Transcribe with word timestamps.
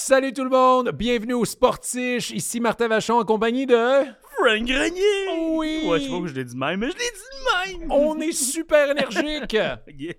Salut 0.00 0.32
tout 0.32 0.44
le 0.44 0.50
monde, 0.50 0.92
bienvenue 0.92 1.34
au 1.34 1.44
Sportiche. 1.44 2.30
Ici 2.30 2.60
Martin 2.60 2.86
Vachon 2.86 3.18
en 3.18 3.24
compagnie 3.24 3.66
de. 3.66 3.74
Frank 3.74 4.64
Grenier! 4.64 5.56
Oui! 5.56 5.82
Ouais, 5.88 5.98
je 5.98 6.04
sais 6.04 6.10
pas 6.10 6.20
que 6.20 6.26
je 6.28 6.34
l'ai 6.34 6.44
dit 6.44 6.56
même, 6.56 6.78
mais 6.78 6.92
je 6.92 6.96
l'ai 6.96 7.72
dit 7.72 7.80
même! 7.80 7.90
On 7.90 8.16
est 8.20 8.30
super 8.30 8.90
énergique! 8.90 9.56
Yeah. 9.98 10.14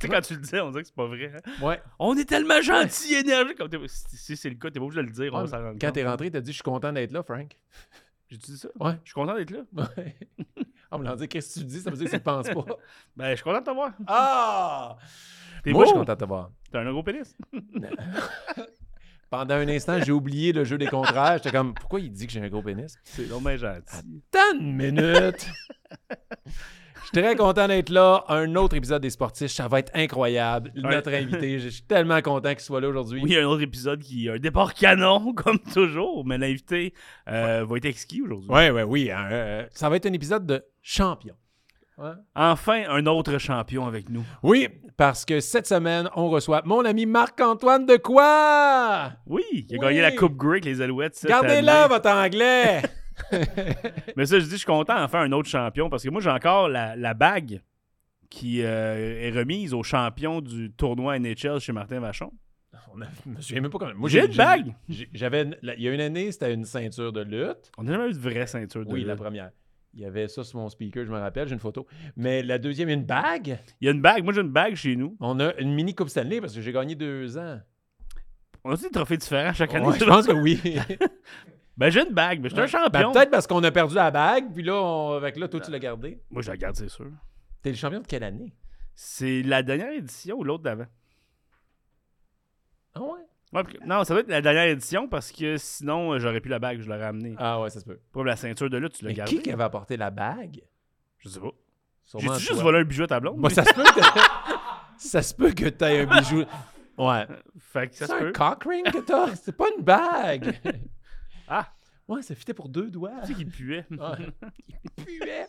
Tu 0.00 0.06
sais, 0.06 0.08
quand 0.08 0.20
tu 0.22 0.32
le 0.34 0.40
dis, 0.40 0.58
on 0.58 0.70
dirait 0.70 0.82
que 0.82 0.88
c'est 0.88 0.94
pas 0.96 1.06
vrai. 1.06 1.30
hein? 1.36 1.50
Ouais. 1.64 1.82
On 1.98 2.16
est 2.16 2.24
tellement 2.24 2.62
gentil, 2.62 3.12
énergique. 3.12 3.58
Comme 3.58 3.68
si 3.86 4.34
c'est 4.34 4.48
le 4.48 4.54
cas, 4.54 4.70
t'es 4.70 4.80
pas 4.80 4.86
obligé 4.86 5.02
de 5.02 5.06
le 5.06 5.12
dire, 5.12 5.30
on 5.34 5.44
rendre 5.44 5.74
Quand 5.78 5.92
t'es 5.92 6.06
rentré, 6.06 6.30
t'as 6.30 6.40
dit 6.40 6.50
Je 6.50 6.56
suis 6.56 6.62
content 6.62 6.90
d'être 6.90 7.12
là, 7.12 7.22
Frank. 7.22 7.54
J'ai 8.30 8.38
dit 8.38 8.56
ça? 8.56 8.68
Ouais. 8.80 8.94
Je 9.04 9.10
suis 9.10 9.14
content 9.14 9.34
d'être 9.34 9.50
là? 9.50 9.60
Ouais. 9.76 10.16
On 10.90 10.98
me 11.00 11.04
l'a 11.04 11.16
dit 11.16 11.28
Qu'est-ce 11.28 11.56
que 11.56 11.60
tu 11.60 11.66
dis? 11.66 11.80
Ça 11.82 11.90
veut 11.90 11.96
dire 11.98 12.06
que 12.06 12.10
tu 12.12 12.16
le 12.16 12.22
penses 12.22 12.48
pas. 12.48 12.64
Ben, 13.16 13.30
je 13.32 13.34
suis 13.34 13.44
content 13.44 13.60
de 13.60 13.64
te 13.66 13.70
voir. 13.72 13.90
Ah 14.06 14.96
T'es 15.62 15.72
Moi, 15.72 15.84
je 15.84 15.90
suis 15.90 15.98
content 15.98 16.14
de 16.14 16.18
te 16.18 16.24
voir. 16.24 16.50
T'as 16.72 16.80
un 16.80 16.90
gros 16.90 17.02
pénis. 17.02 17.36
Pendant 19.32 19.54
un 19.54 19.68
instant, 19.68 19.98
j'ai 20.04 20.12
oublié 20.12 20.52
le 20.52 20.62
jeu 20.62 20.76
des 20.76 20.88
contraires. 20.88 21.38
J'étais 21.38 21.56
comme 21.56 21.72
Pourquoi 21.72 22.00
il 22.00 22.12
dit 22.12 22.26
que 22.26 22.32
j'ai 22.34 22.40
un 22.42 22.48
gros 22.50 22.60
pénis? 22.60 22.98
C'est 23.02 23.26
dommage 23.26 23.60
gentil. 23.60 24.20
Attends 24.30 24.58
une 24.60 24.76
minute. 24.76 25.48
Je 26.96 27.00
suis 27.00 27.12
très 27.12 27.34
content 27.34 27.66
d'être 27.66 27.88
là. 27.88 28.26
Un 28.28 28.54
autre 28.56 28.76
épisode 28.76 29.00
des 29.00 29.08
Sportifs. 29.08 29.50
Ça 29.50 29.68
va 29.68 29.78
être 29.78 29.90
incroyable. 29.94 30.70
Notre 30.74 31.14
invité, 31.14 31.58
je 31.60 31.70
suis 31.70 31.82
tellement 31.82 32.20
content 32.20 32.50
qu'il 32.50 32.60
soit 32.60 32.82
là 32.82 32.88
aujourd'hui. 32.88 33.22
Oui, 33.24 33.34
un 33.38 33.46
autre 33.46 33.62
épisode 33.62 34.02
qui 34.02 34.28
a 34.28 34.34
un 34.34 34.38
départ 34.38 34.74
canon, 34.74 35.32
comme 35.34 35.58
toujours, 35.60 36.26
mais 36.26 36.36
l'invité 36.36 36.92
euh, 37.30 37.64
va 37.66 37.76
être 37.78 37.86
exquis 37.86 38.20
aujourd'hui. 38.20 38.50
Ouais, 38.50 38.82
oui. 38.82 39.10
hein, 39.10 39.28
euh, 39.30 39.66
ça 39.72 39.88
va 39.88 39.96
être 39.96 40.04
un 40.04 40.12
épisode 40.12 40.44
de 40.44 40.62
champion. 40.82 41.34
Ouais. 42.02 42.10
Enfin, 42.34 42.82
un 42.88 43.06
autre 43.06 43.38
champion 43.38 43.86
avec 43.86 44.08
nous. 44.08 44.24
Oui, 44.42 44.68
parce 44.96 45.24
que 45.24 45.40
cette 45.40 45.66
semaine, 45.66 46.08
on 46.16 46.28
reçoit 46.30 46.62
mon 46.64 46.84
ami 46.84 47.06
Marc-Antoine 47.06 47.86
de 47.86 47.96
quoi? 47.96 49.12
Oui, 49.26 49.42
il 49.52 49.76
a 49.76 49.78
Oui. 49.78 49.78
gagné 49.78 50.00
la 50.00 50.12
Coupe 50.12 50.36
Grey 50.36 50.52
avec 50.54 50.64
les 50.64 50.80
Alouettes. 50.80 51.24
Gardez-la, 51.26 51.86
votre 51.88 52.08
anglais! 52.10 52.82
Mais 54.16 54.26
ça, 54.26 54.38
je 54.38 54.44
dis, 54.44 54.52
je 54.52 54.56
suis 54.56 54.66
content 54.66 54.96
d'en 54.98 55.06
faire 55.08 55.20
un 55.20 55.32
autre 55.32 55.48
champion 55.48 55.88
parce 55.90 56.02
que 56.02 56.08
moi, 56.10 56.20
j'ai 56.20 56.30
encore 56.30 56.68
la, 56.68 56.96
la 56.96 57.14
bague 57.14 57.60
qui 58.30 58.62
euh, 58.62 59.20
est 59.28 59.30
remise 59.30 59.74
au 59.74 59.82
champion 59.82 60.40
du 60.40 60.72
tournoi 60.72 61.18
NHL 61.18 61.60
chez 61.60 61.72
Martin 61.72 62.00
Vachon. 62.00 62.32
On 62.94 63.00
a- 63.00 63.06
je 63.24 63.30
me 63.30 63.40
souviens 63.40 63.60
même 63.62 63.70
pas 63.70 63.78
comment. 63.78 63.92
Moi, 63.94 64.08
J'ai 64.08 64.24
une 64.26 64.34
bague. 64.34 64.74
J'avais. 65.12 65.46
Il 65.76 65.82
y 65.82 65.88
a 65.88 65.92
une 65.92 66.00
année, 66.00 66.32
c'était 66.32 66.52
une 66.52 66.64
ceinture 66.64 67.12
de 67.12 67.22
lutte. 67.22 67.70
On 67.78 67.84
n'a 67.84 67.92
jamais 67.92 68.08
eu 68.10 68.12
de 68.12 68.18
vraie 68.18 68.46
ceinture 68.46 68.84
de 68.84 68.92
Oui, 68.92 69.04
la 69.04 69.12
lutte. 69.14 69.22
première. 69.22 69.50
Il 69.94 70.00
y 70.00 70.04
avait 70.06 70.26
ça 70.28 70.42
sur 70.42 70.58
mon 70.58 70.68
speaker, 70.68 71.04
je 71.04 71.10
me 71.10 71.18
rappelle, 71.18 71.46
j'ai 71.48 71.54
une 71.54 71.60
photo. 71.60 71.86
Mais 72.16 72.42
la 72.42 72.58
deuxième, 72.58 72.88
une 72.88 73.04
bague? 73.04 73.58
Il 73.80 73.84
y 73.84 73.88
a 73.88 73.92
une 73.92 74.00
bague. 74.00 74.24
Moi, 74.24 74.32
j'ai 74.32 74.40
une 74.40 74.48
bague 74.48 74.74
chez 74.74 74.96
nous. 74.96 75.16
On 75.20 75.38
a 75.38 75.54
une 75.56 75.74
mini 75.74 75.94
Coupe 75.94 76.08
Stanley 76.08 76.40
parce 76.40 76.54
que 76.54 76.62
j'ai 76.62 76.72
gagné 76.72 76.94
deux 76.94 77.36
ans. 77.36 77.60
On 78.64 78.70
a 78.70 78.72
aussi 78.74 78.84
des 78.84 78.90
trophées 78.90 79.16
différents 79.18 79.52
chaque 79.52 79.74
année? 79.74 79.86
Ouais, 79.86 79.98
je 79.98 80.04
pense 80.04 80.26
que 80.26 80.32
oui. 80.32 80.60
Ben, 81.76 81.88
j'ai 81.90 82.06
une 82.06 82.14
bague, 82.14 82.40
mais 82.40 82.50
je 82.50 82.54
suis 82.54 82.60
un 82.60 82.66
Ben, 82.88 83.00
champion. 83.00 83.12
Peut-être 83.12 83.30
parce 83.30 83.46
qu'on 83.46 83.64
a 83.64 83.70
perdu 83.70 83.94
la 83.94 84.10
bague, 84.10 84.52
puis 84.52 84.62
là, 84.62 84.74
on... 84.74 85.12
avec 85.14 85.36
là, 85.36 85.48
toi, 85.48 85.58
tu 85.58 85.70
l'as 85.70 85.78
gardé. 85.78 86.20
Moi, 86.30 86.42
je 86.42 86.50
la 86.50 86.56
garde, 86.58 86.76
c'est 86.76 86.90
sûr. 86.90 87.10
T'es 87.62 87.70
le 87.70 87.76
champion 87.76 88.00
de 88.00 88.06
quelle 88.06 88.22
année? 88.24 88.54
C'est 88.94 89.42
la 89.42 89.62
dernière 89.62 89.90
édition 89.90 90.36
ou 90.36 90.44
l'autre 90.44 90.62
d'avant? 90.62 90.86
Ah 92.94 93.00
ouais? 93.00 93.20
Ouais, 93.52 93.62
parce 93.64 93.74
que- 93.76 93.84
non, 93.84 94.04
ça 94.04 94.14
doit 94.14 94.22
être 94.22 94.28
la 94.28 94.40
dernière 94.40 94.64
édition 94.64 95.08
parce 95.08 95.30
que 95.32 95.56
sinon, 95.58 96.12
euh, 96.14 96.18
j'aurais 96.18 96.40
pu 96.40 96.48
la 96.48 96.58
bague, 96.58 96.80
je 96.80 96.88
l'aurais 96.88 97.04
amenée. 97.04 97.34
Ah 97.38 97.60
ouais, 97.60 97.68
ça 97.70 97.80
se 97.80 97.84
peut. 97.84 97.98
Pour 98.12 98.24
la 98.24 98.36
ceinture 98.36 98.70
de 98.70 98.78
lutte, 98.78 98.94
tu 98.94 99.04
l'as 99.04 99.10
Mais 99.10 99.14
gardée. 99.14 99.36
qui 99.36 99.42
qui 99.42 99.50
avait 99.50 99.64
apporté 99.64 99.96
la 99.96 100.10
bague? 100.10 100.62
Je 101.18 101.28
sais 101.28 101.40
pas. 101.40 101.50
Sûrement 102.04 102.32
J'ai 102.34 102.40
juste 102.40 102.52
toi. 102.54 102.62
volé 102.62 102.78
un 102.80 102.84
bijou 102.84 103.02
à 103.04 103.06
ta 103.06 103.20
blonde? 103.20 103.40
Bah, 103.40 103.50
ça 103.50 103.62
se 103.64 103.74
peut 103.74 103.82
que 103.84 104.00
ça 104.96 105.22
se 105.22 105.34
peut 105.34 105.52
que 105.52 105.68
t'aies 105.68 106.00
un 106.00 106.06
bijou. 106.06 106.44
Ouais. 106.98 107.26
Fait 107.58 107.88
que 107.88 107.94
ça 107.96 108.06
C'est 108.06 108.12
se 108.12 108.16
un 108.16 108.18
peut. 108.18 108.32
cock 108.32 108.64
ring 108.64 108.84
que 108.90 108.98
t'as? 108.98 109.34
C'est 109.34 109.56
pas 109.56 109.64
une 109.76 109.82
bague. 109.82 110.60
Ah. 111.48 111.68
Ouais, 112.08 112.20
ça 112.22 112.34
fitait 112.34 112.52
pour 112.54 112.68
deux 112.68 112.90
doigts. 112.90 113.12
Tu 113.22 113.28
sais 113.28 113.34
qu'il 113.34 113.48
puait. 113.48 113.84
Ouais. 113.90 114.26
Il 114.98 115.04
puait. 115.04 115.46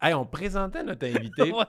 Hey, 0.00 0.14
on 0.14 0.24
présentait 0.26 0.82
notre 0.84 1.06
invité. 1.06 1.52
Ouais. 1.52 1.64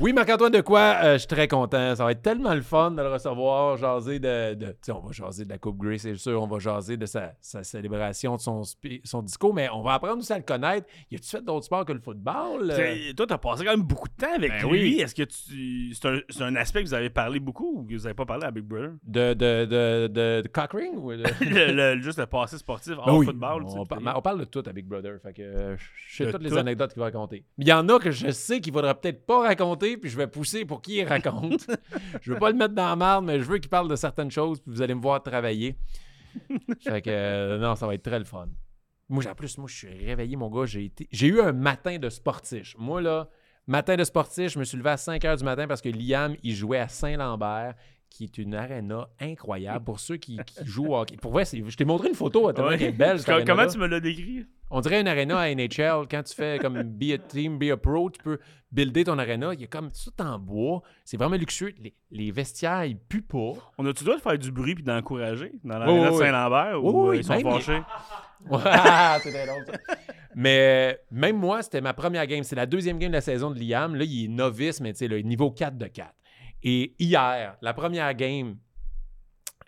Oui, 0.00 0.12
Marc-Antoine 0.12 0.50
de 0.50 0.60
quoi? 0.60 0.96
euh, 1.04 1.12
je 1.14 1.18
suis 1.18 1.28
très 1.28 1.46
content. 1.46 1.94
Ça 1.94 2.04
va 2.04 2.10
être 2.10 2.22
tellement 2.22 2.52
le 2.52 2.62
fun 2.62 2.90
de 2.90 3.00
le 3.00 3.12
recevoir, 3.12 3.76
jaser 3.76 4.18
de. 4.18 4.54
de 4.54 4.66
tu 4.66 4.74
sais, 4.82 4.92
on 4.92 4.98
va 5.00 5.12
jaser 5.12 5.44
de 5.44 5.50
la 5.50 5.58
Coupe 5.58 5.78
Grey, 5.78 5.98
c'est 5.98 6.16
sûr. 6.16 6.42
On 6.42 6.48
va 6.48 6.58
jaser 6.58 6.96
de 6.96 7.06
sa, 7.06 7.32
sa 7.40 7.62
célébration, 7.62 8.34
de 8.34 8.40
son, 8.40 8.62
son 9.04 9.22
discours, 9.22 9.54
mais 9.54 9.68
on 9.72 9.82
va 9.82 9.94
apprendre 9.94 10.18
aussi 10.18 10.32
à 10.32 10.38
le 10.38 10.42
connaître. 10.42 10.88
Y 11.12 11.16
a-tu 11.16 11.28
fait 11.28 11.44
d'autres 11.44 11.66
sports 11.66 11.84
que 11.84 11.92
le 11.92 12.00
football? 12.00 12.72
euh? 12.72 13.12
Toi, 13.16 13.26
t'as 13.28 13.38
passé 13.38 13.64
quand 13.64 13.70
même 13.70 13.82
beaucoup 13.86 14.08
de 14.08 14.14
temps 14.14 14.34
avec 14.34 14.50
Ben 14.50 14.68
lui. 14.68 14.80
oui. 14.80 15.00
Est-ce 15.00 15.14
que 15.14 15.22
tu. 15.22 15.94
C'est 15.94 16.42
un, 16.42 16.56
aspect 16.56 16.82
que 16.82 16.88
vous 16.88 16.94
avez 16.94 17.10
parlé 17.10 17.38
beaucoup 17.38 17.78
ou 17.78 17.84
que 17.86 17.94
vous 17.94 18.06
avez 18.06 18.14
pas 18.14 18.26
parlé 18.26 18.46
à 18.46 18.50
Big 18.50 18.64
Brother? 18.64 18.92
De, 19.06 19.34
de, 19.34 19.64
de, 19.64 20.06
de, 20.08 20.40
de 20.42 20.48
cock 20.48 20.72
ring? 20.72 20.96
Ou 20.96 21.12
de... 21.12 21.22
le, 21.40 21.94
le- 21.94 22.00
juste 22.02 22.18
le 22.18 22.26
passé 22.26 22.58
sportif 22.58 22.94
hors 22.98 23.06
Ben 23.06 23.14
oui, 23.14 23.26
football. 23.26 23.62
on, 23.64 23.86
par- 23.86 24.16
on 24.16 24.22
parle 24.22 24.40
de 24.40 24.44
tout 24.44 24.62
avec 24.66 24.86
Brother. 24.88 25.20
Fait 25.22 25.32
que 25.32 25.42
euh, 25.42 25.76
je 26.08 26.24
sais 26.24 26.32
toutes 26.32 26.42
les 26.42 26.56
anecdotes 26.56 26.92
qu'il 26.92 26.98
va 27.00 27.06
raconter. 27.06 27.44
Il 27.64 27.68
y 27.68 27.72
en 27.72 27.88
a 27.88 27.98
que 27.98 28.10
je 28.10 28.30
sais 28.30 28.60
qu'il 28.60 28.74
faudra 28.74 28.94
peut-être 28.94 29.24
pas 29.24 29.40
raconter, 29.40 29.96
puis 29.96 30.10
je 30.10 30.18
vais 30.18 30.26
pousser 30.26 30.66
pour 30.66 30.82
qu'il 30.82 31.02
raconte. 31.08 31.66
je 32.20 32.30
veux 32.34 32.38
pas 32.38 32.50
le 32.50 32.56
mettre 32.58 32.74
dans 32.74 32.90
la 32.90 32.94
marde, 32.94 33.24
mais 33.24 33.38
je 33.40 33.44
veux 33.44 33.56
qu'il 33.56 33.70
parle 33.70 33.88
de 33.88 33.96
certaines 33.96 34.30
choses, 34.30 34.60
puis 34.60 34.70
vous 34.70 34.82
allez 34.82 34.94
me 34.94 35.00
voir 35.00 35.22
travailler. 35.22 35.74
fait 36.82 37.00
que 37.00 37.08
euh, 37.10 37.56
non, 37.58 37.74
ça 37.74 37.86
va 37.86 37.94
être 37.94 38.02
très 38.02 38.18
le 38.18 38.26
fun. 38.26 38.48
Moi, 39.08 39.26
en 39.26 39.34
plus, 39.34 39.56
moi, 39.56 39.66
je 39.66 39.76
suis 39.76 40.04
réveillé, 40.04 40.36
mon 40.36 40.50
gars. 40.50 40.66
J'ai 40.66 40.84
été, 40.84 41.08
j'ai 41.10 41.28
eu 41.28 41.40
un 41.40 41.52
matin 41.52 41.96
de 41.98 42.10
sportif. 42.10 42.74
Moi, 42.76 43.00
là, 43.00 43.30
matin 43.66 43.96
de 43.96 44.04
sportif, 44.04 44.52
je 44.52 44.58
me 44.58 44.64
suis 44.64 44.76
levé 44.76 44.90
à 44.90 44.96
5 44.98 45.22
h 45.22 45.38
du 45.38 45.44
matin 45.44 45.66
parce 45.66 45.80
que 45.80 45.88
Liam, 45.88 46.36
il 46.42 46.54
jouait 46.54 46.80
à 46.80 46.88
Saint-Lambert, 46.88 47.76
qui 48.10 48.24
est 48.24 48.36
une 48.38 48.54
arena 48.54 49.08
incroyable 49.20 49.84
pour 49.84 50.00
ceux 50.00 50.16
qui, 50.18 50.38
qui 50.46 50.64
jouent 50.66 50.88
au 50.92 50.96
hockey. 50.98 51.16
Pour 51.16 51.32
vrai, 51.32 51.44
c'est- 51.46 51.62
je 51.66 51.76
t'ai 51.76 51.84
montré 51.86 52.08
une 52.08 52.14
photo, 52.14 52.52
tellement 52.52 52.70
Ouais. 52.70 52.78
qu'elle 52.78 52.88
est 52.88 52.92
belle. 52.92 53.18
Comment 53.46 53.66
tu 53.66 53.78
me 53.78 53.86
l'as 53.86 54.00
décrit? 54.00 54.46
On 54.76 54.80
dirait 54.80 55.00
une 55.00 55.06
arena 55.06 55.38
à 55.38 55.54
NHL. 55.54 56.08
Quand 56.10 56.22
tu 56.24 56.34
fais 56.34 56.58
comme 56.60 56.82
be 56.82 57.12
a 57.12 57.18
team, 57.18 57.58
be 57.60 57.70
a 57.70 57.76
pro, 57.76 58.10
tu 58.10 58.20
peux 58.20 58.40
builder 58.72 59.04
ton 59.04 59.18
arena. 59.20 59.54
Il 59.54 59.60
y 59.60 59.64
a 59.64 59.68
comme 59.68 59.90
tout 59.92 60.20
en 60.20 60.36
bois. 60.40 60.82
C'est 61.04 61.16
vraiment 61.16 61.36
luxueux. 61.36 61.72
Les, 61.78 61.94
les 62.10 62.32
vestiaires, 62.32 62.84
ils 62.84 62.98
puent 62.98 63.22
pas. 63.22 63.52
On 63.78 63.86
a-tu 63.86 64.00
le 64.02 64.06
droit 64.06 64.16
de 64.16 64.22
faire 64.22 64.36
du 64.36 64.50
bruit 64.50 64.74
puis 64.74 64.82
d'encourager 64.82 65.52
dans 65.62 65.78
la 65.78 65.92
Oui, 65.92 66.00
de 66.00 66.10
Saint-Lambert 66.18 66.82
Oui, 66.82 66.90
ou 66.92 67.08
oui, 67.10 67.16
euh, 67.16 67.20
ils 67.20 67.24
sont 67.24 67.34
les- 67.34 67.42
fâchés? 67.44 67.82
C'est 69.22 69.30
très 69.30 69.46
drôle, 69.46 69.64
ça. 69.64 69.94
Mais 70.34 70.92
euh, 70.92 70.98
même 71.12 71.36
moi, 71.38 71.62
c'était 71.62 71.80
ma 71.80 71.94
première 71.94 72.26
game. 72.26 72.42
C'est 72.42 72.56
la 72.56 72.66
deuxième 72.66 72.98
game 72.98 73.10
de 73.10 73.14
la 73.16 73.20
saison 73.20 73.52
de 73.52 73.60
Liam. 73.60 73.94
Là, 73.94 74.04
il 74.04 74.24
est 74.24 74.28
novice, 74.28 74.80
mais 74.80 74.92
tu 74.92 75.06
sais, 75.08 75.22
niveau 75.22 75.52
4 75.52 75.78
de 75.78 75.86
4. 75.86 76.12
Et 76.64 76.96
hier, 76.98 77.56
la 77.62 77.74
première 77.74 78.12
game, 78.14 78.56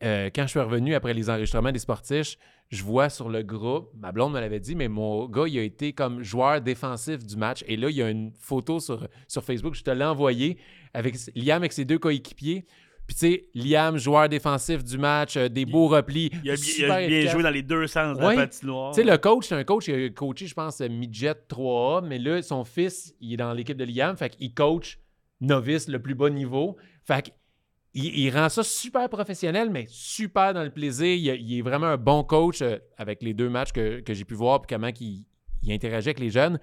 euh, 0.03 0.31
quand 0.35 0.43
je 0.43 0.49
suis 0.49 0.61
revenu 0.61 0.95
après 0.97 1.15
les 1.15 1.31
enregistrements 1.31 1.71
des 1.73 1.79
sportifs, 1.79 2.37
je 2.71 2.83
vois 2.83 3.09
sur 3.09 3.29
le 3.29 3.43
groupe, 3.43 3.91
ma 3.97 4.11
blonde 4.13 4.33
me 4.33 4.41
l'avait 4.41 4.59
dit, 4.61 4.75
mais 4.75 4.89
mon 4.89 5.27
gars, 5.29 5.45
il 5.47 5.59
a 5.59 5.63
été 5.63 5.93
comme 5.93 6.23
joueur 6.23 6.61
défensif 6.61 7.25
du 7.25 7.37
match. 7.37 7.63
Et 7.69 7.77
là, 7.77 7.89
il 7.91 7.97
y 7.97 8.03
a 8.03 8.11
une 8.11 8.33
photo 8.39 8.81
sur, 8.81 9.07
sur 9.29 9.45
Facebook, 9.45 9.75
je 9.75 9.83
te 9.85 9.91
l'ai 9.91 10.05
envoyée, 10.05 10.59
avec 10.93 11.15
Liam 11.37 11.59
avec 11.59 11.73
ses 11.73 11.85
deux 11.85 11.99
coéquipiers. 11.99 12.65
Puis 13.07 13.15
tu 13.15 13.21
sais, 13.21 13.49
Liam, 13.55 13.97
joueur 13.99 14.29
défensif 14.29 14.83
du 14.83 14.99
match, 14.99 15.37
euh, 15.37 15.49
des 15.49 15.65
beaux 15.65 15.87
replis. 15.87 16.29
Il 16.33 16.39
a, 16.39 16.41
bien- 16.41 16.53
il 16.55 16.59
super 16.59 16.93
a 16.95 16.99
bien 16.99 17.09
efficace. 17.09 17.33
joué 17.35 17.43
dans 17.45 17.51
les 17.51 17.63
deux 17.63 17.87
sens 17.87 18.19
de 18.19 18.25
Ouais. 18.25 18.35
la 18.35 18.43
patinoire. 18.49 18.93
Tu 18.93 19.01
sais, 19.01 19.09
le 19.09 19.17
coach, 19.17 19.47
c'est 19.47 19.55
un 19.55 19.63
coach 19.63 19.85
qui 19.85 19.93
a 19.93 20.09
coaché, 20.11 20.47
je 20.49 20.55
pense, 20.55 20.81
Midget 20.81 21.35
3A, 21.49 22.05
mais 22.05 22.19
là, 22.19 22.43
son 22.43 22.65
fils, 22.65 23.15
il 23.21 23.35
est 23.35 23.37
dans 23.37 23.53
l'équipe 23.53 23.77
de 23.77 23.85
Liam, 23.85 24.17
fait 24.17 24.31
qu'il 24.31 24.53
coach 24.53 24.99
novice, 25.41 25.87
le 25.87 26.03
plus 26.03 26.17
bas 26.17 26.31
niveau. 26.31 26.77
Fait 27.05 27.33
il 28.05 28.31
rend 28.31 28.49
ça 28.49 28.63
super 28.63 29.09
professionnel, 29.09 29.71
mais 29.71 29.87
super 29.89 30.53
dans 30.53 30.63
le 30.63 30.71
plaisir. 30.71 31.15
Il, 31.15 31.59
est 31.59 31.63
vraiment 31.63 31.87
un 31.87 31.97
bon 31.97 32.25
coach 32.25 32.61
euh, 32.61 32.77
avec 32.99 33.23
les 33.23 33.33
deux 33.33 33.49
matchs 33.49 33.73
que, 33.73 34.03
j'ai 34.07 34.25
pu 34.25 34.35
voir, 34.35 34.61
puis 34.61 34.75
comment 34.75 34.91
il, 35.01 35.25
il 35.63 35.87
avec 35.87 36.21
les 36.21 36.31
jeunes. 36.31 36.59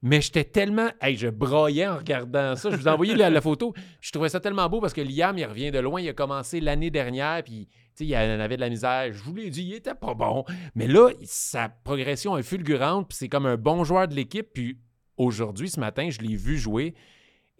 Mais 0.00 0.20
j'étais 0.20 0.44
tellement. 0.44 0.88
Hey, 1.00 1.16
je 1.16 1.28
broyais 1.28 1.86
en 1.86 1.96
regardant 1.96 2.54
ça. 2.56 2.70
Je 2.70 2.76
vous 2.76 2.86
ai 2.86 2.90
envoyé 2.90 3.14
la, 3.14 3.40
photo. 3.40 3.74
Je 4.00 4.12
trouvais 4.12 4.28
ça 4.28 4.38
tellement 4.38 4.68
beau 4.68 4.80
parce 4.80 4.92
que 4.92 5.00
Liam, 5.00 5.36
il 5.36 5.44
revient 5.44 5.70
de 5.70 5.80
loin. 5.80 6.00
Il 6.00 6.08
a 6.08 6.12
commencé 6.12 6.60
l'année 6.60 6.90
dernière, 6.90 7.42
puis 7.42 7.68
il 7.98 8.16
en 8.16 8.40
avait 8.40 8.56
de 8.56 8.60
la 8.60 8.70
misère. 8.70 9.12
Je 9.12 9.22
vous 9.22 9.34
l'ai 9.34 9.50
dit, 9.50 9.64
il 9.64 9.74
était 9.74 9.94
pas 9.94 10.14
bon. 10.14 10.44
Mais 10.76 10.86
là, 10.86 11.10
sa 11.24 11.68
progression 11.68 12.38
est 12.38 12.44
fulgurante, 12.44 13.08
puis 13.08 13.18
c'est 13.18 13.28
comme 13.28 13.46
un 13.46 13.56
bon 13.56 13.82
joueur 13.82 14.06
de 14.06 14.14
l'équipe. 14.14 14.46
Puis 14.54 14.78
aujourd'hui, 15.16 15.68
ce 15.68 15.80
matin, 15.80 16.08
je 16.10 16.20
l'ai 16.20 16.36
vu 16.36 16.58
jouer. 16.58 16.94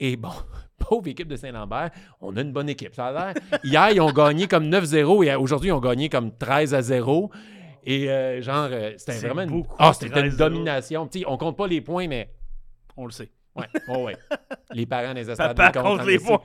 Et 0.00 0.16
bon, 0.16 0.30
pauvre 0.78 1.08
équipe 1.08 1.28
de 1.28 1.36
Saint-Lambert, 1.36 1.90
on 2.20 2.36
a 2.36 2.40
une 2.40 2.52
bonne 2.52 2.68
équipe. 2.68 2.94
Ça 2.94 3.06
a 3.06 3.12
l'air. 3.12 3.34
Hier, 3.64 3.90
ils 3.90 4.00
ont 4.00 4.12
gagné 4.12 4.46
comme 4.46 4.68
9-0 4.70 5.24
et 5.26 5.34
aujourd'hui, 5.34 5.68
ils 5.70 5.72
ont 5.72 5.80
gagné 5.80 6.08
comme 6.08 6.36
13 6.36 6.74
à 6.74 6.82
0. 6.82 7.30
Et 7.84 8.10
euh, 8.10 8.42
genre, 8.42 8.68
euh, 8.70 8.92
c'était 8.96 9.18
vraiment 9.28 9.42
une. 9.42 9.64
Ah, 9.78 9.92
c'était 9.92 10.20
une 10.20 10.28
13-0. 10.28 10.36
domination. 10.36 11.06
Tu 11.06 11.20
sais, 11.20 11.24
on 11.26 11.36
compte 11.38 11.56
pas 11.56 11.66
les 11.66 11.80
points, 11.80 12.06
mais. 12.08 12.30
On 12.96 13.06
le 13.06 13.12
sait. 13.12 13.30
Ouais, 13.56 13.66
oh 13.88 14.04
ouais. 14.04 14.16
Les 14.72 14.86
parents 14.86 15.14
des 15.14 15.28
estades 15.28 15.56
comptent 15.56 15.82
compte 15.82 16.06
les 16.06 16.18
points. 16.18 16.40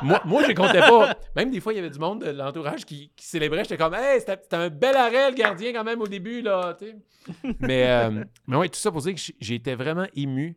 Moi, 0.00 0.20
moi 0.24 0.42
je 0.46 0.52
comptais 0.52 0.78
pas. 0.80 1.14
Même 1.36 1.50
des 1.50 1.60
fois, 1.60 1.72
il 1.72 1.76
y 1.76 1.78
avait 1.78 1.90
du 1.90 1.98
monde 1.98 2.24
de 2.24 2.30
l'entourage 2.30 2.86
qui, 2.86 3.10
qui 3.16 3.26
célébrait. 3.26 3.64
J'étais 3.64 3.76
comme, 3.76 3.94
hey, 3.94 4.20
c'était 4.20 4.38
un 4.54 4.70
bel 4.70 4.96
arrêt, 4.96 5.30
le 5.30 5.36
gardien, 5.36 5.72
quand 5.72 5.84
même, 5.84 6.00
au 6.00 6.06
début, 6.06 6.40
là. 6.40 6.74
mais, 7.60 7.86
euh, 7.88 8.24
mais 8.46 8.56
ouais, 8.56 8.68
tout 8.68 8.78
ça 8.78 8.90
pour 8.92 9.02
dire 9.02 9.12
que 9.14 9.20
j- 9.20 9.34
j'ai 9.40 9.56
été 9.56 9.74
vraiment 9.74 10.06
ému. 10.14 10.56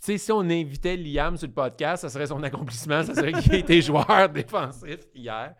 Puis, 0.00 0.12
tu 0.12 0.12
sais, 0.12 0.18
si 0.26 0.30
on 0.32 0.40
invitait 0.42 0.96
Liam 0.96 1.36
sur 1.36 1.48
le 1.48 1.52
podcast, 1.54 2.02
ça 2.02 2.08
serait 2.08 2.26
son 2.28 2.40
accomplissement. 2.44 3.02
Ça 3.02 3.14
serait 3.16 3.32
qu'il 3.32 3.52
ait 3.54 3.60
été 3.60 3.82
joueur 3.82 4.28
défensif 4.32 4.98
hier. 5.12 5.54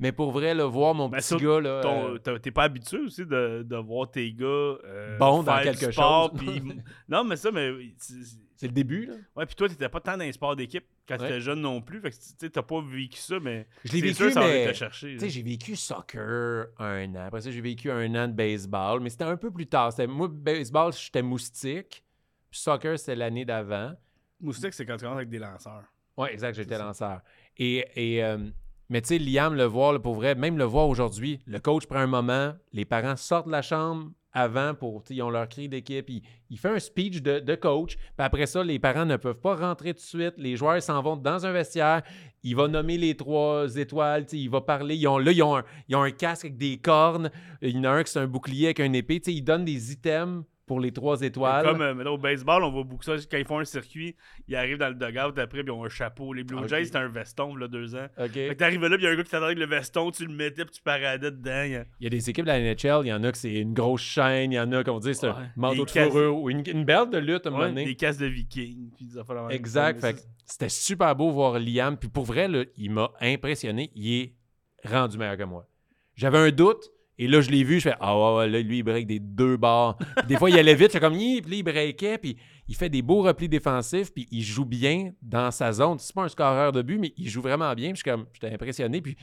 Mais 0.00 0.10
pour 0.10 0.32
vrai, 0.32 0.54
le 0.54 0.64
voir 0.64 0.92
mon 0.92 1.08
Ben, 1.08 1.18
petit 1.18 1.36
gars, 1.36 1.60
là. 1.60 1.80
Ton- 1.82 2.16
euh, 2.26 2.38
T'es 2.38 2.50
pas 2.50 2.64
habitué 2.64 2.98
aussi 2.98 3.24
de, 3.24 3.62
de 3.64 3.76
voir 3.76 4.10
tes 4.10 4.30
gars 4.32 4.44
euh, 4.44 5.16
Bon 5.18 5.42
dans 5.44 5.62
quelque 5.62 5.90
sport, 5.92 6.32
chose. 6.36 6.60
non, 7.08 7.22
mais 7.24 7.36
ça, 7.36 7.50
mais. 7.52 7.70
c'est- 7.98 8.38
c'est 8.58 8.66
le 8.68 8.72
début, 8.72 9.04
là. 9.06 9.14
Ouais, 9.36 9.44
puis 9.46 9.54
toi, 9.54 9.68
t'étais 9.68 9.88
pas 9.90 10.00
tant 10.00 10.16
dans 10.16 10.24
les 10.24 10.32
sports 10.32 10.56
d'équipe 10.56 10.84
quand 11.06 11.14
Ouais. 11.20 11.28
t'étais 11.28 11.40
jeune 11.40 11.60
non 11.60 11.80
plus. 11.82 12.00
Fait 12.00 12.10
que 12.10 12.16
tu 12.40 12.50
t'as 12.50 12.62
pas 12.62 12.80
vécu 12.82 13.18
ça, 13.20 13.38
mais. 13.38 13.66
Je 13.84 13.92
l'ai 13.92 14.00
c'est 14.00 14.06
vécu, 14.06 14.16
sûr, 14.16 14.32
ça 14.32 14.40
mais- 14.40 14.66
te 14.66 14.72
chercher. 14.72 15.12
Tu 15.12 15.20
sais, 15.20 15.28
j'ai 15.28 15.42
vécu 15.42 15.76
soccer 15.76 16.66
un 16.78 17.14
an. 17.14 17.26
Après 17.26 17.42
ça, 17.42 17.50
j'ai 17.50 17.60
vécu 17.60 17.90
un 17.90 18.14
an 18.16 18.26
de 18.28 18.32
baseball, 18.32 19.00
mais 19.00 19.10
c'était 19.10 19.24
un 19.24 19.36
peu 19.36 19.50
plus 19.50 19.66
tard. 19.66 19.92
C'était- 19.92 20.06
Moi, 20.06 20.28
baseball, 20.28 20.92
j'étais 20.92 21.22
moustique. 21.22 22.02
Soccer, 22.56 22.98
c'était 22.98 23.16
l'année 23.16 23.44
d'avant. 23.44 23.92
Moustique, 24.40 24.74
c'est 24.74 24.84
quand 24.84 24.96
tu 24.96 25.04
commences 25.04 25.16
avec 25.16 25.30
des 25.30 25.38
lanceurs. 25.38 25.84
Oui, 26.16 26.28
exact, 26.32 26.54
j'étais 26.54 26.76
C'est 26.76 26.82
lanceur. 26.82 27.20
Et, 27.56 27.86
et, 27.94 28.24
euh, 28.24 28.38
mais 28.88 29.00
tu 29.02 29.08
sais, 29.08 29.18
Liam, 29.18 29.54
le 29.54 29.64
voir, 29.64 29.92
là, 29.92 29.98
pour 29.98 30.14
vrai, 30.14 30.34
même 30.34 30.58
le 30.58 30.64
voir 30.64 30.88
aujourd'hui, 30.88 31.40
le 31.46 31.58
coach 31.58 31.86
prend 31.86 31.98
un 31.98 32.06
moment, 32.06 32.54
les 32.72 32.84
parents 32.84 33.16
sortent 33.16 33.46
de 33.46 33.52
la 33.52 33.62
chambre 33.62 34.10
avant 34.32 34.74
pour, 34.74 35.02
ils 35.08 35.22
ont 35.22 35.30
leur 35.30 35.48
cri 35.48 35.66
d'équipe, 35.66 36.10
il, 36.10 36.22
il 36.50 36.58
fait 36.58 36.68
un 36.68 36.78
speech 36.78 37.22
de, 37.22 37.38
de 37.38 37.54
coach, 37.54 37.96
puis 37.96 38.06
après 38.18 38.44
ça, 38.44 38.62
les 38.62 38.78
parents 38.78 39.06
ne 39.06 39.16
peuvent 39.16 39.40
pas 39.40 39.56
rentrer 39.56 39.94
tout 39.94 40.00
de 40.00 40.04
suite, 40.04 40.34
les 40.36 40.56
joueurs 40.56 40.82
s'en 40.82 41.00
vont 41.00 41.16
dans 41.16 41.46
un 41.46 41.52
vestiaire, 41.52 42.02
il 42.42 42.54
va 42.54 42.68
nommer 42.68 42.98
les 42.98 43.16
trois 43.16 43.74
étoiles, 43.76 44.26
il 44.32 44.50
va 44.50 44.60
parler, 44.60 44.94
ils 44.94 45.08
ont, 45.08 45.16
là, 45.16 45.32
ils 45.32 45.42
ont, 45.42 45.56
un, 45.56 45.64
ils 45.88 45.96
ont 45.96 46.02
un 46.02 46.10
casque 46.10 46.44
avec 46.44 46.58
des 46.58 46.76
cornes, 46.76 47.30
il 47.62 47.70
y 47.70 47.78
en 47.78 47.84
a 47.84 47.90
un 47.90 48.04
qui 48.04 48.12
c'est 48.12 48.18
un 48.18 48.26
bouclier 48.26 48.66
avec 48.66 48.80
une 48.80 48.94
épée, 48.94 49.20
tu 49.20 49.30
sais, 49.30 49.36
ils 49.36 49.42
donnent 49.42 49.64
des 49.64 49.92
items 49.92 50.44
pour 50.66 50.80
les 50.80 50.90
trois 50.90 51.20
étoiles. 51.22 51.64
Comme 51.64 51.80
euh, 51.80 51.94
maintenant, 51.94 52.14
au 52.14 52.18
baseball, 52.18 52.64
on 52.64 52.70
voit 52.72 52.82
beaucoup 52.82 53.04
ça. 53.04 53.14
Quand 53.30 53.38
ils 53.38 53.44
font 53.46 53.60
un 53.60 53.64
circuit, 53.64 54.16
ils 54.48 54.56
arrivent 54.56 54.78
dans 54.78 54.88
le 54.88 54.94
dugout 54.94 55.38
après, 55.40 55.62
puis 55.62 55.66
ils 55.66 55.70
ont 55.70 55.84
un 55.84 55.88
chapeau. 55.88 56.32
Les 56.32 56.42
Blue 56.42 56.58
Ok. 56.58 56.68
Jays, 56.68 56.86
c'était 56.86 56.98
un 56.98 57.08
veston, 57.08 57.54
là, 57.54 57.68
deux 57.68 57.94
ans. 57.94 58.06
OK. 58.18 58.32
Fait 58.32 58.48
que 58.48 58.54
t'arrivais 58.54 58.88
là, 58.88 58.96
puis 58.96 59.04
il 59.04 59.06
y 59.06 59.10
a 59.10 59.12
un 59.12 59.16
gars 59.16 59.22
qui 59.22 59.30
t'attendait 59.30 59.52
avec 59.52 59.58
le 59.58 59.66
veston, 59.66 60.10
tu 60.10 60.26
le 60.26 60.34
mettais, 60.34 60.64
puis 60.64 60.74
tu 60.74 60.82
paradais 60.82 61.30
dedans. 61.30 61.62
il 61.64 61.70
y 61.72 61.76
a- 61.76 61.84
Il 62.00 62.04
y 62.04 62.06
a 62.08 62.10
des 62.10 62.28
équipes 62.30 62.44
de 62.44 62.50
la 62.50 62.58
NHL, 62.58 63.02
il 63.04 63.08
y 63.08 63.12
en 63.12 63.22
a 63.22 63.30
que 63.30 63.38
c'est 63.38 63.54
une 63.54 63.74
grosse 63.74 64.02
chaîne, 64.02 64.50
il 64.50 64.56
y 64.56 64.60
en 64.60 64.72
a, 64.72 64.82
comme 64.82 64.96
on 64.96 64.98
dit, 65.00 65.14
c'est 65.14 65.26
Ouais. 65.28 65.32
un 65.34 65.50
manteau 65.54 65.84
Des 65.84 65.92
de 66.00 66.04
fourrure 66.04 66.36
ou 66.36 66.50
une, 66.50 66.64
une 66.66 66.84
belle 66.84 67.10
de 67.10 67.18
lutte 67.18 67.46
à 67.46 67.50
un 67.50 67.52
moment 67.52 67.66
donné. 67.68 67.84
des 67.84 67.94
casques 67.94 68.20
de 68.20 68.26
vikings, 68.26 68.90
puis 68.96 69.06
des 69.06 69.18
affaires. 69.18 69.48
Exact. 69.50 70.00
Fait 70.00 70.16
c'était 70.44 70.68
super 70.68 71.14
beau 71.14 71.30
voir 71.30 71.58
Liam. 71.60 71.96
Puis 71.96 72.08
pour 72.08 72.24
vrai, 72.24 72.48
là, 72.48 72.64
il 72.76 72.90
m'a 72.90 73.12
impressionné. 73.20 73.90
Il 73.94 74.12
est 74.12 74.32
rendu 74.84 75.16
meilleur 75.18 75.36
que 75.36 75.42
moi. 75.44 75.66
J'avais 76.16 76.38
un 76.38 76.50
doute. 76.50 76.90
Et 77.18 77.28
là, 77.28 77.40
je 77.40 77.50
l'ai 77.50 77.64
vu, 77.64 77.76
je 77.76 77.88
fais 77.88 77.96
Ah 78.00 78.16
ouais, 78.16 78.38
ouais, 78.38 78.48
là, 78.48 78.60
lui, 78.60 78.78
il 78.78 78.82
break 78.82 79.06
des 79.06 79.20
deux 79.20 79.56
barres. 79.56 79.96
Puis 79.96 80.26
des 80.26 80.36
fois, 80.36 80.50
il 80.50 80.58
allait 80.58 80.74
vite, 80.74 80.88
je 80.88 80.92
fais 80.92 81.00
comme 81.00 81.16
puis 81.16 81.40
là, 81.40 81.56
il 81.56 81.62
breakait, 81.62 82.18
puis 82.18 82.36
il 82.68 82.74
fait 82.74 82.90
des 82.90 83.02
beaux 83.02 83.22
replis 83.22 83.48
défensifs, 83.48 84.12
puis 84.12 84.26
il 84.30 84.42
joue 84.42 84.66
bien 84.66 85.12
dans 85.22 85.50
sa 85.50 85.72
zone. 85.72 85.98
C'est 85.98 86.14
pas 86.14 86.24
un 86.24 86.28
scoreur 86.28 86.72
de 86.72 86.82
but, 86.82 86.98
mais 86.98 87.14
il 87.16 87.28
joue 87.28 87.40
vraiment 87.40 87.72
bien. 87.74 87.92
Puis 87.92 88.02
je 88.04 88.10
suis 88.10 88.10
comme, 88.10 88.26
j'étais 88.34 88.52
impressionné. 88.52 89.00
Puis 89.00 89.16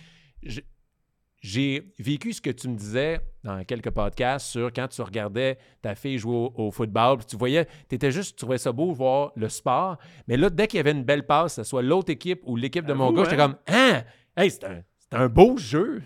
j'ai 1.41 1.93
vécu 1.99 2.33
ce 2.33 2.41
que 2.41 2.49
tu 2.49 2.67
me 2.67 2.75
disais 2.75 3.19
dans 3.43 3.63
quelques 3.63 3.91
podcasts 3.91 4.47
sur 4.47 4.71
quand 4.73 4.87
tu 4.87 5.01
regardais 5.01 5.59
ta 5.81 5.93
fille 5.93 6.17
jouer 6.17 6.35
au, 6.35 6.53
au 6.55 6.71
football, 6.71 7.17
puis 7.17 7.27
tu 7.27 7.35
voyais, 7.35 7.67
tu 7.89 7.95
étais 7.95 8.11
juste, 8.11 8.31
tu 8.31 8.37
trouvais 8.37 8.57
ça 8.57 8.71
beau 8.71 8.91
voir 8.93 9.33
le 9.35 9.49
sport. 9.49 9.97
Mais 10.27 10.37
là, 10.37 10.49
dès 10.49 10.67
qu'il 10.67 10.77
y 10.77 10.79
avait 10.79 10.91
une 10.91 11.03
belle 11.03 11.27
passe, 11.27 11.57
que 11.57 11.63
ce 11.63 11.69
soit 11.69 11.83
l'autre 11.83 12.11
équipe 12.11 12.41
ou 12.45 12.55
l'équipe 12.55 12.85
de 12.85 12.93
mon 12.93 13.09
Avoue, 13.09 13.17
gars, 13.17 13.23
j'étais 13.25 13.41
hein? 13.41 13.57
comme 13.67 13.75
Hein? 13.75 14.03
Hey, 14.35 14.49
c'est 14.49 14.63
un, 14.63 14.81
c'est 14.97 15.13
un 15.13 15.27
beau 15.27 15.57
jeu! 15.57 16.01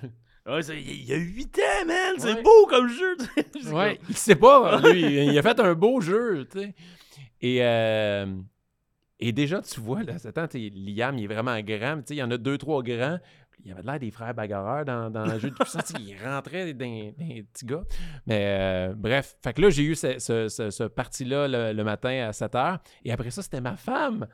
Ouais, 0.48 0.62
ça- 0.62 0.74
il 0.76 1.04
y 1.04 1.14
a 1.14 1.18
8 1.18 1.60
ans, 1.60 1.86
man! 1.88 2.16
C'est 2.18 2.34
Ouais. 2.36 2.42
beau 2.42 2.66
comme 2.68 2.88
jeu! 2.88 3.18
Ouais, 3.74 4.00
il 4.10 4.16
sait 4.16 4.36
pas, 4.36 4.80
lui, 4.82 5.26
il 5.26 5.38
a 5.38 5.42
fait 5.42 5.60
un 5.60 5.74
beau 5.74 6.00
jeu, 6.02 6.48
tu 6.52 6.60
sais. 6.60 6.74
Et, 7.42 7.64
euh, 7.64 8.26
et 9.20 9.32
déjà, 9.32 9.62
tu 9.62 9.80
vois, 9.82 10.04
là, 10.04 10.14
attends, 10.24 10.48
Liam, 10.54 11.18
il 11.18 11.24
est 11.26 11.28
vraiment 11.34 11.60
grand, 11.62 11.98
tu 11.98 12.04
sais, 12.08 12.16
il 12.16 12.20
y 12.20 12.24
en 12.24 12.32
a 12.32 12.38
deux, 12.38 12.58
trois 12.58 12.82
grands. 12.82 13.20
Il 13.66 13.72
avait 13.72 13.82
l'air 13.82 14.00
des 14.00 14.12
frères 14.12 14.34
bagarreurs 14.36 14.86
dans, 14.86 15.10
dans 15.10 15.26
le 15.26 15.40
jeu 15.40 15.50
de 15.50 15.56
puissance. 15.56 15.92
il 16.00 16.16
rentrait 16.24 16.74
dans 16.74 16.78
des 16.86 17.44
petits 17.52 17.66
gars. 17.66 17.84
Mais 18.28 18.44
euh, 18.46 18.94
bref, 18.96 19.36
fait 19.44 19.52
que 19.54 19.62
là, 19.62 19.70
j'ai 19.72 19.84
eu 19.84 19.96
ce, 19.96 20.20
ce- 20.20 20.48
ce- 20.48 20.70
ce 20.70 20.84
parti-là 20.84 21.48
le, 21.48 21.74
le 21.74 21.84
matin 21.84 22.28
à 22.30 22.34
7 22.34 22.54
h. 22.54 22.80
Et 23.04 23.12
après 23.12 23.32
ça, 23.32 23.42
c'était 23.42 23.60
ma 23.60 23.76
femme. 23.76 24.28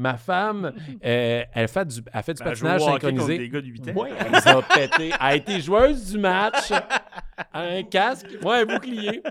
Ma 0.00 0.16
femme, 0.16 0.72
euh, 1.04 1.42
elle 1.52 1.68
fait 1.68 1.84
du, 1.86 2.00
elle 2.10 2.22
fait 2.22 2.32
du 2.32 2.42
Ben, 2.42 2.50
patinage 2.50 2.80
synchronisé. 2.82 3.36
des 3.38 3.48
gars 3.50 3.60
de 3.60 3.66
8 3.66 3.88
ans. 3.90 3.92
Oui, 3.96 4.08
elle 4.18 4.32
les 4.32 4.48
a 4.48 4.62
pété. 4.62 5.08
Elle 5.08 5.12
a 5.20 5.34
été 5.36 5.60
joueuse 5.60 6.10
du 6.12 6.18
match. 6.18 6.72
Un 7.54 7.82
casque, 7.84 8.26
ouais, 8.44 8.60
un 8.62 8.66
bouclier. 8.66 9.22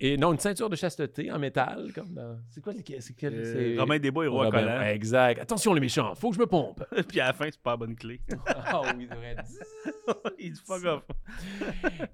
Et 0.00 0.16
non, 0.16 0.32
une 0.32 0.38
ceinture 0.38 0.68
de 0.70 0.76
chasteté 0.76 1.30
en 1.30 1.38
métal. 1.38 1.90
comme 1.94 2.12
dans- 2.14 2.38
C'est 2.50 2.60
quoi 2.62 2.72
les. 2.72 3.00
C'est 3.00 3.14
quel- 3.14 3.34
Euh, 3.34 3.74
c'est- 3.74 3.80
Romain 3.80 3.98
Desbois 3.98 4.24
et 4.24 4.28
Roi 4.28 4.44
Robin- 4.46 4.60
Collant. 4.60 4.80
Exact. 4.82 5.40
Attention, 5.40 5.74
les 5.74 5.80
méchants, 5.80 6.14
faut 6.14 6.30
que 6.30 6.36
je 6.36 6.40
me 6.40 6.46
pompe. 6.46 6.82
Puis 7.08 7.20
à 7.20 7.26
la 7.26 7.32
fin, 7.32 7.44
c'est 7.50 7.60
pas 7.62 7.70
la 7.72 7.76
bonne 7.76 7.96
clé. 7.96 8.20
Ah 8.66 8.82
oui, 8.96 9.08
c'est 9.10 10.34
il 10.38 10.52
dit 10.52 10.60
fuck 10.66 10.84
off. 10.84 11.02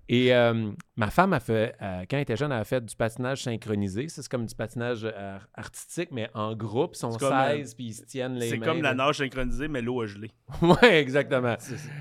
Et 0.09 0.35
euh, 0.35 0.71
ma 0.97 1.11
femme 1.11 1.33
a 1.33 1.41
fait, 1.41 1.75
euh, 1.81 2.01
quand 2.11 2.17
elle 2.17 2.23
était 2.23 2.37
jeune, 2.37 2.53
elle 2.53 2.61
a 2.61 2.65
fait 2.65 2.85
du 2.85 2.95
patinage 2.95 3.43
synchronisé. 3.43 4.09
C'est 4.09 4.27
comme 4.29 4.47
du 4.47 4.55
patinage 4.55 5.01
euh, 5.05 5.39
artistique, 5.55 6.11
mais 6.13 6.29
en 6.35 6.55
groupe. 6.55 6.93
Ils 6.95 6.99
sont 6.99 7.13
C'est 7.13 7.19
comme, 7.19 7.33
euh, 7.33 7.57
16 7.59 7.75
puis 7.75 7.85
ils 7.87 7.95
se 7.95 8.05
tiennent 8.05 8.35
les 8.35 8.51
C'est 8.51 8.59
mains. 8.59 8.67
comme 8.67 8.83
la 8.83 8.95
nage 8.95 9.19
synchronisée, 9.19 9.69
mais 9.69 9.81
l'eau 9.83 10.03
a 10.03 10.07
gelé. 10.07 10.31
Oui, 10.63 10.75
exactement. 10.83 11.57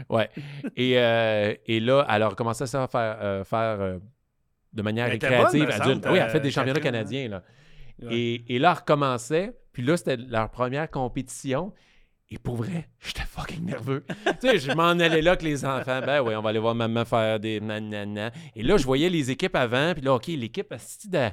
Ouais. 0.10 0.30
Et, 0.76 0.92
et 0.94 1.80
là, 1.80 2.06
elle 2.10 2.24
a 2.24 2.28
recommencé 2.30 2.64
à 2.64 2.88
faire, 2.88 3.18
euh, 3.20 3.44
faire 3.44 3.82
euh, 3.82 4.00
de 4.74 4.82
manière 4.82 5.10
récréative, 5.10 5.60
bonne, 5.66 5.70
me 5.70 5.74
adulte. 5.74 6.04
semble, 6.04 6.14
oui, 6.14 6.20
elle 6.20 6.26
a 6.26 6.30
fait 6.30 6.38
euh, 6.38 6.42
des 6.42 6.52
championnats 6.52 6.80
hein? 6.80 6.84
canadiens. 6.84 7.28
Là. 7.28 7.44
Ouais. 8.02 8.16
Et, 8.16 8.56
et 8.56 8.60
là, 8.60 8.72
elle 8.72 8.78
recommençait. 8.80 9.54
Puis 9.74 9.84
là, 9.84 9.98
c'était 9.98 10.18
leur 10.18 10.50
première 10.50 10.90
compétition. 10.90 11.74
Et 12.32 12.38
pour 12.38 12.58
vrai, 12.58 12.88
j'étais 13.00 13.24
fucking 13.24 13.66
nerveux. 13.66 14.06
tu 14.40 14.50
sais, 14.50 14.58
je 14.60 14.72
m'en 14.72 14.90
allais 14.90 15.22
là 15.22 15.32
avec 15.32 15.42
les 15.42 15.66
enfants. 15.66 16.02
Ben 16.06 16.22
oui, 16.22 16.36
on 16.36 16.42
va 16.42 16.50
aller 16.50 16.60
voir 16.60 16.76
maman 16.76 17.06
faire 17.06 17.40
des 17.40 17.60
nanana. 17.60 18.32
Et 18.56 18.64
là, 18.64 18.78
je 18.78 18.86
voyais 18.86 19.10
les 19.10 19.32
équipes 19.32 19.56
avant. 19.56 19.94
Puis 19.94 20.04
là, 20.04 20.14
OK, 20.14 20.28
l'équipe, 20.28 20.72
asti 20.72 21.10
de... 21.10 21.30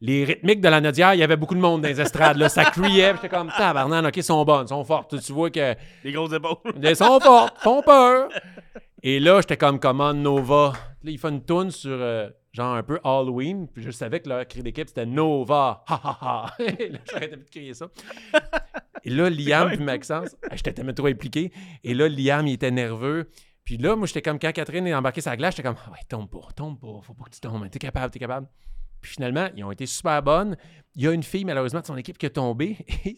les 0.00 0.24
rythmiques 0.24 0.60
de 0.60 0.68
la 0.68 0.80
Nodière, 0.80 1.14
il 1.14 1.20
y 1.20 1.22
avait 1.22 1.36
beaucoup 1.36 1.54
de 1.54 1.60
monde 1.60 1.82
dans 1.82 1.88
les 1.88 2.00
estrades. 2.00 2.38
Là. 2.38 2.48
Ça 2.48 2.64
criait. 2.64 3.12
J'étais 3.16 3.28
comme, 3.28 3.50
tabarnak, 3.56 4.06
OK, 4.06 4.16
ils 4.16 4.22
sont 4.22 4.44
bonnes, 4.44 4.64
ils 4.64 4.68
sont 4.68 4.84
fortes. 4.84 5.20
Tu 5.20 5.32
vois 5.32 5.50
que 5.50 5.74
Les 6.04 6.12
grosses 6.12 6.32
épaules. 6.32 6.56
ils 6.82 6.96
sont 6.96 7.20
fortes, 7.20 7.58
font 7.58 7.82
peur. 7.82 8.28
Et 9.02 9.20
là, 9.20 9.40
j'étais 9.40 9.56
comme 9.56 9.78
Command 9.78 10.16
Nova. 10.16 10.72
Là, 11.02 11.10
il 11.10 11.18
fait 11.18 11.28
une 11.28 11.42
toune 11.42 11.70
sur 11.70 11.92
euh, 11.92 12.28
genre 12.52 12.74
un 12.76 12.82
peu 12.82 12.98
Halloween. 13.04 13.68
Puis 13.68 13.82
je 13.82 13.90
savais 13.90 14.20
que 14.20 14.28
leur 14.28 14.46
cri 14.46 14.62
d'équipe, 14.62 14.88
c'était 14.88 15.06
Nova. 15.06 15.84
Ha 15.86 16.00
ha 16.02 16.18
ha. 16.20 16.54
Là, 16.58 16.98
j'arrêtais 17.10 17.36
plus 17.36 17.44
de 17.44 17.50
crier 17.50 17.74
ça. 17.74 17.88
Et 19.04 19.10
là, 19.10 19.30
Liam 19.30 19.68
puis 19.68 19.78
Maxence, 19.78 20.36
ah, 20.50 20.56
j'étais 20.56 20.72
tellement 20.72 20.92
trop 20.92 21.06
impliqué. 21.06 21.52
Et 21.84 21.94
là, 21.94 22.08
Liam, 22.08 22.46
il 22.46 22.54
était 22.54 22.70
nerveux. 22.70 23.30
Puis 23.64 23.76
là, 23.76 23.96
moi, 23.96 24.06
j'étais 24.06 24.22
comme 24.22 24.38
quand 24.38 24.52
Catherine 24.52 24.86
est 24.86 24.94
embarquée 24.94 25.20
sur 25.20 25.30
la 25.30 25.36
glace, 25.36 25.56
j'étais 25.56 25.68
comme, 25.68 25.76
Ah 25.86 25.90
ouais, 25.90 25.98
tombe 26.08 26.28
pas, 26.28 26.48
tombe 26.56 26.78
pas, 26.78 27.00
faut 27.02 27.14
pas 27.14 27.24
que 27.24 27.30
tu 27.30 27.40
tombes. 27.40 27.68
T'es 27.70 27.78
capable, 27.78 28.10
t'es 28.10 28.18
capable. 28.18 28.46
Puis 29.00 29.12
finalement, 29.12 29.48
ils 29.56 29.64
ont 29.64 29.72
été 29.72 29.86
super 29.86 30.22
bonnes. 30.22 30.56
Il 30.96 31.02
y 31.02 31.08
a 31.08 31.12
une 31.12 31.22
fille, 31.22 31.44
malheureusement, 31.44 31.80
de 31.80 31.86
son 31.86 31.96
équipe 31.96 32.18
qui 32.18 32.26
est 32.26 32.30
tombée. 32.30 32.76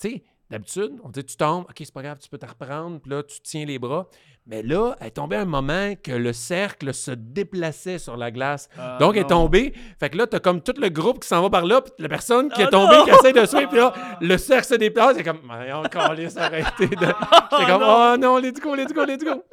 Tu 0.00 0.08
sais, 0.08 0.24
d'habitude, 0.50 0.98
on 1.04 1.10
dit 1.10 1.24
tu 1.24 1.36
tombes, 1.36 1.64
OK, 1.68 1.76
c'est 1.78 1.92
pas 1.94 2.02
grave, 2.02 2.18
tu 2.20 2.28
peux 2.28 2.38
te 2.38 2.46
reprendre, 2.46 3.00
puis 3.00 3.10
là, 3.10 3.22
tu 3.22 3.40
tiens 3.40 3.64
les 3.64 3.78
bras. 3.78 4.08
Mais 4.46 4.62
là, 4.64 4.96
elle 5.00 5.06
est 5.06 5.10
tombée 5.12 5.36
à 5.36 5.42
un 5.42 5.44
moment 5.44 5.94
que 6.02 6.10
le 6.10 6.32
cercle 6.32 6.92
se 6.92 7.12
déplaçait 7.12 7.98
sur 7.98 8.16
la 8.16 8.32
glace. 8.32 8.68
Ah, 8.76 8.98
Donc, 8.98 9.14
elle 9.14 9.22
est 9.22 9.26
tombée. 9.28 9.72
Fait 10.00 10.10
que 10.10 10.18
là, 10.18 10.26
t'as 10.26 10.40
comme 10.40 10.60
tout 10.60 10.74
le 10.76 10.88
groupe 10.88 11.20
qui 11.20 11.28
s'en 11.28 11.40
va 11.42 11.50
par 11.50 11.64
là, 11.64 11.80
puis 11.82 11.92
la 12.00 12.08
personne 12.08 12.48
qui 12.50 12.60
Ah 12.60 12.64
est 12.64 12.70
tombée, 12.70 12.96
non! 12.96 13.04
qui 13.04 13.10
essaie 13.10 13.32
de 13.32 13.46
suivre, 13.46 13.68
puis 13.68 13.78
là, 13.78 13.92
le 14.20 14.36
cercle 14.36 14.66
se 14.66 14.74
déplace. 14.74 15.16
C'est 15.16 15.22
comme, 15.22 15.48
encore 15.72 16.14
les 16.14 16.36
arrêter 16.36 16.88
de. 16.88 16.96
J'étais 17.52 17.66
comme, 17.70 17.82
non! 17.82 18.14
oh 18.14 18.16
non, 18.18 18.38
let's 18.38 18.60
go, 18.60 18.74
let's 18.74 18.92
go, 18.92 19.04
let's 19.04 19.22
go. 19.22 19.44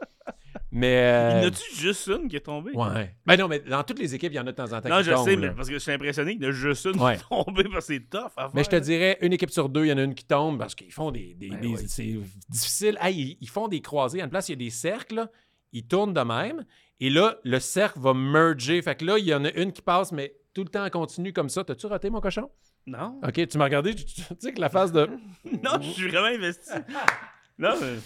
Mais. 0.72 0.98
euh, 0.98 1.32
Il 1.40 1.44
y 1.44 1.46
en 1.46 1.48
a-tu 1.48 1.76
juste 1.76 2.08
une 2.08 2.28
qui 2.28 2.36
est 2.36 2.42
tombée? 2.42 2.72
Ouais. 2.74 3.16
Ben 3.26 3.38
non, 3.38 3.48
mais 3.48 3.60
dans 3.60 3.84
toutes 3.84 4.00
les 4.00 4.14
équipes, 4.14 4.32
il 4.34 4.36
y 4.36 4.40
en 4.40 4.46
a 4.48 4.52
de 4.52 4.56
temps 4.56 4.72
en 4.72 4.82
temps 4.82 4.90
Non, 4.90 4.98
qui 5.00 5.06
je 5.06 5.16
sais, 5.16 5.36
là. 5.36 5.48
mais 5.50 5.52
parce 5.56 5.68
que 5.68 5.74
je 5.74 5.80
suis 5.80 5.92
impressionné 5.92 6.34
qu'il 6.36 6.44
y 6.44 6.46
en 6.46 6.50
a 6.50 6.52
juste 6.52 6.86
une 6.86 7.02
Ouais. 7.02 7.18
qui 7.18 7.24
est 7.24 7.44
tombée 7.44 7.64
parce 7.64 7.88
que 7.88 7.94
c'est 7.96 8.10
tough 8.10 8.20
à 8.38 8.44
faire. 8.44 8.52
Mais 8.54 8.64
je 8.64 8.70
te 8.70 8.76
dirais, 8.76 9.18
une 9.22 9.34
équipe 9.34 9.50
sur 9.52 9.68
deux, 9.70 9.86
il 9.86 9.90
y 9.90 9.94
en 9.94 9.98
a 9.98 10.04
une 10.04 10.14
qui 10.16 10.26
tombe 10.26 10.60
parce 10.60 10.76
qu'ils 10.76 10.92
font 10.94 11.12
des. 11.12 11.34
des- 11.34 11.50
Ben 11.50 11.60
des-. 11.60 11.88
C'est 11.88 12.16
difficile. 12.50 12.98
Hey, 13.02 13.16
ils, 13.20 13.38
ils 13.42 13.50
font 13.50 13.68
des 13.68 13.82
croisées. 13.82 14.22
En 14.22 14.30
place, 14.30 14.50
il 14.50 14.52
y 14.52 14.56
a 14.56 14.58
des 14.58 14.70
cercles. 14.70 15.16
là. 15.16 15.32
Ils 15.74 15.86
tournent 15.88 16.14
de 16.14 16.22
même. 16.22 16.66
Et 17.00 17.10
là, 17.10 17.38
le 17.44 17.60
cercle 17.60 18.00
va 18.00 18.14
merger. 18.14 18.82
Fait 18.82 18.96
que 18.96 19.06
là, 19.06 19.18
il 19.18 19.26
y 19.26 19.34
en 19.34 19.46
a 19.46 19.52
une 19.52 19.72
qui 19.72 19.82
passe, 19.82 20.12
mais 20.12 20.36
tout 20.54 20.64
le 20.64 20.70
temps 20.70 20.84
en 20.86 20.90
continu 20.90 21.32
comme 21.32 21.48
ça. 21.50 21.64
T'as-tu 21.64 21.86
raté, 21.88 22.10
mon 22.10 22.20
cochon? 22.22 22.50
Non. 22.88 23.20
OK, 23.24 23.48
tu 23.48 23.58
m'as 23.58 23.66
regardé. 23.66 23.94
Tu 23.96 24.06
sais 24.40 24.52
que 24.54 24.60
la 24.62 24.70
phase 24.70 24.92
de. 24.92 25.08
Non, 25.64 25.80
je 25.82 25.90
suis 25.92 26.08
vraiment 26.10 26.28
investi. 26.28 26.72
non, 27.60 27.76
mais 27.82 27.98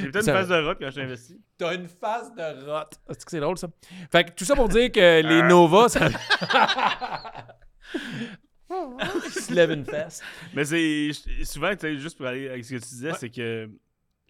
j'ai 0.00 0.10
peut-être 0.10 0.28
une 0.28 0.32
phase 0.32 0.48
de 0.48 0.64
rock 0.64 0.78
quand 0.80 0.96
investi. 0.96 1.40
T'as 1.58 1.74
une 1.74 1.88
phase 1.88 2.32
de 2.34 2.70
rot. 2.70 2.88
Que 3.08 3.14
c'est 3.26 3.40
drôle, 3.40 3.58
ça. 3.58 3.68
Fait 4.12 4.24
que 4.24 4.30
tout 4.30 4.44
ça 4.44 4.54
pour 4.54 4.68
dire 4.68 4.92
que 4.92 5.20
les 5.22 5.42
Nova, 5.42 5.88
ça. 5.88 6.08
Ils 8.70 9.30
se 9.30 9.52
lèvent 9.52 9.72
une 9.72 9.84
fesse. 9.84 10.22
Mais 10.54 10.64
c'est 10.64 11.10
souvent, 11.44 11.72
tu 11.72 11.80
sais, 11.80 11.98
juste 11.98 12.16
pour 12.16 12.26
aller 12.26 12.48
avec 12.48 12.64
ce 12.64 12.74
que 12.74 12.80
tu 12.80 12.88
disais, 12.88 13.12
c'est 13.18 13.28
que 13.28 13.68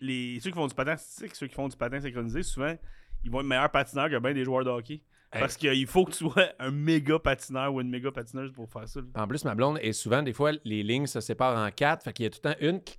les 0.01 0.41
ceux 0.41 0.51
qui 0.51 0.57
font 0.57 0.67
du 0.67 0.75
patin 0.75 0.93
artistique, 0.93 1.37
ceux 1.37 1.47
qui 1.47 1.55
font 1.55 1.69
du 1.69 1.77
patin 1.77 2.01
synchronisé, 2.01 2.43
souvent, 2.43 2.75
ils 3.23 3.31
vont 3.31 3.41
être 3.41 3.47
meilleurs 3.47 3.71
patineurs 3.71 4.09
que 4.09 4.19
bien 4.19 4.33
des 4.33 4.45
joueurs 4.45 4.65
de 4.65 4.71
hockey. 4.71 5.03
Parce 5.31 5.57
qu'il 5.57 5.87
faut 5.87 6.05
que 6.05 6.13
tu 6.13 6.19
sois 6.19 6.49
un 6.59 6.71
méga 6.71 7.19
patineur 7.19 7.73
ou 7.73 7.81
une 7.81 7.89
méga 7.89 8.11
patineuse 8.11 8.53
pour 8.53 8.71
faire 8.71 8.87
ça. 8.89 9.01
En 9.15 9.27
plus, 9.27 9.45
ma 9.45 9.55
blonde 9.55 9.79
est 9.81 9.93
souvent, 9.93 10.23
des 10.23 10.33
fois, 10.33 10.53
les 10.65 10.83
lignes 10.83 11.07
se 11.07 11.21
séparent 11.21 11.57
en 11.57 11.71
quatre. 11.71 12.05
Fait 12.05 12.13
qu'il 12.13 12.25
y 12.25 12.27
a 12.27 12.31
tout 12.31 12.41
le 12.45 12.51
temps 12.51 12.59
une 12.61 12.83
qui, 12.83 12.99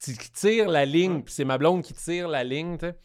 qui- 0.00 0.30
tire 0.32 0.68
la 0.68 0.84
ligne, 0.84 1.22
puis 1.22 1.32
c'est 1.34 1.44
ma 1.44 1.58
blonde 1.58 1.82
qui 1.82 1.92
tire 1.94 2.28
la 2.28 2.44
ligne, 2.44 2.76
tu 2.78 2.86
sais. 2.86 2.96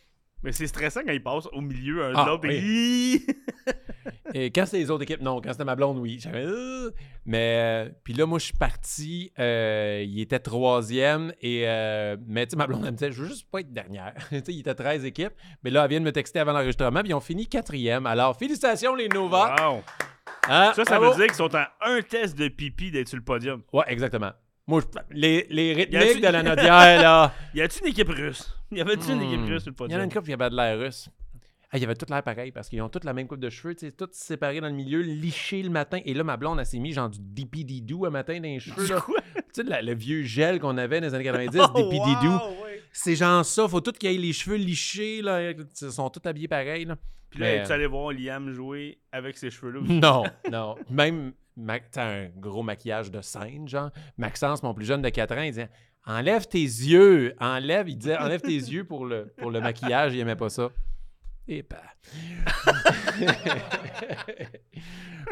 Mais 0.41 0.53
c'est 0.53 0.67
stressant 0.67 1.01
quand 1.05 1.11
il 1.11 1.21
passe 1.21 1.47
au 1.51 1.59
milieu 1.59 2.05
un 2.05 2.13
Ah, 2.15 2.25
l'autre. 2.27 2.45
et- 2.49 3.21
Et 4.33 4.51
quand 4.51 4.65
c'était 4.65 4.77
les 4.77 4.91
autres 4.91 5.03
équipes, 5.03 5.21
non. 5.21 5.41
Quand 5.41 5.51
c'était 5.51 5.65
ma 5.65 5.75
blonde, 5.75 5.97
oui. 5.97 6.17
J'avais. 6.19 6.45
euh, 6.45 6.91
Mais. 7.25 7.87
euh, 7.87 7.89
Puis 8.03 8.13
là, 8.13 8.25
moi, 8.27 8.37
je 8.39 8.45
suis 8.45 8.53
parti. 8.53 9.31
euh, 9.39 10.03
il 10.07 10.19
était 10.21 10.39
troisième. 10.39 11.33
Et. 11.41 11.63
euh, 11.67 12.15
Mais 12.27 12.45
tu 12.45 12.51
sais, 12.51 12.55
ma 12.57 12.67
blonde, 12.67 12.83
elle 12.85 12.91
me 12.91 12.97
disait, 12.97 13.11
je 13.11 13.21
veux 13.23 13.27
juste 13.27 13.49
pas 13.49 13.59
être 13.61 13.73
dernière. 13.73 14.13
tu 14.29 14.37
sais, 14.37 14.43
il 14.53 14.59
était 14.59 14.75
13 14.75 15.03
équipes. 15.03 15.33
Mais 15.63 15.71
là, 15.71 15.83
elle 15.83 15.89
vient 15.89 15.99
de 15.99 16.05
me 16.05 16.11
texter 16.11 16.39
avant 16.39 16.53
l'enregistrement. 16.53 17.01
Puis 17.01 17.09
ils 17.09 17.13
ont 17.15 17.19
fini 17.19 17.47
quatrième. 17.47 18.05
Alors, 18.05 18.37
félicitations, 18.37 18.93
les 18.95 19.09
Nova. 19.09 19.55
Wow. 19.59 19.81
Hein? 20.47 20.73
Ça, 20.75 20.85
ça 20.85 20.97
Bravo. 20.99 21.11
veut 21.11 21.17
dire 21.17 21.25
qu'ils 21.27 21.35
sont 21.35 21.53
en 21.55 21.65
un 21.81 22.01
test 22.03 22.37
de 22.37 22.47
pipi 22.49 22.91
d'être 22.91 23.07
sur 23.07 23.17
le 23.17 23.23
podium. 23.23 23.63
Ouais, 23.73 23.85
exactement. 23.87 24.31
Moi, 24.69 24.81
je- 24.81 24.99
les, 25.11 25.47
les 25.49 25.73
rythmiques 25.73 26.21
de 26.21 26.27
la 26.27 26.43
Nodière, 26.43 27.01
là. 27.01 27.33
Y 27.55 27.61
a-tu 27.61 27.79
une 27.81 27.87
équipe 27.87 28.09
russe? 28.09 28.53
Y 28.71 28.81
avait-tu 28.81 29.11
une 29.11 29.21
équipe 29.23 29.39
Hmm. 29.41 29.47
russe 29.49 29.63
sur 29.63 29.71
le 29.71 29.75
Il 29.75 29.81
y 29.81 29.83
en 29.83 29.85
podium? 29.85 30.01
a 30.01 30.03
une 30.03 30.11
couple 30.11 30.25
qui 30.27 30.33
avait 30.33 30.49
de 30.49 30.55
l'air 30.55 30.77
russe. 30.79 31.09
Ah, 31.71 31.77
il 31.77 31.81
y 31.81 31.85
avait 31.85 31.95
tout 31.95 32.05
l'air 32.09 32.23
pareil 32.23 32.51
parce 32.51 32.67
qu'ils 32.69 32.81
ont 32.81 32.89
toutes 32.89 33.03
la 33.03 33.13
même 33.13 33.27
coupe 33.27 33.39
de 33.39 33.49
cheveux, 33.49 33.75
tu 33.75 33.85
sais, 33.87 33.91
toutes 33.91 34.13
séparées 34.15 34.59
dans 34.61 34.67
le 34.69 34.73
milieu, 34.73 35.01
lichées 35.01 35.61
le 35.63 35.69
matin. 35.69 35.99
Et 36.05 36.13
là, 36.15 36.23
ma 36.23 36.35
blonde, 36.37 36.59
elle 36.59 36.65
s'est 36.65 36.79
mis 36.79 36.93
genre 36.93 37.09
du 37.09 37.19
dipididou 37.21 38.05
un 38.05 38.09
matin 38.11 38.37
dans 38.37 38.43
les 38.43 38.59
cheveux. 38.59 38.85
Du 38.85 38.91
là. 38.93 39.01
quoi? 39.01 39.19
Tu 39.35 39.43
sais, 39.53 39.63
la- 39.63 39.81
le 39.81 39.93
vieux 39.95 40.23
gel 40.23 40.59
qu'on 40.59 40.77
avait 40.77 40.99
dans 41.01 41.07
les 41.07 41.13
années 41.13 41.23
90, 41.23 41.59
Oh, 41.75 41.77
dipididou. 41.77 42.31
wow, 42.31 42.63
ouais. 42.63 42.81
C'est 42.91 43.15
genre 43.15 43.43
ça, 43.45 43.67
faut 43.67 43.81
tout 43.81 43.91
qu'ils 43.91 44.09
aient 44.15 44.17
les 44.17 44.33
cheveux 44.33 44.55
lichés, 44.57 45.21
là. 45.21 45.51
Ils 45.51 45.91
sont 45.91 46.09
tous 46.09 46.27
habillés 46.27 46.47
pareil, 46.47 46.85
là. 46.85 46.95
Puis 47.29 47.39
là, 47.39 47.57
Mais- 47.57 47.63
tu 47.63 47.71
allais 47.71 47.85
voir 47.87 48.11
Liam 48.11 48.51
jouer 48.51 48.97
avec 49.11 49.37
ses 49.37 49.51
cheveux-là. 49.51 49.79
Non, 49.87 50.23
non. 50.51 50.75
Même, 50.89 51.33
un 51.97 52.27
gros 52.37 52.63
maquillage 52.63 53.11
de 53.11 53.21
scène, 53.21 53.67
genre. 53.67 53.91
Maxence, 54.17 54.63
mon 54.63 54.73
plus 54.73 54.85
jeune 54.85 55.01
de 55.01 55.09
4 55.09 55.37
ans, 55.37 55.41
il 55.41 55.51
disait 55.51 55.69
Enlève 56.05 56.47
tes 56.47 56.59
yeux, 56.59 57.35
enlève. 57.39 57.89
Il 57.89 57.97
disait 57.97 58.17
Enlève 58.17 58.41
tes 58.41 58.53
yeux 58.53 58.83
pour 58.83 59.05
le, 59.05 59.33
pour 59.37 59.51
le 59.51 59.61
maquillage, 59.61 60.13
il 60.13 60.19
aimait 60.19 60.35
pas 60.35 60.49
ça. 60.49 60.69
Et 61.47 61.63
pas. 61.63 61.81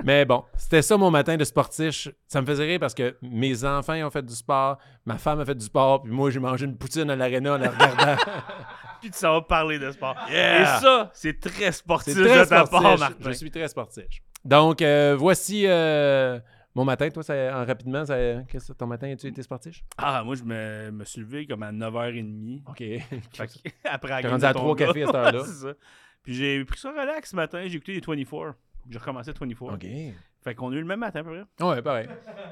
Mais 0.03 0.25
bon, 0.25 0.43
c'était 0.55 0.81
ça 0.81 0.98
mon 0.98 1.12
matin 1.12 1.38
de 1.38 1.43
sportif. 1.43 2.07
Ça 2.27 2.41
me 2.41 2.46
faisait 2.46 2.65
rire 2.65 2.79
parce 2.79 2.93
que 2.93 3.15
mes 3.22 3.63
enfants 3.63 3.93
ils 3.93 4.03
ont 4.03 4.10
fait 4.10 4.24
du 4.24 4.34
sport, 4.34 4.77
ma 5.05 5.17
femme 5.17 5.39
a 5.39 5.46
fait 5.46 5.55
du 5.55 5.65
sport, 5.65 6.03
puis 6.03 6.12
moi 6.12 6.29
j'ai 6.31 6.39
mangé 6.39 6.65
une 6.65 6.77
poutine 6.77 7.10
à 7.10 7.15
l'aréna 7.15 7.53
en 7.53 7.57
la 7.57 7.69
regardant. 7.69 8.15
Puis 9.01 9.12
tu 9.12 9.19
vas 9.19 9.41
parler 9.41 9.77
de 9.77 9.91
sport. 9.91 10.15
Yeah! 10.27 10.62
Et 10.62 10.81
ça, 10.81 11.12
c'est 11.13 11.39
très 11.39 11.72
sportif 11.72 12.15
très 12.15 12.46
de 12.46 12.50
ta 12.50 12.65
part, 12.65 12.98
Martin. 12.98 13.15
Je 13.19 13.31
suis 13.31 13.51
très 13.51 13.67
sportif. 13.67 14.05
Donc, 14.48 14.82
euh, 14.82 15.13
voici 15.20 15.66
euh, 15.68 16.39
mon 16.74 16.86
matin. 16.86 17.10
Toi, 17.10 17.22
ça, 17.22 17.34
en 17.62 17.66
rapidement, 17.66 18.06
ça, 18.06 18.16
qu'est-ce 18.48 18.72
que 18.72 18.77
ton 18.77 18.88
matin, 18.88 19.12
as-tu 19.12 19.27
été 19.27 19.44
sportif? 19.44 19.84
Ah, 19.98 20.24
moi, 20.24 20.36
je 20.36 20.44
me, 20.46 20.89
me 20.89 21.04
suis 21.04 21.20
levé 21.20 21.46
comme 21.46 21.63
à 21.63 21.74
9h30. 21.74 22.62
OK. 22.66 22.77
Fait 23.34 23.50
après 23.84 24.22
la 24.22 24.30
rendu 24.30 24.46
à 24.46 24.54
trois 24.54 24.74
cafés 24.74 25.04
à 25.04 25.08
cette 25.08 25.16
heure-là. 25.16 25.44
C'est 25.46 25.66
ça. 25.66 25.74
Puis 26.24 26.34
j'ai 26.34 26.63
pris 26.63 26.80
ça 26.80 26.92
relax 26.92 27.32
ce 27.32 27.36
matin. 27.36 27.62
J'ai 27.68 27.75
écouté 27.75 27.92
les 27.94 28.00
24. 28.00 28.56
J'ai 28.89 28.98
recommencé 28.98 29.34
24. 29.34 29.74
OK. 29.74 29.86
Fait 30.42 30.56
qu'on 30.56 30.72
a 30.72 30.75
eu 30.75 30.80
le 30.80 30.86
même 30.86 31.01
matin, 31.01 31.20
à 31.20 31.24
peu 31.25 31.32
près. 31.32 31.66
Ouais, 31.68 31.82
pareil. 31.82 32.08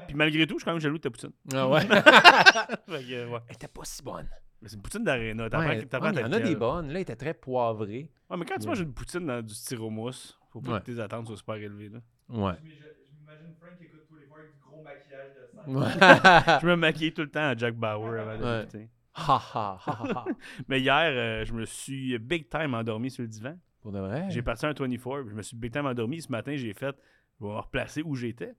Puis 0.06 0.16
malgré 0.16 0.46
tout, 0.46 0.56
je 0.56 0.58
suis 0.58 0.64
quand 0.66 0.72
même 0.72 0.80
jaloux 0.82 0.98
de 0.98 1.02
ta 1.02 1.08
poutine. 1.08 1.32
Ah 1.54 1.66
ouais? 1.66 1.80
Fait 1.80 1.88
que, 1.88 3.26
ouais. 3.30 3.40
Elle 3.48 3.54
était 3.54 3.68
pas 3.68 3.84
si 3.84 4.02
bonne. 4.02 4.28
Mais 4.60 4.68
c'est 4.68 4.76
une 4.76 4.82
poutine 4.82 5.02
d'aréna. 5.02 5.48
T'apprends 5.48 5.66
Ouais, 5.68 6.12
il 6.12 6.20
y 6.20 6.24
en 6.24 6.32
a 6.32 6.40
des 6.40 6.56
bonnes. 6.56 6.88
Là, 6.88 6.96
elle 6.96 7.00
était 7.00 7.16
très 7.16 7.32
poivrée. 7.32 8.10
Ouais, 8.28 8.36
mais 8.36 8.44
quand 8.44 8.58
tu 8.58 8.66
manges 8.66 8.80
une 8.80 8.92
poutine 8.92 9.26
dans 9.26 9.40
du 9.40 9.54
styromousse, 9.54 10.38
faut 10.60 10.60
pas 10.62 10.72
Ouais. 10.74 10.80
que 10.80 10.84
tes 10.86 11.00
attentes 11.00 11.26
soient 11.26 11.36
super 11.36 11.54
élevées. 11.56 11.88
Là. 11.90 11.98
Ouais. 12.28 12.52
Je 12.62 12.64
m'imagine 12.64 13.54
Frank 13.60 13.76
qui 13.78 13.84
écoute 13.84 14.02
tous 14.08 14.16
les 14.16 14.26
fois 14.26 14.38
avec 14.38 14.52
du 14.52 14.58
gros 14.60 14.82
maquillage 14.82 15.34
de 15.34 15.46
sang. 15.46 16.60
Je 16.62 16.66
me 16.66 16.76
maquillais 16.76 17.10
tout 17.12 17.22
le 17.22 17.30
temps 17.30 17.48
à 17.50 17.56
Jack 17.56 17.74
Bauer 17.74 18.20
avant 18.20 18.38
de 18.38 18.44
Ouais. 18.76 18.88
Ha 19.14 19.34
ha 19.54 19.78
ha 19.86 20.02
ha. 20.14 20.24
Mais 20.68 20.80
hier, 20.80 20.94
euh, 21.10 21.44
je 21.46 21.52
me 21.54 21.64
suis 21.64 22.18
big 22.18 22.48
time 22.50 22.74
endormi 22.74 23.10
sur 23.10 23.22
le 23.22 23.28
divan. 23.28 23.56
Pour 23.80 23.90
de 23.92 23.98
vrai? 23.98 24.26
J'ai 24.30 24.42
parti 24.42 24.66
un 24.66 24.74
24, 24.74 25.20
puis 25.22 25.30
je 25.30 25.34
me 25.34 25.42
suis 25.42 25.56
big 25.56 25.72
time 25.72 25.86
endormi. 25.86 26.20
Ce 26.20 26.30
matin, 26.30 26.54
j'ai 26.56 26.74
fait, 26.74 26.94
je 27.40 27.44
vais 27.46 27.50
me 27.50 27.56
replacer 27.56 28.02
où 28.02 28.14
j'étais. 28.14 28.52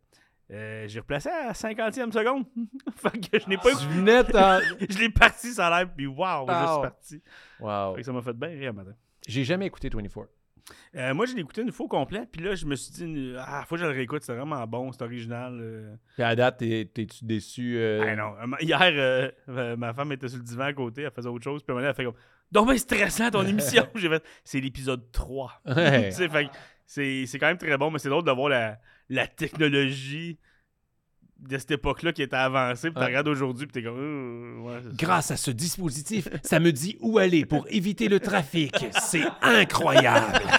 Euh, 0.49 0.87
j'ai 0.87 0.99
replacé 1.01 1.29
à 1.29 1.51
50e 1.51 2.11
seconde. 2.11 2.45
fait 2.95 3.19
que 3.19 3.37
je 3.39 3.47
n'ai 3.49 3.57
pas 3.57 3.73
venais 3.89 4.23
t'en... 4.23 4.59
Je 4.89 4.97
l'ai 4.97 5.09
parti, 5.09 5.49
ça 5.53 5.67
a 5.67 5.79
l'air, 5.83 5.93
puis 5.93 6.07
waouh, 6.07 6.47
je 6.47 6.51
Wow. 6.53 6.71
suis 6.73 6.81
parti. 6.81 7.23
Wow. 7.59 7.93
Fait 7.95 8.01
que 8.01 8.05
ça 8.05 8.13
m'a 8.13 8.21
fait 8.21 8.33
bien 8.33 8.47
rire 8.49 8.73
matin. 8.73 8.93
J'ai 9.27 9.43
jamais 9.43 9.65
écouté 9.67 9.89
24. 9.89 10.27
Euh, 10.95 11.13
moi, 11.13 11.25
je 11.25 11.33
l'ai 11.33 11.41
écouté 11.41 11.62
une 11.62 11.71
fois 11.71 11.86
au 11.86 11.89
complet, 11.89 12.24
puis 12.31 12.41
là, 12.41 12.55
je 12.55 12.65
me 12.65 12.75
suis 12.75 12.91
dit, 12.91 13.33
ah, 13.39 13.63
faut 13.67 13.75
que 13.75 13.81
je 13.81 13.86
le 13.86 13.91
réécoute, 13.91 14.24
c'est 14.24 14.33
vraiment 14.36 14.65
bon, 14.67 14.91
c'est 14.91 15.01
original. 15.01 15.57
euh. 15.62 15.95
Puis 16.15 16.24
à 16.24 16.36
date, 16.36 16.57
t'es- 16.57 16.89
t'es-tu 16.93 17.24
déçu? 17.25 17.77
euh? 17.77 18.03
Ah 18.05 18.15
non, 18.15 18.33
euh, 18.41 18.55
hier, 18.62 19.31
ma 19.77 19.93
femme 19.93 20.12
était 20.12 20.27
sur 20.27 20.38
le 20.38 20.43
divan 20.43 20.63
à 20.65 20.74
côté, 20.74 21.03
elle 21.03 21.12
faisait 21.12 21.29
autre 21.29 21.43
chose, 21.43 21.63
puis 21.63 21.71
à 21.71 21.74
un 21.74 21.75
moment 21.75 21.88
donné, 21.88 21.89
elle 21.89 21.95
fait 21.95 22.03
comme, 22.03 22.21
donc 22.51 22.67
ben 22.67 22.77
stressant 22.77 23.29
ton 23.29 23.43
émission. 23.47 23.86
J'ai 23.95 24.09
fait, 24.09 24.24
c'est 24.43 24.59
l'épisode 24.59 25.12
3. 25.12 25.62
Ouais. 25.75 26.09
Tu 26.09 26.15
sais, 26.15 26.29
fait 26.29 26.45
que 26.45 26.51
c'est 26.86 27.39
quand 27.39 27.47
même 27.47 27.57
très 27.57 27.77
bon, 27.77 27.91
mais 27.91 28.00
c'est 28.00 28.09
drôle 28.09 28.24
de 28.24 28.31
voir 28.31 28.50
la, 28.50 28.77
la 29.09 29.27
technologie 29.27 30.38
de 31.39 31.55
cette 31.59 31.69
époque-là 31.69 32.13
qui 32.13 32.24
était 32.24 32.36
avancée, 32.36 32.89
puis 32.89 33.00
tu 33.00 33.05
regardes 33.05 33.27
aujourd'hui, 33.27 33.67
puis 33.67 33.74
t'es 33.74 33.83
comme, 33.88 34.63
ouais. 34.65 34.79
Grâce 34.93 35.29
à 35.29 35.38
ce 35.38 35.51
dispositif, 35.51 36.27
ça 36.41 36.59
me 36.59 36.71
dit 36.71 36.97
où 37.00 37.19
aller 37.19 37.45
pour 37.45 37.67
éviter 37.69 38.07
le 38.07 38.19
trafic. 38.19 38.74
C'est 39.03 39.21
incroyable. 39.43 40.39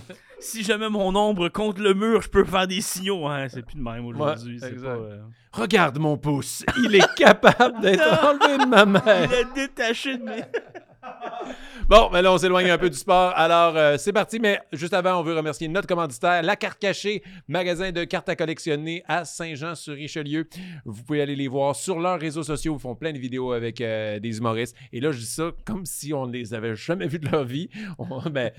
Si 0.38 0.62
je 0.62 0.72
mets 0.74 0.90
mon 0.90 1.16
ombre 1.16 1.48
contre 1.48 1.80
le 1.80 1.94
mur, 1.94 2.20
je 2.20 2.28
peux 2.28 2.44
faire 2.44 2.66
des 2.66 2.82
signaux. 2.82 3.26
Hein, 3.26 3.46
c'est 3.48 3.62
plus 3.62 3.76
de 3.76 3.82
même 3.82 4.04
aujourd'hui. 4.04 4.60
Ouais, 4.60 4.70
euh, 4.84 5.22
Regarde 5.50 5.98
mon 5.98 6.18
pouce, 6.18 6.62
il 6.76 6.94
est 6.94 7.14
capable 7.14 7.80
d'être 7.80 8.02
enlevé 8.24 8.58
de 8.58 8.66
ma 8.68 8.84
main. 8.84 9.02
Il 9.06 9.34
a 9.34 9.44
détaché 9.54 10.18
de 10.18 10.22
mes. 10.24 10.42
Bon, 11.88 12.10
ben 12.10 12.20
là, 12.20 12.32
on 12.32 12.38
s'éloigne 12.38 12.68
un 12.68 12.78
peu 12.78 12.90
du 12.90 12.96
sport. 12.96 13.32
Alors, 13.36 13.76
euh, 13.76 13.96
c'est 13.96 14.12
parti. 14.12 14.40
Mais 14.40 14.58
juste 14.72 14.92
avant, 14.92 15.20
on 15.20 15.22
veut 15.22 15.36
remercier 15.36 15.68
notre 15.68 15.86
commanditaire, 15.86 16.42
La 16.42 16.56
Carte 16.56 16.80
Cachée, 16.80 17.22
magasin 17.46 17.92
de 17.92 18.02
cartes 18.02 18.28
à 18.28 18.34
collectionner 18.34 19.04
à 19.06 19.24
Saint-Jean-sur-Richelieu. 19.24 20.48
Vous 20.84 21.04
pouvez 21.04 21.22
aller 21.22 21.36
les 21.36 21.46
voir 21.46 21.76
sur 21.76 22.00
leurs 22.00 22.18
réseaux 22.18 22.42
sociaux. 22.42 22.74
Ils 22.76 22.80
font 22.82 22.96
plein 22.96 23.12
de 23.12 23.18
vidéos 23.18 23.52
avec 23.52 23.80
euh, 23.80 24.18
des 24.18 24.38
humoristes. 24.38 24.74
Et 24.92 24.98
là, 24.98 25.12
je 25.12 25.18
dis 25.20 25.26
ça 25.26 25.52
comme 25.64 25.86
si 25.86 26.12
on 26.12 26.26
ne 26.26 26.32
les 26.32 26.54
avait 26.54 26.74
jamais 26.74 27.06
vus 27.06 27.20
de 27.20 27.28
leur 27.28 27.44
vie. 27.44 27.68
On- 28.00 28.18
ben, 28.30 28.50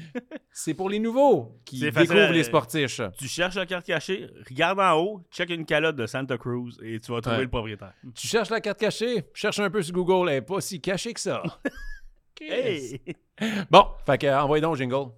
c'est 0.54 0.74
pour 0.74 0.90
les 0.90 1.00
nouveaux 1.00 1.60
qui 1.66 1.80
facile 1.92 2.00
découvrent 2.12 2.30
à- 2.30 2.32
les 2.32 2.44
sportifs. 2.44 3.02
Tu 3.20 3.28
cherches 3.28 3.56
la 3.56 3.66
carte 3.66 3.86
cachée, 3.86 4.28
regarde 4.50 4.80
en 4.80 4.94
haut, 5.02 5.22
check 5.34 5.50
une 5.50 5.66
calotte 5.66 5.98
de 5.98 6.06
Santa 6.06 6.38
Cruz 6.38 6.78
et 6.82 6.98
tu 7.02 7.12
vas 7.12 7.20
trouver 7.20 7.38
Ouais. 7.40 7.44
le 7.44 7.50
propriétaire. 7.50 7.92
Tu 8.16 8.26
cherches 8.26 8.50
la 8.52 8.62
carte 8.62 8.80
cachée, 8.80 9.26
cherche 9.34 9.60
un 9.60 9.70
peu 9.70 9.82
sur 9.82 9.94
Google, 9.94 10.30
elle 10.30 10.36
n'est 10.36 10.42
pas 10.42 10.62
si 10.62 10.80
cachée 10.80 11.12
que 11.14 11.20
ça. 11.20 11.44
Hey! 12.42 13.02
Bon, 13.70 13.86
fait 14.06 14.18
que, 14.18 14.28
envoyez 14.42 14.62
donc 14.62 14.76
jingle. 14.78 15.12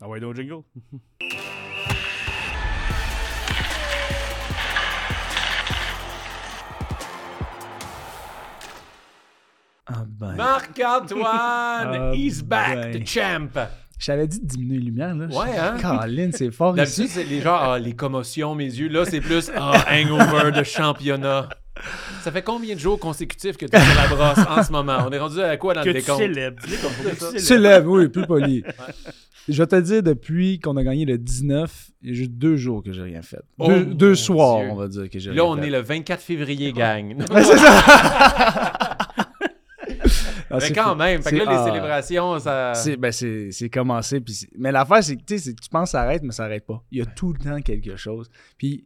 Ah 0.00 0.08
ouais, 0.08 0.18
donc 0.20 0.34
jingle. 0.34 0.62
Ah 9.86 10.04
ben. 10.06 10.34
Marc-Antoine, 10.36 11.24
Ah 11.26 12.12
he's 12.14 12.42
back, 12.42 12.76
ben. 12.92 13.02
the 13.02 13.06
champ. 13.06 13.48
Je 13.98 14.06
t'avais 14.06 14.26
dit 14.26 14.40
de 14.40 14.46
diminuer 14.46 14.78
les 14.78 14.84
lumières, 14.86 15.14
là. 15.14 15.26
Ouais, 15.26 15.56
hein? 15.58 15.76
Caroline, 15.80 16.32
c'est 16.32 16.50
fort 16.50 16.74
D'habitude, 16.74 17.04
ici. 17.04 17.14
c'est 17.14 17.24
les 17.24 17.40
gens, 17.40 17.56
ah, 17.56 17.78
les 17.78 17.94
commotions, 17.94 18.54
mes 18.54 18.64
yeux. 18.64 18.88
Là, 18.88 19.04
c'est 19.04 19.20
plus, 19.20 19.50
ah, 19.56 19.84
hangover 19.90 20.50
de 20.52 20.62
championnat. 20.64 21.48
Ça 22.22 22.30
fait 22.32 22.42
combien 22.42 22.74
de 22.74 22.80
jours 22.80 22.98
consécutifs 22.98 23.56
que 23.56 23.66
tu 23.66 23.76
es 23.76 23.80
sur 23.80 23.94
la 23.94 24.08
brosse 24.08 24.46
en 24.48 24.62
ce 24.62 24.72
moment? 24.72 24.98
On 25.06 25.10
est 25.10 25.18
rendu 25.18 25.40
à 25.40 25.56
quoi 25.56 25.74
dans 25.74 25.82
Que 25.82 25.88
le 25.88 25.94
décompte? 25.94 26.22
tu 27.32 27.38
célèbres. 27.40 27.90
oui, 27.90 28.08
plus 28.08 28.26
poli. 28.26 28.62
Je 29.48 29.60
vais 29.60 29.66
te 29.66 29.80
dire, 29.80 30.02
depuis 30.04 30.60
qu'on 30.60 30.76
a 30.76 30.84
gagné 30.84 31.04
le 31.04 31.18
19, 31.18 31.90
il 32.02 32.08
y 32.10 32.12
a 32.12 32.14
juste 32.14 32.30
deux 32.32 32.56
jours 32.56 32.82
que 32.82 32.92
j'ai 32.92 33.02
rien 33.02 33.22
fait. 33.22 33.40
Oh, 33.58 33.66
deux 33.68 33.84
deux 33.86 34.14
soirs, 34.14 34.60
Dieu. 34.60 34.70
on 34.70 34.76
va 34.76 34.86
dire 34.86 35.10
que 35.10 35.18
j'ai 35.18 35.30
Là, 35.32 35.42
rien 35.42 35.52
on 35.52 35.56
fait. 35.56 35.66
est 35.66 35.70
le 35.70 35.80
24 35.80 36.20
février, 36.22 36.72
gang. 36.72 37.16
Ouais, 37.30 37.42
c'est 37.42 37.58
ça! 37.58 38.88
Ah, 40.54 40.58
Mais 40.60 40.70
quand 40.72 40.90
fou. 40.90 40.96
même, 40.96 41.22
fait 41.22 41.30
que 41.30 41.36
là, 41.36 41.44
les 41.44 41.56
ah, 41.56 41.64
célébrations, 41.64 42.38
ça... 42.38 42.74
C'est 42.74 42.98
ben 42.98 43.10
c'est 43.10 43.48
c'est 43.52 43.70
commencé 43.70 44.20
puis 44.20 44.34
mais 44.58 44.70
l'affaire 44.70 45.02
c'est 45.02 45.16
que 45.16 45.22
tu 45.22 45.38
sais 45.38 45.44
c'est 45.44 45.54
que 45.54 45.62
tu 45.62 45.70
penses 45.70 45.88
que 45.88 45.92
ça 45.92 46.02
arrête 46.02 46.22
mais 46.22 46.32
ça 46.32 46.44
arrête 46.44 46.66
pas. 46.66 46.82
Il 46.90 46.98
y 46.98 47.00
a 47.00 47.06
tout 47.06 47.32
le 47.32 47.38
temps 47.38 47.58
quelque 47.62 47.96
chose. 47.96 48.28
Puis 48.58 48.84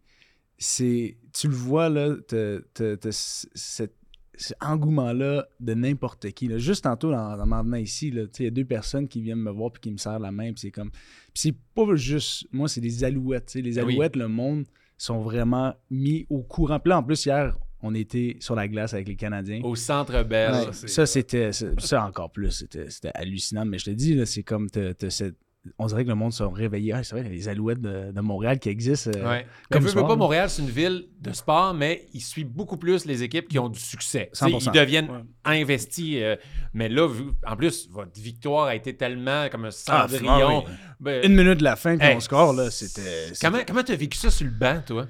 c'est 0.58 1.16
tu 1.32 1.48
le 1.48 1.54
vois 1.54 1.88
là 1.88 2.14
t'as- 2.28 2.60
t'as- 2.74 2.96
t'as 2.96 3.12
c- 3.12 3.48
cet, 3.54 3.94
cet 4.34 4.56
engouement 4.62 5.12
là 5.12 5.46
de 5.60 5.74
n'importe 5.74 6.30
qui 6.32 6.46
là. 6.48 6.58
Juste 6.58 6.84
tantôt 6.84 7.12
en, 7.12 7.38
en 7.40 7.46
m'en 7.46 7.62
venant 7.62 7.76
ici 7.76 8.08
il 8.08 8.28
y 8.40 8.46
a 8.46 8.50
deux 8.50 8.64
personnes 8.64 9.08
qui 9.08 9.20
viennent 9.20 9.40
me 9.40 9.50
voir 9.50 9.72
puis 9.72 9.80
qui 9.80 9.90
me 9.90 9.96
serrent 9.98 10.18
la 10.18 10.32
main 10.32 10.52
puis 10.52 10.60
c'est 10.60 10.70
comme 10.70 10.90
puis 10.90 11.34
c'est 11.34 11.54
pas 11.74 11.94
juste 11.94 12.46
moi 12.52 12.68
c'est 12.68 12.80
des 12.80 13.04
alouettes, 13.04 13.54
les 13.54 13.78
Ah 13.78 13.84
oui. 13.84 13.94
alouettes 13.94 14.16
le 14.16 14.28
monde 14.28 14.64
sont 14.98 15.20
vraiment 15.20 15.74
mis 15.90 16.26
au 16.30 16.42
courant. 16.42 16.80
Puis 16.80 16.88
là 16.90 16.98
en 16.98 17.02
plus 17.02 17.24
hier 17.26 17.58
on 17.82 17.94
était 17.94 18.36
sur 18.40 18.54
la 18.54 18.66
glace 18.68 18.94
avec 18.94 19.06
les 19.06 19.16
Canadiens. 19.16 19.60
Au 19.62 19.74
Centre 19.76 20.22
Bell. 20.24 20.50
Ouais, 20.68 20.72
ça, 20.72 21.04
c'était. 21.04 21.52
Ça, 21.52 21.66
ça, 21.76 22.04
encore 22.06 22.32
plus, 22.32 22.50
c'était 22.50 22.88
c'était 22.88 23.10
hallucinant. 23.14 23.66
Mais 23.66 23.78
je 23.78 23.84
te 23.84 23.90
dis, 23.90 24.14
là, 24.14 24.24
c'est 24.24 24.42
comme 24.42 24.70
t'as 24.70 24.94
t'as 24.94 25.10
cette 25.10 25.36
on 25.78 25.86
dirait 25.86 26.04
que 26.04 26.08
le 26.08 26.14
monde 26.14 26.32
s'est 26.32 26.44
réveillé. 26.44 26.92
Ah, 26.92 27.02
c'est 27.04 27.14
vrai, 27.14 27.22
il 27.22 27.28
y 27.28 27.30
a 27.30 27.34
les 27.34 27.48
Alouettes 27.48 27.80
de, 27.80 28.12
de 28.12 28.20
Montréal 28.20 28.58
qui 28.58 28.68
existent. 28.68 29.10
euh, 29.16 29.28
Ouais. 29.28 29.46
comme 29.70 29.82
Comme 29.84 29.92
veux, 29.92 30.06
pas. 30.06 30.16
Montréal, 30.16 30.48
c'est 30.50 30.62
une 30.62 30.70
ville 30.70 31.06
de 31.20 31.32
sport, 31.32 31.74
mais 31.74 32.06
il 32.12 32.20
suit 32.20 32.44
beaucoup 32.44 32.76
plus 32.76 33.04
les 33.04 33.22
équipes 33.22 33.48
qui 33.48 33.58
ont 33.58 33.68
du 33.68 33.78
succès. 33.80 34.30
Tu 34.32 34.38
sais, 34.38 34.44
100%. 34.50 34.70
Ils 34.74 34.78
deviennent 34.78 35.10
Ouais. 35.10 35.22
investis. 35.44 36.16
euh, 36.20 36.36
mais 36.74 36.88
là, 36.88 37.06
vu- 37.08 37.30
en 37.46 37.56
plus, 37.56 37.88
votre 37.90 38.20
victoire 38.20 38.66
a 38.66 38.74
été 38.74 38.96
tellement 38.96 39.48
comme 39.50 39.64
un 39.66 39.70
cendrillon. 39.70 40.64
ah 40.66 40.68
oui. 40.68 40.72
Ben, 41.00 41.24
Une 41.24 41.34
minute 41.36 41.58
de 41.58 41.64
la 41.64 41.76
fin, 41.76 41.96
puis 41.96 42.06
Hey, 42.06 42.16
on 42.16 42.20
score, 42.20 42.52
là, 42.52 42.70
c'était... 42.70 43.32
Comment 43.40 43.58
comment 43.66 43.82
t'as 43.82 43.96
vécu 43.96 44.16
ça 44.18 44.30
sur 44.30 44.46
le 44.46 44.52
banc, 44.52 44.80
toi? 44.86 45.06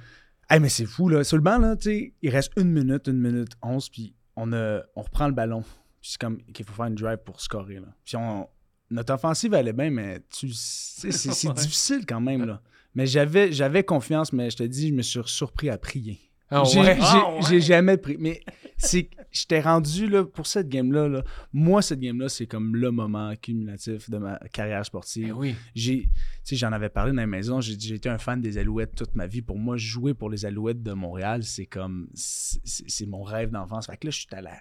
Hey, 0.50 0.60
mais 0.60 0.68
c'est 0.68 0.86
fou, 0.86 1.08
là. 1.08 1.24
Sur 1.24 1.36
le 1.38 1.42
banc, 1.42 1.58
là, 1.58 1.76
tu 1.76 1.90
sais, 1.90 2.12
il 2.22 2.30
reste 2.30 2.52
une 2.56 2.70
minute, 2.72 3.06
une 3.08 3.20
minute 3.20 3.52
onze, 3.62 3.88
puis 3.88 4.14
on, 4.36 4.52
a, 4.52 4.80
on 4.94 5.02
reprend 5.02 5.26
le 5.26 5.32
ballon. 5.32 5.62
Puis 6.00 6.12
c'est 6.12 6.20
comme 6.20 6.40
qu'il 6.52 6.64
faut 6.64 6.72
faire 6.72 6.86
une 6.86 6.94
drive 6.94 7.18
pour 7.24 7.40
scorer, 7.40 7.74
là. 7.76 7.88
Puis 8.04 8.16
on, 8.16 8.48
notre 8.90 9.14
offensive 9.14 9.54
allait 9.54 9.72
bien, 9.72 9.90
mais 9.90 10.20
tu 10.30 10.48
sais, 10.52 11.10
c'est 11.12 11.48
Ouais. 11.48 11.54
difficile 11.54 12.04
quand 12.06 12.20
même, 12.20 12.44
là. 12.44 12.62
Mais 12.94 13.06
j'avais 13.06 13.52
j'avais 13.52 13.84
confiance, 13.84 14.32
mais 14.32 14.50
je 14.50 14.56
te 14.56 14.62
dis, 14.62 14.88
je 14.88 14.94
me 14.94 15.02
suis 15.02 15.20
surpris 15.26 15.68
à 15.70 15.76
prier. 15.78 16.18
Ah, 16.48 16.62
J'ai 16.64 16.80
ouais? 16.80 16.96
Ah, 17.00 17.34
ouais? 17.50 17.60
jamais 17.60 17.96
pris. 17.96 18.16
Mais 18.20 18.40
c'est 18.78 19.10
j'étais 19.32 19.60
rendu 19.60 20.06
là 20.08 20.24
pour 20.24 20.46
cette 20.46 20.68
game-là. 20.68 21.08
Là, 21.08 21.24
moi, 21.52 21.82
cette 21.82 21.98
game-là, 21.98 22.28
c'est 22.28 22.46
comme 22.46 22.76
le 22.76 22.92
moment 22.92 23.34
cumulatif 23.34 24.08
de 24.08 24.16
ma 24.18 24.38
carrière 24.52 24.86
sportive. 24.86 25.36
Oui. 25.36 25.56
J'ai, 25.74 26.02
tu 26.02 26.08
sais, 26.44 26.56
j'en 26.56 26.70
avais 26.72 26.88
parlé 26.88 27.10
dans 27.10 27.16
la 27.20 27.26
maison. 27.26 27.60
J'ai 27.60 27.76
j'ai 27.78 27.96
été 27.96 28.08
un 28.08 28.18
fan 28.18 28.40
des 28.40 28.58
Alouettes 28.58 28.94
toute 28.94 29.16
ma 29.16 29.26
vie. 29.26 29.42
Pour 29.42 29.58
moi, 29.58 29.76
jouer 29.76 30.14
pour 30.14 30.30
les 30.30 30.46
Alouettes 30.46 30.82
de 30.84 30.92
Montréal, 30.92 31.42
c'est 31.42 31.66
comme, 31.66 32.08
c'est 32.14 32.60
c'est 32.64 33.06
mon 33.06 33.24
rêve 33.24 33.50
d'enfance. 33.50 33.86
Fait 33.86 33.96
que 33.96 34.06
là, 34.06 34.10
je 34.12 34.18
suis 34.20 34.28
à 34.30 34.40
la 34.40 34.54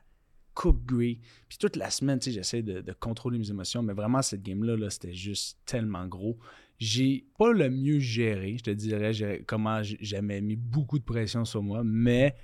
Coupe 0.55 0.83
Grey. 0.85 1.19
Puis 1.47 1.57
toute 1.59 1.75
la 1.75 1.91
semaine, 1.91 2.17
tu 2.17 2.25
sais, 2.25 2.31
j'essaie 2.31 2.63
de, 2.63 2.81
de 2.81 2.93
contrôler 2.93 3.37
mes 3.37 3.49
émotions. 3.51 3.83
Mais 3.83 3.93
vraiment, 3.93 4.21
cette 4.23 4.41
game-là, 4.41 4.75
là, 4.75 4.89
c'était 4.89 5.13
juste 5.13 5.59
tellement 5.65 6.07
gros. 6.07 6.39
J'ai 6.79 7.25
pas 7.37 7.51
le 7.53 7.69
mieux 7.69 7.99
géré, 7.99 8.55
je 8.57 8.63
te 8.63 8.71
dirais, 8.71 9.43
comment 9.45 9.81
j'avais 9.83 10.41
mis 10.41 10.55
beaucoup 10.55 10.97
de 10.99 11.03
pression 11.05 11.45
sur 11.45 11.61
moi, 11.63 11.83
mais 11.85 12.35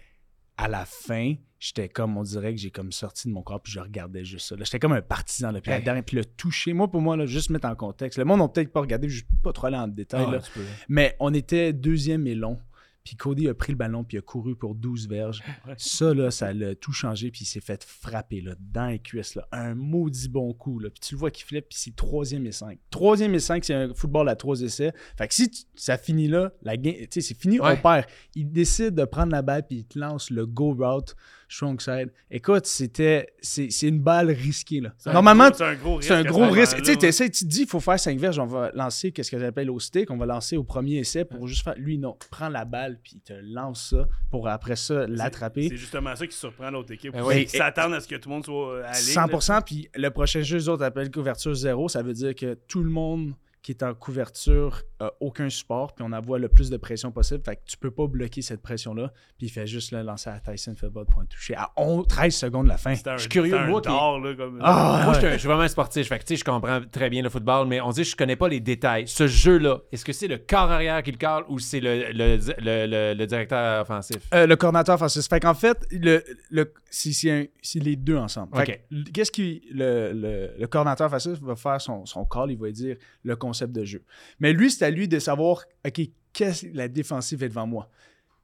à 0.56 0.68
la 0.70 0.86
fin, 0.86 1.34
j'étais 1.60 1.90
comme, 1.90 2.16
on 2.18 2.24
dirait 2.24 2.54
que 2.54 2.62
j'ai 2.62 2.72
comme 2.72 2.92
sorti 2.92 3.28
de 3.28 3.34
mon 3.34 3.42
corps, 3.42 3.62
puis 3.62 3.74
je 3.74 3.80
regardais 3.80 4.24
juste 4.24 4.48
ça. 4.48 4.56
J'étais 4.60 4.80
comme 4.80 4.94
un 4.94 5.02
partisan, 5.02 5.52
là, 5.52 5.60
puis, 5.60 5.72
Hey. 5.72 5.84
dernière- 5.84 6.04
puis 6.06 6.16
le 6.18 6.24
toucher, 6.26 6.72
moi, 6.72 6.90
pour 6.90 7.02
moi, 7.02 7.18
là, 7.18 7.26
juste 7.26 7.50
mettre 7.50 7.68
en 7.68 7.76
contexte, 7.76 8.20
le 8.20 8.26
monde 8.26 8.40
n'a 8.40 8.48
peut-être 8.48 8.72
pas 8.72 8.82
regardé, 8.82 9.10
je 9.10 9.24
ne 9.26 9.42
pas 9.42 9.52
trop 9.54 9.68
aller 9.68 9.76
en 9.78 9.88
détail, 9.88 10.26
Ah, 10.28 10.32
là. 10.32 10.40
tu 10.40 10.52
peux. 10.52 10.64
mais 10.88 11.16
on 11.20 11.34
était 11.34 11.74
deuxième 11.74 12.26
et 12.28 12.36
long, 12.36 12.58
puis 13.04 13.16
Cody 13.16 13.48
a 13.48 13.54
pris 13.54 13.72
le 13.74 13.78
ballon, 13.78 14.04
puis 14.04 14.18
il 14.18 14.20
a 14.20 14.22
couru 14.22 14.56
pour 14.56 14.76
12 14.76 15.08
verges. 15.08 15.42
Ouais. 15.68 15.74
Ça, 15.78 16.14
là, 16.14 16.32
ça 16.32 16.54
l'a 16.54 16.74
tout 16.76 16.92
changé, 16.94 17.30
puis 17.32 17.42
il 17.42 17.46
s'est 17.46 17.62
fait 17.62 17.84
frapper, 17.84 18.42
là, 18.42 18.56
dans 18.60 18.88
les 18.88 19.00
cuisses, 19.00 19.36
là. 19.36 19.48
Un 19.52 19.76
maudit 19.76 20.28
bon 20.30 20.54
coup, 20.54 20.80
là. 20.80 20.90
Puis 20.90 21.00
tu 21.00 21.16
le 21.16 21.20
vois 21.20 21.30
qu'il 21.32 21.46
flippe, 21.46 21.70
puis 21.70 21.78
c'est 21.80 21.96
troisième 21.96 22.46
et 22.48 22.52
cinq. 22.52 22.80
Troisième 22.90 23.34
et 23.36 23.40
cinq, 23.40 23.64
c'est 23.66 23.74
un 23.74 23.94
football 23.94 24.28
à 24.30 24.36
trois 24.36 24.60
essais. 24.62 24.92
Fait 25.18 25.28
que 25.28 25.34
si 25.34 25.50
tu- 25.50 25.64
ça 25.76 25.98
finit 25.98 26.28
là, 26.28 26.52
la 26.64 26.78
game, 26.78 26.96
tu 26.96 27.08
sais, 27.12 27.22
c'est 27.22 27.38
fini, 27.38 27.60
Ouais. 27.60 27.74
on 27.78 27.82
perd. 27.82 28.06
Il 28.36 28.52
décide 28.52 28.96
de 28.96 29.06
prendre 29.06 29.32
la 29.32 29.42
balle, 29.42 29.66
puis 29.68 29.78
il 29.78 29.86
te 29.86 30.00
lance 30.00 30.30
le 30.32 30.46
go 30.46 30.74
route, 30.74 31.16
strong 31.52 31.80
side. 31.82 32.12
Écoute, 32.30 32.66
c'était, 32.66 33.28
c'est 33.42 33.70
c'est 33.70 33.88
une 33.88 34.00
balle 34.00 34.32
risquée, 34.32 34.80
là. 34.80 34.94
C'est 34.98 35.12
Normalement, 35.12 35.50
gros- 35.50 35.56
c'est 35.58 35.64
un 35.66 35.76
gros 35.76 35.96
risque. 35.98 36.08
c'est 36.08 36.14
un 36.14 36.20
à 36.20 36.24
gros 36.24 36.46
ce 36.46 36.52
risque. 36.54 36.78
Tu 36.82 37.12
sais, 37.12 37.30
tu 37.30 37.44
te 37.46 37.50
dis, 37.50 37.62
il 37.64 37.68
faut 37.68 37.80
faire 37.80 38.00
5 38.00 38.18
verges, 38.20 38.40
on 38.40 38.46
va 38.46 38.72
lancer, 38.74 39.12
qu'est-ce 39.12 39.30
que 39.32 39.38
j'appelle 39.40 39.70
au 39.70 39.80
stick, 39.80 40.10
on 40.12 40.18
va 40.18 40.26
lancer 40.26 40.58
au 40.58 40.64
premier 40.64 40.98
essai 41.00 41.26
pour 41.26 41.48
juste 41.48 41.64
faire. 41.64 41.76
Lui, 41.78 41.98
non, 41.98 42.16
prends 42.32 42.50
la 42.50 42.66
balle, 42.66 43.00
puis 43.04 43.14
il 43.18 43.22
te 43.22 43.34
lance 43.42 43.90
ça 43.92 44.08
pour 44.30 44.48
après 44.48 44.76
ça 44.76 45.06
l'attraper. 45.08 45.68
C'est 45.70 45.78
justement 45.78 46.16
ça 46.16 46.26
qui 46.26 46.36
surprend 46.36 46.70
l'autre 46.72 46.92
équipe. 46.94 47.14
Ben 47.14 47.24
oui. 47.24 47.44
Ils 47.44 47.50
s'attendent 47.50 47.94
à 47.94 48.00
ce 48.00 48.08
que 48.08 48.16
tout 48.16 48.30
le 48.30 48.36
monde 48.36 48.46
soit 48.46 48.82
ligne, 48.82 49.14
100%, 49.16 49.62
puis 49.64 49.90
le 49.96 50.10
prochain 50.10 50.42
jeu, 50.42 50.58
eux 50.58 50.70
autres 50.70 50.84
appellent 50.84 51.12
couverture 51.12 51.54
zéro. 51.54 51.90
Ça 51.90 52.02
veut 52.02 52.14
dire 52.14 52.34
que 52.36 52.54
tout 52.68 52.84
le 52.84 52.90
monde 52.90 53.34
qui 53.64 53.72
est 53.72 53.84
en 53.84 53.94
couverture 53.94 54.82
a 55.00 55.12
aucun 55.20 55.48
support, 55.50 55.94
puis 55.94 56.04
on 56.08 56.12
envoie 56.14 56.40
le 56.40 56.50
plus 56.50 56.70
de 56.72 56.78
pression 56.78 57.12
possible. 57.12 57.44
Fait 57.44 57.58
que 57.58 57.62
tu 57.66 57.78
peux 57.78 57.92
pas 57.92 58.08
bloquer 58.08 58.42
cette 58.42 58.62
pression-là. 58.62 59.12
Puis 59.38 59.48
il 59.48 59.50
fait 59.50 59.68
juste 59.68 59.92
le 59.92 60.02
lancer 60.02 60.30
à 60.32 60.40
Tyson 60.40 60.74
Football 60.76 61.06
pour 61.06 61.22
un 61.22 61.26
toucher 61.26 61.54
à 61.56 61.70
11 61.78 62.08
13 62.08 62.34
secondes 62.36 62.64
de 62.66 62.70
la 62.70 62.78
fin. 62.78 62.94
Un, 62.94 63.18
Je 63.18 63.22
suis 63.22 63.30
curieux, 63.30 63.56
un 63.56 63.68
moi, 63.68 63.82
là, 63.86 64.34
comme... 64.36 64.60
Ah, 64.64 65.02
Moi, 65.06 65.14
je 65.14 65.18
suis 65.20 65.26
ouais. 65.28 65.32
un- 65.32 65.36
je 65.36 65.40
suis 65.40 65.48
vraiment 65.48 65.68
sportif. 65.68 66.08
Fait 66.08 66.18
que, 66.18 66.24
tu 66.24 66.34
sais, 66.34 66.38
je 66.38 66.44
comprends 66.44 66.82
très 66.92 67.10
bien 67.12 67.22
le 67.22 67.30
football, 67.30 67.68
mais 67.68 67.80
on 67.82 67.92
dit 67.92 68.02
que 68.02 68.08
je 68.10 68.16
connais 68.16 68.36
pas 68.36 68.48
les 68.48 68.60
détails. 68.60 69.08
Ce 69.08 69.28
jeu-là, 69.28 69.80
est-ce 69.92 70.06
que 70.06 70.14
c'est 70.14 70.28
le 70.28 70.38
corps 70.40 70.72
arrière 70.72 71.04
qui 71.04 71.12
le 71.12 71.18
cale 71.18 71.44
ou 71.48 71.60
c'est 71.60 71.80
le, 71.80 72.12
le, 72.14 72.38
le, 72.38 72.86
le- 72.88 73.14
le 73.14 73.26
directeur 73.28 73.82
offensif? 73.84 74.28
Euh, 74.34 74.48
le 74.48 74.56
coordinateur 74.56 74.96
offensif. 74.96 75.28
Fait 75.28 75.40
qu'en 75.40 75.54
fait, 75.54 75.86
le, 75.92 76.24
le, 76.50 76.74
c'est, 76.90 77.50
les 77.76 77.96
deux 77.96 78.18
ensemble. 78.18 78.52
Que, 78.64 79.12
qu'est-ce 79.12 79.32
qui. 79.32 79.62
Le, 79.72 80.14
le, 80.14 80.52
le 80.60 80.68
coordinateur 80.68 81.08
offensif 81.08 81.40
va 81.42 81.56
faire 81.56 81.80
son, 81.80 82.06
son 82.06 82.26
call, 82.26 82.52
il 82.52 82.58
va 82.58 82.72
dire 82.72 82.96
le 83.24 83.36
concept 83.52 83.74
de 83.74 83.84
jeu. 83.84 84.04
Mais 84.40 84.54
lui, 84.54 84.72
c'est 84.72 84.86
à 84.86 84.90
lui 84.90 85.08
de 85.08 85.20
savoir, 85.20 85.66
OK, 85.86 86.02
qu'est-ce 86.34 86.68
la 86.74 86.88
défensive 86.88 87.44
est 87.44 87.50
devant 87.50 87.68
moi. 87.68 87.90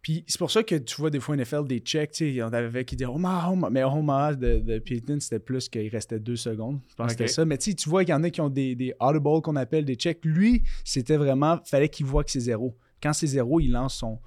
Puis 0.02 0.24
c'est 0.28 0.38
pour 0.38 0.52
ça 0.52 0.63
que 0.63 0.76
tu 0.76 0.96
vois 1.02 1.10
des 1.10 1.20
fois 1.20 1.36
NFL 1.36 1.65
des 1.67 1.80
checks, 1.80 2.12
tu 2.12 2.17
sais, 2.17 2.30
il 2.30 2.36
y 2.36 2.43
en 2.43 2.54
avait 2.54 2.86
qui 2.86 2.96
disaient 2.96 3.10
Omaha, 3.10 3.52
Omaha. 3.52 3.70
Mais 3.70 3.84
Omaha 3.84 4.36
de, 4.36 4.60
de 4.60 4.80
Peyton, 4.80 5.17
c'était 5.20 5.39
plus 5.39 5.67
qu'il 5.67 5.89
restait 5.89 6.20
deux 6.20 6.36
secondes. 6.36 6.80
Je 6.89 6.96
pense 6.96 7.08
que 7.08 7.12
c'était 7.12 7.28
ça. 7.28 7.46
Mais 7.46 7.58
tu 7.58 7.74
vois 7.89 8.06
qu'il 8.06 8.13
y 8.13 8.15
en 8.15 8.24
a 8.24 8.30
qui 8.30 8.39
ont 8.39 8.50
des, 8.50 8.76
des 8.76 8.93
audibles 9.00 9.41
qu'on 9.41 9.56
appelle 9.56 9.86
des 9.86 9.96
checks. 9.96 10.24
Lui, 10.24 10.63
c'était 10.86 11.17
vraiment, 11.17 11.60
fallait 11.65 11.89
qu'il 11.89 12.06
voit 12.06 12.24
que 12.24 12.32
c'est 12.32 12.39
zéro. 12.39 12.78
Quand 13.02 13.13
c'est 13.13 13.28
zéro, 13.28 13.60
il 13.60 13.72
lance 13.72 13.96
son 13.96 14.20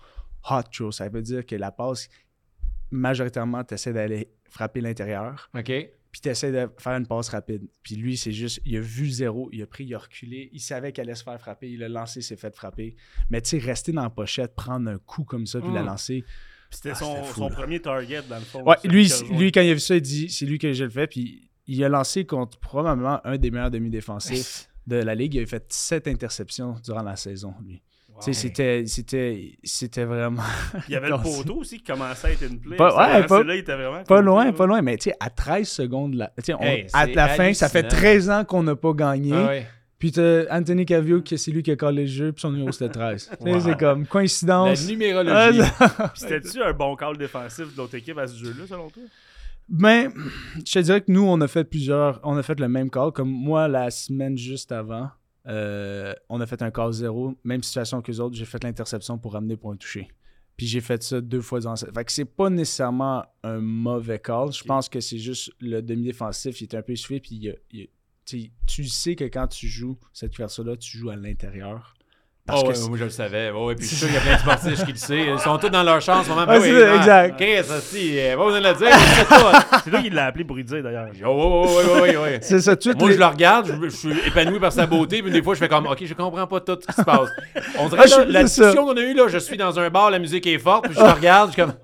hot 0.50 0.62
throw. 0.72 0.90
Ça 0.90 1.08
veut 1.08 1.22
dire 1.22 1.46
que 1.46 1.56
la 1.56 1.70
passe, 1.72 2.08
majoritairement, 2.90 3.64
tu 3.64 3.74
essaies 3.74 3.92
d'aller 3.92 4.28
frapper 4.50 4.80
l'intérieur, 4.80 5.48
OK? 5.56 5.72
Puis 6.12 6.20
tu 6.20 6.28
essaies 6.28 6.50
de 6.52 6.68
faire 6.78 6.92
une 6.96 7.06
passe 7.06 7.28
rapide. 7.28 7.62
Puis 7.82 7.94
lui, 7.96 8.16
c'est 8.16 8.32
juste, 8.32 8.60
il 8.64 8.76
a 8.76 8.80
vu 8.80 9.08
zéro, 9.10 9.48
il 9.52 9.62
a 9.62 9.66
pris, 9.66 9.84
il 9.84 9.94
a 9.94 9.98
reculé, 9.98 10.50
il 10.52 10.60
savait 10.60 10.92
qu'elle 10.92 11.06
allait 11.08 11.14
se 11.14 11.22
faire 11.22 11.40
frapper, 11.40 11.70
il 11.70 11.82
a 11.84 11.88
lancé, 11.88 12.20
il 12.20 12.22
s'est 12.22 12.36
fait 12.36 12.54
frapper. 12.54 12.96
Mais 13.30 13.40
tu 13.40 13.50
sais, 13.50 13.58
rester 13.58 13.92
dans 13.92 14.02
la 14.02 14.10
pochette, 14.10 14.54
prendre 14.54 14.90
un 14.90 14.98
coup 14.98 15.24
comme 15.24 15.46
ça, 15.46 15.60
puis 15.60 15.72
la 15.72 15.82
Mm. 15.82 15.86
lancer. 15.86 16.24
C'était 16.70 16.90
Ah, 16.90 16.94
son, 16.94 17.22
fou, 17.24 17.48
premier 17.48 17.80
target, 17.80 18.22
dans 18.28 18.36
le 18.38 18.44
fond. 18.44 18.62
Ouais, 18.64 18.76
lui, 18.84 19.10
lui, 19.32 19.50
quand 19.52 19.60
il 19.60 19.70
a 19.70 19.74
vu 19.74 19.80
ça, 19.80 19.96
il 19.96 20.02
dit 20.02 20.28
c'est 20.28 20.46
lui 20.46 20.58
que 20.58 20.72
je 20.72 20.84
le 20.84 20.90
fais. 20.90 21.06
Puis 21.08 21.48
il 21.66 21.82
a 21.84 21.88
lancé 21.88 22.24
contre 22.24 22.58
probablement 22.58 23.20
un 23.24 23.38
des 23.38 23.50
meilleurs 23.50 23.70
demi-défensifs 23.72 24.68
de 24.86 24.96
la 24.96 25.14
ligue. 25.14 25.34
Il 25.34 25.42
a 25.42 25.46
fait 25.46 25.64
sept 25.72 26.06
interceptions 26.08 26.74
durant 26.84 27.02
la 27.02 27.16
saison, 27.16 27.54
lui. 27.64 27.82
Wow. 28.20 28.24
Tu 28.26 28.34
sais, 28.34 28.40
c'était, 28.40 28.84
c'était, 28.86 29.52
c'était 29.64 30.04
vraiment. 30.04 30.42
Il 30.88 30.92
y 30.92 30.96
avait 30.96 31.08
le 31.08 31.16
poteau 31.16 31.56
aussi 31.56 31.78
qui 31.78 31.84
commençait 31.84 32.28
à 32.28 32.30
être 32.32 32.42
une 32.42 32.60
play. 32.60 32.76
Pas- 32.76 32.94
ouais, 33.18 33.26
pas- 33.26 33.42
là 33.42 33.54
il 33.54 33.60
était 33.60 33.74
vraiment 33.74 34.02
Pas 34.04 34.16
côté, 34.16 34.22
loin, 34.22 34.44
là. 34.46 34.52
pas 34.52 34.66
loin, 34.66 34.82
mais 34.82 34.96
tu 34.98 35.10
sais, 35.10 35.16
à 35.20 35.30
13 35.30 35.68
secondes, 35.68 36.14
là, 36.14 36.32
on- 36.58 36.62
Hey, 36.62 36.86
à 36.92 37.06
la 37.06 37.28
fin, 37.28 37.52
ça 37.54 37.68
fait 37.68 37.78
hallucinant. 37.80 38.00
13 38.00 38.30
ans 38.30 38.44
qu'on 38.44 38.62
n'a 38.62 38.76
pas 38.76 38.92
gagné. 38.92 39.32
Ah 39.34 39.46
ouais. 39.46 39.66
Puis 39.98 40.12
t'as 40.12 40.44
Anthony 40.50 40.86
Cavio, 40.86 41.20
qui 41.20 41.36
c'est 41.36 41.50
lui 41.50 41.62
qui 41.62 41.70
a 41.70 41.76
collé 41.76 42.02
le 42.02 42.08
jeu, 42.08 42.32
puis 42.32 42.40
son 42.40 42.52
numéro 42.52 42.72
c'était 42.72 42.88
13. 42.90 43.30
Tu 43.38 43.44
sais, 43.44 43.52
Wow. 43.52 43.60
C'est 43.60 43.78
comme 43.78 44.00
La 44.02 44.06
coïncidence. 44.06 44.88
numérologie. 44.88 45.60
Ah, 45.78 46.12
c'était-tu 46.14 46.62
un 46.62 46.72
bon 46.72 46.96
call 46.96 47.16
défensif 47.18 47.72
de 47.72 47.76
l'autre 47.76 47.94
équipe 47.96 48.16
à 48.18 48.26
ce 48.26 48.36
jeu-là, 48.36 48.64
selon 48.68 48.88
toi? 48.88 49.02
Ben, 49.68 50.10
je 50.66 50.72
te 50.72 50.78
dirais 50.80 51.00
que 51.00 51.12
nous, 51.12 51.22
on 51.22 51.40
a 51.42 51.46
fait 51.46 51.64
plusieurs. 51.64 52.18
On 52.24 52.36
a 52.36 52.42
fait 52.42 52.58
le 52.58 52.68
même 52.68 52.90
call. 52.90 53.12
Comme 53.12 53.30
moi, 53.30 53.68
la 53.68 53.90
semaine 53.90 54.36
juste 54.36 54.72
avant, 54.72 55.10
euh, 55.46 56.14
on 56.28 56.40
a 56.40 56.46
fait 56.46 56.62
un 56.62 56.70
call 56.70 56.92
zéro. 56.92 57.34
Même 57.44 57.62
situation 57.62 58.02
que 58.02 58.10
les 58.10 58.20
autres, 58.20 58.36
j'ai 58.36 58.44
fait 58.44 58.62
l'interception 58.62 59.18
pour 59.18 59.32
ramener 59.32 59.56
pour 59.56 59.72
un 59.72 59.76
toucher. 59.76 60.08
Puis 60.56 60.66
j'ai 60.66 60.80
fait 60.80 61.02
ça 61.02 61.20
deux 61.20 61.40
fois 61.40 61.60
dans 61.60 61.76
cette. 61.76 61.94
Fait 61.94 62.04
que 62.04 62.12
c'est 62.12 62.24
pas 62.24 62.50
nécessairement 62.50 63.24
un 63.42 63.60
mauvais 63.60 64.18
call. 64.18 64.52
Je 64.52 64.64
pense 64.64 64.88
que 64.88 65.00
c'est 65.00 65.18
juste 65.18 65.52
le 65.58 65.80
demi-défensif, 65.80 66.60
il 66.60 66.64
était 66.64 66.76
un 66.76 66.82
peu 66.82 66.92
essoufflé. 66.92 67.20
Puis 67.20 67.36
il 67.36 67.56
il 67.70 67.88
tu 68.66 68.84
sais 68.84 69.16
que 69.16 69.24
quand 69.24 69.48
tu 69.48 69.66
joues 69.66 69.98
cette 70.12 70.34
couverture-là, 70.34 70.76
tu 70.76 70.98
joues 70.98 71.10
à 71.10 71.16
l'intérieur. 71.16 71.94
Parce 72.46 72.62
Oh, 72.64 72.68
que 72.68 72.76
ouais, 72.76 72.88
moi 72.88 72.98
je 72.98 73.04
le 73.04 73.10
savais. 73.10 73.52
Oh, 73.54 73.66
ouais, 73.66 73.74
puis 73.76 73.84
je 73.86 73.90
suis 73.94 73.96
sûr 73.98 74.06
qu'il 74.08 74.16
y 74.16 74.18
a 74.18 74.22
plein 74.22 74.34
de 74.34 74.38
sportifs 74.40 74.84
qui 74.84 74.92
le 74.92 74.98
savent. 74.98 75.18
Ils 75.34 75.38
sont 75.38 75.58
tous 75.58 75.68
dans 75.68 75.82
leur 75.84 76.00
chance 76.00 76.22
en 76.22 76.24
ce 76.24 76.28
moment. 76.30 76.40
Ouais, 76.42 76.58
Ben 76.58 76.62
c'est 76.62 76.72
oui, 76.72 76.96
exact. 76.96 77.42
Si, 77.82 78.18
euh, 78.18 78.36
pas 78.36 78.44
besoin 78.44 78.60
de 78.60 78.66
le 78.68 78.74
dire. 78.74 78.88
c'est 79.14 79.24
toi. 79.26 79.52
C'est 79.84 79.90
toi 79.90 80.02
qui 80.02 80.10
l'as 80.10 80.26
appelé 80.26 80.44
pour 80.44 80.58
y 80.58 80.64
dire, 80.64 80.82
d'ailleurs. 80.82 81.08
Oh, 81.26 81.28
oh, 81.28 81.66
oh, 81.68 81.94
ouais, 81.94 82.00
ouais, 82.00 82.16
ouais. 82.16 82.38
c'est 82.42 82.60
ça, 82.60 82.74
suite, 82.80 82.98
Moi, 82.98 83.08
les- 83.10 83.14
je 83.14 83.20
le 83.20 83.26
regarde, 83.26 83.66
je, 83.66 83.88
je 83.88 83.94
suis 83.94 84.18
épanoui 84.26 84.58
par 84.58 84.72
sa 84.72 84.86
beauté, 84.86 85.22
puis 85.22 85.30
des 85.30 85.42
fois, 85.42 85.54
je 85.54 85.60
fais 85.60 85.68
comme, 85.68 85.86
OK, 85.86 85.98
je 86.04 86.14
comprends 86.14 86.46
pas 86.46 86.60
tout 86.60 86.78
ce 86.80 86.86
qui 86.86 86.92
se 86.94 87.02
passe. 87.02 87.28
On 87.78 87.88
dirait 87.88 88.02
Ah, 88.04 88.24
que 88.24 88.32
la 88.32 88.40
c'est 88.46 88.62
discussion 88.62 88.84
qu'on 88.86 88.96
a 88.96 89.00
eue, 89.00 89.14
là, 89.14 89.28
je 89.28 89.38
suis 89.38 89.56
dans 89.56 89.78
un 89.78 89.88
bar, 89.90 90.10
la 90.10 90.18
musique 90.18 90.46
est 90.46 90.58
forte, 90.58 90.86
puis 90.86 90.94
je 90.94 91.00
le 91.04 91.10
regarde, 91.10 91.50
je 91.50 91.54
suis 91.54 91.62
comme. 91.62 91.74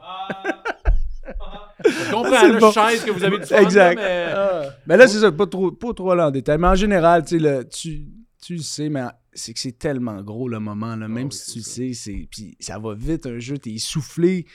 Je 1.85 2.11
comprends, 2.11 2.33
Ah, 2.35 2.39
c'est 2.41 2.49
là, 2.53 2.59
bon. 2.59 2.71
je 2.73 2.97
sais 2.97 3.07
que 3.07 3.11
vous 3.13 3.23
avez 3.25 3.39
du 3.39 3.45
fun, 3.47 3.57
Exact. 3.59 3.95
là, 3.97 4.03
mais... 4.03 4.27
Ah. 4.35 4.63
Mais 4.87 4.97
là, 4.97 5.07
c'est 5.07 5.19
ça, 5.21 5.31
pas 5.31 5.47
trop, 5.47 5.71
pas 5.71 5.93
trop 5.95 6.11
aller 6.11 6.23
en 6.23 6.31
détail. 6.31 6.59
Mais 6.59 6.67
en 6.69 6.75
général, 6.75 7.23
tu 7.25 7.37
sais, 7.39 7.43
le- 7.43 7.65
tu, 7.69 8.07
tu 8.43 8.55
le 8.55 8.63
sais, 8.63 8.89
mais 8.89 9.03
c'est 9.37 9.53
que 9.55 9.61
c'est 9.61 9.79
tellement 9.79 10.21
gros 10.23 10.49
le 10.49 10.59
moment. 10.59 10.97
Là, 10.97 11.07
même 11.09 11.27
oui, 11.29 11.33
si 11.33 11.53
tu 11.53 11.59
le 11.59 11.65
sais, 11.65 11.93
c'est, 11.93 12.27
puis 12.31 12.57
ça 12.61 12.79
va 12.79 12.95
vite 12.95 13.27
un 13.27 13.39
jeu, 13.39 13.57
t'es 13.59 13.71
essoufflé. 13.73 14.47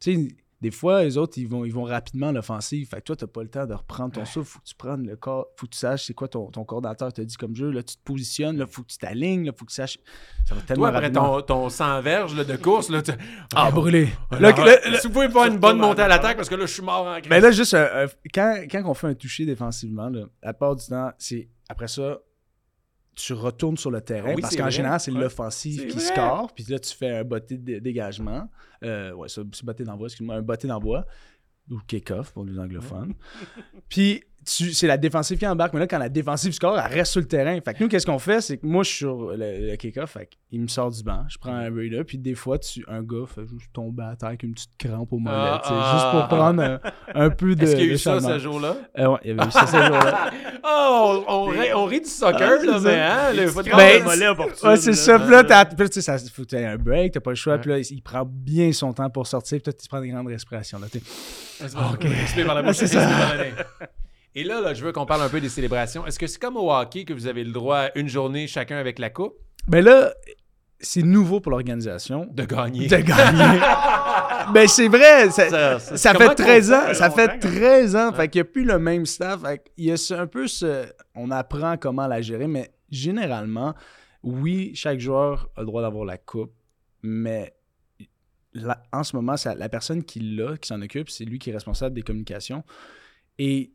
Tu 0.00 0.14
sais, 0.14 0.28
des 0.60 0.70
fois, 0.70 1.04
les 1.04 1.16
autres, 1.16 1.38
ils 1.38 1.48
vont, 1.48 1.64
ils 1.64 1.72
vont 1.72 1.84
rapidement 1.84 2.28
à 2.28 2.32
l'offensive. 2.32 2.86
Fait 2.86 2.98
que 2.98 3.04
toi, 3.04 3.16
t'as 3.16 3.26
pas 3.26 3.42
le 3.42 3.48
temps 3.48 3.64
de 3.64 3.72
reprendre 3.72 4.12
ton 4.12 4.26
souffle. 4.26 4.50
Faut 4.52 4.58
que 4.58 4.66
tu 4.66 4.74
prennes 4.74 5.06
le 5.06 5.16
corps. 5.16 5.46
Faut 5.56 5.66
que 5.66 5.72
tu 5.72 5.78
saches 5.78 6.04
c'est 6.04 6.12
quoi 6.12 6.28
ton, 6.28 6.50
ton 6.50 6.64
coordinateur 6.64 7.10
t'a 7.14 7.24
dit 7.24 7.34
comme 7.38 7.56
jeu. 7.56 7.70
Là, 7.70 7.82
tu 7.82 7.96
te 7.96 8.02
positionnes. 8.04 8.58
Là, 8.58 8.66
faut 8.66 8.82
que 8.82 8.88
tu 8.88 8.98
t'alignes. 8.98 9.46
Là, 9.46 9.52
faut 9.56 9.64
que 9.64 9.70
tu 9.70 9.76
saches. 9.76 9.96
Ça 10.46 10.54
va 10.54 10.60
tellement 10.60 10.82
Toi, 10.82 10.88
après 10.90 11.00
rapidement. 11.06 11.40
ton, 11.40 11.62
ton 11.62 11.70
100 11.70 12.02
verges 12.02 12.34
là, 12.36 12.44
de 12.44 12.56
course, 12.56 12.90
là, 12.90 13.00
tu... 13.00 13.10
Ah, 13.54 13.70
brûlé. 13.70 14.10
Là, 14.32 14.38
Là, 14.52 14.64
là- 14.90 14.98
si 15.00 15.06
vous 15.06 15.14
pouvez 15.14 15.30
pas 15.30 15.48
une 15.48 15.56
bonne 15.56 15.78
montée 15.78 16.02
à 16.02 16.08
l'attaque, 16.08 16.36
parce 16.36 16.50
que 16.50 16.56
là, 16.56 16.66
je 16.66 16.72
suis 16.74 16.82
mort 16.82 17.06
en 17.06 17.14
crise. 17.20 17.30
Mais 17.30 17.40
là, 17.40 17.50
juste, 17.52 17.72
euh, 17.72 17.88
euh, 18.04 18.08
quand, 18.34 18.62
quand 18.70 18.82
on 18.84 18.92
fait 18.92 19.06
un 19.06 19.14
toucher 19.14 19.46
défensivement, 19.46 20.10
la 20.42 20.52
part 20.52 20.76
du 20.76 20.84
temps, 20.86 21.10
c'est 21.16 21.48
après 21.70 21.88
ça, 21.88 22.18
tu 23.14 23.32
retournes 23.32 23.76
sur 23.76 23.90
le 23.90 24.00
terrain 24.00 24.34
Oui, 24.34 24.40
parce 24.40 24.56
qu'en 24.56 24.70
général, 24.70 25.00
c'est 25.00 25.10
l'offensive 25.10 25.86
qui 25.86 25.96
vrai. 25.96 26.00
score. 26.00 26.52
Puis 26.54 26.64
là, 26.68 26.78
tu 26.78 26.94
fais 26.94 27.10
un 27.10 27.24
botté 27.24 27.58
de 27.58 27.78
dégagement. 27.78 28.48
Euh, 28.82 29.12
ouais, 29.12 29.28
c'est 29.28 29.64
botté 29.64 29.84
d'envoi, 29.84 30.06
excuse-moi, 30.06 30.36
un 30.36 30.42
botté 30.42 30.68
d'envoi. 30.68 31.06
Ou 31.70 31.78
kick-off 31.86 32.32
pour 32.32 32.44
les 32.44 32.58
anglophones. 32.58 33.14
Puis 33.88 34.24
c'est 34.44 34.86
la 34.86 34.96
défensive 34.96 35.38
qui 35.38 35.46
embarque. 35.46 35.72
Mais 35.74 35.80
là, 35.80 35.86
quand 35.86 35.98
la 35.98 36.08
défensive 36.08 36.52
score, 36.52 36.78
elle 36.78 36.92
reste 36.92 37.12
sur 37.12 37.20
le 37.20 37.26
terrain. 37.26 37.58
Fait 37.64 37.74
que 37.74 37.82
nous, 37.82 37.88
qu'est-ce 37.88 38.06
qu'on 38.06 38.18
fait? 38.18 38.40
C'est 38.40 38.56
que 38.56 38.66
moi, 38.66 38.82
je 38.82 38.88
suis 38.88 38.98
sur 38.98 39.30
le, 39.32 39.70
le 39.70 39.76
kick-off. 39.76 40.10
Fait 40.12 40.28
qu'il 40.48 40.60
me 40.60 40.66
sort 40.66 40.90
du 40.90 41.02
banc. 41.02 41.24
Je 41.28 41.38
prends 41.38 41.52
un 41.54 41.72
raider. 41.74 42.02
Puis 42.04 42.18
des 42.18 42.34
fois, 42.34 42.58
tu, 42.58 42.84
un 42.88 43.02
gars 43.02 43.26
fait 43.32 43.46
juste 43.46 43.72
tomber 43.72 44.02
à 44.04 44.16
terre 44.16 44.28
avec 44.30 44.42
une 44.42 44.52
petite 44.54 44.76
crampe 44.78 45.12
au 45.12 45.18
mollet. 45.18 45.36
Ah, 45.38 45.60
ah, 45.64 45.92
juste 45.94 46.10
pour 46.10 46.28
prendre 46.38 46.62
un, 46.62 46.80
un 47.14 47.30
peu 47.30 47.54
de. 47.54 47.62
Est-ce 47.62 47.76
qu'il 47.76 47.86
y 47.86 47.90
a 47.90 47.94
eu 47.94 47.98
ça 47.98 48.18
ce 48.20 48.38
jour-là? 48.38 48.76
Euh, 48.98 49.06
ouais, 49.08 49.18
il 49.24 49.28
y 49.28 49.38
avait 49.38 49.48
eu 49.48 49.50
ça 49.52 49.66
ce 49.66 49.76
jour-là. 49.76 50.30
Oh, 50.62 51.24
on, 51.26 51.32
on 51.34 51.44
rit, 51.46 51.72
on 51.74 51.84
rit 51.86 52.00
du 52.02 52.08
soccer, 52.08 52.58
Ah, 52.60 52.64
là, 52.66 52.78
mais 52.80 52.80
ça. 52.80 53.28
hein, 53.28 53.32
le 53.32 53.50
crampes 53.50 53.76
Ben, 53.78 53.98
le 54.00 54.04
mollet 54.04 54.28
opportun, 54.28 54.68
Ouais, 54.68 54.76
c'est 54.76 54.92
ça. 54.92 55.18
Puis 55.18 55.30
là, 55.30 55.42
tu 55.42 55.86
sais, 55.94 56.02
ça 56.02 56.18
faut 56.18 56.42
que 56.42 56.48
tu 56.48 56.56
aies 56.56 56.66
un 56.66 56.76
break, 56.76 57.12
t'as 57.12 57.20
pas 57.20 57.30
le 57.30 57.36
choix. 57.36 57.54
Ouais. 57.54 57.60
Puis 57.60 57.70
là, 57.70 57.78
il, 57.78 57.86
il 57.90 58.02
prend 58.02 58.24
bien 58.26 58.70
son 58.72 58.92
temps 58.92 59.08
pour 59.08 59.26
sortir. 59.26 59.56
Puis 59.56 59.62
toi, 59.62 59.72
tu 59.72 59.88
prends 59.88 60.00
des 60.02 60.08
grandes 60.08 60.26
respirations. 60.28 60.78
Là, 60.78 60.86
t'es- 60.90 61.00
bouche, 62.62 62.76
c'est 62.76 62.94
nez. 62.94 63.52
Et 64.34 64.44
là, 64.44 64.60
là, 64.60 64.74
je 64.74 64.84
veux 64.84 64.92
qu'on 64.92 65.06
parle 65.06 65.22
un 65.22 65.28
peu 65.28 65.40
des 65.40 65.48
célébrations. 65.48 66.06
Est-ce 66.06 66.18
que 66.18 66.26
c'est 66.26 66.40
comme 66.40 66.56
au 66.56 66.72
hockey 66.72 67.04
que 67.04 67.12
vous 67.12 67.26
avez 67.26 67.42
le 67.44 67.52
droit 67.52 67.78
à 67.78 67.98
une 67.98 68.08
journée 68.08 68.46
chacun 68.46 68.76
avec 68.76 68.98
la 68.98 69.10
coupe? 69.10 69.34
Ben 69.66 69.84
là, 69.84 70.12
c'est 70.78 71.02
nouveau 71.02 71.40
pour 71.40 71.50
l'organisation 71.50 72.26
de 72.30 72.44
gagner? 72.44 72.86
de 72.86 72.96
gagner. 72.96 73.60
ben 74.54 74.68
c'est 74.68 74.88
vrai, 74.88 75.30
ça, 75.30 75.48
Ça- 75.50 75.78
ça, 75.80 75.96
ça- 75.96 76.12
fait 76.12 76.18
comment 76.18 76.34
13 76.34 76.68
qu'on 76.70 76.74
ans, 76.76 76.94
ça 76.94 77.10
fait 77.10 77.26
longtemps, 77.26 77.38
quand 77.42 77.48
13 77.48 77.96
ans, 77.96 78.10
Ouais. 78.10 78.16
fait 78.16 78.28
qu'il 78.28 78.38
n'y 78.42 78.48
a 78.48 78.50
plus 78.52 78.64
le 78.64 78.78
même 78.78 79.04
staff. 79.04 79.42
Fait 79.42 79.62
qu'il 79.76 79.84
y 79.86 79.92
a 79.92 79.96
un 80.20 80.26
peu 80.26 80.46
ce, 80.46 80.86
on 81.14 81.30
apprend 81.30 81.76
comment 81.76 82.06
la 82.06 82.22
gérer, 82.22 82.46
mais 82.46 82.70
généralement, 82.90 83.74
oui, 84.22 84.70
chaque 84.74 85.00
joueur 85.00 85.48
a 85.56 85.60
le 85.60 85.66
droit 85.66 85.82
d'avoir 85.82 86.04
la 86.04 86.18
coupe, 86.18 86.52
mais 87.02 87.52
la- 88.54 88.80
en 88.92 89.02
ce 89.02 89.16
moment, 89.16 89.34
la 89.44 89.68
personne 89.68 90.04
qui 90.04 90.20
l'a, 90.20 90.56
qui 90.56 90.68
s'en 90.68 90.80
occupe, 90.82 91.10
c'est 91.10 91.24
lui 91.24 91.38
qui 91.38 91.50
est 91.50 91.52
responsable 91.52 91.94
des 91.94 92.02
communications. 92.02 92.62
Et, 93.38 93.72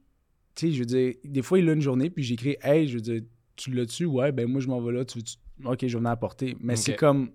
tu 0.55 0.67
sais, 0.67 0.73
je 0.73 0.79
veux 0.79 0.85
dire, 0.85 1.13
des 1.23 1.41
fois, 1.41 1.59
il 1.59 1.69
a 1.69 1.73
une 1.73 1.81
journée, 1.81 2.09
puis 2.09 2.23
j'écris, 2.23 2.55
hey, 2.61 2.87
je 2.87 2.95
veux 2.95 3.01
dire, 3.01 3.21
tu 3.55 3.71
l'as-tu? 3.71 4.05
Ouais, 4.05 4.31
ben 4.31 4.47
moi, 4.47 4.61
je 4.61 4.67
m'en 4.67 4.81
vais 4.81 4.93
là, 4.93 5.05
tu, 5.05 5.21
tu- 5.23 5.35
ok, 5.63 5.77
je 5.81 5.85
vais 5.87 5.93
venir 5.97 6.11
apporter. 6.11 6.55
Mais 6.59 6.75
c'est 6.75 6.95
comme, 6.95 7.29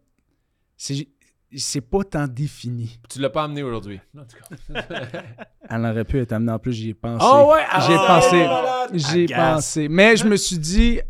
c'est 0.77 1.09
c'est 1.57 1.81
pas 1.81 2.05
tant 2.05 2.29
défini. 2.29 3.01
Tu 3.09 3.19
l'as 3.21 3.31
pas 3.31 3.43
amené 3.45 3.63
aujourd'hui. 3.63 3.99
En 4.17 4.23
tout 4.25 4.37
cas. 4.39 5.13
Elle 5.69 5.85
aurait 5.85 6.05
pu 6.05 6.19
être 6.21 6.33
amenée 6.33 6.53
en 6.53 6.59
plus, 6.59 6.73
j'y 6.73 6.91
ai 6.91 6.95
pensé. 6.95 7.25
Oh 7.29 7.53
ouais, 7.53 7.63
J'ai 7.87 7.95
ah, 7.99 8.05
pensé. 8.07 8.37
malade. 8.39 8.91
J'ai 8.95 9.27
pensé. 9.27 9.89
Mais 9.89 10.17
je 10.17 10.27
me 10.29 10.37
suis 10.37 10.59
dit, 10.59 11.01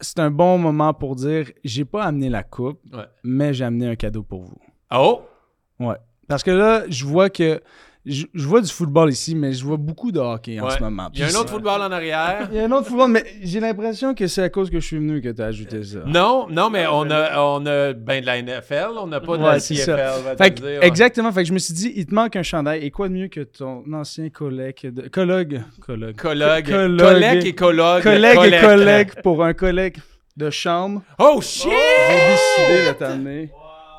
c'est 0.00 0.18
un 0.20 0.30
bon 0.30 0.58
moment 0.58 0.94
pour 0.94 1.16
dire, 1.16 1.50
j'ai 1.64 1.84
pas 1.84 2.04
amené 2.04 2.28
la 2.28 2.42
coupe, 2.42 2.80
Ouais. 2.92 3.04
mais 3.24 3.52
j'ai 3.52 3.64
amené 3.64 3.88
un 3.88 3.96
cadeau 3.96 4.22
pour 4.22 4.42
vous. 4.44 4.58
Oh! 4.92 5.22
Ouais. 5.80 5.96
Parce 6.28 6.42
que 6.44 6.50
là, 6.52 6.84
je 6.88 7.04
vois 7.04 7.28
que. 7.30 7.60
Je, 8.06 8.24
je 8.32 8.46
vois 8.46 8.62
du 8.62 8.68
football 8.72 9.10
ici, 9.10 9.34
mais 9.34 9.52
je 9.52 9.62
vois 9.62 9.76
beaucoup 9.76 10.10
de 10.10 10.18
hockey 10.18 10.58
en 10.58 10.64
Ouais. 10.64 10.70
ce 10.74 10.82
moment. 10.82 11.10
Il 11.12 11.20
y 11.20 11.22
a 11.22 11.26
un 11.26 11.34
autre 11.34 11.50
football 11.50 11.82
en 11.82 11.92
arrière. 11.92 12.48
Il 12.50 12.56
y 12.56 12.60
a 12.60 12.64
un 12.64 12.72
autre 12.72 12.86
football, 12.86 13.10
mais 13.10 13.22
j'ai 13.42 13.60
l'impression 13.60 14.14
que 14.14 14.26
c'est 14.26 14.42
à 14.42 14.48
cause 14.48 14.70
que 14.70 14.80
je 14.80 14.86
suis 14.86 14.96
venu 14.96 15.20
que 15.20 15.28
tu 15.28 15.42
as 15.42 15.46
ajouté 15.46 15.82
ça. 15.84 15.98
Non, 16.06 16.46
non, 16.48 16.70
mais 16.70 16.86
on 16.90 17.10
a, 17.10 17.38
on 17.42 17.66
a 17.66 17.92
ben 17.92 18.22
de 18.22 18.26
la 18.26 18.40
NFL, 18.40 18.92
on 18.98 19.06
n'a 19.06 19.20
pas 19.20 19.36
de 19.36 19.42
la 19.42 19.50
Ouais, 19.52 19.60
c'est 19.60 19.74
CFL. 19.74 20.36
Fait 20.38 20.54
que- 20.54 20.60
dire. 20.60 20.82
exactement. 20.82 21.30
Fait 21.30 21.42
que 21.42 21.48
je 21.48 21.52
me 21.52 21.58
suis 21.58 21.74
dit, 21.74 21.92
il 21.94 22.06
te 22.06 22.14
manque 22.14 22.36
un 22.36 22.42
chandail. 22.42 22.82
Et 22.84 22.90
quoi 22.90 23.08
de 23.08 23.12
mieux 23.12 23.28
que 23.28 23.40
ton 23.40 23.84
ancien 23.92 24.30
collègue 24.30 24.86
de. 24.94 25.06
Collogue. 25.08 25.60
Collogue. 25.84 26.16
Collègue. 26.16 26.66
Collègue. 26.70 26.98
Collègue 27.00 27.46
et 27.46 27.54
collogue. 27.54 28.02
Collègue 28.02 28.38
et 28.54 28.60
collègue 28.60 29.10
pour 29.22 29.44
un 29.44 29.52
collègue 29.52 29.98
de 30.38 30.48
chambre. 30.48 31.02
Oh 31.18 31.40
shit! 31.42 31.64
J'ai 31.68 32.66
décidé 32.70 32.88
de 32.88 32.92
t'amener 32.94 33.50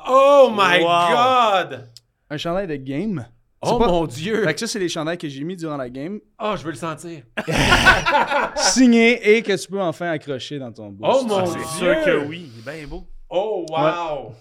Oh 0.08 0.50
my 0.52 0.82
Wow. 0.82 1.68
God! 1.70 1.88
un 2.30 2.36
chandail 2.36 2.66
de 2.66 2.74
game? 2.74 3.24
C'est 3.64 3.70
Oh 3.72 3.78
pas- 3.78 3.86
mon 3.86 4.06
Dieu! 4.06 4.42
Fait 4.44 4.54
que 4.54 4.60
ça, 4.60 4.66
c'est 4.66 4.78
les 4.80 4.88
chandails 4.88 5.18
que 5.18 5.28
j'ai 5.28 5.44
mis 5.44 5.54
durant 5.56 5.76
la 5.76 5.88
game. 5.88 6.18
Oh, 6.42 6.54
je 6.56 6.64
veux 6.64 6.70
le 6.72 6.76
sentir. 6.76 7.22
Signés 8.56 9.36
et 9.36 9.42
que 9.42 9.56
tu 9.56 9.68
peux 9.68 9.80
enfin 9.80 10.10
accrocher 10.10 10.58
dans 10.58 10.72
ton 10.72 10.90
boost. 10.90 11.10
Oh, 11.22 11.24
mon 11.26 11.36
Ah, 11.38 11.42
Dieu. 11.44 11.52
c'est 11.60 11.78
sûr 11.78 12.04
que 12.04 12.26
oui. 12.26 12.50
Il 12.54 12.60
est 12.68 12.78
bien 12.78 12.86
beau. 12.88 13.06
Oh 13.30 13.64
wow! 13.70 14.32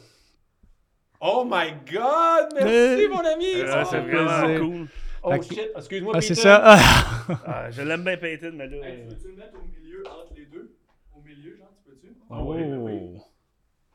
Oh 1.22 1.46
my 1.50 1.72
God! 1.92 2.50
Merci 2.56 3.08
mon 3.10 3.20
ami! 3.20 3.62
Ah, 3.68 3.86
c'est 3.86 4.00
oh, 4.00 4.04
vraiment 4.04 4.42
plaisir. 4.44 4.60
cool. 4.60 4.88
oh, 5.24 5.30
que- 5.38 5.44
shit! 5.46 5.70
Excuse-moi, 5.78 6.14
Ah, 6.16 6.22
c'est 6.22 6.30
Peter. 6.30 6.42
ça. 6.42 6.78
Ah. 7.30 7.38
Ah, 7.46 7.72
je 7.72 7.82
l'aime 7.84 8.04
bien 8.04 8.18
Peyton, 8.18 8.52
mais 8.56 8.68
là. 8.68 8.76
euh, 8.84 9.08
tu 9.22 9.28
le 9.30 9.36
mettre 9.36 9.54
au 9.56 9.66
milieu 9.68 10.04
entre 10.08 10.34
les 10.36 10.46
deux? 10.48 10.76
Au 11.16 11.22
milieu, 11.22 11.56
genre, 11.58 11.70
tu 11.78 11.92
peux-tu? 11.92 12.16
Oh. 12.30 13.24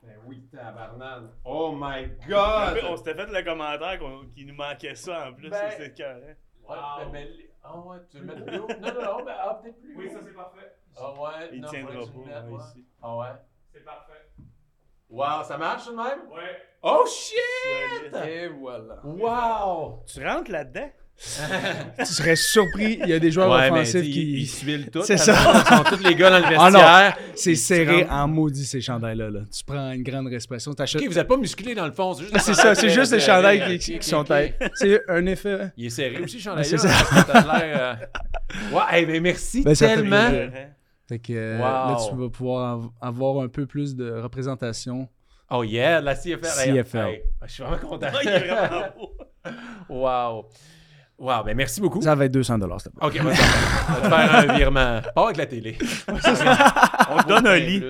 Ben 0.07 0.17
oui, 0.27 0.49
tabarnak. 0.53 1.25
Oh 1.45 1.73
my 1.73 2.05
on 2.23 2.29
God! 2.29 2.97
s'était 2.99 3.15
fait 3.15 3.27
le 3.27 3.43
commentaire 3.45 3.99
qu'on- 3.99 4.27
qu'il 4.29 4.47
nous 4.47 4.55
manquait 4.55 4.95
ça 4.95 5.29
en 5.29 5.35
plus. 5.35 5.51
Ben- 5.51 5.71
C'était 5.71 5.93
carré. 5.93 6.37
Ouais, 6.69 6.77
ben, 6.99 7.09
mais- 7.13 7.29
Ah 7.69 7.77
ouais, 7.81 7.97
tu 8.11 8.19
le 8.21 8.25
mets 8.27 8.41
plus 8.41 8.59
haut? 8.61 8.69
Non, 8.69 8.95
non, 8.95 9.03
non, 9.19 9.25
ben, 9.25 9.35
ah, 9.41 9.61
peut-être 9.61 9.81
plus 9.81 9.97
Oui, 9.97 10.09
ça 10.11 10.21
c'est 10.25 10.33
parfait. 10.35 10.73
Ah 10.97 11.13
ouais, 11.13 11.49
Il 11.53 11.61
non, 11.61 11.69
tiendra 11.69 11.93
pas 11.95 11.99
ouais, 12.01 12.57
ici. 12.59 12.87
Ah 13.03 13.17
ouais? 13.17 13.27
C'est 13.73 13.85
parfait. 13.85 14.13
Wow, 15.11 15.43
ça 15.45 15.59
marche 15.59 15.85
tout 15.87 15.91
de 15.93 15.97
même? 15.97 16.31
Ouais. 16.31 16.63
Oh 16.83 17.05
shit! 17.07 18.15
Et 18.27 18.49
voilà. 18.49 19.01
Wow! 19.05 20.05
Tu 20.07 20.25
rentres 20.25 20.51
là-dedans? 20.53 20.91
Tu 21.99 22.05
serais 22.07 22.37
surpris, 22.37 22.99
il 23.03 23.09
y 23.09 23.13
a 23.15 23.19
des 23.19 23.31
joueurs 23.31 23.51
Ouais, 23.51 23.71
mais 23.71 23.81
offensifs 23.81 24.05
ils, 24.05 24.13
qui. 24.13 24.33
ils 24.41 24.47
suivent 24.47 24.91
tout. 24.91 25.03
C'est 25.03 25.17
tabarnak. 25.17 25.67
Ils 25.71 25.77
sont 25.77 25.97
tous 25.97 26.03
les 26.05 26.15
gars 26.15 26.31
dans 26.31 26.39
le 26.51 26.57
Ah 26.59 26.65
vestiaire. 26.71 27.19
C'est 27.35 27.55
serré 27.55 28.07
en 28.11 28.29
maudit 28.29 28.65
ces 28.67 28.81
chandails-là. 28.83 29.31
Là. 29.31 29.41
Tu 29.51 29.65
prends 29.65 29.93
une 29.93 30.03
grande 30.03 30.27
respiration. 30.29 30.73
Ok, 30.73 31.03
vous 31.09 31.19
êtes 31.19 31.27
pas 31.29 31.37
musclé 31.39 31.75
dans 31.75 31.87
le 31.87 31.93
fond, 31.93 32.13
c'est 32.15 32.23
juste 32.25 32.35
les 32.35 32.41
c'est 32.41 32.55
ça, 32.55 32.63
chandails 32.63 32.77
c'est 32.77 32.87
très 32.89 32.95
juste 32.95 33.13
les 33.13 33.21
serrés. 33.21 33.33
chandails 33.37 33.63
Ok, 33.75 33.79
qui, 33.79 33.95
ok, 33.95 34.01
qui 34.01 34.09
sont 34.09 34.17
ok. 34.19 34.27
taillés. 34.29 34.55
C'est 34.75 35.01
un 35.09 35.27
effet. 35.27 35.59
Il 35.79 35.87
est 35.87 35.91
serré 35.91 36.19
aussi, 36.23 36.39
chandail 36.41 36.65
c'est 36.67 36.79
ça. 36.79 36.89
parce 36.89 37.25
que 37.25 37.33
t'as 37.33 37.59
l'air, 37.59 37.77
euh, 37.81 38.77
Ouais, 38.77 38.83
hey, 38.91 39.07
ben 39.07 39.23
merci 39.23 39.63
Ben, 39.63 39.75
ça 39.75 39.87
tellement. 39.89 40.29
Fait 41.09 41.19
que 41.19 41.33
euh, 41.33 41.57
Wow. 41.59 41.63
là, 41.63 41.97
tu 42.11 42.17
vas 42.17 42.29
pouvoir 42.29 42.73
av- 42.75 42.89
avoir 43.01 43.43
un 43.45 43.49
peu 43.49 43.65
plus 43.67 43.95
de 43.97 44.11
représentation. 44.11 45.09
Oh 45.51 45.63
yeah, 45.63 46.01
la 46.01 46.15
CFL. 46.17 46.75
CFL. 46.75 46.99
hey, 47.07 47.23
je 47.47 47.53
suis 47.53 47.63
vraiment 47.63 47.79
content. 47.79 48.09
il 48.23 48.29
est 48.29 48.39
vraiment 48.41 48.87
beau. 48.99 49.13
wow. 49.89 50.45
Wow, 51.19 51.45
ben 51.45 51.57
merci 51.57 51.81
beaucoup. 51.81 52.03
Ça 52.03 52.15
va 52.15 52.27
être 52.27 52.33
200 52.33 52.59
s'il 52.79 52.91
te 52.93 52.99
plaît. 52.99 53.07
Ok, 53.07 53.17
on 53.21 53.25
va 53.25 53.31
te 53.31 53.37
faire- 53.37 53.87
on 53.89 53.93
va 53.93 54.01
te 54.01 54.09
faire 54.15 54.35
un 54.35 54.57
virement. 54.57 55.01
Pas 55.15 55.25
avec 55.25 55.37
la 55.39 55.47
télé. 55.47 55.79
On 56.09 57.23
te 57.23 57.29
donne 57.29 57.47
un 57.47 57.57
lit. 57.57 57.83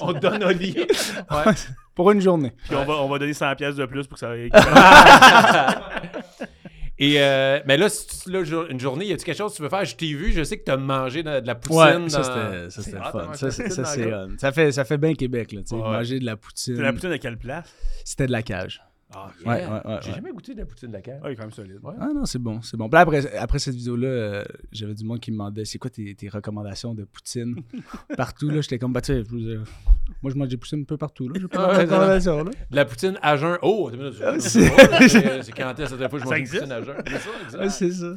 On 0.00 0.12
te 0.14 0.18
donne 0.20 0.42
un 0.44 0.52
lit. 0.52 0.76
Ouais. 0.78 1.52
Pour 1.96 2.10
une 2.12 2.20
journée. 2.20 2.52
Puis 2.68 2.76
on 2.76 2.84
va, 2.84 2.94
on 2.94 3.08
va 3.08 3.18
donner 3.18 3.34
100 3.34 3.56
pièces 3.56 3.74
de 3.76 3.84
plus 3.86 4.06
pour 4.06 4.14
que 4.14 4.20
ça 4.20 4.30
aille. 4.30 4.50
Et 6.98 7.20
euh, 7.20 7.58
mais 7.66 7.76
là, 7.76 7.88
si 7.88 8.06
tu- 8.06 8.30
là, 8.30 8.42
une 8.70 8.78
journée, 8.78 9.06
y 9.06 9.12
a-tu 9.12 9.24
quelque 9.24 9.36
chose 9.38 9.50
que 9.52 9.56
tu 9.56 9.62
veux 9.62 9.68
faire? 9.68 9.84
Je 9.84 9.96
t'ai 9.96 10.12
vu, 10.14 10.30
je 10.32 10.44
sais 10.44 10.58
que 10.58 10.62
t'as 10.64 10.76
mangé 10.76 11.24
de, 11.24 11.40
de 11.40 11.46
la 11.46 11.54
poutine. 11.56 11.76
Ouais, 11.78 11.98
dans- 11.98 12.08
ça 12.08 12.22
c'était 12.82 12.96
le 12.98 13.02
fun. 13.02 13.32
Ça, 13.34 13.50
ça, 13.50 14.52
fait 14.52 14.70
ça 14.72 14.84
fait 14.84 14.98
bien 14.98 15.14
Québec 15.14 15.50
là, 15.52 15.62
tu 15.62 15.68
sais, 15.68 15.74
Ouais. 15.74 15.80
manger 15.82 16.20
de 16.20 16.24
la 16.26 16.36
poutine. 16.36 16.76
C'est 16.76 16.82
la 16.82 16.92
poutine 16.92 17.10
à 17.10 17.18
quelle 17.18 17.38
place? 17.38 17.74
C'était 18.04 18.26
de 18.28 18.32
la 18.32 18.42
cage. 18.42 18.80
Ah, 19.14 19.30
Ouais, 19.44 19.58
yeah. 19.58 19.68
ouais, 19.68 19.74
ouais, 19.92 19.98
J'ai 20.02 20.08
ouais. 20.10 20.14
jamais 20.16 20.32
goûté 20.32 20.54
de 20.54 20.60
la 20.60 20.66
poutine 20.66 20.88
de 20.88 20.92
la 20.94 21.02
cave. 21.02 21.20
Ah, 21.22 21.28
il 21.28 21.32
est 21.32 21.36
quand 21.36 21.42
même 21.42 21.52
solide. 21.52 21.78
Ouais. 21.82 21.94
Ah 22.00 22.08
non, 22.14 22.24
c'est 22.24 22.38
bon, 22.38 22.62
c'est 22.62 22.76
bon. 22.76 22.88
Puis 22.88 22.98
après, 22.98 23.36
après 23.36 23.58
cette 23.58 23.74
vidéo-là, 23.74 24.08
euh, 24.08 24.44
j'avais 24.70 24.94
du 24.94 25.04
monde 25.04 25.20
qui 25.20 25.30
me 25.30 25.36
demandait 25.36 25.64
c'est 25.64 25.78
quoi 25.78 25.90
tes, 25.90 26.14
tes 26.14 26.28
recommandations 26.28 26.94
de 26.94 27.04
poutine? 27.04 27.56
Partout. 28.16 28.48
là 28.48 28.60
J'étais 28.60 28.78
comme, 28.78 28.92
bah, 28.92 29.00
tu 29.00 29.12
sais, 29.12 29.22
dire, 29.22 29.62
moi 30.22 30.32
je 30.32 30.36
mange 30.38 30.48
des 30.48 30.56
poutines 30.56 30.80
un 30.80 30.84
peu 30.84 30.96
partout. 30.96 31.28
là 31.28 31.40
pas 31.48 31.74
de 31.76 31.80
recommandations. 31.82 32.44
Là. 32.44 32.50
De 32.70 32.76
la 32.76 32.84
poutine 32.84 33.18
à 33.22 33.36
jeun. 33.36 33.58
Oh, 33.62 33.90
je- 33.92 34.38
c'est- 34.40 35.52
quand 35.56 35.78
est-ce 35.78 35.94
la 35.96 36.08
fois 36.08 36.18
que 36.18 36.24
je 36.24 36.28
Ça 36.28 36.30
mange 36.30 36.38
une 36.38 36.42
existe? 36.42 36.60
poutine 36.62 36.72
à 36.72 36.82
jeun? 36.82 36.96
C'est 37.06 37.18
ça, 37.18 37.30
exact. 37.44 37.60
Ouais, 37.60 37.68
c'est 37.70 37.90
ça. 37.92 38.14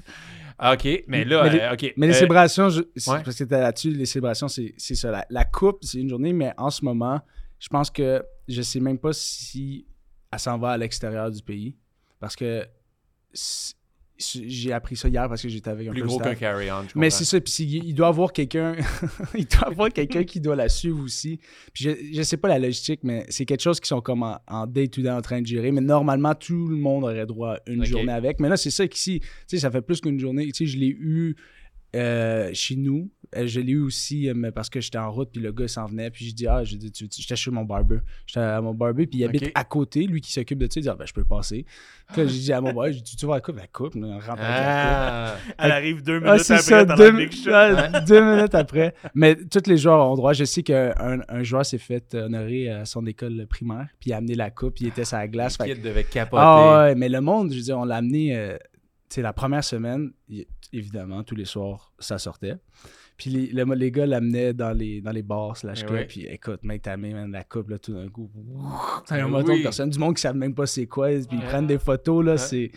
Ah, 0.58 0.74
OK, 0.74 1.04
mais 1.08 1.26
là, 1.26 1.44
Mais 1.44 1.50
les- 1.50 1.60
euh, 1.60 1.74
OK. 1.74 1.94
Mais 1.98 2.08
les 2.08 2.14
Euh, 2.14 2.16
célébrations, 2.16 2.70
je- 2.70 2.82
c'est- 2.96 3.12
ouais. 3.12 3.22
parce 3.24 3.36
que 3.38 3.44
t'es 3.44 3.60
là-dessus, 3.60 3.90
les 3.92 4.06
célébrations, 4.06 4.48
c'est 4.48 4.74
c'est 4.78 4.96
ça. 4.96 5.12
La, 5.12 5.26
la 5.30 5.44
coupe, 5.44 5.80
c'est 5.82 6.00
une 6.00 6.08
journée, 6.08 6.32
mais 6.32 6.54
en 6.58 6.70
ce 6.70 6.86
moment, 6.86 7.20
je 7.60 7.68
pense 7.68 7.90
que 7.92 8.24
je 8.48 8.62
sais 8.62 8.80
même 8.80 8.98
pas 8.98 9.12
si 9.12 9.86
elle 10.36 10.40
s'en 10.40 10.58
va 10.58 10.72
à 10.72 10.78
l'extérieur 10.78 11.32
du 11.32 11.42
pays. 11.42 11.76
Parce 12.20 12.36
que 12.36 12.66
j'ai 14.18 14.72
appris 14.72 14.96
ça 14.96 15.10
hier 15.10 15.28
parce 15.28 15.42
que 15.42 15.50
j'étais 15.50 15.70
avec 15.70 15.90
un 15.90 15.92
plus 15.92 16.02
peu 16.02 16.08
gros 16.08 16.20
qu'un 16.20 16.36
carry-on, 16.36 16.86
Mais 16.96 17.10
c'est 17.10 17.26
ça, 17.26 17.42
puis 17.42 17.52
il 17.84 17.94
doit 17.94 18.08
avoir 18.08 18.32
quelqu'un, 18.32 18.74
il 19.38 19.46
doit 19.46 19.68
avoir 19.68 19.90
quelqu'un 19.92 20.24
qui 20.24 20.40
doit 20.40 20.56
la 20.56 20.70
suivre 20.70 21.04
aussi. 21.04 21.38
Puis 21.74 21.84
je, 21.84 21.90
je 22.18 22.22
sais 22.22 22.38
pas 22.38 22.48
la 22.48 22.58
logistique, 22.60 23.02
mais 23.04 23.26
c'est 23.28 23.44
quelque 23.46 23.60
chose 23.62 23.82
qui 23.82 23.90
sont 23.90 24.00
comme 24.00 24.24
en- 24.24 24.40
en 24.48 24.68
day-to-day 24.68 25.10
en 25.10 25.22
train 25.22 25.42
de 25.42 25.46
gérer. 25.48 25.72
Mais 25.74 25.82
normalement, 25.82 26.34
tout 26.34 26.68
le 26.70 26.78
monde 26.78 27.04
aurait 27.04 27.26
droit 27.26 27.56
à 27.56 27.60
une 27.68 27.80
journée 27.86 28.14
avec. 28.14 28.40
Mais 28.40 28.48
là, 28.48 28.56
c'est 28.56 28.70
ça 28.72 28.88
qu'ici, 28.88 29.20
tu 29.20 29.28
sais, 29.48 29.58
ça 29.58 29.70
fait 29.70 29.82
plus 29.82 30.00
qu'une 30.00 30.18
journée. 30.20 30.46
Tu 30.54 30.66
sais, 30.66 30.72
je 30.72 30.78
l'ai 30.78 30.96
eu 30.98 31.36
euh, 31.98 32.52
chez 32.54 32.78
nous, 32.78 33.12
je 33.46 33.60
l'ai 33.60 33.74
eu 33.74 33.82
aussi 33.82 34.30
euh, 34.30 34.34
mais 34.36 34.52
parce 34.52 34.70
que 34.70 34.80
j'étais 34.80 34.98
en 34.98 35.12
route, 35.12 35.30
puis 35.32 35.42
le 35.42 35.52
gars 35.52 35.66
il 35.66 35.70
s'en 35.70 35.86
venait, 35.86 36.10
puis 36.10 36.26
je 36.30 36.34
dis 36.36 36.48
ah, 36.48 36.64
j'ai 36.64 36.78
dit, 36.78 36.92
tu- 36.92 37.08
j'étais 37.12 37.36
chez 37.36 37.52
mon 37.52 37.64
barber, 37.64 38.00
j'étais 38.26 38.40
à 38.40 38.62
mon 38.62 38.74
barber, 38.74 39.06
puis 39.08 39.20
il 39.20 39.26
habite 39.26 39.44
à 39.56 39.64
côté, 39.64 40.08
lui 40.08 40.22
qui 40.22 40.32
s'occupe 40.32 40.60
de 40.60 40.66
ça, 40.66 40.80
il 40.80 40.84
dit 40.84 40.90
ah, 40.90 40.96
ben 40.96 41.06
je 41.06 41.14
peux 41.14 41.24
passer. 41.26 41.66
Puis 42.14 42.28
j'ai 42.30 42.40
dit 42.40 42.54
à 42.54 42.62
mon 42.62 42.72
barber, 42.74 42.94
j'ai 42.94 43.02
dit, 43.02 43.16
tu 43.16 43.26
vas 43.26 43.36
la 43.36 43.42
coupe, 43.42 43.58
la 43.58 43.68
coupe, 43.68 43.96
on 43.96 44.14
rentre 44.20 44.30
avec 44.30 44.40
la 44.40 45.36
coupe. 45.36 45.46
Ah. 45.58 45.64
Elle 45.66 45.72
arrive 45.72 46.04
deux 46.04 46.20
minutes 46.20 46.34
Ah, 46.36 46.40
c'est 46.40 46.54
après 46.54 46.64
ça, 46.66 46.86
dans 46.86 46.96
deux, 46.96 47.12
la 47.12 47.18
Big 47.92 48.06
deux 48.08 48.36
minutes 48.36 48.56
après. 48.56 48.94
Mais 49.14 49.36
tous 49.36 49.68
les 49.68 49.78
joueurs 49.78 50.10
ont 50.10 50.16
droit. 50.16 50.34
Je 50.34 50.44
sais 50.46 50.64
qu'un 50.64 50.94
un 51.28 51.44
joueur 51.44 51.66
s'est 51.66 51.78
fait 51.78 52.14
honorer 52.16 52.70
à 52.70 52.86
son 52.86 53.06
école 53.06 53.46
primaire, 53.48 53.88
puis 54.00 54.12
il 54.12 54.14
a 54.14 54.18
amené 54.18 54.36
la 54.36 54.50
coupe, 54.52 54.80
il 54.82 54.88
était 54.88 55.06
sur 55.06 55.18
la 55.18 55.28
glace. 55.28 55.58
kid 55.58 55.82
devait 55.82 56.04
capoter. 56.04 56.42
ah 56.46 56.86
ouais, 56.86 56.96
mais 56.96 57.10
le 57.10 57.22
monde, 57.22 57.52
je 57.52 57.58
veux 57.58 57.64
dire, 57.64 57.78
on 57.78 57.86
l'a 57.86 57.98
amené, 57.98 58.36
euh, 58.38 58.58
tu 59.10 59.16
sais, 59.16 59.22
la 59.22 59.34
première 59.34 59.64
semaine, 59.64 60.12
il- 60.30 60.46
évidemment, 60.74 61.24
tous 61.24 61.36
les 61.36 61.46
soirs, 61.46 61.92
ça 62.00 62.18
sortait. 62.18 62.56
Puis 63.18 63.30
les, 63.30 63.48
le- 63.48 63.74
les 63.76 63.92
gars 63.92 64.06
l'amenaient 64.06 64.54
dans 64.54 64.72
les, 64.78 65.00
dans 65.02 65.12
les 65.12 65.22
bars, 65.24 65.56
slash 65.56 65.86
Eh 65.88 65.92
ouais. 65.92 66.06
puis 66.06 66.26
écoute, 66.26 66.64
mec, 66.64 66.82
t'as 66.82 66.98
mis 66.98 67.14
man, 67.14 67.32
la 67.32 67.44
coupe, 67.44 67.70
là, 67.70 67.80
tout 67.80 67.94
d'un 67.94 68.10
coup. 68.10 68.30
T'as 69.08 69.18
Eh 69.18 69.22
un 69.22 69.28
moton 69.28 69.54
oui. 69.54 69.60
de 69.60 69.64
personnes, 69.64 69.90
du 69.90 69.98
monde 70.00 70.16
qui 70.16 70.22
savent 70.22 70.36
même 70.36 70.54
pas 70.54 70.66
c'est 70.66 70.86
quoi, 70.86 71.08
puis 71.10 71.26
ils 71.38 71.40
prennent 71.42 71.68
des 71.68 71.78
photos, 71.80 72.26
là, 72.26 72.32
Ouais. 72.34 72.38
c'est... 72.38 72.72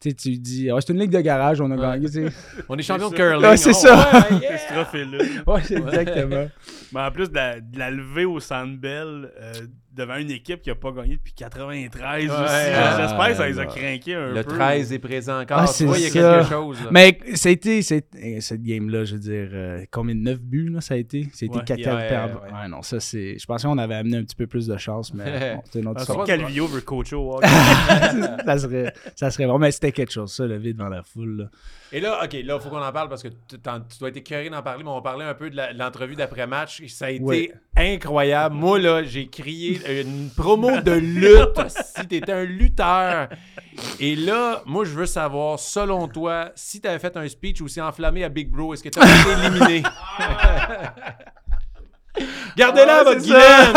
Tu 0.00 0.10
sais, 0.10 0.16
tu 0.16 0.30
dis, 0.38 0.70
Ah, 0.70 0.76
c'est 0.80 0.92
une 0.92 0.98
ligue 0.98 1.10
de 1.12 1.20
garage, 1.20 1.60
on 1.60 1.70
a 1.70 1.76
Ouais. 1.76 2.00
gagné. 2.00 2.28
On 2.68 2.76
est 2.76 2.82
champion 2.82 3.10
de 3.10 3.14
curling. 3.14 3.48
Ouais, 3.48 3.56
c'est 3.56 3.70
Oh, 3.70 3.74
ça. 3.74 4.10
ouais, 4.30 4.38
yeah. 4.42 4.58
Ce 4.58 4.72
trophée-là. 4.74 5.18
Ouais, 5.46 5.62
c'est 5.62 5.76
exactement. 5.76 6.48
Mais 6.92 7.00
en 7.00 7.10
plus 7.10 7.30
de 7.30 7.34
la, 7.36 7.60
de 7.60 7.78
la 7.78 7.90
levée 7.90 8.24
au 8.24 8.38
Sandbell 8.40 9.30
euh, 9.40 9.52
devant 9.94 10.16
une 10.16 10.30
équipe 10.30 10.60
qui 10.62 10.70
a 10.70 10.74
pas 10.74 10.90
gagné 10.92 11.16
depuis 11.16 11.32
93 11.32 12.24
aussi. 12.30 12.40
Ouais. 12.40 12.72
J'espère 12.98 13.28
que 13.28 13.34
ça 13.34 13.46
les 13.48 13.58
a 13.58 13.62
Ah, 13.62 13.66
craqués 13.66 14.14
un 14.14 14.32
Le 14.32 14.42
peu. 14.42 14.54
13 14.54 14.92
est 14.92 14.98
présent 14.98 15.40
encore. 15.40 15.58
Ah, 15.60 15.66
tu 15.66 15.72
c'est 15.74 15.84
vois, 15.84 15.98
il 15.98 16.04
y 16.04 16.06
a 16.06 16.10
quelque 16.10 16.48
chose. 16.50 16.78
là. 16.82 16.88
Mais 16.90 17.18
ça 17.34 17.48
a 17.48 17.52
été, 17.52 17.78
eh, 18.18 18.40
cette 18.40 18.62
game-là, 18.62 19.04
je 19.04 19.14
veux 19.14 19.20
dire, 19.20 19.48
euh, 19.52 19.84
combien 19.90 20.14
de 20.14 20.20
9 20.20 20.40
buts, 20.40 20.68
là, 20.70 20.80
ça 20.80 20.94
a 20.94 20.96
été? 20.96 21.28
Ça 21.32 21.44
a 21.44 21.46
été 21.46 21.58
Ouais. 21.58 21.64
4 21.64 21.78
Yeah, 21.78 21.94
ouais. 21.94 22.32
Ouais, 22.52 22.68
non, 22.68 22.82
ça, 22.82 22.98
c'est... 23.00 23.38
Je 23.38 23.46
pensais 23.46 23.66
qu'on 23.68 23.78
avait 23.78 23.94
amené 23.94 24.16
un 24.18 24.24
petit 24.24 24.36
peu 24.36 24.46
plus 24.46 24.66
de 24.66 24.76
chance, 24.76 25.12
mais 25.14 25.24
bon, 25.56 25.62
c'est 25.70 25.78
une 25.80 25.86
autre 25.86 25.94
Parce 25.94 26.08
histoire. 26.08 26.26
Calvio 26.26 26.66
veut 26.66 26.80
coacher 26.80 27.16
au 27.16 27.40
ça, 27.42 28.58
serait, 28.58 28.92
ça 29.16 29.30
serait 29.30 29.46
bon, 29.46 29.58
mais 29.58 29.70
c'était 29.70 29.92
quelque 29.92 30.12
chose, 30.12 30.32
ça, 30.32 30.46
lever 30.46 30.72
devant 30.72 30.88
la 30.88 31.02
foule, 31.02 31.36
là. 31.38 31.44
Et 31.92 32.00
là, 32.00 32.18
OK, 32.24 32.32
là, 32.32 32.56
il 32.56 32.60
faut 32.60 32.70
qu'on 32.70 32.82
en 32.82 32.90
parle 32.92 33.08
parce 33.08 33.22
que 33.22 33.28
tu 33.28 33.56
dois 34.00 34.08
être 34.08 34.16
écœuré 34.16 34.50
d'en 34.50 34.62
parler, 34.62 34.82
mais 34.82 34.90
on 34.90 34.96
va 34.96 35.02
parler 35.02 35.24
un 35.24 35.34
peu 35.34 35.48
de 35.48 35.56
l'entrevue 35.78 36.16
d'après-match. 36.16 36.82
Ça 36.88 37.06
a 37.06 37.10
été 37.10 37.22
Ouais. 37.22 37.52
incroyable. 37.76 38.56
Moi, 38.56 38.80
là, 38.80 39.04
j'ai 39.04 39.28
crié 39.28 39.78
une 39.86 40.30
promo 40.30 40.80
de 40.80 40.92
lutte. 40.92 41.60
si 41.68 42.06
t'étais 42.06 42.32
un 42.32 42.44
lutteur. 42.44 43.28
Et 44.00 44.16
là, 44.16 44.62
moi, 44.66 44.84
je 44.84 44.90
veux 44.90 45.06
savoir, 45.06 45.58
selon 45.58 46.08
toi, 46.08 46.50
si 46.54 46.80
t'avais 46.80 46.98
fait 46.98 47.16
un 47.16 47.28
speech 47.28 47.60
aussi 47.60 47.80
enflammé 47.80 48.24
à 48.24 48.28
Big 48.28 48.50
Bro, 48.50 48.74
est-ce 48.74 48.82
que 48.82 48.88
t'aurais 48.88 49.08
été 49.08 49.46
éliminé? 49.46 49.82
Gardez-la, 52.56 53.04
votre. 53.04 53.20
Guylaine! 53.20 53.74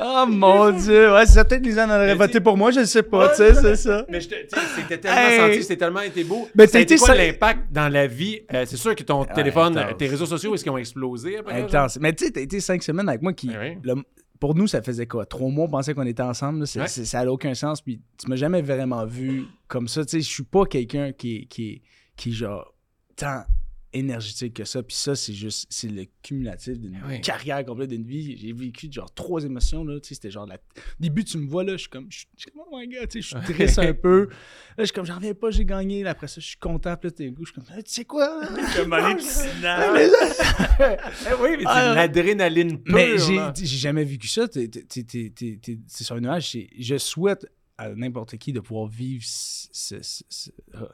Oh 0.00 0.24
mon 0.28 0.70
dieu! 0.70 1.12
Ouais, 1.12 1.26
c'est 1.26 1.42
peut-être 1.48 1.64
Lisanne 1.64 1.90
aurait 1.90 2.06
Mais 2.06 2.14
voté 2.14 2.40
pour 2.40 2.56
moi, 2.56 2.70
je 2.70 2.80
le 2.80 2.86
sais 2.86 3.02
pas, 3.02 3.30
tu 3.30 3.36
sais, 3.36 3.54
c'est 3.54 3.76
ça. 3.76 4.04
Mais 4.08 4.20
c'était 4.20 4.98
tellement 4.98 5.16
Hey. 5.18 5.38
senti, 5.38 5.62
c'était 5.62 5.76
tellement 5.76 6.00
été 6.00 6.24
beau. 6.24 6.48
Mais 6.54 6.66
ça 6.66 6.72
t'as 6.74 6.80
été 6.80 6.96
quoi 6.96 7.08
ça- 7.08 7.14
l'impact 7.16 7.72
dans 7.72 7.88
la 7.92 8.06
vie? 8.06 8.40
Euh, 8.54 8.64
c'est 8.66 8.76
sûr 8.76 8.94
que 8.94 9.02
ton 9.02 9.24
téléphone, 9.24 9.76
intense. 9.76 9.96
tes 9.98 10.06
réseaux 10.06 10.26
sociaux, 10.26 10.54
est-ce 10.54 10.62
qu'ils 10.62 10.72
ont 10.72 10.78
explosé 10.78 11.38
après? 11.38 11.66
Mais 12.00 12.12
tu 12.14 12.26
sais, 12.26 12.30
t'as 12.30 12.40
été 12.40 12.60
cinq 12.60 12.82
semaines 12.82 13.08
avec 13.08 13.22
moi 13.22 13.32
qui. 13.32 13.48
Ouais, 13.48 13.78
le- 13.82 13.96
pour 14.40 14.54
nous, 14.54 14.68
ça 14.68 14.80
faisait 14.82 15.06
quoi? 15.06 15.26
Trois 15.26 15.50
mois, 15.50 15.64
on 15.64 15.68
pensait 15.68 15.94
qu'on 15.94 16.06
était 16.06 16.22
ensemble. 16.22 16.60
là. 16.60 16.82
Ouais. 16.82 16.86
ça 16.88 17.24
n'a 17.24 17.32
aucun 17.32 17.54
sens. 17.54 17.80
Puis 17.82 18.00
tu 18.22 18.28
m'as 18.30 18.36
jamais 18.36 18.62
vraiment 18.62 19.04
vu 19.04 19.46
comme 19.66 19.88
ça. 19.88 20.04
Tu 20.04 20.10
sais, 20.10 20.20
je 20.20 20.30
suis 20.32 20.44
pas 20.44 20.64
quelqu'un 20.64 21.10
qui, 21.12 21.48
qui, 21.48 21.82
qui, 22.16 22.32
genre, 22.32 22.72
tant 23.16 23.42
énergétique 23.92 24.54
que 24.54 24.64
ça. 24.64 24.82
Puis 24.82 24.96
ça, 24.96 25.14
c'est 25.16 25.32
juste, 25.32 25.66
c'est 25.70 25.88
le 25.88 26.04
cumulatif 26.22 26.78
d'une 26.78 27.00
Ouais. 27.06 27.20
carrière 27.20 27.64
complète 27.64 27.88
d'une 27.90 28.04
vie. 28.04 28.36
J'ai 28.36 28.52
vécu 28.52 28.88
genre 28.90 29.12
trois 29.14 29.44
émotions. 29.44 29.84
Là. 29.84 29.98
Tu 30.00 30.08
sais, 30.08 30.14
c'était 30.14 30.30
genre, 30.30 30.46
la... 30.46 30.56
au 30.56 30.58
début, 31.00 31.24
tu 31.24 31.38
me 31.38 31.46
vois 31.48 31.64
là, 31.64 31.72
je 31.72 31.78
suis 31.82 31.88
comme, 31.88 32.06
je 32.10 32.18
suis 32.18 32.26
je 32.36 32.42
suis 32.42 32.50
comme, 32.50 32.62
oh 32.70 32.76
my 32.78 32.86
god, 32.88 33.08
tu 33.08 33.22
sais, 33.22 33.36
je 33.36 33.44
suis 33.44 33.54
triste 33.54 33.78
un 33.78 33.92
peu. 33.94 34.28
Là, 34.28 34.34
je 34.78 34.84
suis 34.84 34.92
comme, 34.92 35.06
j'en 35.06 35.16
reviens 35.16 35.34
pas, 35.34 35.50
j'ai 35.50 35.64
gagné. 35.64 36.02
Là, 36.02 36.10
après 36.10 36.28
ça, 36.28 36.40
je 36.40 36.46
suis 36.46 36.56
content. 36.58 36.96
Puis 36.96 37.08
là, 37.08 37.12
t'es- 37.12 37.32
je 37.38 37.44
suis 37.44 37.54
comme, 37.54 37.64
Ah, 37.70 37.82
tu 37.82 37.92
sais 37.92 38.04
quoi? 38.04 38.40
Comme 38.76 38.92
aller 38.92 39.14
de 39.14 39.20
finale. 39.20 40.10
Eh 40.80 41.34
oui, 41.42 41.48
mais 41.52 41.58
c'est 41.58 41.64
Ah, 41.66 41.94
l'adrénaline 41.94 42.82
pure. 42.82 42.94
Mais 42.94 43.16
j'ai 43.18 43.66
jamais 43.78 44.04
vécu 44.04 44.28
ça. 44.28 44.46
C'est 44.52 46.04
sur 46.04 46.16
un 46.16 46.20
nuage. 46.20 46.56
Je 46.78 46.98
souhaite 46.98 47.46
à 47.76 47.90
n'importe 47.94 48.36
qui 48.38 48.52
de 48.52 48.60
pouvoir 48.60 48.86
vivre 48.88 49.22
ce, 49.24 49.68
ce- 49.72 50.02
ce- 50.02 50.24
ce- 50.28 50.50
euh, 50.74 50.86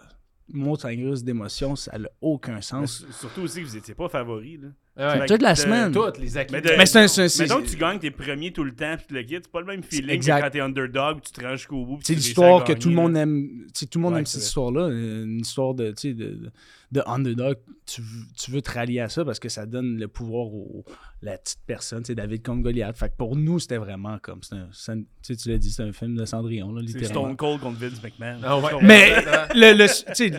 montagne 0.49 1.09
russe 1.09 1.23
d'émotions. 1.23 1.77
Ça 1.77 1.99
n'a 1.99 2.09
aucun 2.21 2.61
sens. 2.61 3.05
Surtout 3.11 3.43
aussi 3.43 3.61
que 3.61 3.67
vous 3.67 3.77
étiez 3.77 3.95
pas 3.95 4.09
favori. 4.09 4.59
Là. 4.59 4.69
Ouais. 4.97 5.19
Fait 5.19 5.27
Toute 5.27 5.43
la 5.43 5.55
que, 5.55 5.59
semaine. 5.61 5.91
Toutes 5.93 6.19
les 6.19 6.37
acquis. 6.37 6.53
Mais, 6.55 6.61
de- 6.61 6.71
Mais 6.79 6.87
c'est 6.87 7.01
un- 7.01 7.09
c'est 7.09 7.23
un- 7.25 7.29
c'est- 7.29 7.43
Mettons 7.43 7.63
que 7.63 7.67
tu 7.69 7.77
gagnes 7.77 7.99
tes 7.99 8.13
premiers 8.13 8.53
tout 8.53 8.63
le 8.63 8.73
temps 8.73 8.95
puis 8.97 9.07
tu 9.09 9.15
le 9.15 9.23
quittes, 9.25 9.43
c'est 9.47 9.51
pas 9.51 9.59
le 9.61 9.67
même 9.67 9.83
feeling 9.83 10.11
Exact. 10.11 10.39
que 10.39 10.45
quand 10.45 10.51
t'es 10.51 10.61
underdog 10.61 11.21
tu 11.21 11.33
te 11.33 11.45
rends 11.45 11.57
jusqu'au 11.57 11.85
bout. 11.85 11.99
C'est 12.05 12.15
l'histoire 12.15 12.63
à 12.63 12.65
que 12.65 12.73
tout 12.75 12.91
le 12.91 12.95
monde 12.95 13.17
aime. 13.17 13.49
tu 13.67 13.81
sais, 13.81 13.87
Tout 13.87 13.99
le 13.99 14.03
monde 14.05 14.13
Ouais, 14.15 14.21
aime 14.21 14.27
c'est 14.27 14.39
cette 14.39 14.47
histoire-là. 14.47 14.83
euh, 14.83 15.25
Une 15.25 15.41
histoire 15.41 15.75
de, 15.75 15.89
tu 15.91 15.95
sais, 16.11 16.15
de, 16.15 16.39
de 16.93 17.03
underdog. 17.07 17.57
Tu, 17.87 18.03
veux- 18.03 18.25
tu 18.39 18.51
veux 18.53 18.63
te 18.63 18.71
rallier 18.71 19.01
à 19.01 19.09
ça 19.09 19.25
parce 19.25 19.41
que 19.41 19.49
ça 19.49 19.67
donne 19.67 19.99
le 19.99 20.07
pouvoir 20.07 20.47
au 20.47 20.85
la 21.23 21.39
petite 21.39 21.59
personne. 21.67 22.05
Tu 22.05 22.09
sais, 22.09 22.15
David 22.15 22.45
contre 22.47 22.63
Goliath. 22.63 22.97
Fait 22.97 23.09
que 23.09 23.17
pour 23.17 23.35
nous, 23.35 23.59
c'était 23.59 23.79
vraiment 23.79 24.19
comme. 24.23 24.45
c'est 24.45 24.55
un- 24.55 24.69
c'est 24.73 24.93
un- 24.93 25.01
tu 25.01 25.07
sais, 25.23 25.35
tu 25.37 25.49
l'as 25.49 25.59
dit, 25.59 25.73
c'est 25.73 25.83
un 25.83 25.93
film 25.93 26.15
de 26.15 26.25
Cendrillon, 26.25 26.73
là, 26.73 26.83
C'est 26.87 26.93
littéralement. 26.99 27.25
Stone 27.25 27.37
Cold 27.37 27.61
contre 27.61 27.81
Vince 27.81 28.01
McMahon. 28.01 28.39
Ah 28.45 28.59
ouais. 28.61 28.71
Mais 28.83 29.11
le, 29.57 29.77
le- 29.77 29.89
tu 29.89 30.15
sais, 30.15 30.31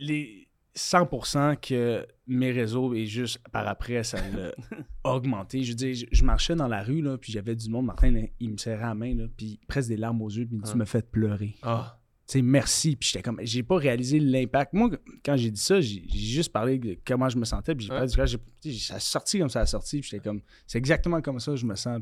les 0.00 0.48
100% 0.74 1.54
que 1.60 2.04
mes 2.36 2.50
réseaux 2.52 2.94
et 2.94 3.06
juste 3.06 3.38
par 3.52 3.66
après, 3.68 4.02
ça 4.04 4.18
l'a 4.30 4.52
augmenté. 5.04 5.62
Je 5.62 5.70
veux 5.70 5.76
dire, 5.76 5.94
je, 5.94 6.06
je 6.10 6.24
marchais 6.24 6.54
dans 6.54 6.68
la 6.68 6.82
rue, 6.82 7.02
là, 7.02 7.18
puis 7.18 7.32
j'avais 7.32 7.54
du 7.56 7.68
monde. 7.70 7.86
Martin, 7.86 8.24
il 8.40 8.50
me 8.50 8.56
serrait 8.56 8.82
la 8.82 8.94
main, 8.94 9.14
là, 9.14 9.24
puis 9.36 9.60
presque 9.68 9.88
des 9.88 9.96
larmes 9.96 10.20
aux 10.22 10.30
yeux, 10.30 10.46
puis 10.46 10.54
il 10.56 10.58
me 10.58 10.64
dit, 10.64 10.70
Ah. 10.70 10.72
tu 10.72 10.78
me 10.78 10.84
fais 10.84 11.02
pleurer. 11.02 11.54
Ah. 11.62 11.98
Tu 12.26 12.38
sais, 12.38 12.42
merci. 12.42 12.96
Puis 12.96 13.10
j'étais 13.12 13.22
comme, 13.22 13.40
j'ai 13.42 13.62
pas 13.62 13.76
réalisé 13.76 14.20
l'impact. 14.20 14.72
Moi, 14.74 14.90
quand 15.24 15.36
j'ai 15.36 15.50
dit 15.50 15.60
ça, 15.60 15.80
j'ai 15.80 16.04
juste 16.08 16.52
parlé 16.52 16.78
de 16.78 16.96
comment 17.04 17.28
je 17.28 17.36
me 17.36 17.44
sentais, 17.44 17.74
puis 17.74 17.86
j'ai 17.88 18.38
tu 18.60 18.72
sais, 18.72 18.78
ça 18.78 18.94
a 18.94 19.00
sorti 19.00 19.38
comme 19.38 19.48
ça 19.48 19.60
a 19.60 19.66
sorti, 19.66 20.00
puis 20.00 20.08
j'étais 20.10 20.22
comme, 20.22 20.40
c'est 20.66 20.78
exactement 20.78 21.20
comme 21.20 21.40
ça 21.40 21.50
que 21.52 21.56
je 21.56 21.66
me 21.66 21.74
sens. 21.74 22.00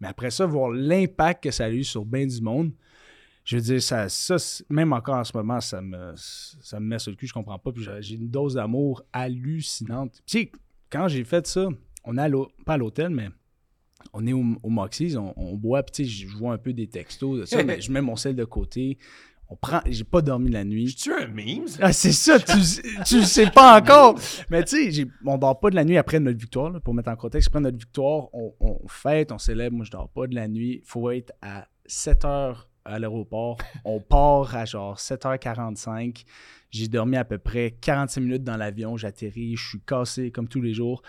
Mais 0.00 0.08
après 0.08 0.30
ça, 0.32 0.46
voir 0.46 0.70
l'impact 0.72 1.44
que 1.44 1.50
ça 1.52 1.66
a 1.66 1.70
eu 1.70 1.84
sur 1.84 2.04
bien 2.04 2.26
du 2.26 2.40
monde, 2.40 2.72
je 3.44 3.56
veux 3.56 3.62
dire, 3.62 3.82
ça, 3.82 4.08
ça 4.08 4.36
même 4.70 4.92
encore 4.92 5.16
en 5.16 5.24
ce 5.24 5.36
moment, 5.36 5.60
ça 5.60 5.80
me, 5.80 6.12
ça 6.16 6.78
me 6.80 6.86
met 6.86 6.98
sur 6.98 7.10
le 7.10 7.16
cul, 7.16 7.26
je 7.26 7.32
comprends 7.32 7.58
pas. 7.58 7.72
Puis 7.72 7.84
j'ai- 8.00 8.14
une 8.14 8.28
dose 8.30 8.54
d'amour 8.54 9.02
hallucinante. 9.12 10.22
Tu 10.26 10.38
sais, 10.38 10.52
quand 10.90 11.08
j'ai 11.08 11.24
fait 11.24 11.46
ça, 11.46 11.68
on 12.04 12.16
est 12.18 12.20
à 12.22 12.28
pas 12.64 12.74
à 12.74 12.76
l'hôtel, 12.76 13.10
mais 13.10 13.28
on 14.12 14.26
est 14.26 14.32
au, 14.32 14.44
au 14.62 14.68
Moxie's, 14.70 15.16
on, 15.16 15.32
on 15.36 15.56
boit, 15.56 15.82
puis 15.82 15.92
tu 15.92 16.04
sais, 16.04 16.10
je 16.28 16.36
vois 16.36 16.52
un 16.54 16.58
peu 16.58 16.72
des 16.72 16.86
textos 16.88 17.38
de 17.40 17.44
ça, 17.44 17.62
mais 17.64 17.80
je 17.80 17.90
mets 17.92 18.00
mon 18.00 18.16
sel 18.16 18.34
de 18.36 18.44
côté. 18.44 18.98
On 19.48 19.56
prend, 19.56 19.80
j'ai 19.86 20.04
pas 20.04 20.22
dormi 20.22 20.50
la 20.50 20.64
nuit. 20.64 20.88
Je 20.88 20.96
tu 20.96 21.12
un 21.12 21.26
meme? 21.26 21.66
Ah, 21.80 21.92
c'est 21.92 22.12
ça, 22.12 22.38
tu, 22.40 22.54
tu 23.04 23.18
le 23.18 23.24
sais 23.24 23.50
pas 23.50 23.78
encore. 23.78 24.18
Mais 24.48 24.64
tu 24.64 24.90
sais, 24.92 25.06
on 25.26 25.36
dort 25.36 25.60
pas 25.60 25.68
de 25.68 25.74
la 25.74 25.84
nuit 25.84 25.98
après 25.98 26.20
notre 26.20 26.38
victoire. 26.38 26.70
là, 26.70 26.80
pour 26.80 26.94
mettre 26.94 27.10
en 27.10 27.16
contexte, 27.16 27.48
après 27.48 27.60
notre 27.60 27.76
victoire, 27.76 28.28
on, 28.34 28.54
on 28.60 28.88
fête, 28.88 29.30
on 29.30 29.36
célèbre. 29.38 29.76
Moi, 29.76 29.84
je 29.84 29.90
dors 29.90 30.08
pas 30.08 30.26
de 30.26 30.34
la 30.34 30.48
nuit. 30.48 30.80
faut 30.86 31.10
être 31.10 31.32
à 31.42 31.68
7 31.84 32.24
heures 32.24 32.70
à 32.84 32.98
l'aéroport. 32.98 33.58
On 33.84 34.00
part 34.00 34.54
à 34.56 34.64
genre 34.64 34.96
7h45. 34.96 36.24
J'ai 36.70 36.88
dormi 36.88 37.16
à 37.16 37.24
peu 37.24 37.38
près 37.38 37.76
45 37.80 38.20
minutes 38.20 38.44
dans 38.44 38.56
l'avion. 38.56 38.96
J'atterris, 38.96 39.56
je 39.56 39.68
suis 39.68 39.80
cassé 39.80 40.30
comme 40.30 40.48
tous 40.48 40.62
les 40.62 40.72
jours. 40.72 41.02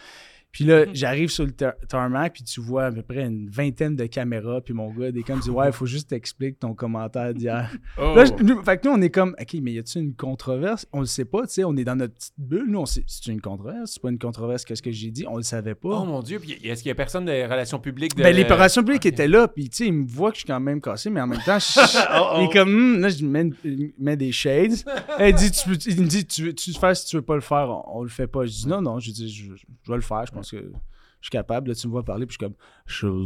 Puis 0.54 0.64
là, 0.66 0.86
j'arrive 0.94 1.30
sur 1.30 1.44
le 1.46 1.52
tar- 1.52 1.74
tarmac, 1.90 2.34
puis 2.34 2.44
tu 2.44 2.62
vois 2.62 2.86
à 2.86 2.92
peu 2.92 3.02
près 3.02 3.26
une 3.26 3.50
vingtaine 3.50 3.96
de 3.98 4.06
caméras. 4.06 4.62
Puis 4.62 4.74
mon 4.74 4.90
gars, 4.94 5.12
des 5.12 5.24
comme 5.24 5.40
dit 5.40 5.50
Ouais, 5.50 5.66
il 5.68 5.74
faut 5.74 5.88
juste 5.88 6.12
t'expliquer 6.12 6.54
ton 6.60 6.74
commentaire 6.76 7.34
d'hier. 7.34 7.72
Oh. 7.98 8.14
Là, 8.16 8.26
je- 8.26 8.44
nous, 8.44 8.62
fait 8.64 8.78
que 8.78 8.88
nous, 8.88 8.94
on 8.94 9.02
est 9.02 9.10
comme, 9.10 9.36
OK, 9.42 9.56
mais 9.62 9.74
y 9.74 9.80
a-t-il 9.80 10.04
une 10.06 10.14
controverse? 10.16 10.86
On 10.94 11.00
le 11.02 11.06
sait 11.08 11.26
pas, 11.26 11.42
tu 11.48 11.54
sais, 11.56 11.64
on 11.64 11.76
est 11.76 11.84
dans 11.84 11.96
notre 11.96 12.14
petite 12.14 12.34
bulle. 12.38 12.66
Nous, 12.68 12.80
on 12.80 12.86
sait, 12.86 13.04
c'est 13.08 13.32
une 13.32 13.42
controverse, 13.42 13.94
c'est 13.94 14.02
pas 14.02 14.10
une 14.12 14.20
controverse, 14.20 14.64
qu'est-ce 14.64 14.84
que 14.84 14.92
j'ai 14.92 15.10
dit? 15.10 15.26
On 15.28 15.38
le 15.38 15.44
savait 15.44 15.74
pas. 15.76 15.90
Oh 15.90 16.06
mon 16.06 16.22
Dieu, 16.22 16.40
puis 16.40 16.52
est-ce 16.64 16.84
qu'il 16.84 16.90
y 16.90 16.92
a 16.92 16.96
personne 16.96 17.26
des 17.26 17.46
relations 17.46 17.80
publiques 17.80 18.16
de. 18.16 18.22
ben, 18.22 18.36
les 18.36 18.44
relations 18.44 18.84
publiques 18.84 19.08
étaient 19.08 19.28
là, 19.28 19.48
puis 19.48 19.70
tu 19.70 19.78
sais, 19.78 19.88
il 19.88 19.94
me 19.94 20.06
voit 20.08 20.30
que 20.30 20.36
je 20.36 20.42
suis 20.42 20.48
quand 20.48 20.60
même 20.60 20.80
cassé, 20.82 21.10
mais 21.10 21.20
en 21.20 21.28
même 21.28 21.42
temps, 21.44 21.58
je- 21.58 21.80
Oh, 22.16 22.38
il 22.38 22.46
oh. 22.46 22.50
est 22.50 22.54
comme, 22.54 22.70
Hum, 22.70 23.00
là, 23.02 23.10
je 23.10 23.26
mets, 23.26 24.16
des 24.18 24.32
shades. 24.32 24.74
il, 25.20 25.34
dit, 25.34 25.50
tu, 25.52 25.68
peux- 25.68 25.78
il 25.90 26.00
me 26.02 26.08
dit, 26.08 26.26
tu 26.28 26.44
veux 26.44 26.54
tu 26.54 26.72
le 26.72 26.78
faire 26.78 26.96
si 26.96 27.08
tu 27.08 27.16
veux 27.16 27.22
pas 27.24 27.36
le 27.36 27.42
faire, 27.42 27.70
on, 27.70 28.00
on 28.00 28.04
le 28.04 28.10
fait 28.10 28.28
pas. 28.28 28.46
Je 28.46 28.52
dis, 28.52 28.68
non, 28.68 28.82
non, 28.82 29.00
je 29.00 29.10
dis, 29.12 29.30
je, 29.30 29.56
je 29.56 29.90
vais 29.92 29.96
le 29.96 30.02
faire, 30.02 30.26
je 30.28 30.32
pense 30.32 30.43
que 30.52 30.58
je 30.58 31.28
suis 31.28 31.32
capable. 31.32 31.70
Là, 31.70 31.76
tu 31.76 31.88
me 31.88 31.92
vois 31.92 32.04
parler, 32.04 32.26
puis 32.26 32.38
je 32.40 32.46
suis 32.90 33.08
comme, 33.08 33.24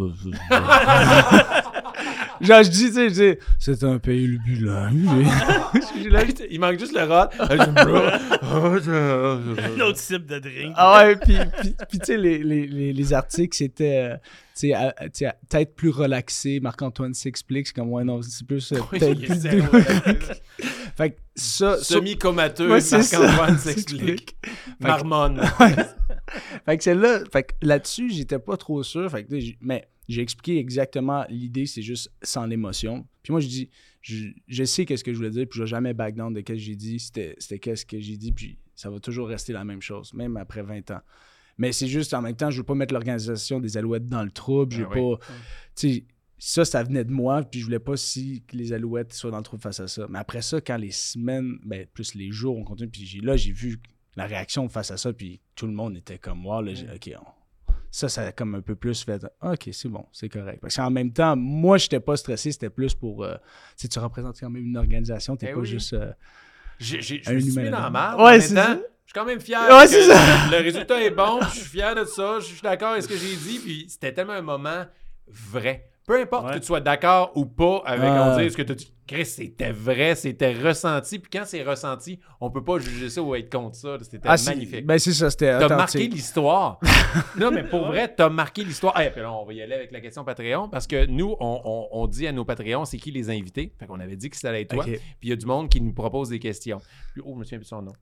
Genre, 2.40 2.64
je 2.64 2.70
dis, 2.70 2.86
tu 2.86 2.94
sais, 2.94 3.10
je 3.10 3.14
dis, 3.34 3.40
c'est 3.58 3.84
un 3.84 3.98
pays 3.98 4.38
bilingue. 4.46 5.28
Il 6.52 6.60
manque 6.60 6.80
juste 6.80 6.94
le 6.94 7.04
rot. 7.04 7.30
Un 9.68 9.80
autre 9.82 10.00
type 10.00 10.26
de 10.26 10.40
drink. 10.40 10.74
Ah 10.76 11.06
ouais, 11.06 11.16
puis, 11.16 11.38
puis, 11.60 11.76
puis 11.90 12.00
tu 12.00 12.06
sais, 12.06 12.18
les, 12.18 12.44
les, 12.44 12.68
les, 12.68 12.94
les 12.94 13.14
articles, 13.14 13.58
c'était, 13.58 14.12
euh, 14.12 14.18
tu 14.56 14.74
sais, 15.14 15.34
tête 15.50 15.76
plus 15.76 15.90
relaxée. 15.90 16.60
Marc-Antoine 16.60 17.14
s'explique. 17.14 17.68
C'est 17.68 17.74
comme, 17.74 17.92
ouais, 17.92 18.04
non, 18.04 18.22
c'est 18.22 18.46
plus 18.46 18.72
euh, 18.72 18.80
Oui, 18.92 19.00
plus 19.00 19.42
Fait 20.98 21.12
que 21.12 21.18
ça, 21.36 21.78
Semi-comateux, 21.82 22.72
Ouais. 22.72 22.80
Marc-Antoine 22.92 23.58
s'explique. 23.60 24.36
Marmonne. 24.80 25.40
fait 26.66 26.78
que 26.78 26.84
c'est 26.84 26.96
là, 26.96 27.20
fait 27.32 27.44
que 27.44 27.54
là-dessus, 27.62 28.10
j'étais 28.10 28.40
pas 28.40 28.58
trop 28.58 28.82
sûr. 28.84 29.10
Fait 29.12 29.24
que, 29.24 29.36
mais 29.62 29.88
j'ai 30.10 30.22
expliqué 30.22 30.58
exactement 30.58 31.24
l'idée, 31.30 31.66
c'est 31.68 31.82
juste 31.84 32.12
sans 32.24 32.46
l'émotion. 32.48 33.06
Puis 33.24 33.32
moi, 33.32 33.40
je 33.42 33.48
dis, 33.48 33.70
je, 34.02 34.30
je 34.48 34.64
sais 34.64 34.86
qu'est-ce 34.86 35.04
que 35.04 35.12
je 35.14 35.18
voulais 35.18 35.30
dire, 35.30 35.46
puis 35.48 35.58
je 35.60 35.64
vais 35.64 35.68
jamais 35.70 35.94
back 35.94 36.16
down 36.16 36.34
de 36.34 36.42
qu'est-ce 36.42 36.58
que 36.60 36.64
j'ai 36.66 36.76
dit. 36.76 37.00
C'était 37.00 37.36
c'était 37.38 37.60
qu'est-ce 37.60 37.86
que 37.86 38.00
j'ai 38.00 38.18
dit, 38.18 38.32
puis 38.32 38.58
ça 38.76 38.90
va 38.90 39.00
toujours 39.00 39.28
rester 39.28 39.54
la 39.54 39.64
même 39.66 39.82
chose, 39.82 40.14
même 40.14 40.36
après 40.38 40.64
20 40.64 40.92
ans. 40.92 41.02
Mais 41.60 41.72
c'est 41.72 41.88
juste, 41.88 42.14
en 42.14 42.22
même 42.22 42.36
temps, 42.36 42.52
je 42.52 42.58
veux 42.58 42.64
pas 42.64 42.76
mettre 42.76 42.94
l'organisation 42.94 43.60
des 43.60 43.78
Alouettes 43.78 44.06
dans 44.06 44.24
le 44.24 44.30
trouble. 44.32 44.76
J'ai 44.76 44.84
Ah 44.84 44.90
oui. 44.96 45.02
pas. 45.18 45.26
Ça, 46.38 46.66
ça 46.66 46.84
venait 46.84 47.04
de 47.04 47.12
moi, 47.12 47.42
puis 47.44 47.60
je 47.60 47.66
voulais 47.66 47.80
pas 47.80 47.98
si 47.98 48.44
que 48.48 48.56
les 48.56 48.74
Alouettes 48.74 49.14
soient 49.14 49.32
dans 49.32 49.38
le 49.38 49.44
trouble 49.44 49.62
face 49.64 49.80
à 49.80 49.88
ça. 49.88 50.06
Mais 50.10 50.20
après 50.20 50.42
ça, 50.42 50.62
quand 50.62 50.78
les 50.78 50.92
semaines, 50.92 51.58
ben, 51.64 51.86
plus 51.94 52.14
les 52.16 52.32
jours, 52.32 52.58
on 52.58 52.64
continue, 52.64 52.90
puis 52.90 53.20
là, 53.24 53.36
j'ai 53.38 53.52
vu 53.52 53.80
la 54.16 54.26
réaction 54.26 54.68
face 54.70 54.92
à 54.92 54.98
ça, 54.98 55.14
puis 55.14 55.42
tout 55.56 55.68
le 55.68 55.74
monde 55.74 55.98
était 55.98 56.18
comme 56.20 56.40
moi. 56.40 56.62
Là, 56.62 56.74
j'ai 56.74 56.88
OK, 56.94 57.12
on- 57.20 57.74
ça, 57.90 58.10
ça 58.10 58.22
a 58.24 58.32
comme 58.32 58.54
un 58.56 58.62
peu 58.62 58.76
plus 58.76 59.04
fait 59.04 59.26
OK, 59.42 59.70
c'est 59.72 59.88
bon, 59.90 60.06
c'est 60.12 60.30
correct. 60.30 60.60
Parce 60.62 60.76
qu'en 60.76 60.92
même 60.92 61.12
temps, 61.12 61.36
moi, 61.36 61.78
j'étais 61.78 62.00
pas 62.00 62.18
stressé, 62.18 62.52
c'était 62.52 62.70
plus 62.70 62.94
pour. 62.94 63.24
euh, 63.24 63.36
tu 63.80 63.88
tu 63.90 63.98
représentes 64.00 64.40
quand 64.40 64.50
même 64.50 64.66
une 64.66 64.78
organisation, 64.78 65.36
t'es 65.38 65.48
Eh 65.50 65.54
pas 65.54 65.60
oui. 65.62 65.68
juste. 65.68 65.94
euh, 65.94 66.12
J'ai- 66.80 67.02
j'ai- 67.02 67.22
Je 67.24 67.32
Un 67.32 67.40
suis 67.40 67.58
mis 67.58 67.70
dans 67.72 67.90
la. 67.90 68.16
Ouais, 68.24 68.40
c'est 68.40 68.54
ça. 68.54 68.74
Je 68.76 69.12
suis 69.12 69.14
quand 69.16 69.26
même 69.26 69.40
fier. 69.40 69.60
Ouais, 69.72 69.88
c'est 69.88 70.04
ça. 70.04 70.14
Le 70.52 70.58
résultat 70.62 71.02
est 71.02 71.10
bon. 71.12 71.40
Je 71.50 71.60
suis 71.62 71.66
fier 71.70 71.96
de 71.96 72.04
ça. 72.06 72.40
Je 72.40 72.46
suis 72.46 72.62
d'accord 72.62 72.90
avec 72.92 73.02
ce 73.04 73.08
que 73.08 73.18
j'ai 73.18 73.36
dit. 73.36 73.58
Puis 73.58 73.86
c'était 73.88 74.14
tellement 74.14 74.34
un 74.34 74.42
moment 74.44 74.86
vrai. 75.28 75.90
Peu 76.08 76.22
importe 76.22 76.46
Ouais. 76.48 76.54
que 76.54 76.60
tu 76.60 76.66
sois 76.66 76.80
d'accord 76.80 77.34
ou 77.36 77.46
pas 77.46 77.82
avec 77.86 78.10
on 78.10 78.38
dit 78.38 78.50
ce 78.50 78.56
que 78.56 78.62
tu 78.64 78.72
as 78.72 78.76
dit. 78.76 78.94
Chris, 79.06 79.26
c'était 79.26 79.72
vrai, 79.72 80.16
c'était 80.16 80.54
ressenti. 80.54 81.20
Puis 81.20 81.30
quand 81.32 81.44
c'est 81.46 81.64
ressenti, 81.64 82.18
on 82.40 82.50
peut 82.50 82.64
pas 82.64 82.80
juger 82.80 83.10
ça 83.10 83.22
ou 83.22 83.36
être 83.36 83.52
contre 83.52 83.76
ça. 83.76 83.98
C'était 84.02 84.20
ah, 84.24 84.38
c'est- 84.38 84.52
magnifique. 84.52 84.86
Ben, 84.86 84.98
c'est 85.00 85.12
ça, 85.12 85.30
c'était. 85.30 85.60
T'as 85.60 85.68
marqué 85.76 86.08
l'histoire. 86.08 86.80
non, 87.38 87.52
mais 87.52 87.64
pour 87.66 87.86
vrai, 87.88 88.08
t'as 88.14 88.30
marqué 88.30 88.64
l'histoire. 88.64 89.00
Et 89.02 89.12
puis 89.12 89.20
là, 89.22 89.34
on 89.34 89.44
va 89.46 89.52
y 89.54 89.62
aller 89.62 89.74
avec 89.76 89.92
la 89.92 90.00
question 90.00 90.24
Patreon 90.24 90.70
parce 90.70 90.88
que 90.88 91.06
nous, 91.08 91.36
on, 91.42 91.62
on- 91.66 91.88
on 91.92 92.08
dit 92.08 92.26
à 92.26 92.32
nos 92.32 92.46
Patreons, 92.46 92.86
c'est 92.86 92.98
qui 92.98 93.12
les 93.12 93.30
invités? 93.30 93.74
Fait 93.78 93.86
qu'on 93.86 94.00
avait 94.00 94.16
dit 94.16 94.30
que 94.30 94.36
c'était 94.38 94.48
allait 94.48 94.62
être 94.62 94.74
toi. 94.76 94.86
Puis 94.86 95.00
il 95.24 95.30
y 95.30 95.34
a 95.34 95.36
du 95.36 95.46
monde 95.46 95.68
qui 95.70 95.82
nous 95.82 95.94
propose 95.94 96.30
des 96.30 96.40
questions. 96.40 96.80
Puis, 97.14 97.22
oh, 97.26 97.32
je 97.34 97.40
me 97.40 97.44
souviens 97.44 97.58
plus 97.60 97.66
de 97.66 97.70
son 97.70 97.82
nom. 97.82 97.94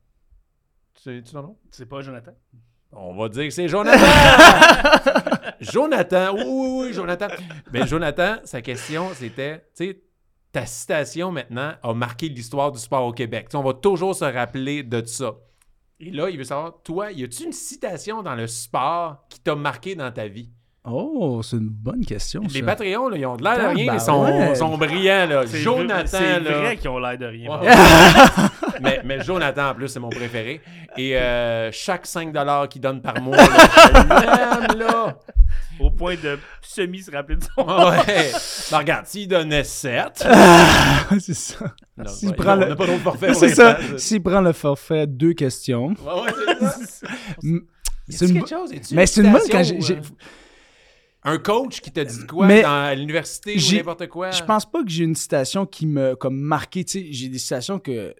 Tu 0.94 1.02
sais 1.04 1.22
tu 1.24 1.32
son 1.32 1.42
nom? 1.42 1.58
C'est 1.72 1.88
pas 1.88 2.02
Jonathan? 2.02 2.32
On 2.92 3.16
va 3.16 3.30
dire 3.30 3.44
que 3.46 3.50
c'est 3.50 3.68
Jonathan! 3.68 3.98
Jonathan, 5.60 6.34
oui, 6.34 6.44
oui, 6.46 6.70
oui, 6.88 6.94
Jonathan. 6.94 7.28
Ben, 7.72 7.86
Jonathan, 7.86 8.38
sa 8.44 8.62
question, 8.62 9.10
c'était, 9.14 9.60
tu 9.76 9.86
sais, 9.86 10.02
ta 10.52 10.66
citation 10.66 11.32
maintenant 11.32 11.74
a 11.84 11.94
marqué 11.94 12.30
l'histoire 12.30 12.72
du 12.72 12.80
sport 12.80 13.06
au 13.06 13.12
Québec. 13.12 13.48
Tu 13.50 13.52
sais, 13.52 13.58
on 13.58 13.64
va 13.64 13.74
toujours 13.74 14.16
se 14.16 14.26
rappeler 14.26 14.84
de 14.84 15.04
ça. 15.06 15.36
Et 16.00 16.12
là, 16.12 16.30
il 16.30 16.38
veut 16.38 16.44
savoir, 16.44 16.82
toi, 16.84 17.12
y 17.12 17.24
a-tu 17.24 17.44
une 17.44 17.54
citation 17.54 18.22
dans 18.22 18.36
le 18.36 18.48
sport 18.48 19.26
qui 19.30 19.40
t'a 19.40 19.56
marqué 19.56 19.96
dans 19.96 20.12
ta 20.12 20.28
vie? 20.28 20.50
Oh, 20.88 21.42
c'est 21.42 21.58
une 21.58 21.70
bonne 21.70 22.06
question. 22.06 22.42
Les 22.44 22.60
ça. 22.60 22.66
Patreons, 22.66 23.10
là, 23.10 23.18
ils 23.18 23.26
ont 23.26 23.38
de 23.38 23.44
l'air 23.44 23.58
de 23.58 23.76
rien, 23.76 23.92
mais 23.92 23.98
ils 23.98 24.02
sont, 24.02 24.56
sont 24.56 24.78
brillants. 24.78 25.26
Là. 25.26 25.48
C'est 25.48 25.60
Jonathan, 25.60 26.06
C'est 26.06 26.40
vrai 26.40 26.78
qu'ils 26.78 26.90
ont 26.90 27.00
l'air 27.00 27.18
de 27.18 27.26
rien. 27.26 27.60
Ouais. 27.60 27.68
mais, 28.82 29.02
mais 29.04 29.24
Jonathan, 29.24 29.70
en 29.70 29.76
plus, 29.76 29.88
c'est 29.88 30.00
mon 30.00 30.10
préféré. 30.10 30.62
Et 30.98 31.18
euh, 31.18 31.72
chaque 31.72 32.06
5 32.06 32.34
qu'il 32.70 32.82
donne 32.82 33.02
par 33.02 33.20
mois, 33.22 33.38
là, 33.38 33.48
je 34.72 34.78
là. 34.78 35.18
Au 35.80 35.90
point 35.92 36.16
de 36.16 36.40
semi 36.62 37.02
se 37.02 37.12
rappeler 37.12 37.36
de 37.36 37.44
son 37.44 37.64
Ouais. 37.68 38.32
Ben, 38.72 38.78
regarde, 38.78 39.06
s'il 39.08 39.28
donnait 39.28 39.64
7. 39.64 40.26
c'est 41.20 41.34
ça. 41.34 41.74
Non, 41.98 42.06
S'il 42.08 42.30
ouais, 42.30 42.36
prend 42.36 42.54
on 42.54 42.56
le- 42.62 42.68
n'a 42.70 42.76
pas 42.76 42.86
d'autre 42.88 43.00
forfait 43.04 43.34
C'est 43.34 43.56
ça. 43.56 43.78
S'il 43.98 44.24
prend 44.24 44.42
le 44.42 44.54
forfait, 44.54 45.06
deux 45.08 45.34
questions. 45.34 45.88
Ouais, 45.88 46.22
ouais, 46.24 46.34
c'est 46.78 46.86
ça. 46.88 47.08
C'est 48.08 48.28
une 48.28 48.34
quelque 48.36 48.50
chose? 48.50 48.70
Mais 48.92 49.08
c'est 49.08 49.22
une 49.22 49.32
bonne 49.32 49.42
quand 49.52 49.64
j'ai. 49.64 49.80
Un 51.28 51.38
coach 51.40 51.82
qui 51.82 51.92
t'a 51.92 52.06
dit 52.06 52.26
quoi 52.28 52.46
Mais 52.48 52.62
dans 52.62 52.70
à 52.84 52.94
l'université 52.96 53.56
ou 53.56 53.60
j'ai- 53.60 53.78
n'importe 53.78 54.08
quoi? 54.08 54.30
Je 54.32 54.44
pense 54.44 54.66
pas 54.70 54.84
que 54.84 54.90
j'ai 54.90 55.04
une 55.04 55.16
citation 55.16 55.66
qui 55.66 55.88
me 55.88 56.16
comme 56.16 56.40
marqué. 56.40 56.84
Tu 56.86 56.92
sais, 57.00 57.08
j'ai 57.12 57.30
des 57.30 57.40
citations 57.40 57.80
que 57.80 58.14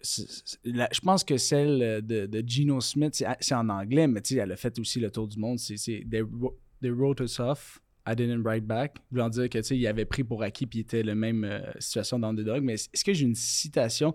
la- 0.64 0.90
je 0.92 1.00
pense 1.02 1.24
que 1.24 1.38
celle 1.38 2.02
de, 2.06 2.26
de 2.26 2.44
Gino 2.48 2.82
Smith, 2.82 3.14
c'est 3.16 3.28
c'est 3.40 3.56
en 3.56 3.70
anglais, 3.70 4.08
mais 4.08 4.22
tu 4.22 4.34
sais, 4.34 4.40
elle 4.42 4.52
a 4.52 4.56
fait 4.58 4.78
aussi 4.80 5.00
le 5.00 5.12
tour 5.12 5.28
du 5.28 5.38
monde. 5.40 5.60
C'est 5.60 5.76
they, 5.76 6.22
wro- 6.22 6.56
they 6.82 6.90
wrote 6.92 7.20
us 7.20 7.40
off. 7.40 7.80
I 8.08 8.16
didn't 8.16 8.44
write 8.44 8.66
back. 8.66 8.98
Voulant 9.12 9.30
dire 9.30 9.50
que 9.50 9.58
tu 9.60 9.64
sais, 9.64 9.78
il 9.78 9.88
avait 9.88 10.06
pris 10.06 10.24
pour 10.24 10.44
acquis 10.44 10.66
puis 10.68 10.80
il 10.80 10.82
était 10.84 11.02
la 11.04 11.16
même 11.16 11.44
euh, 11.44 11.60
situation 11.80 12.20
d'underdog. 12.20 12.64
Mais 12.64 12.74
est-ce 12.74 13.04
que 13.04 13.14
j'ai 13.14 13.26
une 13.26 13.34
citation? 13.36 14.14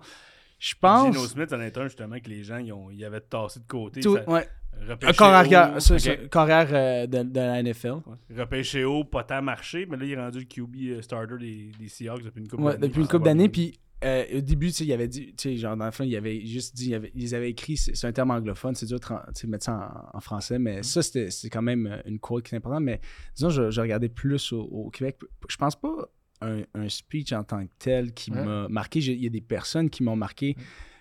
Je 0.58 0.74
pense. 0.80 1.12
Gino 1.14 1.26
Smith 1.26 1.52
en 1.52 1.60
est 1.60 1.76
un 1.78 1.84
justement 1.84 2.20
que 2.20 2.28
les 2.28 2.44
gens 2.44 2.58
ils, 2.58 2.72
ont, 2.72 2.90
ils 2.90 3.04
avaient 3.04 3.20
tassé 3.20 3.60
de 3.60 3.66
côté. 3.66 4.00
tout- 4.00 4.16
ça- 4.16 4.28
ouais. 4.30 4.46
Repêché 4.88 5.10
Un 5.10 5.12
corps 5.14 5.28
haut, 5.30 5.34
arrière, 5.34 5.82
ça, 5.82 5.94
ok. 5.94 6.00
ça, 6.00 6.16
corps 6.30 6.50
arrière, 6.50 7.08
de, 7.08 7.22
de 7.22 7.40
la 7.40 7.62
NFL. 7.62 7.92
ouais. 8.06 8.36
Repêché 8.38 8.84
haut, 8.84 9.04
pas 9.04 9.24
tant 9.24 9.42
marché, 9.42 9.86
mais 9.86 9.96
là 9.96 10.04
il 10.04 10.12
est 10.12 10.16
rendu 10.16 10.38
le 10.40 10.44
QB 10.44 10.76
euh, 10.98 11.02
starter 11.02 11.36
des, 11.38 11.70
des 11.78 11.88
Seahawks 11.88 12.22
depuis 12.24 12.40
une 12.40 12.48
couple 12.48 12.62
Ouais, 12.62 12.72
d'années. 12.72 12.88
depuis 12.88 13.00
une 13.00 13.06
Ça 13.06 13.10
couple 13.12 13.24
d'années. 13.24 13.48
Puis 13.48 13.78
euh, 14.02 14.24
au 14.38 14.40
début, 14.40 14.68
il 14.70 14.92
avait 14.94 15.08
dit, 15.08 15.26
tu 15.36 15.50
sais, 15.50 15.56
genre 15.58 15.76
dans 15.76 15.84
le 15.84 15.90
fond, 15.90 16.04
il 16.04 16.16
avait 16.16 16.44
juste 16.46 16.74
dit, 16.74 16.88
il 16.88 16.94
avait- 16.94 17.12
ils 17.14 17.34
avaient 17.34 17.50
écrit, 17.50 17.76
c'est 17.76 18.06
un 18.06 18.12
terme 18.12 18.30
anglophone, 18.30 18.74
c'est 18.74 18.86
dur 18.86 18.98
de 18.98 19.46
mettre 19.48 19.64
ça 19.64 20.08
en, 20.14 20.16
en 20.16 20.20
français, 20.20 20.58
mais 20.58 20.82
ça, 20.82 21.02
c'était 21.02 21.30
c'est 21.30 21.50
quand 21.50 21.60
même 21.60 21.86
euh, 21.86 22.00
une 22.06 22.18
quote 22.18 22.44
qui 22.46 22.54
est 22.54 22.58
importante. 22.58 22.82
Mais 22.82 22.98
disons, 23.36 23.50
je, 23.50 23.70
je 23.70 23.80
regardais 23.80 24.08
plus 24.08 24.52
au, 24.52 24.62
au 24.62 24.88
Québec. 24.90 25.18
Je 25.48 25.56
pense 25.58 25.78
pas 25.78 25.94
un, 26.40 26.62
un 26.74 26.88
speech 26.88 27.32
en 27.34 27.44
tant 27.44 27.62
que 27.66 27.70
tel 27.78 28.14
qui 28.14 28.30
Ouais. 28.30 28.42
m'a 28.42 28.68
marqué. 28.68 29.00
Il 29.00 29.22
y 29.22 29.26
a 29.26 29.30
des 29.30 29.42
personnes 29.42 29.90
qui 29.90 30.02
m'ont 30.02 30.16
marqué. 30.16 30.56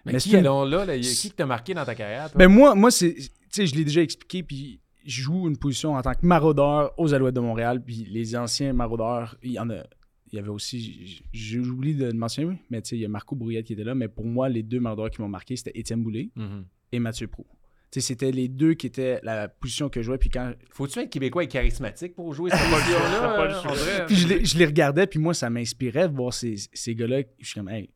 Mais, 0.10 0.14
mais 0.14 0.20
qui, 0.20 0.36
allons 0.36 0.64
là, 0.66 0.86
là, 0.86 0.96
y 0.96 1.00
a- 1.00 1.12
qui 1.14 1.32
t'a 1.32 1.46
marqué 1.46 1.74
dans 1.74 1.86
ta 1.86 1.96
carrière? 1.96 2.30
toi? 2.32 2.38
Ben 2.38 2.48
moi, 2.48 2.76
moi 2.76 2.92
c'est, 2.92 3.14
tu 3.16 3.30
sais, 3.52 3.66
je 3.68 3.76
l'ai 3.76 3.84
déjà 3.86 4.02
expliqué, 4.02 4.44
puis 4.44 4.80
je 5.06 5.22
joue 5.22 5.48
une 5.48 5.58
position 5.58 5.96
en 5.96 6.02
tant 6.02 6.14
que 6.14 6.26
maraudeur 6.26 6.94
aux 6.98 7.14
Alouettes 7.14 7.36
de 7.36 7.40
Montréal, 7.40 7.84
puis 7.84 8.06
les 8.10 8.36
anciens 8.36 8.74
maraudeurs, 8.74 9.38
il 9.42 9.52
y 9.54 9.60
en 9.60 9.70
a, 9.70 9.84
il 10.32 10.36
y 10.36 10.40
avait 10.40 10.50
aussi, 10.50 11.24
j'oublie 11.34 11.96
de 11.96 12.06
le 12.06 12.14
mentionner, 12.14 12.62
mais 12.70 12.82
tu 12.82 12.90
sais, 12.90 12.96
il 12.98 13.02
y 13.02 13.06
a 13.06 13.10
Marco 13.10 13.36
Brouillette 13.36 13.66
qui 13.66 13.74
était 13.74 13.84
là, 13.84 13.96
mais 13.96 14.08
pour 14.08 14.26
moi, 14.26 14.50
les 14.50 14.62
deux 14.64 14.80
maraudeurs 14.80 15.10
qui 15.10 15.22
m'ont 15.22 15.28
marqué, 15.30 15.56
c'était 15.56 15.72
Étienne 15.74 16.04
Boulay 16.04 16.30
Mhm. 16.36 16.66
et 16.92 17.00
Mathieu 17.00 17.28
Prou. 17.28 17.46
Tu 17.92 18.00
sais, 18.02 18.08
c'était 18.10 18.32
les 18.32 18.48
deux 18.48 18.76
qui 18.76 18.86
étaient 18.86 19.20
la 19.24 19.48
position 19.48 19.90
que 19.90 20.00
je 20.02 20.06
jouais, 20.06 20.20
puis 20.20 20.30
quand, 20.30 20.54
Faut-tu 20.70 21.00
être 21.00 21.10
québécois 21.10 21.44
et 21.44 21.48
charismatique 21.48 22.14
pour 22.14 22.32
jouer 22.36 22.52
cette 22.52 22.60
position-là? 22.70 24.06
puis 24.06 24.16
je 24.16 24.28
les, 24.28 24.46
je 24.46 24.58
les 24.60 24.66
regardais, 24.66 25.08
puis 25.08 25.18
moi, 25.20 25.34
ça 25.34 25.50
m'inspirait 25.50 26.08
de 26.08 26.16
voir 26.16 26.32
ces, 26.34 26.54
ces 26.74 26.94
gars-là, 26.94 27.22
je 27.40 27.46
suis 27.48 27.56
comme, 27.60 27.70
hey, 27.70 27.88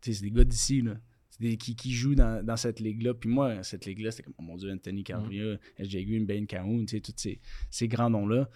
tu 0.00 0.10
sais, 0.12 0.18
c'est 0.20 0.24
des 0.24 0.30
gars 0.30 0.44
d'ici, 0.44 0.80
là. 0.80 0.94
Des, 1.40 1.56
qui, 1.56 1.74
qui 1.74 1.92
jouent 1.92 2.14
dans, 2.14 2.44
dans 2.44 2.56
cette 2.56 2.78
ligue-là. 2.78 3.14
Puis 3.14 3.28
moi, 3.28 3.62
cette 3.62 3.86
ligue-là, 3.86 4.10
c'était 4.10 4.24
comme, 4.24 4.34
oh 4.38 4.42
mon 4.42 4.56
Dieu, 4.56 4.70
Anthony 4.70 5.02
Carvia, 5.02 5.56
SJ 5.78 5.96
Green, 6.04 6.26
Ben 6.26 6.46
Cahoon, 6.46 6.84
tu 6.84 6.96
sais, 6.96 7.00
tous 7.00 7.12
ces, 7.16 7.40
ces 7.70 7.88
grands 7.88 8.10
noms-là. 8.10 8.48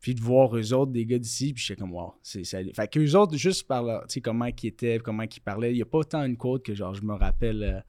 Puis 0.00 0.14
de 0.14 0.20
voir 0.20 0.54
eux 0.56 0.72
autres, 0.74 0.92
des 0.92 1.06
gars 1.06 1.18
d'ici, 1.18 1.54
puis 1.54 1.62
j'étais 1.64 1.80
comme, 1.80 1.92
wow. 1.94 2.12
C'est, 2.22 2.44
ça... 2.44 2.58
Fait 2.74 2.88
qu'eux 2.92 3.14
autres, 3.14 3.36
juste 3.36 3.66
par 3.66 3.82
leur, 3.82 4.06
tu 4.06 4.14
sais, 4.14 4.20
comment 4.20 4.44
ils 4.46 4.66
étaient, 4.66 4.98
comment 4.98 5.22
ils 5.22 5.40
parlaient, 5.40 5.72
il 5.72 5.76
n'y 5.76 5.82
a 5.82 5.86
pas 5.86 6.04
tant 6.04 6.24
une 6.24 6.36
quote 6.36 6.64
que, 6.64 6.74
genre, 6.74 6.92
je 6.94 7.02
me 7.02 7.14
rappelle 7.14 7.62
euh, 7.62 7.80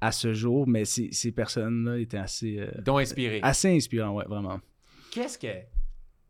à 0.00 0.12
ce 0.12 0.32
jour, 0.34 0.68
mais 0.68 0.84
ces, 0.84 1.10
ces 1.10 1.32
personnes-là 1.32 1.98
étaient 1.98 2.18
assez, 2.18 2.58
euh, 2.60 2.70
Ils 2.78 2.84
t'ont 2.84 2.98
inspiré. 2.98 3.40
assez 3.42 3.74
inspirants, 3.74 4.12
ouais, 4.14 4.26
vraiment. 4.28 4.60
Qu'est-ce 5.10 5.38
que 5.38 5.48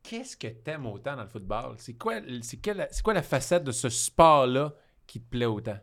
qu'est-ce 0.02 0.36
que 0.36 0.46
t'aimes 0.46 0.86
autant 0.86 1.16
dans 1.16 1.24
le 1.24 1.28
football? 1.28 1.74
C'est 1.78 1.94
quoi, 1.94 2.20
c'est 2.40 2.58
quelle- 2.58 2.86
c'est 2.92 3.02
quoi 3.02 3.12
la 3.12 3.22
facette 3.22 3.64
de 3.64 3.72
ce 3.72 3.88
sport-là 3.88 4.72
qui 5.06 5.20
te 5.20 5.28
plaît 5.28 5.46
autant? 5.46 5.76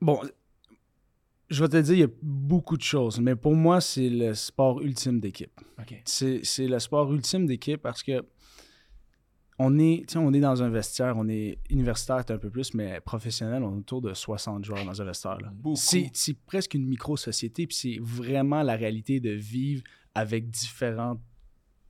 Bon, 0.00 0.20
je 1.48 1.62
vais 1.62 1.68
te 1.68 1.76
dire, 1.76 1.94
il 1.94 2.00
y 2.00 2.04
a 2.04 2.08
beaucoup 2.22 2.76
de 2.76 2.82
choses, 2.82 3.20
mais 3.20 3.36
pour 3.36 3.54
moi, 3.54 3.80
c'est 3.80 4.08
le 4.08 4.34
sport 4.34 4.80
ultime 4.80 5.20
d'équipe. 5.20 5.52
C'est 6.04 6.66
le 6.66 6.78
sport 6.78 7.12
ultime 7.12 7.46
d'équipe 7.46 7.80
parce 7.82 8.02
que 8.02 8.24
on 9.58 9.78
est, 9.78 10.14
on 10.16 10.34
est 10.34 10.40
dans 10.40 10.62
un 10.62 10.68
vestiaire, 10.68 11.14
on 11.16 11.28
est 11.28 11.58
universitaire 11.70 12.22
un 12.28 12.36
peu 12.38 12.50
plus, 12.50 12.74
mais 12.74 13.00
professionnel, 13.00 13.62
on 13.62 13.74
est 13.74 13.78
autour 13.78 14.02
de 14.02 14.12
60 14.12 14.64
joueurs 14.66 14.84
dans 14.84 15.00
un 15.00 15.04
vestiaire. 15.04 15.38
C'est 15.76 16.36
presque 16.44 16.74
une 16.74 16.86
micro-société, 16.86 17.66
puis 17.66 17.76
c'est 17.76 17.98
vraiment 18.00 18.62
la 18.62 18.76
réalité 18.76 19.18
de 19.18 19.30
vivre 19.30 19.82
avec 20.14 20.50
différentes 20.50 21.20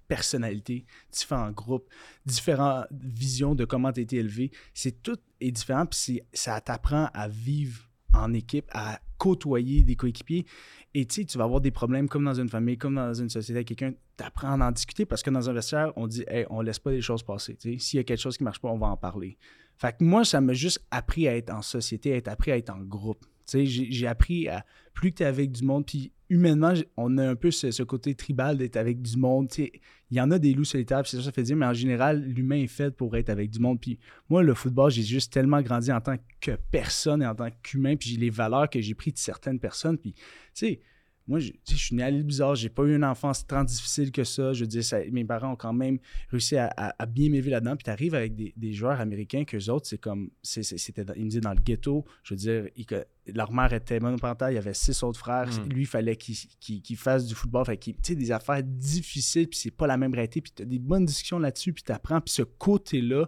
personnalités, 0.06 0.86
différents 1.10 1.50
groupes, 1.50 1.88
différentes 2.24 2.86
visions 2.92 3.56
de 3.56 3.64
comment 3.64 3.90
tu 3.92 3.98
as 3.98 4.02
été 4.04 4.16
élevé. 4.18 4.52
C'est 4.72 5.02
tout 5.02 5.18
est 5.40 5.50
différent, 5.50 5.86
puis 5.86 5.98
c'est- 5.98 6.24
ça 6.32 6.60
t'apprend 6.60 7.08
à 7.12 7.26
vivre 7.26 7.85
en 8.16 8.32
équipe, 8.32 8.66
à 8.72 9.00
côtoyer 9.18 9.82
des 9.82 9.96
coéquipiers. 9.96 10.46
Et 10.94 11.06
tu 11.06 11.16
sais, 11.16 11.24
tu 11.24 11.38
vas 11.38 11.44
avoir 11.44 11.60
des 11.60 11.70
problèmes 11.70 12.08
comme 12.08 12.24
dans 12.24 12.34
une 12.34 12.48
famille, 12.48 12.78
comme 12.78 12.94
dans 12.94 13.14
une 13.14 13.28
société 13.28 13.58
avec 13.58 13.68
quelqu'un. 13.68 13.92
Tu 14.16 14.24
apprends 14.24 14.60
à 14.60 14.68
en 14.68 14.72
discuter 14.72 15.04
parce 15.04 15.22
que 15.22 15.30
dans 15.30 15.48
un 15.48 15.52
vestiaire, 15.52 15.92
on 15.96 16.06
dit, 16.06 16.24
hey, 16.28 16.46
on 16.50 16.60
laisse 16.60 16.78
pas 16.78 16.90
les 16.90 17.00
choses 17.00 17.22
passer. 17.22 17.56
S'il 17.78 17.98
y 17.98 18.00
a 18.00 18.04
quelque 18.04 18.20
chose 18.20 18.36
qui 18.36 18.44
marche 18.44 18.60
pas, 18.60 18.68
on 18.68 18.78
va 18.78 18.88
en 18.88 18.96
parler. 18.96 19.36
Fait 19.76 20.00
moi, 20.00 20.24
ça 20.24 20.40
m'a 20.40 20.54
juste 20.54 20.84
appris 20.90 21.28
à 21.28 21.36
être 21.36 21.50
en 21.50 21.62
société, 21.62 22.12
à 22.14 22.16
être 22.16 22.28
appris 22.28 22.50
à 22.50 22.56
être 22.56 22.70
en 22.70 22.80
groupe. 22.80 23.24
J'ai 23.52 24.06
appris 24.06 24.48
à 24.48 24.64
plus 24.94 25.12
que 25.12 25.18
tu 25.18 25.22
es 25.22 25.26
avec 25.26 25.52
du 25.52 25.64
monde, 25.64 25.86
puis 25.86 26.12
humainement, 26.28 26.72
on 26.96 27.18
a 27.18 27.28
un 27.28 27.36
peu 27.36 27.50
ce, 27.50 27.82
côté 27.82 28.14
tribal 28.14 28.56
d'être 28.56 28.76
avec 28.76 29.02
du 29.02 29.16
monde. 29.16 29.48
Il 29.56 30.16
y 30.16 30.20
en 30.20 30.30
a 30.30 30.38
des 30.38 30.54
loups 30.54 30.64
solitaires, 30.64 31.06
c'est 31.06 31.18
ça 31.18 31.22
ça 31.22 31.32
fait 31.32 31.42
dire, 31.42 31.56
mais 31.56 31.66
en 31.66 31.74
général, 31.74 32.22
l'humain 32.24 32.56
est 32.56 32.66
fait 32.66 32.90
pour 32.90 33.16
être 33.16 33.30
avec 33.30 33.50
du 33.50 33.58
monde. 33.58 33.80
Puis 33.80 33.98
moi, 34.28 34.42
le 34.42 34.54
football, 34.54 34.90
j'ai 34.90 35.02
juste 35.02 35.32
tellement 35.32 35.62
grandi 35.62 35.92
en 35.92 36.00
tant 36.00 36.16
que 36.40 36.52
personne 36.70 37.22
et 37.22 37.26
en 37.26 37.34
tant 37.34 37.48
qu'humain, 37.62 37.96
puis 37.96 38.10
j'ai 38.10 38.16
les 38.16 38.30
valeurs 38.30 38.68
que 38.68 38.80
j'ai 38.80 38.94
prises 38.94 39.14
de 39.14 39.18
certaines 39.18 39.60
personnes. 39.60 39.98
Puis, 39.98 40.12
tu 40.14 40.22
sais, 40.54 40.80
moi, 41.28 41.38
je, 41.40 41.50
suis 41.74 41.94
né 41.96 42.02
à 42.02 42.10
l'île 42.10 42.22
bizarre, 42.22 42.54
j'ai 42.54 42.68
pas 42.68 42.84
eu 42.84 42.94
une 42.94 43.04
enfance 43.04 43.46
tant 43.46 43.64
difficile 43.64 44.12
que 44.12 44.22
ça. 44.22 44.52
Je 44.52 44.60
veux 44.60 44.66
dire, 44.68 44.84
ça- 44.84 45.00
mes 45.10 45.24
parents 45.24 45.52
ont 45.52 45.56
quand 45.56 45.72
même 45.72 45.98
réussi 46.30 46.56
à, 46.56 46.66
à- 46.76 46.94
à 47.02 47.06
bien 47.06 47.28
m'élever 47.30 47.50
là-dedans. 47.50 47.74
Puis 47.76 47.84
tu 47.84 47.90
arrives 47.90 48.14
avec 48.14 48.34
des, 48.36 48.54
des 48.56 48.72
joueurs 48.72 49.00
américains 49.00 49.44
qu'eux 49.44 49.68
autres, 49.70 49.86
c'est 49.88 49.98
comme, 49.98 50.30
c'était 50.42 51.04
ils 51.16 51.24
me 51.24 51.28
disaient 51.30 51.40
dans 51.40 51.54
le 51.54 51.60
ghetto, 51.60 52.04
je 52.22 52.34
veux 52.34 52.38
dire, 52.38 52.68
ils 52.76 52.86
leur 53.34 53.50
mère 53.52 53.72
était 53.72 53.98
monoparentale, 53.98 54.52
il 54.52 54.54
y 54.54 54.58
avait 54.58 54.72
six 54.74 55.02
autres 55.02 55.18
frères. 55.18 55.48
Mm. 55.48 55.68
Lui, 55.68 55.82
il 55.82 55.86
fallait 55.86 56.14
qu'il 56.16 56.36
qu'il- 56.60 56.80
qu'il 56.80 56.96
fasse 56.96 57.26
du 57.26 57.34
football. 57.34 57.64
Fait 57.66 57.76
tu 57.76 57.92
sais, 58.02 58.14
des 58.14 58.30
affaires 58.30 58.62
difficiles, 58.62 59.48
puis 59.48 59.58
c'est 59.58 59.70
pas 59.72 59.86
la 59.88 59.96
même 59.96 60.14
réalité. 60.14 60.40
Puis 60.40 60.52
tu 60.54 60.62
as 60.62 60.66
des 60.66 60.78
bonnes 60.78 61.04
discussions 61.06 61.38
là-dessus, 61.40 61.72
puis 61.72 61.82
tu 61.82 61.90
apprends. 61.92 62.20
Puis 62.20 62.34
ce 62.34 62.42
côté-là, 62.42 63.26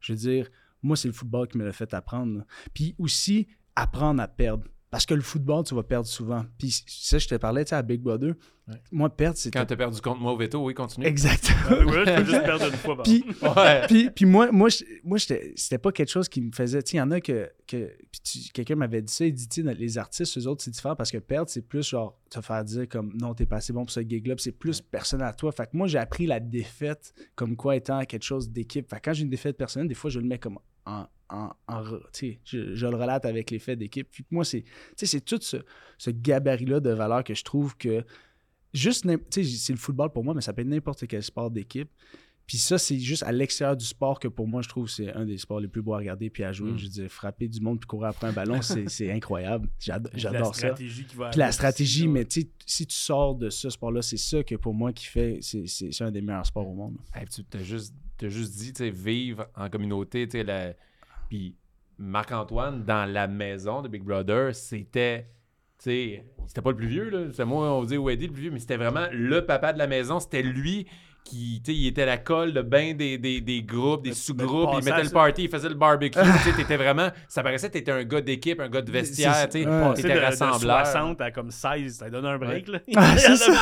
je 0.00 0.12
veux 0.12 0.18
dire, 0.18 0.48
moi, 0.82 0.96
c'est 0.96 1.08
le 1.08 1.14
football 1.14 1.46
qui 1.48 1.58
me 1.58 1.64
l'a 1.64 1.72
fait 1.72 1.92
apprendre. 1.94 2.38
là. 2.38 2.46
Puis 2.74 2.94
aussi, 2.98 3.46
apprendre 3.76 4.20
à 4.22 4.28
perdre. 4.28 4.64
Parce 4.90 5.04
que 5.04 5.14
le 5.14 5.20
football, 5.20 5.64
tu 5.64 5.74
vas 5.74 5.82
perdre 5.82 6.06
souvent. 6.06 6.44
Puis 6.58 6.84
ça, 6.86 7.18
je 7.18 7.26
te 7.26 7.34
parlais, 7.34 7.64
tu 7.64 7.70
sais, 7.70 7.74
à 7.74 7.82
Big 7.82 8.00
Brother. 8.00 8.34
Ouais. 8.68 8.74
Moi, 8.92 9.08
perdre, 9.10 9.36
c'est... 9.36 9.50
Quand 9.50 9.66
t'as 9.66 9.76
perdu 9.76 10.00
contre 10.00 10.20
moi 10.20 10.32
au 10.32 10.36
veto, 10.36 10.64
oui, 10.64 10.74
continue. 10.74 11.06
Exactement. 11.06 11.84
Ouais, 11.90 12.04
là, 12.04 12.16
tu 12.18 12.24
peux 12.24 12.30
juste 12.30 12.44
perdre 12.44 12.66
une 12.66 12.72
fois. 12.72 12.94
par 12.96 13.02
Puis, 13.04 13.24
Ouais. 13.42 13.86
puis, 13.88 14.10
puis 14.10 14.24
moi, 14.24 14.50
moi, 14.52 14.68
je- 14.68 14.84
moi 15.04 15.18
c'était 15.18 15.78
pas 15.78 15.90
quelque 15.92 16.08
chose 16.08 16.28
qui 16.28 16.40
me 16.40 16.52
faisait. 16.52 16.82
Tu 16.82 16.92
sais, 16.92 16.96
il 16.96 17.00
y 17.00 17.02
en 17.02 17.10
a 17.10 17.20
que. 17.20 17.50
que 17.66 17.96
puis 18.10 18.50
quelqu'un 18.54 18.76
m'avait 18.76 19.02
dit 19.02 19.12
ça. 19.12 19.26
Il 19.26 19.34
dit, 19.34 19.48
tu 19.48 19.62
sais, 19.64 19.74
les 19.74 19.98
artistes, 19.98 20.38
eux 20.38 20.46
autres, 20.46 20.62
c'est 20.62 20.70
différent 20.70 20.96
parce 20.96 21.10
que 21.10 21.18
perdre, 21.18 21.50
c'est 21.50 21.62
plus 21.66 21.86
genre 21.88 22.18
te 22.30 22.40
faire 22.40 22.64
dire 22.64 22.88
comme 22.88 23.12
non, 23.20 23.34
t'es 23.34 23.46
pas 23.46 23.56
assez 23.56 23.72
bon 23.72 23.84
pour 23.84 23.90
ce 23.92 24.00
gig-là. 24.00 24.36
Puis 24.36 24.44
c'est 24.44 24.52
plus 24.52 24.80
personnel 24.80 25.26
à 25.26 25.32
toi. 25.32 25.50
Fait 25.52 25.64
que 25.66 25.76
moi, 25.76 25.88
j'ai 25.88 25.98
appris 25.98 26.26
la 26.26 26.38
défaite 26.40 27.12
comme 27.34 27.56
quoi 27.56 27.74
étant 27.76 28.04
quelque 28.04 28.24
chose 28.24 28.50
d'équipe. 28.50 28.88
Fait 28.88 28.96
que 28.96 29.02
quand 29.04 29.12
j'ai 29.14 29.24
une 29.24 29.30
défaite 29.30 29.56
personnelle, 29.56 29.88
des 29.88 29.94
fois, 29.94 30.10
je 30.10 30.20
le 30.20 30.26
mets 30.26 30.38
comme 30.38 30.58
en. 30.86 31.06
je, 32.44 32.74
je 32.74 32.86
le 32.86 32.96
relate 32.96 33.24
avec 33.24 33.50
l'effet 33.50 33.76
d'équipe. 33.76 34.08
Puis 34.10 34.24
moi, 34.30 34.44
c'est 34.44 34.64
tout 35.24 35.38
ce, 35.40 35.56
ce 35.98 36.10
gabarit-là 36.10 36.80
de 36.80 36.90
valeur 36.90 37.24
que 37.24 37.34
je 37.34 37.44
trouve 37.44 37.76
que 37.76 38.04
juste, 38.72 39.04
n'im- 39.04 39.18
tu 39.30 39.44
sais, 39.44 39.56
c'est 39.56 39.72
le 39.72 39.78
football 39.78 40.12
pour 40.12 40.24
moi, 40.24 40.34
mais 40.34 40.40
ça 40.40 40.52
peut 40.52 40.62
être 40.62 40.68
n'importe 40.68 41.06
quel 41.06 41.22
sport 41.22 41.50
d'équipe. 41.50 41.90
Puis 42.46 42.58
ça, 42.58 42.78
c'est 42.78 43.00
juste 43.00 43.24
à 43.24 43.32
l'extérieur 43.32 43.76
du 43.76 43.84
sport 43.84 44.20
que 44.20 44.28
pour 44.28 44.46
moi, 44.46 44.62
je 44.62 44.68
trouve 44.68 44.84
que 44.86 44.92
c'est 44.92 45.12
un 45.14 45.24
des 45.24 45.36
sports 45.36 45.58
les 45.58 45.66
plus 45.66 45.82
beaux 45.82 45.94
à 45.94 45.98
regarder 45.98 46.30
puis 46.30 46.44
à 46.44 46.52
jouer. 46.52 46.70
Mm. 46.70 46.78
Je 46.78 46.84
veux 46.84 46.90
dire, 46.90 47.10
frapper 47.10 47.48
du 47.48 47.60
monde 47.60 47.80
puis 47.80 47.88
courir 47.88 48.10
après 48.10 48.28
un 48.28 48.32
ballon, 48.32 48.60
c'est 48.62 49.10
incroyable. 49.10 49.68
J'adore 49.80 50.12
la 50.32 50.44
ça. 50.44 50.52
stratégie 50.52 51.04
qui 51.06 51.16
va 51.16 51.30
Puis 51.30 51.40
la 51.40 51.50
stratégie, 51.50 52.02
aussi, 52.02 52.08
mais 52.08 52.24
si 52.64 52.86
tu 52.86 52.94
sors 52.94 53.34
de 53.34 53.50
ce 53.50 53.68
sport-là, 53.68 54.00
c'est 54.00 54.16
ça 54.16 54.44
que 54.44 54.54
pour 54.54 54.74
moi 54.74 54.92
qui 54.92 55.06
fait, 55.06 55.40
c'est 55.42 56.02
un 56.02 56.12
des 56.12 56.20
meilleurs 56.20 56.46
sports 56.46 56.68
au 56.68 56.74
monde. 56.74 56.98
Hey, 57.16 57.26
tu 57.26 57.42
t'as 57.42 57.64
juste, 57.64 57.92
t'as 58.18 58.28
juste 58.28 58.56
dit, 58.56 58.72
tu 58.72 58.84
sais, 58.84 58.90
vivre 58.90 59.46
en 59.54 59.68
communauté, 59.68 60.28
tu 60.28 60.42
la- 60.42 60.74
puis 61.28 61.56
Marc-Antoine, 61.98 62.84
dans 62.84 63.10
la 63.10 63.26
maison 63.26 63.82
de 63.82 63.88
Big 63.88 64.02
Brother, 64.02 64.54
c'était, 64.54 65.28
c'était 65.78 66.22
pas 66.62 66.70
le 66.70 66.76
plus 66.76 66.86
vieux, 66.86 67.10
là, 67.10 67.32
c'est 67.32 67.44
moi, 67.44 67.72
on 67.72 67.84
dit 67.84 67.96
Eddie 68.10 68.26
le 68.28 68.32
plus 68.32 68.42
vieux, 68.42 68.50
mais 68.50 68.58
c'était 68.58 68.76
vraiment 68.76 69.06
le 69.12 69.44
papa 69.44 69.72
de 69.72 69.78
la 69.78 69.86
maison, 69.86 70.20
c'était 70.20 70.42
lui 70.42 70.86
qui, 71.26 71.60
tu 71.64 71.72
sais, 71.72 71.76
il 71.78 71.86
était 71.88 72.06
la 72.06 72.18
colle 72.18 72.52
de 72.52 72.62
bain 72.62 72.94
des, 72.94 73.18
des, 73.18 73.40
des 73.40 73.62
groupes, 73.62 74.02
des 74.04 74.10
Mais- 74.10 74.14
sous-groupes, 74.14 74.70
mais 74.74 74.78
il 74.80 74.84
mettait 74.84 75.02
le 75.02 75.10
party, 75.10 75.44
il 75.44 75.50
faisait 75.50 75.68
le 75.68 75.74
barbecue, 75.74 76.18
tu 76.20 76.38
sais, 76.50 76.52
t'étais 76.56 76.76
vraiment, 76.76 77.10
ça 77.28 77.42
paraissait 77.42 77.68
que 77.68 77.72
t'étais 77.74 77.90
un 77.90 78.04
gars 78.04 78.20
d'équipe, 78.20 78.60
un 78.60 78.68
gars 78.68 78.80
de 78.82 78.90
vestiaire, 78.92 79.48
tu 79.48 79.62
sais, 79.62 79.66
Ouais. 79.66 79.80
Passer 79.80 80.02
de, 80.02 80.08
t'étais 80.08 80.20
de 80.20 80.24
rassembleur. 80.24 80.86
60 80.86 81.20
à 81.20 81.30
comme 81.32 81.50
16, 81.50 81.96
ça 81.96 82.08
donne 82.10 82.26
un 82.26 82.38
break. 82.38 82.68
Là. 82.68 82.78
Ah, 82.96 83.16
c'est 83.18 83.36
ça. 83.36 83.52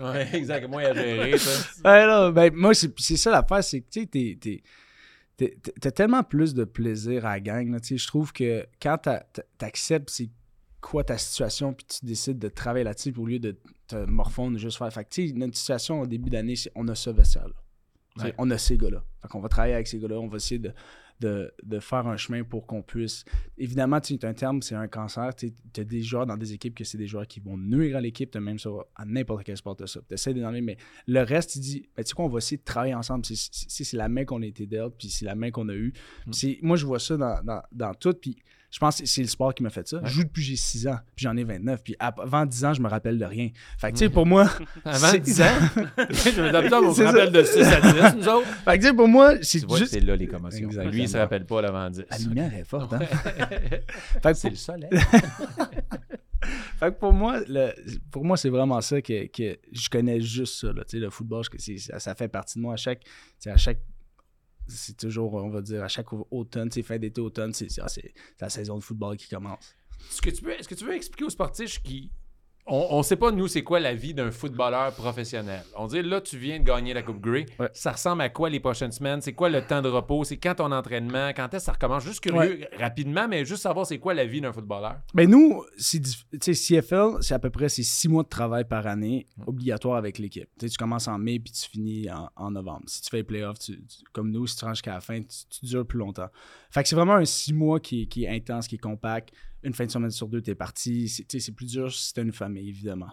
Ouais, 0.00 0.28
exactement, 0.34 0.80
il 0.80 0.86
a 0.86 0.94
géré, 0.94 1.38
ça. 1.38 1.50
Ouais, 1.90 2.06
là, 2.06 2.30
ben, 2.32 2.52
moi, 2.54 2.74
c'est 2.74 2.92
c'est 2.98 3.16
ça 3.16 3.30
l'affaire, 3.30 3.62
c'est 3.62 3.80
que 3.80 3.88
tu 3.90 4.00
sais, 4.00 4.06
t'es- 4.06 4.38
t'es- 4.40 4.62
t'es- 5.36 5.56
t'es- 5.62 5.72
t'as 5.80 5.90
tellement 5.90 6.22
plus 6.22 6.52
de 6.54 6.64
plaisir 6.64 7.26
à 7.26 7.34
la 7.34 7.40
gang. 7.40 7.70
là, 7.72 7.80
tu 7.80 7.88
sais, 7.88 7.96
Je 7.96 8.06
trouve 8.06 8.32
que 8.32 8.66
quand 8.82 8.98
t'acceptes 9.58 10.10
c'est 10.10 10.28
quoi 10.84 11.02
ta 11.02 11.16
situation, 11.16 11.72
puis 11.72 11.86
tu 11.86 12.04
décides 12.04 12.38
de 12.38 12.48
travailler 12.48 12.84
là-dessus 12.84 13.14
au 13.16 13.24
lieu 13.24 13.38
de 13.38 13.56
te 13.86 13.96
morfondre, 14.04 14.58
juste 14.58 14.76
faire. 14.76 14.92
Fait 14.92 15.04
que, 15.04 15.08
tu 15.08 15.32
notre 15.32 15.56
situation 15.56 16.02
au 16.02 16.06
début 16.06 16.28
d'année, 16.28 16.56
c'est 16.56 16.70
on 16.74 16.86
a 16.88 16.94
ce 16.94 17.08
vestiaire-là. 17.10 17.54
Tu 18.18 18.24
Ouais. 18.26 18.34
On 18.38 18.50
a 18.50 18.58
ces 18.58 18.76
gars-là. 18.76 19.02
Fait 19.22 19.28
qu'on 19.28 19.40
va 19.40 19.48
travailler 19.48 19.74
avec 19.74 19.88
ces 19.88 19.98
gars-là, 19.98 20.20
on 20.20 20.28
va 20.28 20.36
essayer 20.36 20.58
de, 20.60 20.72
de, 21.20 21.52
de 21.62 21.80
faire 21.80 22.06
un 22.06 22.16
chemin 22.18 22.44
pour 22.44 22.66
qu'on 22.66 22.82
puisse. 22.82 23.24
Évidemment, 23.56 23.98
tu 24.00 24.14
sais, 24.14 24.24
un 24.26 24.34
terme, 24.34 24.60
c'est 24.62 24.74
un 24.74 24.86
cancer. 24.86 25.34
Tu 25.34 25.52
as 25.78 25.84
des 25.84 26.02
joueurs 26.02 26.26
dans 26.26 26.36
des 26.36 26.52
équipes 26.52 26.74
que 26.74 26.84
c'est 26.84 26.98
des 26.98 27.06
joueurs 27.06 27.26
qui 27.26 27.40
vont 27.40 27.56
nuire 27.56 27.96
à 27.96 28.00
l'équipe, 28.00 28.30
tu 28.30 28.38
même 28.38 28.58
ça 28.58 28.68
à 28.94 29.04
n'importe 29.06 29.42
quel 29.44 29.56
sport 29.56 29.74
de 29.76 29.86
ça. 29.86 30.00
Tu 30.06 30.14
essaies 30.14 30.34
d'enlever, 30.34 30.60
mais 30.60 30.76
le 31.06 31.22
reste, 31.22 31.56
il 31.56 31.60
dit, 31.60 31.88
ben, 31.96 32.04
tu 32.04 32.10
sais 32.10 32.14
quoi, 32.14 32.26
on 32.26 32.28
va 32.28 32.38
essayer 32.38 32.58
de 32.58 32.62
travailler 32.64 32.94
ensemble. 32.94 33.24
C'est- 33.24 33.92
la 33.94 34.08
main 34.08 34.24
qu'on 34.26 34.42
a 34.42 34.46
été 34.46 34.66
dealt, 34.66 34.94
puis 34.98 35.08
c'est 35.08 35.24
la 35.24 35.34
main 35.34 35.50
qu'on 35.50 35.68
a 35.70 35.74
eue. 35.74 35.92
Mm. 36.26 36.32
Moi, 36.62 36.76
je 36.76 36.84
vois 36.86 36.98
ça 37.00 37.16
dans, 37.16 37.42
dans, 37.42 37.62
dans 37.72 37.94
tout, 37.94 38.12
puis 38.12 38.36
je 38.74 38.80
pense 38.80 38.98
que 39.00 39.06
c'est 39.06 39.20
le 39.22 39.28
sport 39.28 39.54
qui 39.54 39.62
m'a 39.62 39.70
fait 39.70 39.86
ça. 39.86 40.00
Je 40.02 40.10
joue 40.14 40.24
depuis 40.24 40.42
que 40.42 40.48
j'ai 40.48 40.56
6 40.56 40.88
ans, 40.88 40.98
puis 41.14 41.22
j'en 41.24 41.36
ai 41.36 41.44
29, 41.44 41.80
puis 41.84 41.94
avant 42.00 42.44
10 42.44 42.64
ans, 42.64 42.74
je 42.74 42.82
me 42.82 42.88
rappelle 42.88 43.16
de 43.20 43.24
rien. 43.24 43.50
Fait 43.78 43.92
que, 43.92 43.92
tu 43.92 43.98
sais, 44.00 44.08
pour 44.08 44.26
moi... 44.26 44.50
Avant 44.84 45.06
c'est- 45.10 45.20
10 45.20 45.42
ans, 45.42 45.44
je 45.96 46.40
me 46.42 46.50
donne 46.50 46.68
ça, 46.68 46.80
on 46.82 46.92
se 46.92 47.02
rappelle 47.02 47.30
de 47.30 47.42
6 47.44 47.60
à 47.62 47.80
10, 48.10 48.16
nous 48.16 48.28
autres. 48.28 48.46
Fait 48.64 48.72
que, 48.76 48.82
tu 48.82 48.88
sais, 48.88 48.92
pour 48.94 49.06
moi, 49.06 49.34
c'est 49.42 49.64
vois, 49.64 49.86
c'est 49.86 50.00
là 50.00 50.16
les 50.16 50.26
commotions. 50.26 50.66
Exactement. 50.66 50.92
Lui, 50.92 51.02
il 51.02 51.08
se 51.08 51.16
rappelle 51.16 51.46
pas 51.46 51.62
l'avant 51.62 51.88
10. 51.88 52.02
La 52.10 52.18
lumière 52.18 52.52
est 52.52 52.64
forte, 52.64 52.92
hein? 52.94 52.98
Fait 52.98 54.32
que 54.32 54.34
C'est 54.34 54.40
pour- 54.40 54.50
le 54.50 54.56
soleil. 54.56 54.90
Fait 56.78 56.92
que 56.92 56.98
pour 56.98 57.12
moi, 57.12 57.40
le- 57.48 57.72
pour 58.10 58.24
moi, 58.24 58.36
c'est 58.36 58.50
vraiment 58.50 58.80
ça 58.82 59.00
que, 59.00 59.26
que 59.28 59.56
je 59.72 59.88
connais 59.88 60.20
juste 60.20 60.60
ça. 60.60 60.66
Là, 60.72 60.82
Tu 60.84 60.90
sais, 60.90 60.98
le 60.98 61.08
football, 61.10 61.42
je- 61.58 61.76
ça, 61.78 61.98
ça 61.98 62.14
fait 62.14 62.28
partie 62.28 62.58
de 62.58 62.62
moi 62.62 62.76
chaque. 62.76 63.02
à 63.46 63.56
chaque 63.56 63.78
c'est 64.66 64.96
toujours, 64.96 65.34
on 65.34 65.50
va 65.50 65.60
dire, 65.62 65.82
à 65.82 65.88
chaque 65.88 66.12
automne, 66.12 66.70
sais, 66.70 66.82
fin 66.82 66.98
d'été, 66.98 67.20
automne, 67.20 67.52
c'est 67.52 67.70
c'est- 67.70 67.82
c'est 67.88 68.14
la 68.40 68.48
saison 68.48 68.78
de 68.78 68.82
football 68.84 69.16
qui 69.16 69.28
commence. 69.28 69.74
Est-ce 70.10 70.22
que, 70.22 70.30
tu 70.30 70.42
peux, 70.42 70.50
est-ce 70.52 70.68
que 70.68 70.74
tu 70.74 70.84
veux 70.84 70.94
expliquer 70.94 71.24
aux 71.24 71.30
sportifs 71.30 71.82
qui. 71.82 72.10
On 72.66 72.98
ne 72.98 73.02
sait 73.02 73.16
pas, 73.16 73.30
nous, 73.30 73.46
c'est 73.46 73.62
quoi 73.62 73.78
la 73.78 73.94
vie 73.94 74.14
d'un 74.14 74.30
footballeur 74.30 74.90
professionnel. 74.94 75.62
On 75.76 75.86
dit, 75.86 76.00
là, 76.00 76.22
tu 76.22 76.38
viens 76.38 76.58
de 76.58 76.64
gagner 76.64 76.94
la 76.94 77.02
Coupe 77.02 77.20
Grey. 77.20 77.44
Ouais. 77.58 77.68
Ça 77.74 77.92
ressemble 77.92 78.22
à 78.22 78.30
quoi 78.30 78.48
les 78.48 78.58
prochaines 78.58 78.90
semaines? 78.92 79.20
C'est 79.20 79.34
quoi 79.34 79.50
le 79.50 79.60
temps 79.66 79.82
de 79.82 79.88
repos? 79.90 80.24
C'est 80.24 80.38
quand 80.38 80.54
ton 80.54 80.72
entraînement? 80.72 81.28
Quand 81.36 81.44
est-ce 81.52 81.56
que 81.56 81.66
ça 81.66 81.72
recommence? 81.72 82.04
Juste 82.04 82.20
curieux, 82.20 82.66
rapidement, 82.78 83.28
mais 83.28 83.44
juste 83.44 83.62
savoir 83.62 83.84
c'est 83.84 83.98
quoi 83.98 84.14
la 84.14 84.24
vie 84.24 84.40
d'un 84.40 84.52
footballeur. 84.52 84.96
Ben 85.12 85.28
nous, 85.28 85.62
CFL, 86.40 87.18
c'est 87.20 87.34
à 87.34 87.38
peu 87.38 87.50
près 87.50 87.68
c'est 87.68 87.82
six 87.82 88.08
mois 88.08 88.22
de 88.22 88.28
travail 88.28 88.64
par 88.64 88.86
année 88.86 89.26
obligatoire 89.46 89.96
avec 89.96 90.18
l'équipe. 90.18 90.48
Tu 90.58 90.68
commences 90.78 91.08
en 91.08 91.18
mai 91.18 91.38
puis 91.40 91.52
tu 91.52 91.68
finis 91.68 92.08
en, 92.10 92.30
en 92.36 92.50
novembre. 92.50 92.82
Si 92.86 93.02
tu 93.02 93.10
fais 93.10 93.18
les 93.18 93.24
playoffs, 93.24 93.58
tu- 93.58 93.76
tu- 93.84 94.04
comme 94.12 94.30
nous, 94.30 94.46
si 94.46 94.56
tu 94.56 94.64
rentres 94.64 94.76
jusqu'à 94.76 94.94
la 94.94 95.00
fin, 95.00 95.20
tu, 95.20 95.26
tu 95.50 95.66
dures 95.66 95.86
plus 95.86 95.98
longtemps. 95.98 96.28
Fait 96.70 96.82
que 96.82 96.88
c'est 96.88 96.96
vraiment 96.96 97.14
un 97.16 97.24
six 97.24 97.52
mois 97.52 97.80
qui 97.80 98.08
est 98.24 98.28
intense, 98.28 98.68
qui 98.68 98.76
est 98.76 98.78
compact. 98.78 99.32
Une 99.64 99.72
fin 99.74 99.86
de 99.86 99.90
semaine 99.90 100.10
sur 100.10 100.28
deux, 100.28 100.40
t'es 100.42 100.54
parti. 100.54 101.08
C'est 101.08 101.52
plus 101.52 101.66
dur 101.72 101.92
si 101.92 102.12
t'as 102.12 102.22
une 102.22 102.32
famille, 102.32 102.68
évidemment. 102.68 103.10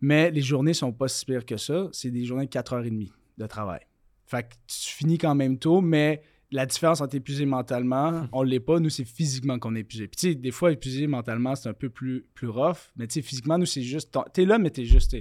Mais 0.00 0.30
les 0.30 0.42
journées 0.42 0.74
sont 0.74 0.92
pas 0.92 1.08
si 1.08 1.24
pires 1.24 1.46
que 1.46 1.56
ça. 1.56 1.88
C'est 1.92 2.10
des 2.10 2.24
journées 2.24 2.46
de 2.46 2.50
4h30 2.50 3.10
de 3.38 3.46
travail. 3.46 3.80
Fait 4.26 4.42
que 4.42 4.54
tu 4.66 4.90
finis 4.94 5.18
quand 5.18 5.34
même 5.34 5.58
tôt, 5.58 5.80
mais 5.80 6.22
la 6.50 6.66
différence 6.66 7.00
entre 7.00 7.14
épuisé 7.16 7.46
mentalement, 7.46 8.26
on 8.32 8.42
l'est 8.42 8.60
pas. 8.60 8.78
Nous, 8.80 8.90
c'est 8.90 9.04
physiquement 9.04 9.58
qu'on 9.58 9.74
est 9.74 9.80
épuisé. 9.80 10.06
Puis, 10.08 10.16
tu 10.16 10.28
sais, 10.28 10.34
des 10.34 10.50
fois, 10.50 10.72
épuisé 10.72 11.06
mentalement, 11.06 11.54
c'est 11.56 11.68
un 11.68 11.72
peu 11.74 11.88
plus, 11.90 12.24
plus 12.34 12.48
rough. 12.48 12.90
Mais, 12.96 13.06
tu 13.06 13.14
sais, 13.14 13.22
physiquement, 13.22 13.58
nous, 13.58 13.66
c'est 13.66 13.82
juste. 13.82 14.16
T'es 14.32 14.44
là, 14.44 14.58
mais 14.58 14.70
t'es 14.70 14.84
juste. 14.84 15.16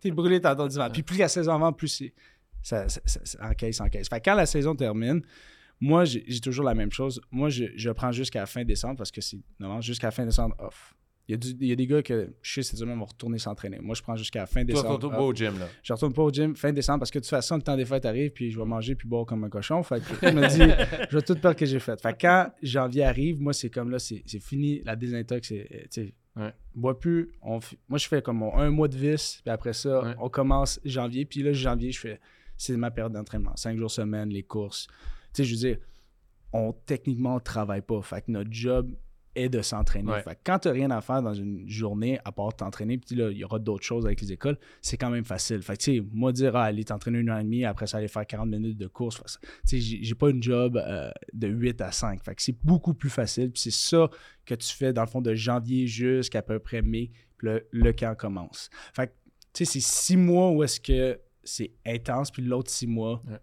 T'es, 0.00 0.10
brûlé, 0.10 0.40
t'as 0.40 0.54
ton 0.56 0.66
divan. 0.66 0.88
Puis, 0.90 1.02
plus 1.02 1.18
la 1.18 1.28
saison 1.28 1.52
avance, 1.54 1.74
plus 1.76 1.88
c'est. 1.88 2.12
Ça- 2.62 2.88
ça 2.88 3.00
encaisse, 3.48 3.80
encaisse. 3.80 4.08
Fait 4.08 4.20
que 4.20 4.24
quand 4.24 4.34
la 4.34 4.44
saison 4.46 4.74
termine, 4.74 5.22
moi, 5.80 6.04
j'ai, 6.04 6.22
toujours 6.40 6.64
la 6.64 6.74
même 6.74 6.92
chose. 6.92 7.20
Moi, 7.30 7.48
je, 7.48 7.64
je 7.76 7.90
prends 7.90 8.12
jusqu'à 8.12 8.40
la 8.40 8.46
fin 8.46 8.64
décembre 8.64 8.96
parce 8.96 9.10
que 9.10 9.20
c'est. 9.20 9.38
Non, 9.58 9.80
jusqu'à 9.80 10.10
fin 10.10 10.24
décembre, 10.24 10.54
off. 10.58 10.94
Il 11.28 11.32
y, 11.32 11.34
a 11.34 11.36
du- 11.36 11.56
il 11.60 11.68
y 11.68 11.72
a 11.72 11.76
des 11.76 11.86
gars 11.86 12.02
que 12.02 12.34
je 12.42 12.54
sais, 12.54 12.62
c'est 12.64 12.76
dur, 12.76 12.86
vont 12.92 13.04
retourner 13.04 13.38
s'entraîner. 13.38 13.78
Moi, 13.80 13.94
je 13.94 14.02
prends 14.02 14.16
jusqu'à 14.16 14.46
fin 14.46 14.64
décembre. 14.64 14.88
retourne 14.94 15.12
off. 15.14 15.18
pas 15.20 15.24
au 15.24 15.32
gym, 15.32 15.58
là. 15.60 15.68
Je 15.82 15.92
retourne 15.92 16.12
pas 16.12 16.22
au 16.22 16.30
gym 16.32 16.56
fin 16.56 16.72
décembre 16.72 16.98
parce 16.98 17.10
que 17.12 17.20
de 17.20 17.22
toute 17.22 17.30
façon, 17.30 17.54
le 17.56 17.62
temps 17.62 17.76
des 17.76 17.84
fêtes 17.84 18.04
arrive, 18.04 18.32
puis 18.32 18.50
je 18.50 18.58
vais 18.58 18.64
manger 18.64 18.96
puis 18.96 19.06
boire 19.06 19.24
comme 19.26 19.44
un 19.44 19.48
cochon. 19.48 19.80
Fait 19.84 20.00
que 20.00 20.26
je 20.28 20.34
me 20.34 20.48
dis, 20.48 21.06
je 21.08 21.16
vais 21.16 21.22
tout 21.22 21.36
perdre 21.36 21.56
que 21.56 21.66
j'ai 21.66 21.78
fait. 21.78 22.00
Fait 22.02 22.12
que 22.14 22.18
quand 22.22 22.50
janvier 22.64 23.04
arrive, 23.04 23.40
moi, 23.40 23.52
c'est 23.52 23.70
comme 23.70 23.90
là, 23.90 24.00
c'est 24.00 24.24
c'est 24.26 24.42
fini. 24.42 24.82
La 24.84 24.96
désintox, 24.96 25.46
c'est. 25.48 25.68
euh, 25.72 25.84
tu 25.90 26.14
Ouais. 26.36 26.52
bois 26.74 26.98
plus. 26.98 27.30
On 27.42 27.58
moi, 27.88 27.98
je 27.98 28.06
fais 28.08 28.22
comme 28.22 28.38
mon 28.38 28.56
un 28.56 28.70
mois 28.70 28.88
de 28.88 28.96
vis, 28.96 29.40
puis 29.44 29.50
après 29.52 29.72
ça, 29.72 30.02
Ouais. 30.02 30.14
on 30.18 30.28
commence 30.28 30.80
janvier. 30.84 31.24
Puis 31.26 31.42
là, 31.44 31.52
janvier, 31.52 31.92
je 31.92 32.00
fais. 32.00 32.20
C'est 32.56 32.76
ma 32.76 32.90
période 32.90 33.12
d'entraînement. 33.12 33.54
Cinq 33.56 33.78
jours 33.78 33.90
semaine, 33.90 34.30
les 34.30 34.42
courses. 34.42 34.88
Sais, 35.32 35.44
je 35.44 35.52
veux 35.52 35.60
dire, 35.60 35.78
on 36.52 36.72
techniquement 36.72 37.36
on 37.36 37.40
travaille 37.40 37.82
pas. 37.82 38.00
Fait 38.02 38.22
que 38.22 38.30
notre 38.30 38.52
job, 38.52 38.92
est 39.34 39.48
de 39.48 39.62
s'entraîner. 39.62 40.10
Ouais. 40.10 40.22
Fait 40.22 40.34
que 40.34 40.40
quand 40.44 40.58
tu 40.60 40.68
n'as 40.68 40.74
rien 40.74 40.90
à 40.90 41.00
faire 41.00 41.22
dans 41.22 41.34
une 41.34 41.68
journée, 41.68 42.18
à 42.24 42.32
part 42.32 42.54
t'entraîner, 42.54 42.98
puis 42.98 43.14
là, 43.14 43.30
il 43.30 43.38
y 43.38 43.44
aura 43.44 43.58
d'autres 43.58 43.84
choses 43.84 44.04
avec 44.04 44.20
les 44.20 44.32
écoles, 44.32 44.58
c'est 44.82 44.96
quand 44.96 45.10
même 45.10 45.24
facile. 45.24 45.62
Fait 45.62 45.76
que, 45.76 45.82
tu 45.82 45.96
sais, 45.96 46.04
moi, 46.12 46.32
dire, 46.32 46.56
ah, 46.56 46.64
aller 46.64 46.84
t'entraîner 46.84 47.18
une 47.18 47.28
heure 47.28 47.38
et 47.38 47.44
demie, 47.44 47.64
après 47.64 47.86
ça, 47.86 47.98
aller 47.98 48.08
faire 48.08 48.26
40 48.26 48.48
minutes 48.48 48.78
de 48.78 48.86
course, 48.88 49.22
tu 49.40 49.48
sais, 49.64 49.80
j'ai 49.80 50.02
j'ai 50.02 50.14
pas 50.14 50.30
une 50.30 50.42
job 50.42 50.76
euh, 50.76 51.10
de 51.32 51.46
8 51.46 51.80
à 51.80 51.92
5. 51.92 52.22
Fait 52.24 52.34
que 52.34 52.42
c'est 52.42 52.56
beaucoup 52.64 52.94
plus 52.94 53.10
facile. 53.10 53.50
Puis 53.52 53.62
c'est 53.62 53.70
ça 53.70 54.10
que 54.44 54.54
tu 54.54 54.74
fais, 54.74 54.92
dans 54.92 55.02
le 55.02 55.08
fond, 55.08 55.20
de 55.20 55.34
janvier 55.34 55.86
jusqu'à 55.86 56.42
peu 56.42 56.58
près 56.58 56.82
mai, 56.82 57.10
puis 57.36 57.48
le, 57.48 57.66
le 57.70 57.92
camp 57.92 58.16
commence. 58.16 58.70
Fait 58.92 59.08
que, 59.08 59.12
tu 59.52 59.64
sais, 59.64 59.72
c'est 59.72 59.80
six 59.80 60.16
mois 60.16 60.50
où 60.50 60.64
est-ce 60.64 60.80
que 60.80 61.20
c'est 61.44 61.72
intense, 61.86 62.30
puis 62.30 62.42
l'autre 62.42 62.70
six 62.70 62.86
mois, 62.86 63.22
Ouais. 63.28 63.38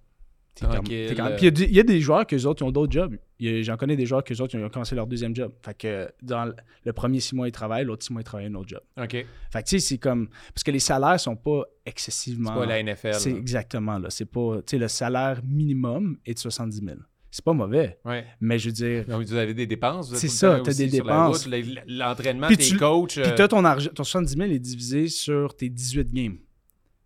Euh. 0.65 0.79
Puis 0.81 0.93
il 1.41 1.43
y 1.45 1.47
a 1.47 1.51
des- 1.51 1.63
il 1.65 1.75
y, 1.75 1.79
a 1.79 1.83
des 1.83 1.99
joueurs 2.01 2.25
que 2.27 2.35
autres, 2.45 2.63
ils 2.63 2.65
ont 2.67 2.71
d'autres 2.71 2.91
jobs. 2.91 3.15
J'en 3.39 3.77
connais 3.77 3.95
des 3.95 4.05
joueurs 4.05 4.23
que 4.23 4.33
autres, 4.41 4.55
ils 4.55 4.63
ont 4.63 4.69
commencé 4.69 4.95
leur 4.95 5.07
deuxième 5.07 5.35
job. 5.35 5.51
Fait 5.63 5.77
que 5.77 6.09
dans 6.21 6.45
le- 6.85 6.93
premier 6.93 7.19
six 7.19 7.35
mois, 7.35 7.47
ils 7.47 7.51
travaillent, 7.51 7.85
l'autre 7.85 8.03
six 8.03 8.11
mois, 8.13 8.21
ils 8.21 8.25
travaillent 8.25 8.47
un 8.47 8.55
autre 8.55 8.69
job. 8.69 8.81
OK. 8.97 9.07
C'est 9.11 9.25
Fait 9.51 9.63
que 9.63 9.67
tu 9.69 9.79
sais, 9.79 9.79
c'est 9.79 9.97
comme. 9.97 10.29
Parce 10.53 10.63
que 10.63 10.71
les 10.71 10.79
salaires 10.79 11.19
sont 11.19 11.35
pas 11.35 11.63
excessivement. 11.85 12.53
pas 12.53 12.65
la 12.65 12.81
NFL. 12.83 13.13
C'est 13.15 13.31
exactement 13.31 13.97
là. 13.99 14.09
C'est 14.09 14.25
pas. 14.25 14.57
Tu 14.57 14.71
sais, 14.71 14.77
le 14.77 14.87
salaire 14.87 15.41
minimum 15.43 16.17
est 16.25 16.33
de 16.33 16.39
70 16.39 16.81
000. 16.85 16.97
C'est 17.29 17.43
pas 17.43 17.53
mauvais, 17.53 17.99
Ouais. 18.05 18.25
mais 18.39 18.57
je 18.57 18.67
veux 18.69 18.73
dire. 18.73 19.05
Donc, 19.05 19.21
vous 19.23 19.33
avez 19.35 19.53
des 19.53 19.67
dépenses. 19.67 20.11
C'est 20.15 20.27
ça, 20.29 20.59
t'as 20.63 20.71
aussi 20.71 20.77
des 20.85 20.87
dépenses. 20.87 21.47
L'entraînement, 21.87 22.47
Puis 22.47 22.57
tes 22.57 22.63
tu- 22.69 22.77
coachs. 22.77 23.11
Puis 23.11 23.21
euh, 23.21 23.35
t'as 23.35 23.47
ton 23.47 23.63
argent, 23.65 23.89
ton 23.93 24.03
70 24.03 24.33
000 24.37 24.51
est 24.51 24.59
divisé 24.59 25.07
sur 25.07 25.55
tes 25.55 25.69
18 25.69 26.11
games. 26.13 26.37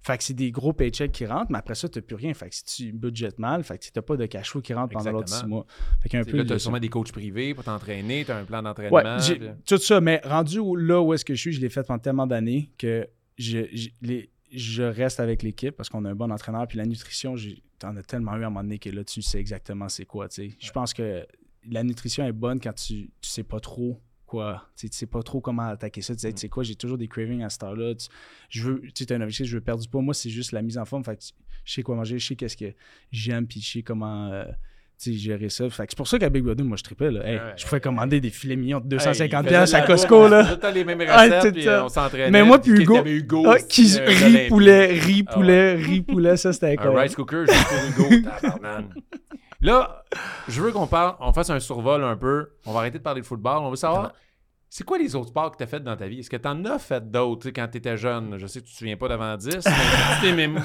Fait 0.04 0.18
que 0.18 0.24
c'est 0.24 0.34
des 0.34 0.52
gros 0.52 0.74
paychecks 0.74 1.12
qui 1.12 1.26
rentrent, 1.28 1.52
mais 1.52 1.60
après 1.60 1.76
ça, 1.76 1.88
t'as 1.88 2.02
plus 2.02 2.16
rien. 2.16 2.34
Fait 2.34 2.50
que 2.50 2.56
si 2.56 2.64
tu 2.66 2.92
budgètes 2.92 3.38
mal, 3.38 3.64
fait 3.64 3.78
que 3.78 3.86
t'as 3.94 4.02
pas 4.02 4.18
de 4.18 4.26
cash 4.26 4.50
flow 4.50 4.62
qui 4.62 4.74
rentre 4.74 4.94
pendant 4.94 5.12
l'autre 5.12 5.30
six 5.30 5.46
mois. 5.46 5.66
Fait 6.02 6.10
qu'il 6.10 6.18
y 6.18 6.18
a 6.18 6.22
un 6.22 6.24
t'sais, 6.24 6.32
peu 6.32 6.46
tu 6.46 6.54
as 6.54 6.60
sûrement 6.60 6.80
des 6.80 6.90
coachs 6.90 7.12
privés 7.12 7.54
pour 7.54 7.64
t'entraîner, 7.64 8.26
tu 8.26 8.32
as 8.32 8.38
un 8.38 8.44
plan 8.44 8.64
d'entraînement. 8.64 8.96
Ouais, 8.96 9.04
puis- 9.38 9.48
tout 9.66 9.78
ça, 9.78 10.02
mais 10.02 10.20
rendu 10.24 10.58
là 10.76 11.00
où 11.02 11.14
est-ce 11.14 11.24
que 11.24 11.36
je 11.36 11.40
suis, 11.42 11.54
je 11.54 11.62
l'ai 11.62 11.70
fait 11.70 11.84
pendant 11.84 12.00
tellement 12.00 12.26
d'années 12.26 12.72
que 12.80 13.08
je, 13.38 13.60
je, 13.74 13.90
les- 14.02 14.32
je 14.52 14.82
reste 14.84 15.20
avec 15.20 15.44
l'équipe 15.44 15.76
parce 15.76 15.88
qu'on 15.88 16.04
a 16.06 16.10
un 16.10 16.16
bon 16.16 16.32
entraîneur. 16.32 16.68
Puis 16.68 16.78
la 16.80 16.86
nutrition, 16.86 17.36
t'en 17.80 17.96
as 17.96 18.04
tellement 18.04 18.36
eu 18.38 18.44
à 18.44 18.48
un 18.48 18.50
moment 18.50 18.64
donné 18.64 18.80
que 18.80 18.90
là, 18.90 19.04
tu 19.04 19.22
sais 19.22 19.40
exactement 19.40 19.88
c'est 19.88 20.06
quoi. 20.06 20.28
tu 20.30 20.50
sais. 20.50 20.56
Je 20.60 20.72
pense 20.72 20.94
que 20.96 21.26
la 21.70 21.84
nutrition 21.84 22.26
est 22.26 22.32
bonne 22.32 22.60
quand 22.60 22.74
tu, 22.74 23.12
tu 23.22 23.30
sais 23.30 23.44
pas 23.44 23.60
trop 23.60 24.02
quoi. 24.32 24.66
Tu 24.78 24.88
sais, 24.92 25.06
pas 25.06 25.22
trop 25.22 25.42
comment 25.42 25.68
attaquer 25.68 26.02
ça. 26.02 26.14
Tu 26.16 26.18
Mm. 26.18 26.20
sais, 26.30 26.34
tu 26.34 26.40
sais 26.42 26.50
quoi, 26.50 26.64
j'ai 26.64 26.76
toujours 26.76 26.98
des 26.98 27.08
cravings 27.08 27.44
à 27.44 27.50
cette 27.50 27.64
heure-là. 27.64 27.94
Tu- 27.96 28.08
Je 28.50 28.64
veux, 28.64 28.82
tu 28.94 29.04
sais, 29.04 29.12
as 29.12 29.16
un 29.18 29.22
objectif, 29.22 29.46
je 29.48 29.56
veux 29.58 29.62
perdre 29.62 29.82
du 29.84 29.90
poids. 29.90 30.02
Moi, 30.02 30.14
c'est 30.14 30.30
juste 30.30 30.52
la 30.54 30.62
mise 30.62 30.78
en 30.78 30.86
forme. 30.86 31.04
Fait 31.04 31.16
que 31.18 31.24
je 31.66 31.74
sais 31.74 31.84
quoi 31.84 31.96
manger, 31.96 32.18
je 32.18 32.26
sais 32.28 32.36
qu'est-ce 32.36 32.58
que 32.58 32.74
j'aime, 33.12 33.46
puis 33.48 33.62
je 33.62 33.72
sais 33.74 33.82
comment. 33.84 34.32
euh, 34.32 34.46
gérer 35.04 35.50
ça. 35.50 35.68
Fait 35.72 35.88
que 35.88 35.94
c'est 35.94 35.98
pour 35.98 36.08
ça 36.08 36.20
qu'à 36.20 36.30
Big 36.30 36.44
Brother, 36.44 36.64
moi, 36.64 36.78
je 36.78 36.84
tripais. 36.84 37.10
Là. 37.10 37.26
Hey, 37.28 37.38
Ouais, 37.38 37.54
je 37.58 37.66
pouvais 37.66 37.82
commander 37.82 38.22
des 38.22 38.30
filets 38.30 38.56
mignons 38.56 38.80
de 38.80 38.86
Hey, 38.86 39.00
250$ 39.00 39.46
il 39.46 39.66
faisait 39.66 39.78
de 39.80 39.84
à 39.84 39.88
Costco. 39.88 40.28
Là. 40.28 40.56
tout 40.56 40.68
les 40.76 40.86
mêmes 40.86 41.02
recettes, 41.10 41.68
on 41.84 41.90
s'entraînait. 41.90 42.30
Mais 42.30 42.44
moi, 42.44 42.62
puis 42.62 42.72
Hugo, 42.84 43.04
Hugo 43.04 43.44
Ah, 43.48 43.58
qui 43.58 43.98
euh, 43.98 44.06
riz 44.06 44.48
poulet, 44.48 44.86
riz 45.00 45.24
Ah 45.26 45.34
poulet, 45.34 45.74
riz 45.74 46.02
poulet, 46.04 46.38
ça 46.38 46.54
c'était 46.54 46.68
Un 46.68 46.72
incroyable. 46.74 47.00
rice 47.00 47.16
cooker, 47.16 47.46
juste 47.48 47.68
pour 47.68 48.06
Hugo. 48.12 48.28
Là, 49.62 50.04
je 50.48 50.62
veux 50.62 50.72
qu'on 50.72 50.88
parle, 50.88 51.16
on 51.20 51.32
fasse 51.34 51.50
un 51.50 51.60
survol 51.60 52.04
un 52.04 52.18
peu. 52.18 52.50
On 52.66 52.74
va 52.74 52.80
arrêter 52.80 52.98
de 52.98 53.04
parler 53.04 53.22
de 53.22 53.26
football. 53.26 53.60
On 53.60 53.70
veut 53.70 53.76
savoir, 53.76 54.14
c'est 54.70 54.84
quoi 54.84 54.98
les 54.98 55.16
autres 55.16 55.28
sports 55.30 55.52
que 55.52 55.58
tu 55.58 55.64
as 55.64 55.68
fait 55.68 55.80
dans 55.82 55.96
ta 55.96 56.08
vie? 56.08 56.20
Est-ce 56.20 56.30
que 56.30 56.38
tu 56.38 56.48
en 56.48 56.64
as 56.66 56.80
fait 56.80 57.12
d'autres 57.12 57.50
quand 57.50 57.68
tu 57.68 57.78
étais 57.78 57.96
jeune? 57.98 58.38
Je 58.38 58.48
sais 58.48 58.62
que 58.62 58.66
tu 58.66 58.72
te 58.72 58.78
souviens 58.78 58.98
pas 58.98 59.08
d'avant 59.08 59.36
10, 59.38 59.48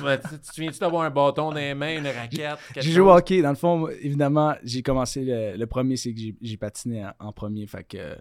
mais 0.02 0.18
tu 0.18 0.38
te 0.38 0.46
souviens-tu 0.54 0.78
d'avoir 0.78 1.02
un 1.02 1.10
bâton 1.10 1.50
dans 1.50 1.56
les 1.56 1.74
mains, 1.74 1.98
une 1.98 2.06
raquette? 2.06 2.58
J'ai 2.76 2.90
joué 2.92 3.02
au 3.04 3.10
hockey. 3.12 3.42
Dans 3.42 3.50
le 3.50 3.56
fond, 3.56 3.88
évidemment, 3.88 4.54
j'ai 4.62 4.82
commencé 4.82 5.24
le, 5.24 5.56
le 5.58 5.66
premier, 5.66 5.96
c'est 5.96 6.14
que 6.14 6.20
j'ai- 6.40 6.56
patiné 6.56 7.04
en, 7.04 7.12
en 7.18 7.32
premier. 7.32 7.66
Fait 7.66 7.84
que 7.84 7.98
euh, 7.98 8.14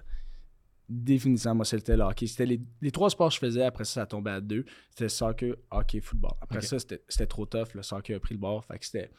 définitivement, 0.89 1.55
moi, 1.55 1.65
c'était 1.65 1.95
le 1.95 2.03
hockey. 2.03 2.28
C'était 2.28 2.45
les, 2.47 2.59
les 2.82 2.91
trois 2.91 3.09
sports 3.09 3.30
que 3.30 3.36
je 3.36 3.39
faisais. 3.39 3.63
Après 3.63 3.86
ça, 3.86 4.01
ça 4.01 4.05
tombait 4.07 4.32
à 4.32 4.41
deux. 4.41 4.65
C'était 4.89 5.09
soccer, 5.09 5.55
hockey, 5.71 6.01
football. 6.01 6.34
Après 6.41 6.59
ça, 6.67 6.80
c'était 6.80 7.03
c'était 7.07 7.28
trop 7.28 7.45
tough. 7.45 7.69
Le 7.76 7.82
soccer 7.84 8.17
a 8.17 8.19
pris 8.19 8.34
le 8.36 8.39
bord. 8.41 8.65
Fait 8.65 8.78
que 8.80 8.86
c'était 8.86 9.09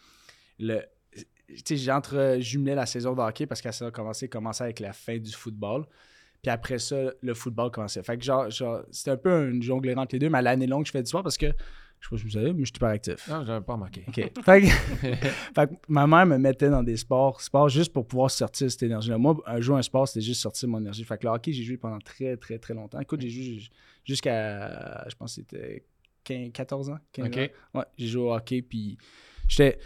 le. 0.58 0.82
Tu 1.48 1.62
sais, 1.64 1.76
j'entre 1.76 2.36
jumelais 2.40 2.74
la 2.74 2.86
saison 2.86 3.14
de 3.14 3.20
hockey 3.20 3.46
parce 3.46 3.60
que 3.60 3.70
ça 3.70 3.86
a 3.86 3.90
commencé, 3.90 4.28
commençait 4.28 4.64
avec 4.64 4.80
la 4.80 4.92
fin 4.92 5.16
du 5.18 5.30
football. 5.30 5.86
Puis 6.42 6.50
après 6.50 6.78
ça, 6.78 7.12
le 7.22 7.34
football 7.34 7.70
commençait. 7.70 8.02
Fait 8.02 8.16
que 8.16 8.24
genre, 8.24 8.50
genre 8.50 8.82
c'était 8.90 9.12
un 9.12 9.16
peu 9.16 9.50
une 9.50 9.62
jonglée 9.62 9.94
entre 9.94 10.14
les 10.14 10.18
deux, 10.18 10.28
mais 10.28 10.38
à 10.38 10.42
l'année 10.42 10.66
longue, 10.66 10.86
je 10.86 10.90
fais 10.90 11.02
du 11.02 11.08
sport 11.08 11.22
parce 11.22 11.36
que, 11.36 11.46
je 11.46 12.08
sais 12.08 12.10
pas 12.10 12.16
si 12.18 12.24
vous 12.24 12.30
savez, 12.30 12.52
mais 12.52 12.64
je 12.64 12.72
suis 12.74 12.84
actif. 12.84 13.28
Non, 13.28 13.44
j'avais 13.44 13.64
pas 13.64 13.72
remarqué. 13.72 14.04
OK. 14.06 14.14
Fait 14.14 14.60
que, 14.60 14.66
fait 15.54 15.66
que 15.66 15.74
ma 15.88 16.06
mère 16.06 16.26
me 16.26 16.38
mettait 16.38 16.68
dans 16.68 16.82
des 16.82 16.96
sports, 16.96 17.40
sports 17.40 17.68
juste 17.68 17.92
pour 17.92 18.06
pouvoir 18.06 18.30
sortir 18.30 18.70
cette 18.70 18.82
énergie-là. 18.82 19.18
Moi, 19.18 19.36
un 19.46 19.60
jouer 19.60 19.78
un 19.78 19.82
sport, 19.82 20.06
c'était 20.06 20.24
juste 20.24 20.40
sortir 20.40 20.68
mon 20.68 20.78
énergie. 20.78 21.04
Fait 21.04 21.18
que 21.18 21.26
le 21.26 21.32
hockey, 21.32 21.52
j'ai 21.52 21.62
joué 21.62 21.76
pendant 21.76 21.98
très, 21.98 22.36
très, 22.36 22.58
très 22.58 22.74
longtemps. 22.74 23.00
Écoute, 23.00 23.20
j'ai 23.22 23.30
joué 23.30 23.62
jusqu'à, 24.04 25.04
je 25.08 25.14
pense 25.14 25.34
c'était 25.34 25.84
15 26.24 26.50
14 26.52 26.90
ans. 26.90 26.98
15 27.12 27.26
OK. 27.26 27.38
ans. 27.38 27.78
Ouais, 27.78 27.84
j'ai 27.96 28.08
joué 28.08 28.22
au 28.22 28.34
hockey, 28.34 28.62
puis 28.62 28.98
j'étais... 29.48 29.78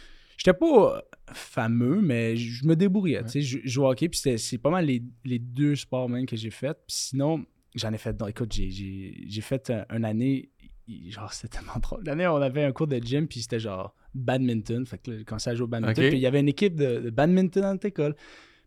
J'étais 0.43 0.57
pas 0.59 1.03
fameux, 1.33 2.01
mais 2.01 2.35
je 2.37 2.67
me 2.67 2.75
débrouillais. 2.75 3.23
tu 3.25 3.29
sais. 3.31 3.43
Je 3.43 3.59
jouais 3.65 3.87
hockey, 3.89 4.09
puis 4.09 4.21
c'est 4.39 4.59
pas 4.59 4.71
mal 4.71 4.87
les, 4.87 5.03
les 5.25 5.39
deux 5.39 5.77
sports 5.77 6.09
même 6.09 6.25
que 6.27 6.35
j'ai 6.37 6.51
fait. 6.51 6.73
Puis 6.87 6.97
sinon, 6.97 7.45
j'en 7.75 7.93
ai 7.93 7.99
fait. 7.99 8.19
non, 8.19 8.27
écoute, 8.27 8.53
j'ai- 8.53 9.41
fait 9.43 9.71
un, 9.71 9.85
une 9.95 10.05
année. 10.05 10.49
il- 10.89 11.11
Genre, 11.13 11.33
c'était 11.33 11.59
tellement 11.59 11.79
drôle. 11.83 12.03
L'année, 12.05 12.27
on 12.27 12.37
avait 12.37 12.65
un 12.65 12.73
cours 12.73 12.87
de 12.87 12.97
gym, 12.99 13.29
puis 13.29 13.43
c'était 13.43 13.61
genre 13.61 13.95
badminton. 14.15 14.87
Fait 14.87 14.99
que 14.99 15.11
là, 15.11 15.19
j'ai 15.19 15.25
commencé 15.25 15.51
à 15.51 15.55
jouer 15.55 15.65
au 15.65 15.69
badminton. 15.69 15.95
Puis 16.09 16.19
il 16.19 16.23
y 16.23 16.27
avait 16.27 16.41
une 16.41 16.49
équipe 16.49 16.75
de, 16.75 17.01
de 17.01 17.11
badminton 17.11 17.63
dans 17.63 17.73
notre 17.73 17.87
école. 17.87 18.17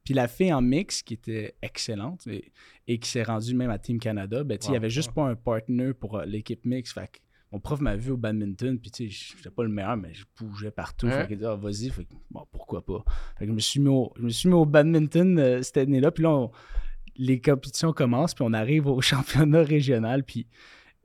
Puis 0.05 0.13
la 0.13 0.28
fille 0.28 0.53
en 0.53 0.61
mix, 0.61 1.01
qui 1.01 1.13
était 1.15 1.55
excellente 1.61 2.28
et, 2.28 2.51
et 2.88 2.99
qui 2.99 3.09
s'est 3.09 3.24
rendue 3.24 3.55
même 3.55 3.69
à 3.71 3.80
Team 3.80 3.99
Canada, 3.99 4.43
ben, 4.43 4.57
il 4.61 4.65
n'y 4.65 4.69
Wow, 4.71 4.76
avait 4.76 4.89
juste 4.89 5.11
pas 5.13 5.24
un 5.28 5.36
partner 5.36 5.93
pour 5.93 6.17
euh, 6.17 6.26
l'équipe 6.26 6.63
mix. 6.65 6.93
Fait 6.93 7.07
que 7.11 7.19
mon 7.53 7.59
prof 7.59 7.79
m'a 7.81 7.95
vu 7.95 8.11
au 8.11 8.17
badminton, 8.17 8.79
puis 8.79 8.89
tu 8.91 9.09
sais, 9.09 9.33
j'étais 9.37 9.51
pas 9.51 9.61
le 9.63 9.69
meilleur, 9.69 9.95
mais 9.95 10.11
je 10.13 10.25
bougeais 10.37 10.71
partout. 10.71 11.05
Ouais. 11.05 11.21
Fait 11.21 11.27
qu'il 11.27 11.37
dit, 11.37 11.45
ah, 11.45 11.55
vas-y. 11.55 11.89
Fait 11.89 12.03
que, 12.03 12.13
bon, 12.31 12.45
pourquoi 12.51 12.83
pas? 12.83 13.05
Fait 13.37 13.45
que 13.45 13.51
je 13.51 13.55
me 13.55 13.59
suis 13.59 13.79
mis 13.79 13.89
au, 13.89 14.11
je 14.17 14.23
me 14.23 14.29
suis 14.29 14.49
mis 14.49 14.55
au 14.55 14.65
badminton 14.65 15.37
euh, 15.37 15.61
cette 15.61 15.77
année-là. 15.77 16.11
Puis 16.11 16.23
là, 16.23 16.31
on- 16.31 16.51
les 17.15 17.39
compétitions 17.39 17.93
commencent, 17.93 18.33
puis 18.33 18.43
on 18.45 18.53
arrive 18.53 18.87
au 18.87 18.99
championnat 19.11 19.61
régional. 19.61 20.23
Puis 20.23 20.47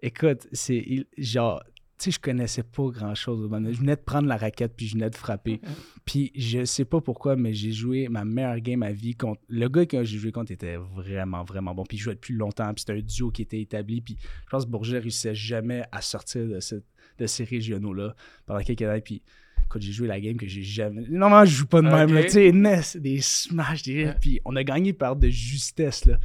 écoute, 0.01 0.49
c'est 0.53 1.07
genre, 1.18 1.62
sais, 2.05 2.11
je 2.11 2.18
connaissais 2.20 2.62
pas 2.62 2.88
grand-chose 2.90 3.40
au 3.44 3.49
badminton. 3.49 3.74
Je 3.74 3.80
venais 3.80 3.96
de 3.96 4.01
prendre 4.01 4.28
la 4.28 4.36
raquette, 4.36 4.74
puis 4.76 4.86
je 4.86 4.94
venais 4.94 5.11
de 5.11 5.16
frapper. 5.16 5.61
Puis 6.05 6.30
je 6.34 6.64
sais 6.64 6.84
pas 6.84 7.01
pourquoi, 7.01 7.36
mais 7.36 7.53
j'ai 7.55 7.72
joué 7.72 8.09
ma 8.09 8.24
meilleure 8.24 8.61
game 8.61 8.82
à 8.82 8.92
vie 8.92 9.14
contre. 9.14 9.40
Le 9.49 9.68
gars 9.68 9.86
que 9.86 10.03
j'ai 10.05 10.18
joué 10.18 10.32
contre 10.32 10.53
était 10.53 10.76
vraiment, 10.76 11.44
vraiment 11.44 11.74
bon. 11.74 11.84
Puis 11.84 11.96
il 11.99 12.01
jouait 12.01 12.14
depuis 12.14 12.34
longtemps. 12.34 12.72
Puis 12.74 12.84
c'était 12.86 12.99
un 12.99 13.03
duo 13.03 13.30
qui 13.30 13.42
était 13.42 13.61
établi. 13.61 14.01
Puis 14.01 14.16
je 14.20 14.51
pense 14.51 14.64
que 14.64 14.70
Bourget 14.70 14.99
réussissait 14.99 15.34
jamais 15.34 15.82
à 15.92 16.01
sortir 16.01 16.46
de, 16.46 16.61
cette- 16.61 16.84
de 17.18 17.26
ces 17.26 17.44
régionaux-là 17.44 18.14
pendant 18.46 18.61
quelques 18.61 18.82
années. 18.82 19.01
Puis 19.01 19.22
écoute, 19.64 19.82
j'ai 19.82 19.92
joué 19.92 20.07
la 20.09 20.20
game 20.20 20.36
que 20.36 20.46
j'ai 20.46 20.62
jamais. 20.62 21.03
Normalement, 21.09 21.44
je 21.44 21.55
joue 21.57 21.66
pas 21.66 21.82
de 21.82 21.88
même. 22.07 22.09
Tu 22.24 22.30
sais, 22.30 22.53
Ness, 22.53 22.96
des 22.96 23.20
smash, 23.20 23.82
des. 23.82 24.12
Puis 24.20 24.40
on 24.44 24.57
a 24.57 24.64
gagné 24.64 24.92
par 24.92 25.16
de 25.16 25.28
justesse, 25.28 26.05
là. 26.07 26.16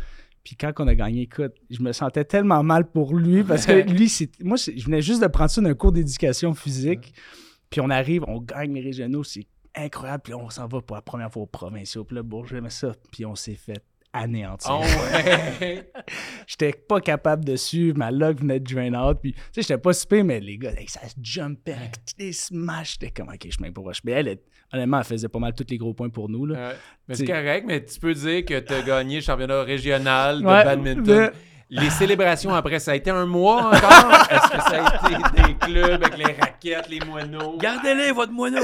Puis 0.43 0.55
quand 0.57 0.71
on 0.79 0.87
a 0.87 0.95
gagné, 0.95 1.21
écoute, 1.21 1.53
je 1.69 1.81
me 1.81 1.93
sentais 1.93 2.25
tellement 2.25 2.63
mal 2.63 2.89
pour 2.91 3.15
lui 3.15 3.43
parce 3.43 3.65
que 3.65 3.71
lui, 3.89 4.09
c'est 4.09 4.29
moi, 4.43 4.57
je 4.57 4.83
venais 4.83 5.01
juste 5.01 5.21
de 5.21 5.27
prendre 5.27 5.49
ça 5.49 5.61
d'un 5.61 5.73
cours 5.73 5.91
d'éducation 5.93 6.53
physique. 6.53 7.13
Puis 7.69 7.81
on 7.81 7.89
arrive, 7.89 8.23
on 8.27 8.39
gagne 8.39 8.73
les 8.73 8.81
régionaux, 8.81 9.23
c'est 9.23 9.47
incroyable. 9.75 10.23
Puis 10.23 10.33
on 10.33 10.49
s'en 10.49 10.67
va 10.67 10.81
pour 10.81 10.95
la 10.95 11.01
première 11.01 11.31
fois 11.31 11.43
aux 11.43 11.47
provinciaux. 11.47 12.03
Puis 12.03 12.15
là, 12.15 12.23
Bourget 12.23 12.61
mais 12.61 12.69
ça. 12.69 12.91
Puis 13.11 13.25
on 13.25 13.35
s'est 13.35 13.55
fait 13.55 13.83
anéantir. 14.11 14.69
Oh 14.71 14.83
ouais! 14.83 15.89
J'étais 16.47 16.71
pas 16.73 17.01
capable 17.01 17.43
de 17.45 17.55
suivre, 17.55 17.97
ma 17.97 18.11
log 18.11 18.39
venait 18.41 18.59
de 18.59 18.73
drain 18.73 18.93
out. 18.93 19.17
Puis, 19.21 19.33
tu 19.33 19.39
sais, 19.53 19.61
j'étais 19.63 19.77
pas 19.79 19.93
super, 19.93 20.23
mais 20.23 20.39
les 20.39 20.57
gars, 20.57 20.71
hey, 20.73 20.87
ça 20.87 21.07
se 21.07 21.15
jumpait 21.21 21.73
avec 21.73 21.93
des 22.19 22.31
smash. 22.31 22.93
J'étais 22.99 23.09
comme, 23.11 23.29
ok, 23.29 23.47
je 23.49 23.63
m'en 23.63 23.71
pour 23.71 23.91
Mais 24.03 24.11
elle, 24.11 24.27
elle- 24.27 24.39
honnêtement, 24.73 24.97
elle 24.99 25.03
faisait 25.05 25.27
pas 25.29 25.39
mal 25.39 25.53
tous 25.53 25.65
les 25.69 25.77
gros 25.77 25.93
points 25.93 26.09
pour 26.09 26.29
nous. 26.29 26.45
Là. 26.47 26.55
Ouais. 26.69 26.75
Mais 27.07 27.15
c'est 27.15 27.25
correct, 27.25 27.65
mais 27.67 27.83
tu 27.85 27.99
peux 27.99 28.13
dire 28.13 28.43
que 28.45 28.59
tu 28.59 28.73
as 28.73 28.81
gagné 28.81 29.15
le 29.17 29.21
championnat 29.21 29.61
régional 29.63 30.41
de 30.41 30.45
Ouais, 30.45 30.63
badminton. 30.63 31.05
mais- 31.05 31.31
Les 31.69 31.89
célébrations 31.89 32.53
après, 32.53 32.77
ça 32.79 32.91
a 32.91 32.95
été 32.95 33.09
un 33.09 33.25
mois 33.25 33.67
encore? 33.69 34.27
Est-ce 34.29 34.51
que 34.51 34.61
ça 34.61 34.85
a 34.85 35.11
été 35.11 35.41
des 35.47 35.55
clubs 35.55 36.03
avec 36.03 36.17
les 36.17 36.25
raquettes, 36.33 36.87
les 36.89 36.99
moineaux? 36.99 37.57
Gardez-les, 37.57 38.11
votre 38.11 38.31
moineau! 38.31 38.61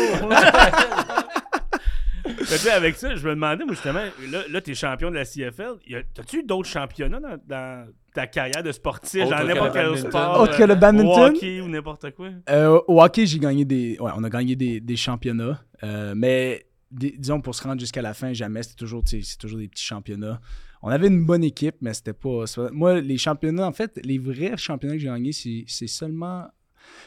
Avec 2.74 2.96
ça, 2.96 3.16
je 3.16 3.24
me 3.28 3.34
demandais, 3.34 3.64
moi, 3.64 3.74
justement, 3.74 4.04
là, 4.30 4.40
là 4.50 4.62
tu 4.62 4.72
es 4.72 4.76
champion 4.76 5.10
de 5.10 5.16
la 5.16 5.26
CFL. 5.26 5.76
T'as-tu 6.14 6.40
eu 6.40 6.44
d'autres 6.44 6.70
championnats 6.70 7.20
dans, 7.20 7.38
dans 7.48 7.88
ta 8.14 8.28
carrière 8.28 8.64
de 8.64 8.72
sportif, 8.72 9.24
Autre 9.26 9.38
dans 9.38 9.44
n'importe 9.46 9.74
quel 9.74 9.98
sport? 9.98 10.42
Autre 10.42 10.58
que 10.58 10.64
le 10.64 10.74
euh, 10.74 10.76
badminton? 10.76 11.10
Au 11.34 11.36
hockey 11.36 11.62
ou 11.62 11.68
n'importe 11.68 12.12
quoi? 12.12 12.30
Euh, 12.50 12.80
au 12.88 13.02
hockey, 13.02 13.26
j'ai 13.26 13.40
gagné 13.40 13.66
des. 13.66 13.98
Ouais, 14.00 14.12
on 14.16 14.24
a 14.24 14.30
gagné 14.30 14.56
des, 14.56 14.80
des 14.80 14.96
championnats. 14.96 15.62
Euh, 15.84 16.14
mais 16.16 16.66
des- 16.92 17.16
disons, 17.18 17.42
pour 17.42 17.56
se 17.56 17.64
rendre 17.64 17.80
jusqu'à 17.80 18.02
la 18.02 18.14
fin, 18.14 18.34
jamais. 18.34 18.64
C'était 18.64 18.76
toujours, 18.76 19.04
c'est 19.06 19.22
toujours 19.38 19.60
des 19.60 19.68
petits 19.68 19.84
championnats. 19.84 20.40
On 20.82 20.90
avait 20.90 21.08
une 21.08 21.26
bonne 21.26 21.44
équipe, 21.44 21.76
mais 21.82 21.94
c'était 21.94 22.14
pas. 22.14 22.46
c'est 22.48 22.72
Moi, 22.72 23.02
les 23.02 23.18
championnats, 23.18 23.68
en 23.68 23.74
fait, 23.74 24.00
les 24.04 24.18
vrais 24.18 24.56
championnats 24.58 24.96
que 24.96 25.02
j'ai 25.02 25.08
gagnés, 25.08 25.34
c'est 25.34 25.66
c'est 25.68 25.88
seulement. 25.88 26.48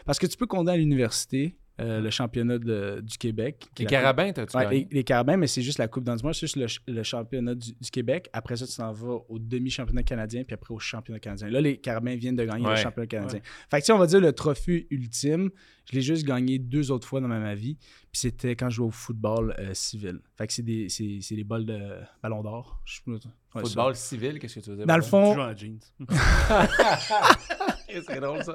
Parce 0.04 0.18
que 0.18 0.26
tu 0.26 0.36
peux 0.36 0.46
compter 0.46 0.70
à 0.72 0.76
l'université, 0.76 1.56
euh, 1.80 2.00
le 2.00 2.10
championnat 2.10 2.58
de- 2.58 3.00
du 3.02 3.16
Québec. 3.18 3.66
Les 3.78 3.86
carabins, 3.86 4.30
t'as-tu 4.32 4.56
Ouais, 4.56 4.64
gagné? 4.64 4.78
les, 4.90 4.96
les 4.96 5.04
carabins, 5.04 5.36
mais 5.36 5.46
c'est 5.46 5.62
juste 5.62 5.78
la 5.78 5.88
Coupe 5.88 6.04
dans 6.04 6.14
du 6.14 6.22
mois, 6.22 6.32
c'est 6.34 6.40
juste 6.40 6.56
le, 6.56 6.68
ch- 6.68 6.82
le 6.86 7.02
championnat 7.02 7.54
du, 7.54 7.72
du 7.80 7.90
Québec. 7.90 8.28
Après 8.32 8.56
ça, 8.56 8.66
tu 8.66 8.76
t'en 8.76 8.92
vas 8.92 9.18
au 9.28 9.38
demi-championnat 9.38 10.02
canadien, 10.02 10.44
puis 10.44 10.54
après 10.54 10.74
au 10.74 10.78
championnat 10.78 11.18
canadien. 11.18 11.48
Là, 11.48 11.60
les 11.60 11.78
carabins 11.78 12.14
viennent 12.14 12.36
de 12.36 12.44
gagner 12.44 12.64
Ouais. 12.66 12.72
le 12.72 12.76
championnat 12.76 13.06
canadien. 13.06 13.40
Fait 13.70 13.78
que, 13.78 13.82
tu 13.82 13.86
sais, 13.86 13.92
on 13.92 13.98
va 13.98 14.06
dire 14.06 14.20
le 14.20 14.32
trophée 14.32 14.86
ultime, 14.90 15.50
je 15.90 15.94
l'ai 15.96 16.02
juste 16.02 16.24
gagné 16.26 16.58
deux 16.58 16.90
autres 16.90 17.08
fois 17.08 17.20
dans 17.20 17.28
ma, 17.28 17.38
ma 17.40 17.54
vie, 17.54 17.76
puis 17.76 18.20
c'était 18.20 18.54
quand 18.54 18.68
je 18.70 18.76
jouais 18.76 18.86
au 18.88 18.90
football 18.90 19.54
euh, 19.58 19.72
civil. 19.74 20.20
Fait 20.36 20.46
que 20.46 20.52
c'est 20.52 20.62
des, 20.62 20.88
c'est, 20.88 21.18
c'est 21.22 21.34
des 21.36 21.42
de 21.44 22.00
ballon 22.22 22.42
d'or. 22.42 22.80
Je 22.84 23.00
ouais, 23.10 23.18
Football 23.62 23.94
civil, 23.96 24.38
qu'est-ce 24.38 24.56
que 24.56 24.60
tu 24.60 24.70
veux 24.70 24.76
dire? 24.76 24.86
Dans 24.86 24.96
le 24.96 25.02
fond, 25.02 25.30
Tu 25.30 25.34
joues 25.34 25.40
en 25.42 25.56
jeans. 25.56 25.78
c'est 28.08 28.20
drôle 28.20 28.42
ça. 28.44 28.54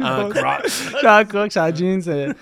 En 0.00 0.28
crocs. 0.28 1.04
En 1.04 1.24
crocs, 1.24 1.52
ça 1.52 1.72
jeans. 1.74 2.02
euh, 2.08 2.32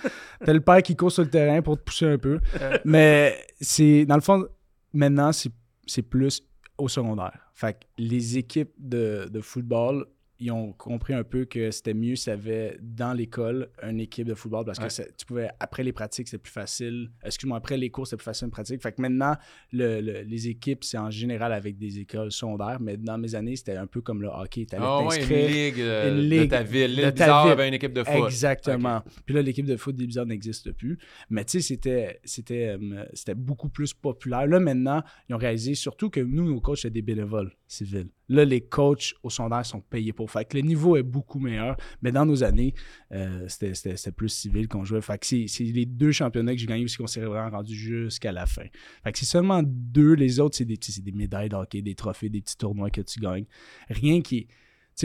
T'as 0.44 0.52
le 0.52 0.60
père 0.60 0.82
qui 0.82 0.96
court 0.96 1.12
sur 1.12 1.22
le 1.22 1.30
terrain 1.30 1.60
pour 1.62 1.76
te 1.78 1.82
pousser 1.82 2.06
un 2.06 2.18
peu. 2.18 2.38
Mais 2.84 3.44
c'est, 3.60 4.06
dans 4.06 4.14
le 4.14 4.20
fond, 4.22 4.46
maintenant, 4.92 5.32
c'est, 5.32 5.50
c'est 5.86 6.02
plus 6.02 6.42
au 6.78 6.88
secondaire. 6.88 7.38
Fait 7.54 7.74
que 7.74 7.78
les 7.98 8.38
équipes 8.38 8.72
de, 8.78 9.28
de 9.30 9.40
football, 9.42 10.06
ils 10.40 10.50
ont 10.50 10.72
compris 10.72 11.12
un 11.14 11.22
peu 11.22 11.44
que 11.44 11.70
c'était 11.70 11.92
mieux 11.94 12.16
s'il 12.16 12.30
y 12.30 12.32
avait 12.34 12.78
dans 12.80 13.12
l'école 13.12 13.68
une 13.82 14.00
équipe 14.00 14.26
de 14.26 14.34
football 14.34 14.64
parce 14.64 14.78
Ouais. 14.78 14.86
que 14.86 14.92
ça- 14.92 15.04
tu 15.16 15.26
pouvais, 15.26 15.50
après 15.60 15.82
les 15.84 15.92
pratiques, 15.92 16.28
c'était 16.28 16.42
plus 16.42 16.50
facile. 16.52 17.10
Excuse-moi, 17.22 17.58
après 17.58 17.76
les 17.76 17.90
cours, 17.90 18.06
c'était 18.06 18.16
plus 18.16 18.24
facile 18.24 18.46
une 18.46 18.50
pratique. 18.50 18.80
Fait 18.82 18.92
que 18.92 19.02
maintenant, 19.02 19.34
le- 19.72 20.00
le- 20.00 20.22
les 20.22 20.48
équipes, 20.48 20.82
c'est 20.82 20.96
en 20.98 21.10
général 21.10 21.52
avec 21.52 21.76
des 21.76 21.98
écoles 21.98 22.32
secondaires, 22.32 22.78
mais 22.80 22.96
dans 22.96 23.18
mes 23.18 23.34
années, 23.34 23.54
c'était 23.56 23.76
un 23.76 23.86
peu 23.86 24.00
comme 24.00 24.22
le 24.22 24.28
hockey. 24.28 24.64
T'allais 24.66 24.82
Ah 24.86 25.04
ouais, 25.04 25.22
une 25.22 25.52
ligue, 25.52 25.80
euh, 25.80 26.22
une 26.22 26.28
de 26.30 26.44
ta 26.46 26.62
ville. 26.62 26.96
de 26.96 27.02
L'île 27.02 27.10
Bizarre 27.12 27.42
ville. 27.44 27.52
avait 27.52 27.68
une 27.68 27.74
équipe 27.74 27.92
de 27.92 28.02
foot. 28.02 28.24
Exactement. 28.26 29.02
Puis 29.26 29.34
là, 29.34 29.42
l'équipe 29.42 29.66
de 29.66 29.76
foot 29.76 29.94
des 29.94 30.06
Bizarres 30.06 30.26
n'existe 30.26 30.72
plus. 30.72 30.98
Mais 31.28 31.44
tu 31.44 31.60
sais, 31.60 31.60
c'était, 31.60 32.18
c'était, 32.24 32.78
euh, 32.80 33.04
c'était 33.12 33.34
beaucoup 33.34 33.68
plus 33.68 33.92
populaire. 33.92 34.46
Là, 34.46 34.58
maintenant, 34.58 35.02
ils 35.28 35.34
ont 35.34 35.38
réalisé 35.38 35.74
surtout 35.74 36.08
que 36.08 36.20
nous, 36.20 36.44
nos 36.46 36.60
coachs, 36.60 36.78
c'est 36.78 36.90
des 36.90 37.02
bénévoles 37.02 37.52
civils. 37.66 38.08
Là, 38.30 38.46
les 38.46 38.62
coachs 38.62 39.12
au 39.22 39.28
sondage 39.28 39.66
sont 39.66 39.80
payés 39.82 40.14
pour. 40.14 40.30
Fait 40.30 40.46
que 40.46 40.56
le 40.56 40.62
niveau 40.62 40.96
est 40.96 41.02
beaucoup 41.02 41.38
meilleur. 41.38 41.76
Mais 42.00 42.12
dans 42.12 42.24
nos 42.24 42.42
années, 42.42 42.72
euh, 43.12 43.46
c'était, 43.48 44.12
plus 44.12 44.28
civil 44.30 44.68
qu'on 44.68 44.84
jouait. 44.84 45.02
Fait 45.02 45.18
que 45.18 45.26
c'est, 45.26 45.46
les 45.64 45.84
deux 45.84 46.12
championnats 46.12 46.54
que 46.54 46.58
j'ai 46.60 46.66
gagnés 46.66 46.84
aussi 46.84 46.96
qu'on 46.96 47.06
s'est 47.06 47.20
vraiment 47.20 47.50
rendu 47.50 47.74
jusqu'à 47.74 48.32
la 48.32 48.46
fin. 48.46 48.64
Fait 49.04 49.12
que 49.12 49.18
c'est 49.18 49.26
seulement 49.26 49.62
deux. 49.62 50.14
Les 50.14 50.40
autres, 50.40 50.56
c'est 50.56 50.64
des, 50.64 50.78
des 50.78 51.12
médailles 51.12 51.48
de 51.50 51.56
hockey, 51.56 51.82
des 51.82 51.94
trophées, 51.94 52.30
des 52.30 52.40
petits 52.40 52.56
tournois 52.56 52.88
que 52.88 53.02
tu 53.02 53.20
gagnes. 53.20 53.44
Rien 53.90 54.22
qui 54.22 54.46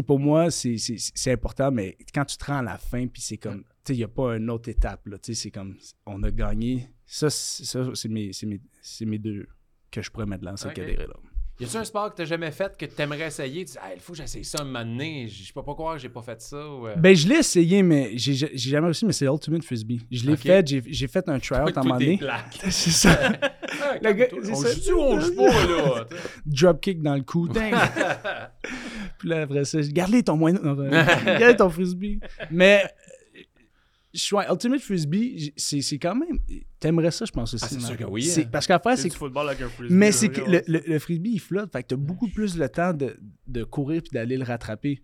pour 0.01 0.19
moi, 0.19 0.51
c'est- 0.51 1.31
important, 1.31 1.71
mais 1.71 1.97
quand 2.13 2.25
tu 2.25 2.37
te 2.37 2.45
rends 2.45 2.57
à 2.57 2.63
la 2.63 2.77
fin, 2.77 3.07
puis 3.07 3.21
c'est 3.21 3.37
comme, 3.37 3.63
tu 3.63 3.69
sais, 3.85 3.93
il 3.93 3.97
n'y 3.97 4.03
a 4.03 4.07
pas 4.07 4.35
une 4.37 4.49
autre 4.49 4.69
étape, 4.69 5.07
là, 5.07 5.17
tu 5.17 5.33
sais, 5.33 5.43
c'est 5.43 5.51
comme, 5.51 5.77
on 6.05 6.21
a 6.23 6.31
gagné. 6.31 6.89
Ça, 7.05 7.29
c'est 7.29 8.09
mes, 8.09 8.31
mes, 8.43 8.59
mes 9.05 9.19
deux 9.19 9.47
que 9.91 10.01
je 10.01 10.09
pourrais 10.09 10.25
mettre 10.25 10.43
dans 10.43 10.57
cette 10.57 10.71
Ok. 10.71 10.75
catégorie-là. 10.75 11.15
Y 11.57 11.63
a-tu 11.63 11.77
un 11.77 11.85
sport 11.85 12.11
que 12.11 12.17
t'as 12.17 12.25
jamais 12.25 12.51
fait 12.51 12.75
que 12.77 12.85
t'aimerais 12.85 13.27
essayer? 13.27 13.63
Tu 13.63 13.71
dis, 13.71 13.77
ah, 13.81 13.91
il 13.95 14.01
faut 14.01 14.11
que 14.11 14.17
j'essaye 14.17 14.43
ça 14.43 14.57
un 14.61 14.65
moment 14.65 14.83
donné. 14.83 15.29
Je 15.29 15.53
peux 15.53 15.63
pas 15.63 15.73
croire 15.73 15.95
que 15.95 16.01
j'ai 16.01 16.09
pas 16.09 16.21
fait 16.21 16.41
ça. 16.41 16.57
ou, 16.57 16.87
euh, 16.87 16.95
Ben, 16.97 17.15
je 17.15 17.29
l'ai 17.29 17.35
essayé, 17.37 17.81
mais 17.81 18.11
j'ai 18.15 18.33
j'ai 18.33 18.49
jamais 18.57 18.87
réussi, 18.87 19.05
mais 19.05 19.13
c'est 19.13 19.25
Ultimate 19.25 19.63
Frisbee. 19.63 20.01
Je 20.11 20.29
l'ai 20.29 20.35
fait, 20.35 20.67
j'ai 20.67 21.07
fait 21.07 21.29
un 21.29 21.39
tryout 21.39 21.69
à 21.73 21.79
un 21.79 21.83
moment 21.83 21.97
donné. 21.97 22.19
C'est 22.69 22.91
ça. 22.91 23.17
Ah, 23.87 23.95
Le 24.01 24.13
gars, 24.13 24.25
on 24.51 24.55
ça. 24.55 24.71
joue-tu 24.73 24.93
ou 24.93 24.99
on 24.99 25.19
joue 25.19 25.35
pas, 25.35 25.43
là? 25.65 26.05
Dropkick 26.45 27.01
dans 27.01 27.15
le 27.15 27.21
cou. 27.23 27.47
Puis 29.19 29.29
là, 29.29 29.41
après 29.41 29.65
ça, 29.65 29.81
je 29.81 29.87
dis, 29.87 29.93
garde-les 29.93 30.23
ton 30.23 30.37
moyen. 30.37 30.59
non, 30.63 30.75
Garde 31.39 31.57
ton 31.57 31.69
frisbee. 31.69 32.19
Mais, 32.51 32.83
je 34.15 34.19
suis 34.21 34.35
Ultimate 34.49 34.79
Frisbee, 34.81 35.53
c'est 35.55 35.81
c'est 35.81 35.99
quand 35.99 36.15
même. 36.15 36.39
T'aimerais 36.79 37.11
ça, 37.11 37.25
je 37.25 37.31
pense 37.31 37.53
aussi. 37.53 37.63
Ah, 37.65 37.69
c'est 37.69 37.79
sûr 37.81 37.97
que 37.97 38.03
oui, 38.05 38.23
C'est- 38.23 38.45
hein. 38.45 38.49
Parce 38.51 38.65
qu'après, 38.67 38.95
C'est 38.95 39.03
c'est 39.03 39.09
du 39.09 39.15
football 39.17 39.47
avec 39.49 39.61
un 39.61 39.69
frisbee. 39.69 39.93
Mais 39.93 40.11
c'est 40.11 40.29
que 40.29 40.41
le, 40.41 40.61
le- 40.67 40.83
le 40.87 40.99
frisbee, 40.99 41.31
il 41.33 41.39
flotte. 41.39 41.71
Fait 41.71 41.83
que 41.83 41.87
t'as 41.89 41.95
beaucoup 41.95 42.27
plus 42.29 42.57
le 42.57 42.69
temps 42.69 42.93
de, 42.93 43.17
de 43.47 43.63
courir 43.63 44.01
puis 44.01 44.11
d'aller 44.13 44.37
le 44.37 44.43
rattraper. 44.45 45.01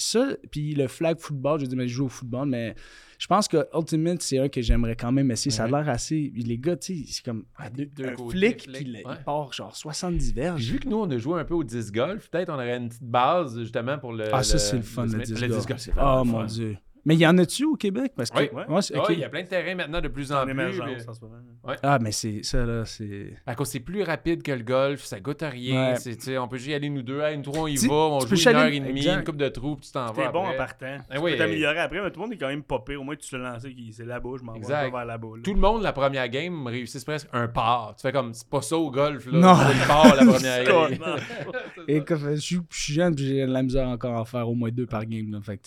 Ça, 0.00 0.28
puis 0.52 0.74
le 0.76 0.86
flag 0.86 1.18
football, 1.18 1.58
je 1.60 1.66
dis, 1.66 1.74
mais 1.74 1.88
je 1.88 1.94
joue 1.94 2.04
au 2.04 2.08
football, 2.08 2.48
mais 2.48 2.76
je 3.18 3.26
pense 3.26 3.48
que 3.48 3.66
Ultimate, 3.74 4.22
c'est 4.22 4.38
un 4.38 4.48
que 4.48 4.62
j'aimerais 4.62 4.94
quand 4.94 5.10
même 5.10 5.28
essayer. 5.32 5.50
Ça 5.50 5.64
a 5.64 5.66
l'air 5.66 5.88
assez. 5.88 6.32
Les 6.36 6.56
gars, 6.56 6.76
tu 6.76 6.94
sais, 7.04 7.12
c'est 7.12 7.24
comme 7.24 7.46
deux 7.74 7.90
un 8.06 8.12
côtés, 8.14 8.38
flic, 8.38 8.56
puis 8.72 8.76
il, 8.82 8.88
il 8.90 8.94
ouais. 9.04 9.16
part 9.26 9.52
genre 9.52 9.74
70 9.74 10.32
verges. 10.34 10.60
J'ai 10.62 10.74
vu 10.74 10.78
que 10.78 10.88
nous, 10.88 10.98
on 10.98 11.10
a 11.10 11.18
joué 11.18 11.40
un 11.40 11.44
peu 11.44 11.54
au 11.54 11.64
disc 11.64 11.92
golf. 11.92 12.30
Peut-être 12.30 12.48
on 12.50 12.54
aurait 12.54 12.76
une 12.76 12.88
petite 12.90 13.02
base, 13.02 13.58
justement, 13.58 13.98
pour 13.98 14.12
le. 14.12 14.32
Ah, 14.32 14.44
ça, 14.44 14.52
le- 14.52 14.58
c'est 14.60 14.76
le 14.76 14.82
fun, 14.82 15.04
le 15.06 15.18
disc 15.18 15.40
Le 15.40 15.48
golf. 15.48 15.56
disc 15.58 15.68
golf, 15.68 15.80
c'est 15.80 15.92
Oh 16.00 16.22
le 16.24 16.30
mon 16.30 16.38
fun. 16.42 16.46
Dieu. 16.46 16.76
Mais 17.04 17.14
il 17.14 17.20
y 17.20 17.26
en 17.26 17.36
a-tu 17.38 17.64
au 17.64 17.76
Québec? 17.76 18.12
Parce 18.16 18.30
que, 18.30 18.38
Oui. 18.38 18.48
Ouais. 18.68 18.80
Il 19.10 19.18
y 19.18 19.24
a 19.24 19.28
plein 19.28 19.42
de 19.42 19.48
terrains 19.48 19.74
maintenant 19.74 20.00
de 20.00 20.08
plus 20.08 20.32
en, 20.32 20.40
en 20.40 20.42
plus. 20.44 20.50
émergence 20.52 20.86
mais- 20.86 21.08
en 21.08 21.14
ce 21.14 21.20
moment. 21.20 21.36
Ah, 21.82 21.98
mais 22.00 22.12
c'est 22.12 22.42
ça, 22.42 22.64
là, 22.64 22.84
c'est. 22.84 23.34
À 23.46 23.54
cause 23.54 23.68
c'est 23.68 23.80
plus 23.80 24.02
rapide 24.02 24.42
que 24.42 24.52
le 24.52 24.62
golf, 24.62 25.04
ça 25.04 25.20
goûte 25.20 25.42
à 25.42 25.48
rien. 25.50 25.90
Ouais. 25.92 25.96
c'est- 25.96 26.16
tu 26.16 26.22
sais, 26.24 26.38
on 26.38 26.48
peut 26.48 26.56
juste 26.56 26.68
y 26.70 26.74
aller 26.74 26.88
nous 26.90 27.02
deux. 27.02 27.20
Hey, 27.20 27.36
nous 27.36 27.42
trois, 27.42 27.62
on 27.62 27.66
y 27.66 27.76
va. 27.76 27.92
On 27.94 28.20
joue 28.20 28.34
une 28.36 28.56
heure 28.56 28.66
et 28.66 28.80
demie, 28.80 28.98
exact. 29.00 29.18
une 29.18 29.24
coupe 29.24 29.36
de 29.36 29.48
trous, 29.48 29.76
puis 29.76 29.86
tu 29.86 29.92
t'en 29.92 30.12
vas. 30.12 30.26
T'es 30.26 30.32
bon 30.32 30.46
en 30.46 30.54
partant. 30.54 30.98
Ah 31.10 31.16
tu 31.16 31.20
oui, 31.22 31.32
peux 31.32 31.38
t'améliorer 31.38 31.78
après, 31.78 32.00
mais 32.02 32.10
tout 32.10 32.20
le 32.20 32.26
monde 32.26 32.32
est 32.34 32.38
quand 32.38 32.48
même 32.48 32.62
popé. 32.62 32.96
Au 32.96 33.04
moins, 33.04 33.16
tu 33.16 33.28
te 33.28 33.36
lances, 33.36 33.62
qui- 33.64 33.92
c'est 33.92 34.04
là-bas, 34.06 34.30
je 34.38 34.44
m'en 34.44 34.52
vais 34.54 34.60
vers 34.90 35.04
là-bas. 35.04 35.28
là. 35.36 35.42
Tout 35.42 35.54
le 35.54 35.60
monde, 35.60 35.82
la 35.82 35.92
première 35.92 36.28
game, 36.28 36.66
réussissent 36.66 37.04
presque 37.04 37.28
un 37.32 37.48
par. 37.48 37.94
Tu 37.96 38.02
fais 38.02 38.12
comme, 38.12 38.32
c'est 38.34 38.48
pas 38.48 38.62
ça 38.62 38.76
au 38.76 38.90
golf, 38.90 39.26
là. 39.26 39.38
Non. 39.38 39.56
C'est 39.56 39.74
le 39.80 39.86
par, 39.86 40.14
la 40.16 40.24
première 40.24 40.64
game. 40.98 40.98
Et 41.88 42.02
je 42.08 42.34
suis 42.40 42.58
je 42.70 42.82
suis 42.82 42.92
jeune, 42.94 43.14
puis 43.14 43.26
j'ai 43.26 43.46
de 43.46 43.52
la 43.52 43.62
misère 43.62 43.88
encore 43.88 44.14
à 44.16 44.20
en 44.20 44.24
faire 44.24 44.48
au 44.48 44.54
moins 44.54 44.70
deux 44.70 44.86
par 44.86 45.04
game. 45.06 45.30
Là. 45.32 45.40
Fait 45.42 45.60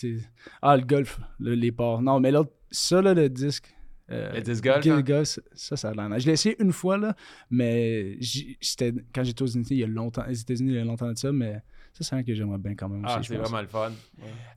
ah, 0.60 0.76
le 0.76 0.82
golf, 0.82 1.18
le- 1.38 1.54
les 1.54 1.72
ports. 1.72 2.02
Non, 2.02 2.20
mais 2.20 2.30
l'autre, 2.30 2.52
ça, 2.70 3.00
là, 3.02 3.14
le 3.14 3.28
disque. 3.28 3.74
euh, 4.10 4.32
Le 4.34 4.40
disc 4.42 4.62
golf, 4.64 4.86
hein? 4.86 5.24
ça, 5.54 5.76
ça 5.76 5.90
a 5.90 5.94
l'air. 5.94 6.18
Je 6.18 6.26
l'ai 6.26 6.32
essayé 6.32 6.56
une 6.60 6.72
fois, 6.72 6.98
là, 6.98 7.14
mais 7.50 8.18
c'était 8.60 8.92
quand 9.14 9.24
j'étais 9.24 9.42
aux 9.42 9.46
États-Unis, 9.46 9.66
il 9.70 9.78
y 9.78 9.84
a 9.84 9.86
longtemps, 9.86 10.24
les 10.28 10.40
États-Unis, 10.40 10.72
il 10.72 10.76
y 10.76 10.80
a 10.80 10.84
longtemps 10.84 11.10
de 11.12 11.16
ça, 11.18 11.32
mais 11.32 11.62
ça, 11.92 12.04
c'est 12.04 12.14
un 12.16 12.22
que 12.22 12.32
j'aimerais 12.34 12.58
bien 12.58 12.74
quand 12.74 12.88
même 12.88 13.04
aussi. 13.04 13.14
Ah, 13.16 13.20
je 13.22 13.28
c'est 13.28 13.36
vraiment 13.36 13.60
le 13.60 13.66
fun. 13.66 13.92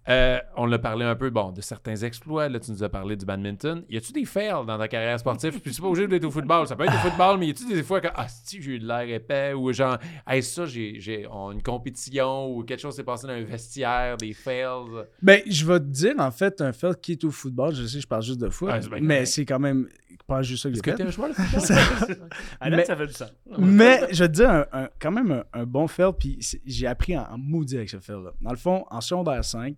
Euh, 0.07 0.39
on 0.55 0.71
a 0.71 0.77
parlé 0.79 1.03
un 1.03 1.15
peu 1.15 1.29
bon, 1.29 1.51
de 1.51 1.61
certains 1.61 1.95
exploits. 1.95 2.47
Là, 2.47 2.59
tu 2.59 2.71
nous 2.71 2.83
as 2.83 2.89
parlé 2.89 3.15
du 3.15 3.25
badminton. 3.25 3.83
Y 3.89 3.97
a-tu 3.97 4.13
des 4.13 4.25
fails 4.25 4.65
dans 4.65 4.77
ta 4.77 4.87
carrière 4.87 5.19
sportive? 5.19 5.59
Puis 5.59 5.73
c'est 5.73 5.81
pas 5.81 5.87
obligé 5.87 6.07
d'être 6.07 6.23
au 6.25 6.31
football. 6.31 6.67
Ça 6.67 6.75
peut 6.75 6.83
être 6.85 6.93
au 6.93 7.09
football, 7.09 7.37
mais 7.39 7.47
y 7.47 7.49
a-tu 7.49 7.67
des 7.67 7.83
fois 7.83 7.99
que 7.99 8.07
ah, 8.15 8.27
si 8.27 8.61
j'ai 8.61 8.71
eu 8.75 8.79
de 8.79 8.87
l'air 8.87 9.01
épais 9.09 9.53
ou 9.53 9.73
genre, 9.73 9.97
hey, 10.27 10.41
ça, 10.43 10.65
j'ai, 10.65 10.99
j'ai 10.99 11.27
on- 11.29 11.51
une 11.51 11.61
compétition 11.63 12.47
ou 12.55 12.63
quelque 12.63 12.79
chose 12.79 12.95
s'est 12.95 13.03
passé 13.03 13.27
dans 13.27 13.33
un 13.33 13.43
vestiaire, 13.43 14.15
des 14.17 14.33
fails? 14.33 15.05
Ben, 15.21 15.41
je 15.49 15.65
vais 15.65 15.79
te 15.79 15.85
dire, 15.85 16.13
en 16.19 16.31
fait, 16.31 16.61
un 16.61 16.71
fait 16.71 16.99
qui 17.01 17.13
est 17.13 17.23
au 17.23 17.31
football, 17.31 17.73
je 17.75 17.85
sais, 17.85 17.99
je 17.99 18.07
parle 18.07 18.23
juste 18.23 18.39
de 18.39 18.49
foot, 18.49 18.69
Ah, 18.71 18.79
mais 19.01 19.25
c'est 19.25 19.45
quand 19.45 19.59
même 19.59 19.89
pas 20.23 20.41
juste 20.41 20.63
ça 20.63 20.69
que 20.69 20.75
j'ai 20.75 20.79
Est-ce 20.79 20.83
que 20.83 20.91
fait. 20.91 20.97
t'es 20.97 21.03
un 21.03 21.09
joueur 21.11 21.29
de 21.29 21.33
football? 21.33 22.29
À 22.59 22.69
date, 22.69 22.77
Mais- 22.79 22.85
ça 22.85 22.95
fait 22.95 23.07
du 23.07 23.13
sens. 23.13 23.33
Mais 23.57 24.01
je 24.11 24.23
vais 24.23 24.27
te 24.29 24.33
dire, 24.33 24.49
un- 24.49 24.65
un- 24.71 24.89
quand 24.99 25.11
même 25.11 25.31
un, 25.31 25.43
un 25.53 25.65
bon 25.65 25.87
fail, 25.87 26.11
puis 26.19 26.39
j'ai 26.65 26.87
appris 26.87 27.17
en, 27.17 27.23
en 27.23 27.37
maudit 27.37 27.77
avec 27.77 27.89
ce 27.89 27.99
fail-là. 27.99 28.33
Dans 28.41 28.51
le 28.51 28.57
fond, 28.57 28.85
en 28.89 29.01
secondaire 29.01 29.43
5, 29.43 29.75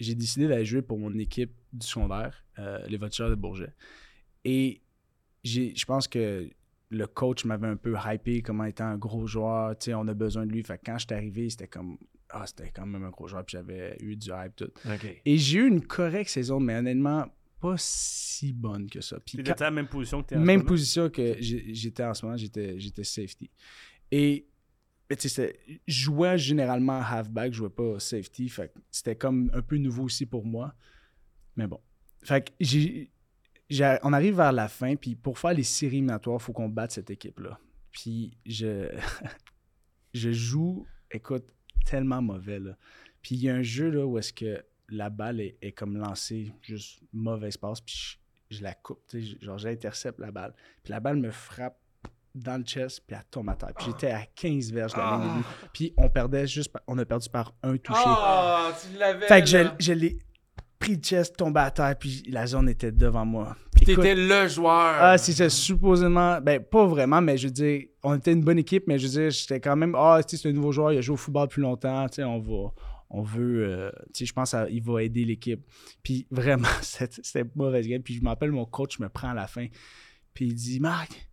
j'ai 0.00 0.14
décidé 0.14 0.48
d'aller 0.48 0.64
jouer 0.64 0.82
pour 0.82 0.98
mon 0.98 1.12
équipe 1.18 1.52
du 1.72 1.86
secondaire, 1.86 2.44
euh, 2.58 2.78
les 2.88 2.96
Voltigeurs 2.96 3.30
de 3.30 3.34
Bourget. 3.36 3.72
Et 4.44 4.80
j'ai- 5.42 5.74
je 5.74 5.84
pense 5.84 6.08
que 6.08 6.48
le 6.90 7.06
coach 7.06 7.44
m'avait 7.44 7.66
un 7.66 7.76
peu 7.76 7.94
hypé 8.04 8.42
comme 8.42 8.64
étant 8.66 8.84
un 8.86 8.96
gros 8.98 9.26
joueur, 9.26 9.76
tu 9.78 9.86
sais, 9.86 9.94
on 9.94 10.06
a 10.08 10.14
besoin 10.14 10.46
de 10.46 10.52
lui. 10.52 10.62
Fait 10.62 10.78
que 10.78 10.82
quand 10.86 10.98
je 10.98 11.06
suis 11.06 11.14
arrivé, 11.14 11.50
c'était 11.50 11.66
comme, 11.66 11.98
ah, 12.30 12.44
c'était 12.46 12.70
quand 12.70 12.86
même 12.86 13.02
un 13.04 13.10
gros 13.10 13.26
joueur, 13.26 13.44
puis 13.44 13.56
j'avais 13.56 13.96
eu 14.00 14.16
du 14.16 14.28
hype, 14.30 14.54
tout. 14.56 14.70
OK. 14.86 15.20
Et 15.24 15.36
j'ai 15.38 15.58
eu 15.60 15.66
une 15.68 15.84
correcte 15.84 16.30
saison, 16.30 16.60
mais 16.60 16.76
honnêtement, 16.76 17.26
pas 17.68 17.76
si 17.78 18.52
bonne 18.52 18.90
que 18.90 19.00
ça. 19.00 19.18
Puis 19.20 19.42
quand- 19.42 19.60
à 19.60 19.64
la 19.64 19.70
même 19.70 19.88
position 19.88 20.22
que 20.22 20.34
ce 20.34 20.38
même 20.38 20.58
moment? 20.58 20.68
position 20.68 21.08
que 21.08 21.36
j'étais 21.40 22.04
en 22.04 22.12
ce 22.14 22.24
moment, 22.26 22.36
j'étais 22.36 22.78
j'étais 22.78 23.04
safety. 23.04 23.50
Et 24.10 24.46
tu 25.18 25.28
je 25.28 25.70
jouais 25.86 26.36
généralement 26.36 27.00
halfback, 27.00 27.52
je 27.52 27.58
jouais 27.58 27.70
pas 27.70 27.98
safety. 28.00 28.48
Fait 28.48 28.68
que 28.68 28.78
c'était 28.90 29.16
comme 29.16 29.50
un 29.54 29.62
peu 29.62 29.76
nouveau 29.78 30.04
aussi 30.04 30.26
pour 30.26 30.44
moi. 30.44 30.74
Mais 31.56 31.66
bon. 31.66 31.80
Fait 32.22 32.44
que 32.48 32.52
j'ai- 32.60 33.10
j'ai- 33.70 33.98
on 34.02 34.12
arrive 34.12 34.36
vers 34.36 34.52
la 34.52 34.68
fin, 34.68 34.96
puis 34.96 35.14
pour 35.14 35.38
faire 35.38 35.54
les 35.54 35.62
séries 35.62 35.96
éliminatoires, 35.98 36.38
il 36.40 36.44
faut 36.44 36.52
qu'on 36.52 36.68
batte 36.68 36.90
cette 36.92 37.10
équipe-là. 37.10 37.58
Puis 37.92 38.36
je, 38.44 38.88
je 40.14 40.32
joue, 40.32 40.86
écoute, 41.10 41.44
tellement 41.86 42.20
mauvais. 42.22 42.58
Là. 42.60 42.76
Puis 43.22 43.36
il 43.36 43.42
y 43.42 43.48
a 43.48 43.54
un 43.54 43.62
jeu 43.62 43.90
là, 43.90 44.04
où 44.06 44.18
est-ce 44.18 44.32
que 44.32 44.62
la 44.88 45.10
balle 45.10 45.40
est, 45.40 45.56
est 45.62 45.72
comme 45.72 45.96
lancée, 45.96 46.52
juste 46.62 47.00
mauvais 47.12 47.48
espace, 47.48 47.80
puis 47.80 48.18
je, 48.50 48.56
je 48.58 48.62
la 48.62 48.74
coupe. 48.74 49.00
tu 49.08 49.22
sais, 49.24 49.38
Genre, 49.40 49.58
j'intercepte 49.58 50.18
la 50.18 50.30
balle. 50.30 50.54
Puis 50.82 50.92
la 50.92 51.00
balle 51.00 51.16
me 51.16 51.30
frappe 51.30 51.78
dans 52.34 52.56
le 52.58 52.64
chest, 52.64 53.02
puis 53.06 53.16
elle 53.16 53.24
tombe 53.30 53.48
à 53.48 53.54
terre. 53.54 53.72
Puis 53.76 53.86
j'étais 53.86 54.10
à 54.10 54.26
15 54.34 54.72
verges 54.72 54.92
de 54.92 54.98
la 54.98 55.18
ligne 55.18 55.36
but. 55.36 55.46
Puis 55.72 55.94
on 55.96 56.08
perdait 56.08 56.46
juste, 56.46 56.72
par- 56.72 56.82
on 56.86 56.98
a 56.98 57.04
perdu 57.04 57.28
par 57.28 57.54
un 57.62 57.76
touché. 57.76 58.00
Ah, 58.04 58.72
tu 58.82 58.98
l'avais. 58.98 59.26
fait 59.26 59.40
que 59.42 59.46
je, 59.78 59.92
l'ai 59.92 60.18
pris 60.78 60.98
de 60.98 61.04
chest, 61.04 61.36
tombé 61.36 61.60
à 61.60 61.70
terre, 61.70 61.96
puis 61.98 62.24
la 62.28 62.46
zone 62.46 62.68
était 62.68 62.90
devant 62.92 63.24
moi. 63.24 63.56
T'étais 63.76 64.14
le 64.14 64.48
joueur. 64.48 64.96
ah, 64.98 65.16
c'était 65.18 65.48
supposément. 65.48 66.40
Ben, 66.40 66.60
pas 66.62 66.86
vraiment, 66.86 67.20
mais 67.20 67.36
je 67.36 67.46
veux 67.46 67.52
dire, 67.52 67.82
on 68.02 68.14
était 68.14 68.32
une 68.32 68.42
bonne 68.42 68.58
équipe, 68.58 68.84
mais 68.88 68.98
je 68.98 69.06
veux 69.06 69.12
dire, 69.22 69.30
j'étais 69.30 69.60
quand 69.60 69.76
même. 69.76 69.94
Ah, 69.96 70.20
sais, 70.26 70.36
c'est 70.36 70.48
un 70.48 70.52
nouveau 70.52 70.72
joueur, 70.72 70.92
il 70.92 70.98
a 70.98 71.00
joué 71.02 71.14
au 71.14 71.16
football 71.18 71.48
plus 71.48 71.62
longtemps, 71.62 72.08
tu 72.08 72.16
sais, 72.16 72.24
on 72.24 72.40
va. 72.40 72.72
On 73.16 73.22
veut, 73.22 73.64
euh, 73.64 73.90
tu 74.12 74.18
sais, 74.20 74.26
je 74.26 74.32
pense 74.32 74.50
qu'il 74.68 74.82
va 74.82 75.02
aider 75.02 75.24
l'équipe. 75.24 75.60
Puis 76.02 76.26
vraiment, 76.30 76.68
c'était 76.82 77.44
mauvaise 77.54 77.86
game. 77.86 78.02
Puis 78.02 78.14
je 78.14 78.22
m'appelle 78.22 78.50
mon 78.50 78.64
coach, 78.66 78.98
me 78.98 79.08
prend 79.08 79.30
à 79.30 79.34
la 79.34 79.46
fin. 79.46 79.66
Puis 80.34 80.46
il 80.46 80.54
dit, 80.54 80.80
Marc, 80.80 81.28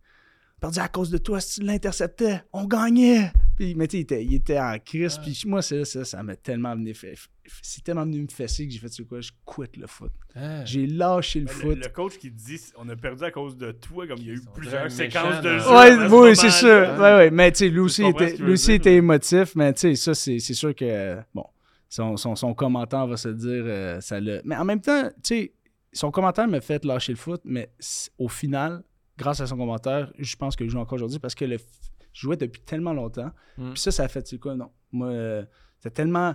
perdu 0.60 0.78
à 0.78 0.86
cause 0.86 1.10
de 1.10 1.18
toi, 1.18 1.40
si 1.40 1.58
tu 1.60 1.66
l'interceptais, 1.66 2.42
on 2.52 2.66
gagnait. 2.66 3.32
Puis, 3.56 3.74
mais 3.74 3.88
tu 3.88 3.96
sais, 3.96 3.98
il 3.98 4.02
était, 4.02 4.24
il 4.24 4.34
était 4.34 4.60
en 4.60 4.78
crise. 4.78 5.18
Puis 5.18 5.42
moi, 5.46 5.60
ça, 5.60 5.84
ça, 5.84 6.04
ça 6.04 6.22
m'a 6.22 6.36
tellement 6.36 6.74
venu, 6.76 6.94
fait- 6.94 7.16
c'est 7.62 7.82
tellement 7.82 8.04
venu 8.04 8.22
me 8.22 8.28
fesser 8.28 8.66
que 8.68 8.72
j'ai 8.72 8.78
fait, 8.78 8.88
tu 8.88 9.02
sais 9.02 9.04
quoi, 9.04 9.20
je 9.20 9.32
quitte 9.44 9.76
le 9.76 9.88
foot. 9.88 10.12
Ah. 10.36 10.64
J'ai 10.64 10.86
lâché 10.86 11.40
le 11.40 11.46
Le, 11.46 11.50
foot. 11.50 11.78
le 11.82 11.88
coach 11.88 12.16
qui 12.18 12.30
dit 12.30 12.60
on 12.78 12.88
a 12.88 12.94
perdu 12.96 13.24
à 13.24 13.32
cause 13.32 13.56
de 13.56 13.72
toi, 13.72 14.06
comme 14.06 14.18
il 14.20 14.26
y 14.28 14.30
a 14.30 14.34
eu 14.34 14.42
plusieurs 14.54 14.88
séquences 14.90 15.42
méchants, 15.42 15.42
de 15.42 15.58
jeu. 15.58 15.68
Ouais, 15.68 16.06
oui, 16.30 16.36
c'est 16.36 16.50
sûr. 16.50 16.68
Ouais, 16.68 17.14
ouais. 17.16 17.30
Mais 17.32 17.50
tu 17.50 17.58
sais, 17.58 17.68
lui 17.68 17.80
aussi, 17.80 18.04
était, 18.04 18.36
lui 18.36 18.52
aussi 18.52 18.66
dire, 18.66 18.74
était 18.76 18.94
émotif, 18.94 19.56
mais 19.56 19.72
tu 19.74 19.80
sais, 19.80 19.96
ça, 19.96 20.14
c'est 20.14 20.38
c'est 20.38 20.54
sûr 20.54 20.74
que, 20.74 21.16
bon, 21.34 21.44
son, 21.94 22.16
son, 22.16 22.34
son 22.36 22.54
commentaire 22.54 23.06
va 23.06 23.16
se 23.18 23.28
dire, 23.28 23.64
euh, 23.66 24.00
ça 24.00 24.18
l'a. 24.18 24.40
Mais 24.44 24.56
en 24.56 24.64
même 24.64 24.80
temps, 24.80 25.08
tu 25.16 25.20
sais, 25.24 25.54
son 25.92 26.10
commentaire 26.10 26.48
m'a 26.48 26.60
fait 26.62 26.84
lâcher 26.86 27.12
le 27.12 27.18
foot, 27.18 27.42
mais 27.44 27.70
au 28.18 28.28
final, 28.28 28.82
grâce 29.18 29.40
à 29.40 29.46
son 29.46 29.58
commentaire, 29.58 30.10
je 30.18 30.34
pense 30.36 30.56
que 30.56 30.64
je 30.64 30.70
joue 30.70 30.78
encore 30.78 30.94
aujourd'hui 30.96 31.18
parce 31.18 31.34
que 31.34 31.44
le, 31.44 31.58
je 31.58 32.20
jouais 32.20 32.36
depuis 32.38 32.62
tellement 32.62 32.94
longtemps. 32.94 33.30
Mm. 33.58 33.72
Puis 33.72 33.80
ça, 33.80 33.90
ça 33.90 34.04
a 34.04 34.08
fait, 34.08 34.22
tu 34.22 34.30
sais 34.30 34.38
quoi, 34.38 34.54
non. 34.54 34.70
Moi, 34.90 35.08
euh, 35.08 35.44
c'était 35.78 35.94
tellement. 36.02 36.34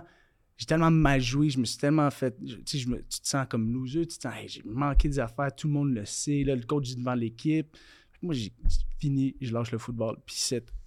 J'ai 0.56 0.66
tellement 0.66 0.90
mal 0.90 1.20
joué, 1.20 1.50
je 1.50 1.58
me 1.58 1.64
suis 1.64 1.78
tellement 1.78 2.10
fait. 2.10 2.36
je- 2.44 2.56
Tu 2.56 2.62
sais, 2.66 2.78
je 2.78 2.88
me- 2.88 2.98
tu 3.02 3.20
te 3.20 3.28
sens 3.28 3.46
comme 3.48 3.72
loser, 3.72 4.06
tu 4.06 4.16
te 4.18 4.22
sens, 4.22 4.32
Hey, 4.36 4.48
j'ai 4.48 4.62
manqué 4.64 5.08
des 5.08 5.18
affaires, 5.20 5.54
tout 5.54 5.66
le 5.68 5.72
monde 5.72 5.92
le 5.92 6.04
sait, 6.04 6.42
là, 6.44 6.54
le 6.56 6.62
coach 6.64 6.90
est 6.90 6.96
devant 6.98 7.14
l'équipe. 7.14 7.76
Moi, 8.20 8.34
j'ai 8.34 8.52
fini, 8.98 9.36
je 9.40 9.52
lâche 9.52 9.70
le 9.70 9.78
football. 9.78 10.16
Puis 10.26 10.36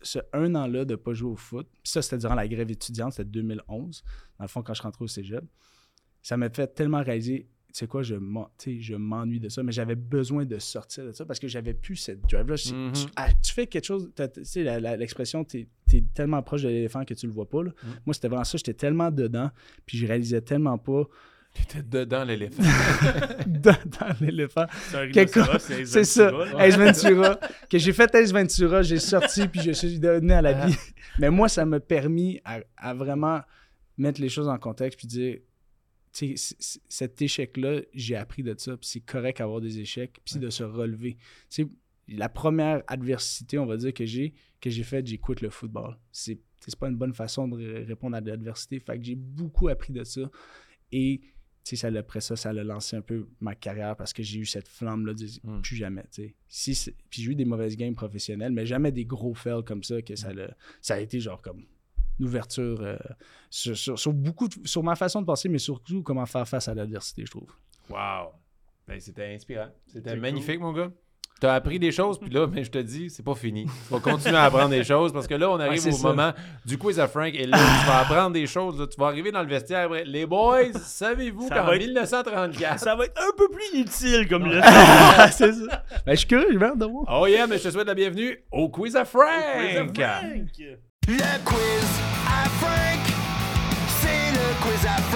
ce 0.02 0.20
un 0.34 0.56
an-là 0.56 0.86
de 0.86 0.92
ne 0.92 0.96
pas 0.96 1.14
jouer 1.14 1.32
au 1.32 1.36
foot, 1.36 1.68
puis 1.84 1.92
ça, 1.92 2.02
c'était 2.02 2.18
durant 2.18 2.36
la 2.36 2.48
grève 2.48 2.70
étudiante, 2.70 3.14
c'était 3.14 3.30
2011, 3.30 4.04
dans 4.38 4.44
le 4.44 4.48
fond, 4.50 4.62
quand 4.62 4.74
je 4.74 4.82
rentrais 4.82 5.04
au 5.04 5.08
cégep. 5.08 5.44
Ça 6.22 6.38
m'a 6.38 6.50
fait 6.50 6.68
tellement 6.68 7.02
réaliser, 7.02 7.48
tu 7.68 7.80
sais 7.80 7.88
quoi, 7.88 8.04
je 8.04 8.16
m'ennuie 8.16 9.40
de 9.40 9.50
ça, 9.50 9.64
mais 9.64 9.72
j'avais 9.72 9.96
besoin 9.96 10.46
de 10.46 10.60
sortir 10.60 11.06
de 11.06 11.14
ça 11.14 11.26
parce 11.26 11.40
que 11.40 11.48
j'avais 11.48 11.74
plus 11.74 11.96
cette 11.96 12.22
drive-là. 12.22 12.56
Mhm. 12.74 12.92
tu, 12.92 13.06
ah, 13.16 13.30
tu 13.42 13.54
fais 13.54 13.66
quelque 13.66 13.86
chose, 13.86 14.12
tu 14.16 14.44
sais, 14.44 14.80
l'expression, 14.98 15.44
tu 15.46 15.68
es 15.94 16.02
tellement 16.14 16.44
proche 16.44 16.64
de 16.64 16.68
l'éléphant 16.68 17.06
que 17.06 17.14
tu 17.14 17.26
le 17.26 17.32
vois 17.32 17.50
pas. 17.50 17.64
là. 17.64 17.72
Mhm. 17.84 17.94
Moi, 18.06 18.14
c'était 18.14 18.28
vraiment 18.28 18.44
ça, 18.44 18.58
j'étais 18.58 18.74
tellement 18.74 19.10
dedans, 19.10 19.50
puis 19.86 19.98
je 19.98 20.06
réalisais 20.06 20.42
tellement 20.42 20.78
pas 20.78 21.08
T'étais 21.54 21.84
dedans 21.84 22.24
l'éléphant. 22.24 22.64
dans, 23.47 23.76
dans 23.99 24.16
l'éléphant. 24.22 24.66
C'est 24.91 25.12
c'est 25.60 25.86
C'est 25.86 26.04
ça. 26.06 26.32
Ace 26.60 26.78
Ventura. 26.78 27.38
que 27.70 27.78
j'ai 27.78 27.91
fait 27.93 28.14
Ace 28.16 28.32
Ventura, 28.32 28.82
j'ai 28.84 28.99
sorti, 28.99 29.47
puis 29.47 29.62
je 29.62 29.72
suis 29.72 29.99
devenu 29.99 30.32
à 30.32 30.41
la 30.41 30.66
vie. 30.66 30.76
Mais 31.20 31.30
moi, 31.30 31.49
ça 31.49 31.66
m'a 31.66 31.80
permis 31.82 32.39
à, 32.45 32.60
à 32.78 32.93
vraiment 32.93 33.41
mettre 33.97 34.22
les 34.22 34.30
choses 34.30 34.47
en 34.47 34.58
contexte, 34.58 34.97
puis 34.97 35.08
dire, 35.08 35.39
c- 36.14 36.36
cet 36.88 37.22
échec-là, 37.22 37.82
j'ai 37.93 38.16
appris 38.16 38.43
de 38.43 38.56
ça, 38.58 38.78
puis 38.78 38.88
c'est 38.88 39.02
correct 39.02 39.39
d'avoir 39.39 39.60
des 39.60 39.80
échecs, 39.80 40.22
puis 40.26 40.39
de 40.39 40.49
se 40.49 40.64
relever. 40.64 41.16
Tu 41.49 41.64
sais, 41.64 41.68
la 42.08 42.30
première 42.30 42.82
adversité, 42.88 43.60
on 43.60 43.66
va 43.66 43.76
dire, 43.78 43.93
que 43.93 44.06
j'ai, 44.06 44.34
que 44.62 44.70
j'ai 44.70 44.84
faite, 44.84 45.06
j'ai 45.06 45.18
quitté 45.18 45.41
le 45.45 45.49
football. 45.49 45.97
C'est, 46.14 46.39
c'est 46.66 46.78
pas 46.80 46.88
une 46.88 46.95
bonne 46.97 47.14
façon 47.14 47.47
de 47.49 47.56
ré- 47.58 47.84
répondre 47.84 48.16
à 48.16 48.22
l'adversité. 48.22 48.80
Fait 48.80 48.97
que 48.97 49.04
j'ai 49.04 49.16
beaucoup 49.16 49.68
appris 49.68 49.91
de 49.91 50.04
ça. 50.06 50.22
Et 50.93 51.22
tu 51.64 51.70
sais, 51.72 51.76
ça, 51.76 51.89
l'a- 51.91 51.99
après 51.99 52.22
ça, 52.22 52.36
ça 52.36 52.49
a 52.49 52.53
lancé 52.53 52.95
un 52.95 53.01
peu 53.01 53.28
ma 53.39 53.53
carrière 53.55 53.95
parce 53.95 54.14
que 54.14 54.24
j'ai 54.24 54.39
eu 54.39 54.45
cette 54.45 54.68
flamme-là 54.68 55.14
de 55.14 55.18
dire, 55.26 55.39
Mm. 55.43 55.62
plus 55.62 55.76
jamais. 55.76 56.03
tu 56.12 56.24
sais. 56.24 56.36
Si 56.74 56.91
puis 57.09 57.22
j'ai 57.22 57.32
eu 57.32 57.36
des 57.36 57.45
mauvaises 57.45 57.78
games 57.78 57.93
professionnelles, 57.95 58.51
mais 58.51 58.66
jamais 58.66 58.91
des 58.91 59.05
gros 59.05 59.34
fails 59.34 59.64
comme 59.64 59.84
ça 59.84 60.01
que 60.01 60.16
ça, 60.16 60.34
l'a- 60.34 60.55
ça 60.82 60.95
a 60.95 60.99
été 60.99 61.20
genre 61.20 61.41
comme 61.41 61.64
une 62.20 62.26
ouverture 62.26 62.82
euh, 62.82 62.97
sur, 63.49 63.78
sur- 63.78 63.97
sur 63.99 64.14
beaucoup 64.14 64.47
de- 64.47 64.68
sur 64.68 64.84
ma 64.84 64.95
façon 64.95 65.22
de 65.22 65.26
penser, 65.26 65.49
mais 65.49 65.57
surtout 65.59 66.01
comment 66.03 66.26
faire 66.26 66.47
face 66.47 66.68
à 66.68 66.74
l'adversité, 66.74 67.26
je 67.26 67.32
trouve. 67.32 67.51
Wow. 67.89 68.32
Ben, 68.88 68.99
c'était 68.99 69.34
inspirant. 69.34 69.70
C'était 69.88 70.16
magnifique, 70.16 70.59
mon 70.59 70.74
gars. 70.74 70.91
Tu 71.42 71.48
as 71.48 71.54
appris 71.56 71.80
des 71.80 71.92
choses, 71.92 72.20
puis 72.20 72.30
là, 72.30 72.46
ben, 72.54 72.64
je 72.64 72.70
te 72.70 72.78
dis, 72.78 73.10
c'est 73.10 73.26
pas 73.26 73.34
fini. 73.34 73.66
Tu 73.66 73.94
vas 73.94 74.00
continuer 74.00 74.38
à 74.38 74.44
apprendre 74.46 74.70
des 74.70 74.84
choses 74.84 75.12
parce 75.12 75.26
que 75.28 75.34
là, 75.34 75.50
on 75.50 75.60
arrive 75.60 75.86
au 75.88 75.92
ça. 75.92 76.08
moment 76.08 76.32
du 76.64 76.78
quiz 76.78 77.00
à 77.00 77.08
Frank 77.08 77.34
et 77.34 77.48
là, 77.48 77.58
tu 77.58 77.88
vas 77.88 78.00
apprendre 78.02 78.32
des 78.32 78.46
choses. 78.46 78.80
là. 78.80 78.86
Tu 78.88 79.00
vas 79.00 79.08
arriver 79.08 79.32
dans 79.32 79.42
le 79.42 79.48
vestiaire. 79.48 79.86
après. 79.86 80.04
Les 80.06 80.26
boys, 80.28 80.72
savez-vous 80.80 81.50
qu'en 81.50 81.64
va 81.66 81.76
être- 81.76 81.82
1934. 81.88 82.80
Ça 82.80 82.96
va 82.96 83.06
être 83.06 83.20
un 83.20 83.36
peu 83.36 83.50
plus 83.50 83.66
inutile 83.80 84.28
comme 84.30 84.46
le 84.46 84.62
c'est 85.32 85.52
ça. 85.54 85.84
Ben, 86.06 86.12
je 86.12 86.16
suis 86.16 86.28
curieux, 86.28 86.48
j'ai 86.52 86.64
hâte 86.64 86.78
de 86.78 86.86
voir. 86.86 87.06
Oh 87.22 87.26
yeah, 87.26 87.48
mais 87.48 87.58
je 87.58 87.64
te 87.64 87.70
souhaite 87.72 87.88
la 87.88 87.96
bienvenue 87.96 88.38
au 88.52 88.70
quiz 88.70 88.96
à 88.96 89.04
Frank. 89.06 89.26
Le 89.58 89.88
quiz 89.88 90.00
à 92.28 92.50
Frank. 92.60 93.00
C'est 94.00 94.32
le 94.32 94.62
quiz 94.64 94.86
à 94.86 95.02
Frank. 95.02 95.11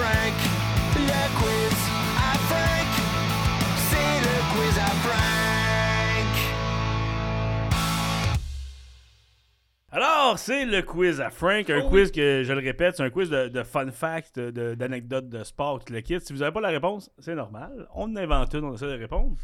Alors, 9.96 10.38
c'est 10.38 10.66
le 10.66 10.82
quiz 10.82 11.22
à 11.22 11.30
Frank. 11.30 11.70
Un 11.70 11.82
quiz 11.90 12.12
que, 12.12 12.44
je 12.44 12.52
le 12.52 12.60
répète, 12.60 12.98
c'est 12.98 13.04
un 13.04 13.10
quiz 13.10 13.30
de, 13.30 13.48
de 13.48 13.64
fun 13.64 13.90
facts, 13.92 14.38
de- 14.38 14.76
d'anecdotes 14.76 15.30
de, 15.30 15.42
sport, 15.46 15.84
tout 15.86 15.94
le 15.94 16.02
kit. 16.02 16.20
Si 16.20 16.34
vous 16.34 16.40
n'avez 16.40 16.52
pas 16.52 16.60
la 16.60 16.68
réponse, 16.70 17.10
c'est 17.20 17.34
normal. 17.36 17.88
On 17.96 18.04
en 18.12 18.16
invente 18.18 18.54
une, 18.56 18.66
on 18.66 18.74
essaie 18.74 18.88
de 18.88 19.00
répondre. 19.00 19.38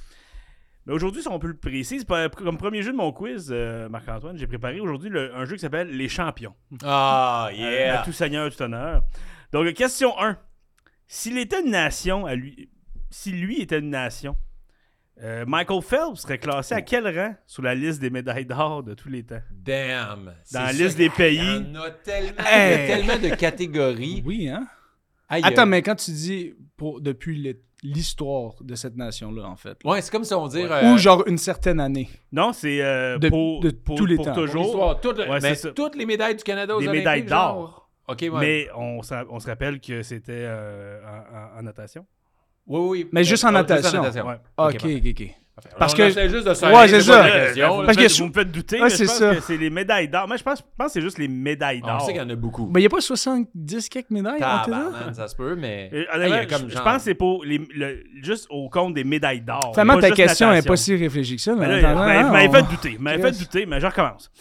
Mais 0.85 0.93
aujourd'hui, 0.93 1.21
si 1.21 1.29
on 1.29 1.39
peut 1.39 1.47
le 1.47 1.55
préciser, 1.55 2.05
comme 2.35 2.57
premier 2.57 2.81
jeu 2.81 2.91
de 2.91 2.97
mon 2.97 3.13
quiz, 3.13 3.47
euh, 3.49 3.87
Marc-Antoine, 3.87 4.37
j'ai 4.37 4.47
préparé 4.47 4.81
aujourd'hui 4.81 5.09
un 5.17 5.45
jeu 5.45 5.55
qui 5.55 5.61
s'appelle 5.61 5.87
Les 5.95 6.09
Champions. 6.09 6.53
Ah, 6.83 7.47
Euh, 7.51 7.55
yeah. 7.55 8.01
à 8.01 8.03
tout 8.03 8.11
seigneur, 8.11 8.53
tout 8.53 8.61
honneur. 8.61 9.03
Donc, 9.53 9.71
question 9.73 10.19
1. 10.19 10.37
S'il 11.07 11.37
était 11.37 11.61
une 11.61 11.71
nation, 11.71 12.25
à 12.25 12.35
lui, 12.35 12.69
si 13.09 13.31
lui 13.31 13.61
était 13.61 13.79
une 13.79 13.89
nation, 13.91 14.35
euh, 15.23 15.45
Michael 15.47 15.81
Phelps 15.81 16.21
serait 16.21 16.37
classé 16.39 16.73
à 16.73 16.81
quel 16.81 17.05
rang 17.07 17.35
sur 17.45 17.61
la 17.63 17.75
liste 17.75 17.99
des 18.01 18.09
médailles 18.09 18.45
d'or 18.45 18.83
de 18.83 18.93
tous 18.93 19.09
les 19.09 19.23
temps? 19.23 19.41
Damn. 19.51 20.33
Dans 20.53 20.61
la 20.61 20.71
liste 20.73 20.97
des 20.97 21.05
Il 21.05 21.11
pays. 21.11 21.37
y 21.37 21.77
en 21.77 21.81
a 21.81 21.91
tellement, 21.91 22.41
Hey. 22.45 22.73
il 22.73 22.89
y 22.89 22.91
a 22.93 22.97
tellement 22.97 23.29
de 23.29 23.35
catégories. 23.35 24.23
Oui, 24.25 24.47
hein? 24.49 24.65
Aïe, 25.29 25.41
Attends, 25.45 25.65
mais 25.65 25.81
quand 25.81 25.95
tu 25.95 26.11
dis 26.11 26.53
pour, 26.75 26.99
depuis 27.01 27.55
l'histoire 27.83 28.53
de 28.61 28.75
cette 28.75 28.95
nation-là, 28.95 29.43
en 29.47 29.55
fait. 29.55 29.77
Ouais, 29.85 30.01
c'est 30.01 30.11
comme 30.11 30.23
si 30.23 30.33
on 30.33 30.47
dit. 30.47 30.61
euh, 30.61 30.93
Ou 30.93 30.97
genre 30.97 31.23
une 31.27 31.37
certaine 31.37 31.79
année. 31.79 32.09
Non, 32.31 32.51
c'est 32.53 32.81
euh, 32.81 33.17
De- 33.17 33.29
pour, 33.29 33.61
de 33.61 33.69
pour- 33.71 33.95
tous 33.97 34.05
les 34.05 34.15
pour 34.17 34.25
temps. 34.25 34.33
toujours. 34.33 34.99
toutes, 35.01 35.19
Ouais, 35.19 35.27
mais 35.41 35.55
c'est 35.55 35.55
ça. 35.55 35.71
toutes 35.71 35.95
les 35.95 36.05
médailles 36.05 36.35
du 36.35 36.43
Canada 36.43 36.73
aux 36.75 36.79
Olympiques, 36.79 36.99
médailles 36.99 37.27
genre? 37.27 37.53
d'or. 37.55 37.89
OK, 38.07 38.21
ouais. 38.23 38.29
Mais 38.39 38.67
on, 38.75 39.01
se- 39.03 39.25
on 39.29 39.39
se 39.39 39.47
rappelle 39.47 39.79
que 39.79 40.01
c'était 40.03 40.31
euh, 40.45 40.99
en, 41.05 41.57
en- 41.57 41.59
en 41.59 41.63
natation. 41.63 42.05
Oui, 42.67 42.79
oui. 42.89 43.09
Mais 43.11 43.23
juste 43.23 43.43
en 43.43 43.49
Ah, 43.49 43.51
natation. 43.51 44.01
Ouais. 44.01 44.39
Ok, 44.57 44.75
Ok, 44.83 44.85
ok. 45.09 45.27
Parce 45.77 45.93
que. 45.93 46.09
juste 46.09 46.47
de 46.47 46.53
ça. 46.55 46.73
Ouais, 46.73 46.87
c'est 46.87 47.01
ça. 47.01 47.29
Question. 47.29 47.85
Parce 47.85 47.97
que 47.97 48.17
vous 48.21 48.27
me 48.29 48.33
faites 48.33 48.51
douter, 48.51 48.77
Ouais, 48.77 48.83
mais 48.83 48.89
c'est 48.89 49.03
je 49.03 49.09
pense 49.09 49.17
ça. 49.19 49.35
que 49.35 49.41
c'est 49.41 49.57
les 49.57 49.69
médailles 49.69 50.07
d'or. 50.07 50.27
Moi, 50.27 50.37
je 50.37 50.43
pense, 50.43 50.57
je 50.59 50.63
pense 50.75 50.87
que 50.87 50.93
c'est 50.93 51.01
juste 51.01 51.19
les 51.19 51.27
médailles 51.27 51.81
On 51.83 51.87
d'or. 51.87 52.01
sait 52.01 52.13
qu'il 52.13 52.21
y 52.21 52.25
en 52.25 52.29
a 52.29 52.35
beaucoup. 52.35 52.65
Mais 52.73 52.79
il 52.79 52.83
n'y 52.83 52.87
a 52.87 52.89
pas 52.89 53.01
70 53.01 53.89
quelques 53.89 54.09
médailles 54.09 54.39
ça? 54.39 54.63
Tabarnak, 54.65 55.13
ça 55.15 55.27
se 55.27 55.35
peut, 55.35 55.55
mais. 55.55 55.91
Euh, 55.93 56.05
a 56.11 56.45
comme 56.47 56.67
je, 56.67 56.73
genre- 56.73 56.83
pense 56.83 56.95
que 56.97 57.01
c'est 57.03 57.13
pour 57.13 57.43
les, 57.43 57.59
le- 57.75 58.03
juste 58.23 58.47
au 58.49 58.69
compte 58.69 58.95
des 58.95 59.03
médailles 59.03 59.41
d'or. 59.41 59.69
Finalement, 59.73 59.95
pas 59.95 60.01
ta 60.09 60.11
question 60.11 60.51
n'est 60.51 60.61
pas 60.63 60.77
si 60.77 60.95
réfléchie 60.95 61.35
que 61.35 61.41
ça. 61.41 61.53
Mais 61.53 61.79
là, 61.81 61.93
on- 61.95 62.51
fait 62.51 62.61
douter. 62.63 62.97
Fait 63.21 63.31
douter, 63.31 63.65
mais 63.67 63.79
je 63.79 63.85
recommence. 63.85 64.31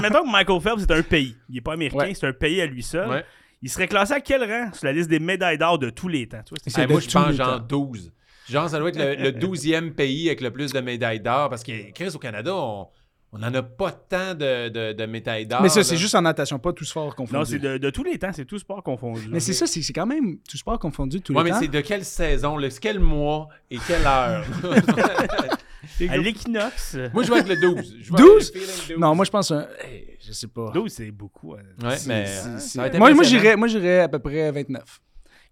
Mettons 0.00 0.22
que 0.22 0.30
Michael 0.32 0.60
Phelps, 0.60 0.80
c'est 0.88 0.92
un 0.92 1.02
pays. 1.02 1.36
Il 1.50 1.56
n'est 1.56 1.60
pas 1.60 1.74
américain, 1.74 2.12
c'est 2.14 2.26
un 2.26 2.32
pays 2.32 2.62
à 2.62 2.66
lui 2.66 2.82
seul. 2.82 3.24
Il 3.62 3.70
serait 3.70 3.86
classé 3.88 4.12
à 4.12 4.20
quel 4.20 4.42
rang 4.42 4.72
sur 4.72 4.86
la 4.86 4.92
liste 4.92 5.08
des 5.08 5.20
médailles 5.20 5.58
d'or 5.58 5.78
de 5.78 5.90
tous 5.90 6.08
les 6.08 6.26
temps? 6.28 6.42
Tu 6.44 6.54
vois, 6.70 6.86
moi, 6.88 7.00
je 7.00 7.10
pense 7.10 7.32
genre 7.32 7.58
temps. 7.58 7.66
12. 7.68 8.12
Genre, 8.50 8.68
ça 8.68 8.78
doit 8.78 8.88
être 8.88 8.98
le, 8.98 9.14
le 9.14 9.30
12e 9.30 9.92
pays 9.92 10.26
avec 10.28 10.40
le 10.40 10.50
plus 10.50 10.72
de 10.72 10.80
médailles 10.80 11.20
d'or 11.20 11.48
parce 11.48 11.62
que, 11.62 11.92
Chris, 11.92 12.10
au 12.14 12.18
Canada, 12.18 12.54
on 12.54 12.88
on 13.34 13.38
n'en 13.38 13.54
a 13.54 13.62
pas 13.62 13.92
tant 13.92 14.34
de, 14.34 14.68
de, 14.68 14.92
de 14.92 15.06
médailles 15.06 15.46
d'or. 15.46 15.62
Mais 15.62 15.70
ça, 15.70 15.82
c'est 15.82 15.96
juste 15.96 16.14
en 16.14 16.20
natation, 16.20 16.58
pas 16.58 16.74
tout 16.74 16.84
sport 16.84 17.14
confondu. 17.16 17.38
Non, 17.38 17.44
c'est 17.46 17.58
de, 17.58 17.78
de 17.78 17.88
tous 17.88 18.04
les 18.04 18.18
temps, 18.18 18.30
c'est 18.30 18.44
tout 18.44 18.58
sport 18.58 18.82
confondu. 18.82 19.26
Mais 19.30 19.40
c'est 19.40 19.54
ça, 19.54 19.66
c'est 19.66 19.80
c'est 19.80 19.94
quand 19.94 20.04
même 20.04 20.36
tout 20.46 20.58
sport 20.58 20.78
confondu 20.78 21.22
tous 21.22 21.32
Ouais, 21.32 21.38
les 21.38 21.44
mais 21.44 21.50
temps. 21.52 21.60
c'est 21.62 21.68
de 21.68 21.80
quelle 21.80 22.04
saison? 22.04 22.58
C'est 22.68 22.78
quel 22.78 23.00
mois 23.00 23.48
et 23.70 23.78
quelle 23.86 24.04
heure? 24.06 24.44
À 26.08 26.16
l'équinoxe, 26.16 26.96
moi, 27.12 27.22
je 27.24 27.28
vais 27.30 27.40
avec 27.40 27.48
le 27.48 27.60
12. 27.60 27.96
Je 28.00 28.12
vais 28.12 28.18
12? 28.18 28.50
avec 28.50 28.54
le 28.54 28.68
feeling 28.68 28.88
12. 28.88 28.98
Non, 28.98 29.14
moi, 29.14 29.24
je 29.24 29.30
pense 29.30 29.50
un... 29.50 29.66
hey, 29.84 30.16
je 30.20 30.32
sais 30.32 30.46
pas. 30.46 30.70
12, 30.72 30.92
c'est 30.92 31.10
beaucoup. 31.10 31.54
hein. 31.54 31.62
Ouais, 31.82 31.96
mais. 32.06 32.26
Euh, 32.28 33.56
moi, 33.56 33.66
j'irais 33.68 34.00
à 34.00 34.08
peu 34.08 34.18
près 34.18 34.50
29. 34.52 35.00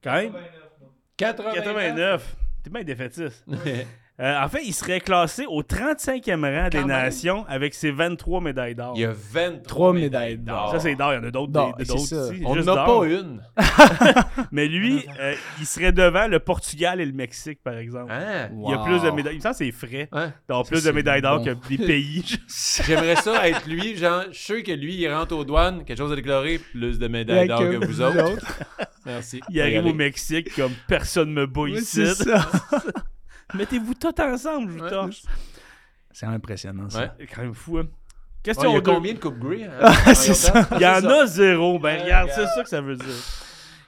Quand 0.02 0.12
même, 0.12 0.32
89. 1.16 1.64
89. 1.64 2.36
T'es 2.62 2.70
bien 2.70 2.82
défaitiste. 2.84 3.44
Euh, 4.20 4.38
en 4.38 4.48
fait, 4.48 4.60
il 4.66 4.74
serait 4.74 5.00
classé 5.00 5.46
au 5.48 5.62
35e 5.62 6.44
rang 6.44 6.68
des 6.68 6.78
même. 6.78 6.88
nations 6.88 7.46
avec 7.48 7.72
ses 7.72 7.90
23 7.90 8.42
médailles 8.42 8.74
d'or. 8.74 8.92
Il 8.94 9.00
y 9.00 9.04
a 9.06 9.12
23 9.12 9.62
Trois 9.62 9.92
médailles 9.94 10.36
d'or. 10.36 10.72
Ça, 10.72 10.78
c'est 10.80 10.94
d'or. 10.94 11.12
Il 11.14 11.16
y 11.16 11.18
en 11.18 11.24
a 11.26 11.30
d'autres 11.30 11.52
D'or, 11.52 11.74
des- 11.76 11.84
c'est 11.86 11.92
d'autres 11.94 12.06
ça. 12.06 12.34
ici. 12.34 12.42
On 12.44 12.54
juste 12.54 12.66
n'en 12.66 12.72
a 12.74 12.86
d'or. 12.86 13.00
pas 13.00 13.06
une. 13.06 13.40
Mais 14.52 14.68
lui, 14.68 15.06
euh, 15.20 15.34
il 15.58 15.64
serait 15.66 15.92
devant 15.92 16.26
le 16.28 16.38
Portugal 16.38 17.00
et 17.00 17.06
le 17.06 17.12
Mexique, 17.12 17.60
par 17.64 17.74
exemple. 17.78 18.12
Hein? 18.12 18.50
Il 18.52 18.70
y 18.70 18.74
a 18.74 18.76
Wow. 18.78 18.84
plus 18.84 19.02
de 19.02 19.10
médailles. 19.10 19.34
Il 19.34 19.38
me 19.38 19.42
semble 19.42 19.54
que 19.54 19.58
c'est 19.64 19.72
frais 19.72 20.08
Hein? 20.12 20.32
d'avoir 20.48 20.66
plus 20.66 20.76
de 20.76 20.80
c'est 20.82 20.92
médailles 20.92 21.22
d'or 21.22 21.38
bon. 21.38 21.44
que 21.44 21.68
des 21.68 21.78
pays. 21.78 22.24
J'aimerais 22.86 23.16
ça 23.16 23.48
être 23.48 23.66
lui. 23.66 23.96
Genre, 23.96 24.24
je 24.30 24.36
suis 24.36 24.44
sûr 24.56 24.62
que 24.62 24.72
lui, 24.72 24.96
il 24.96 25.08
rentre 25.10 25.34
aux 25.34 25.44
douanes, 25.44 25.84
quelque 25.84 25.96
chose 25.98 26.12
à 26.12 26.16
déclarer, 26.16 26.58
plus 26.58 26.98
de 26.98 27.08
médailles 27.08 27.48
d'or 27.48 27.60
que 27.60 27.86
vous 27.86 28.00
autres. 28.02 28.46
Merci. 29.06 29.40
il 29.48 29.58
arrive 29.62 29.76
au 29.76 29.78
Regardez. 29.78 29.96
Mexique 29.98 30.54
comme 30.54 30.72
personne 30.86 31.32
me 31.32 31.46
bat 31.46 31.62
Oui, 31.62 31.72
ici. 31.72 32.04
c'est 32.06 32.14
ça. 32.14 32.50
Mettez-vous 33.54 33.94
tous 33.94 34.20
ensemble, 34.22 34.72
je 34.72 34.78
vous 34.78 34.84
Ouais. 34.84 34.90
torche. 34.90 35.22
C'est 36.12 36.26
impressionnant, 36.26 36.88
ça. 36.90 36.98
Ouais. 37.00 37.10
C'est 37.20 37.26
quand 37.26 37.42
même 37.42 37.54
fou, 37.54 37.78
hein. 37.78 37.82
Ouais, 37.82 37.88
Question 38.42 38.70
il 38.70 38.74
y 38.74 38.76
a 38.76 38.80
deux. 38.80 38.92
combien 38.94 39.12
de 39.14 39.18
Coupe 39.18 39.38
Grey? 39.38 39.64
hein, 39.64 39.92
c'est 40.14 40.30
en 40.30 40.34
ça. 40.34 40.68
Il 40.76 40.80
y 40.80 40.86
en 40.86 40.94
C'est 40.96 41.00
ça. 41.02 41.20
a 41.22 41.26
zéro. 41.26 41.78
Ben, 41.78 41.96
Ouais, 41.98 42.02
regarde, 42.04 42.30
c'est 42.34 42.46
ça 42.46 42.62
que 42.62 42.68
ça 42.68 42.80
veut 42.80 42.96
dire. 42.96 43.06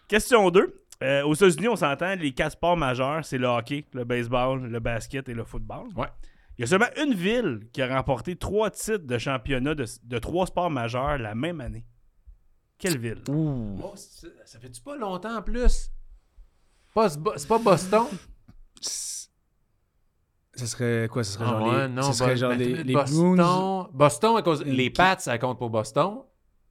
Question 0.09 0.51
2. 0.51 0.79
aux 1.25 1.35
États-Unis, 1.35 1.69
on 1.69 1.77
s'entend, 1.77 2.15
les 2.15 2.33
quatre 2.33 2.53
sports 2.53 2.77
majeurs, 2.77 3.25
c'est 3.25 3.39
le 3.39 3.47
hockey, 3.49 3.87
le 3.93 4.05
baseball, 4.05 4.63
le 4.67 4.79
basket 4.81 5.29
et 5.29 5.35
le 5.35 5.43
football. 5.45 5.89
Ouais. 5.97 6.07
Il 6.59 6.61
y 6.61 6.65
a 6.65 6.67
seulement 6.69 6.91
une 7.03 7.15
ville 7.15 7.61
qui 7.73 7.81
a 7.83 7.89
remporté 7.97 8.37
trois 8.37 8.71
titres 8.71 9.07
de 9.07 9.19
championnat 9.19 9.75
de, 9.75 9.85
de 10.05 10.19
trois 10.19 10.47
sports 10.47 10.71
majeurs 10.71 11.17
la 11.19 11.35
même 11.35 11.61
année. 11.63 11.85
Quelle 12.79 12.99
ville? 12.99 13.23
Ouh. 13.31 13.81
Oh, 13.83 13.93
c'est- 13.97 14.29
ça 14.45 14.59
fait-tu 14.61 14.81
pas 14.83 14.97
longtemps 14.97 15.39
en 15.39 15.43
plus? 15.43 15.91
C'est 16.95 17.49
pas 17.49 17.59
Boston? 17.59 18.05
Ce 20.55 20.67
serait 20.67 21.09
quoi? 21.11 21.25
Ce 21.25 21.33
serait 21.33 21.47
genre 21.47 21.61
Ah 21.61 21.63
ouais, 21.71 21.89
les, 21.89 21.95
non, 21.95 22.03
ce 22.03 22.13
serait 22.13 22.33
Bo- 22.35 22.37
genre 22.37 22.53
les, 22.53 22.85
les 22.85 22.93
Boston, 22.95 23.37
Bruins? 23.37 23.89
Boston, 23.93 24.37
à 24.37 24.43
cause, 24.43 24.65
Les 24.65 24.91
Pats, 24.91 25.17
ça 25.19 25.39
compte 25.39 25.59
pour 25.59 25.71
Boston? 25.71 26.19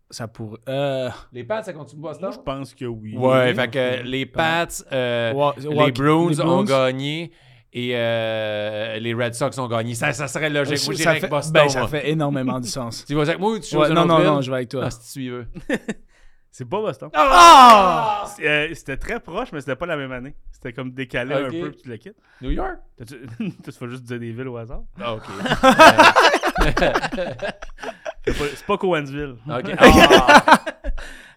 Ça 0.10 0.28
pourrait... 0.28 0.60
Euh... 0.70 1.10
Les 1.32 1.44
Pats, 1.44 1.64
ça 1.64 1.74
compte 1.74 1.90
pour 1.90 2.00
Boston? 2.00 2.26
Moi, 2.26 2.32
je 2.38 2.40
pense 2.44 2.74
que 2.76 2.86
oui. 2.86 3.16
Ouais, 3.18 3.54
fait 3.56 3.70
que 3.72 4.04
les 4.04 4.26
Pats, 4.26 4.68
euh, 4.92 5.34
Ouais, 5.34 5.52
les 5.86 5.92
Bruins 5.92 6.30
les 6.30 6.42
ont 6.42 6.46
Bruins. 6.46 6.64
gagné 6.66 7.32
et 7.74 7.92
euh, 7.96 9.00
les 9.00 9.14
Red 9.14 9.34
Sox 9.34 9.58
ont 9.58 9.68
gagné. 9.68 9.96
Ça, 9.96 10.12
ça 10.14 10.28
serait 10.28 10.50
logique. 10.50 10.86
Moi, 10.86 10.94
ça, 10.94 10.98
j'irais 10.98 11.10
avec 11.12 11.22
fait, 11.24 11.28
Boston. 11.30 11.54
ben, 11.54 11.70
ça 11.70 11.80
moi. 11.80 11.88
fait 11.88 12.10
énormément 12.12 12.60
du 12.60 12.68
sens. 12.68 13.04
Tu 13.08 13.16
vas 13.16 13.22
avec 13.22 13.40
moi 13.40 13.52
ou 13.54 13.60
tu 13.60 13.62
Ouais, 13.78 13.88
choisis 13.88 13.96
non, 13.96 14.06
non, 14.06 14.22
non, 14.22 14.42
je 14.42 14.52
vais 14.52 14.58
avec 14.58 14.70
toi. 14.70 14.84
Ah, 14.86 14.92
si 14.92 15.00
tu 15.00 15.06
suiveux. 15.08 15.48
C'est 16.54 16.68
pas 16.70 16.82
Boston. 16.82 17.10
Ah! 17.14 18.26
C'est, 18.36 18.46
euh, 18.48 18.74
c'était 18.74 18.98
très 18.98 19.20
proche, 19.22 19.52
mais 19.54 19.62
c'était 19.62 19.76
pas 19.78 19.86
la 19.86 19.96
même 19.96 20.12
année. 20.12 20.36
C'était 20.52 20.74
comme 20.74 20.92
décalé 20.92 21.34
un 21.34 21.50
peu, 21.50 21.72
puis 21.72 21.82
tu 21.84 21.90
le 21.90 21.96
quittes. 21.98 22.18
New 22.42 22.52
York? 22.52 22.78
Tu 23.08 23.16
vas 23.80 23.88
juste 23.88 24.04
dire 24.04 24.20
des 24.20 24.32
villes 24.32 24.48
au 24.50 24.58
hasard? 24.58 24.82
Ah, 25.00 25.14
OK. 25.16 25.24
C'est 28.28 28.66
pas, 28.66 28.78
Cowansville. 28.78 29.36
OK. 29.50 29.72
Ah! 29.80 30.64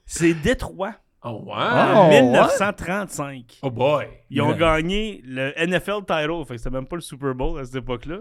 C'est 0.06 0.34
Détroit. 0.34 0.94
Oh, 1.22 1.42
wow. 1.46 1.52
En 1.54 2.08
Oh, 2.08 2.10
1935. 2.10 3.60
Oh 3.62 3.70
boy. 3.70 4.06
Ils 4.28 4.42
ont 4.42 4.48
Ouais. 4.50 4.58
gagné 4.58 5.22
le 5.24 5.52
NFL 5.56 6.04
title, 6.06 6.44
fait 6.46 6.54
que 6.54 6.58
c'était 6.58 6.68
même 6.70 6.86
pas 6.86 6.96
le 6.96 7.02
Super 7.02 7.34
Bowl 7.34 7.58
à 7.58 7.64
cette 7.64 7.76
époque-là. 7.76 8.18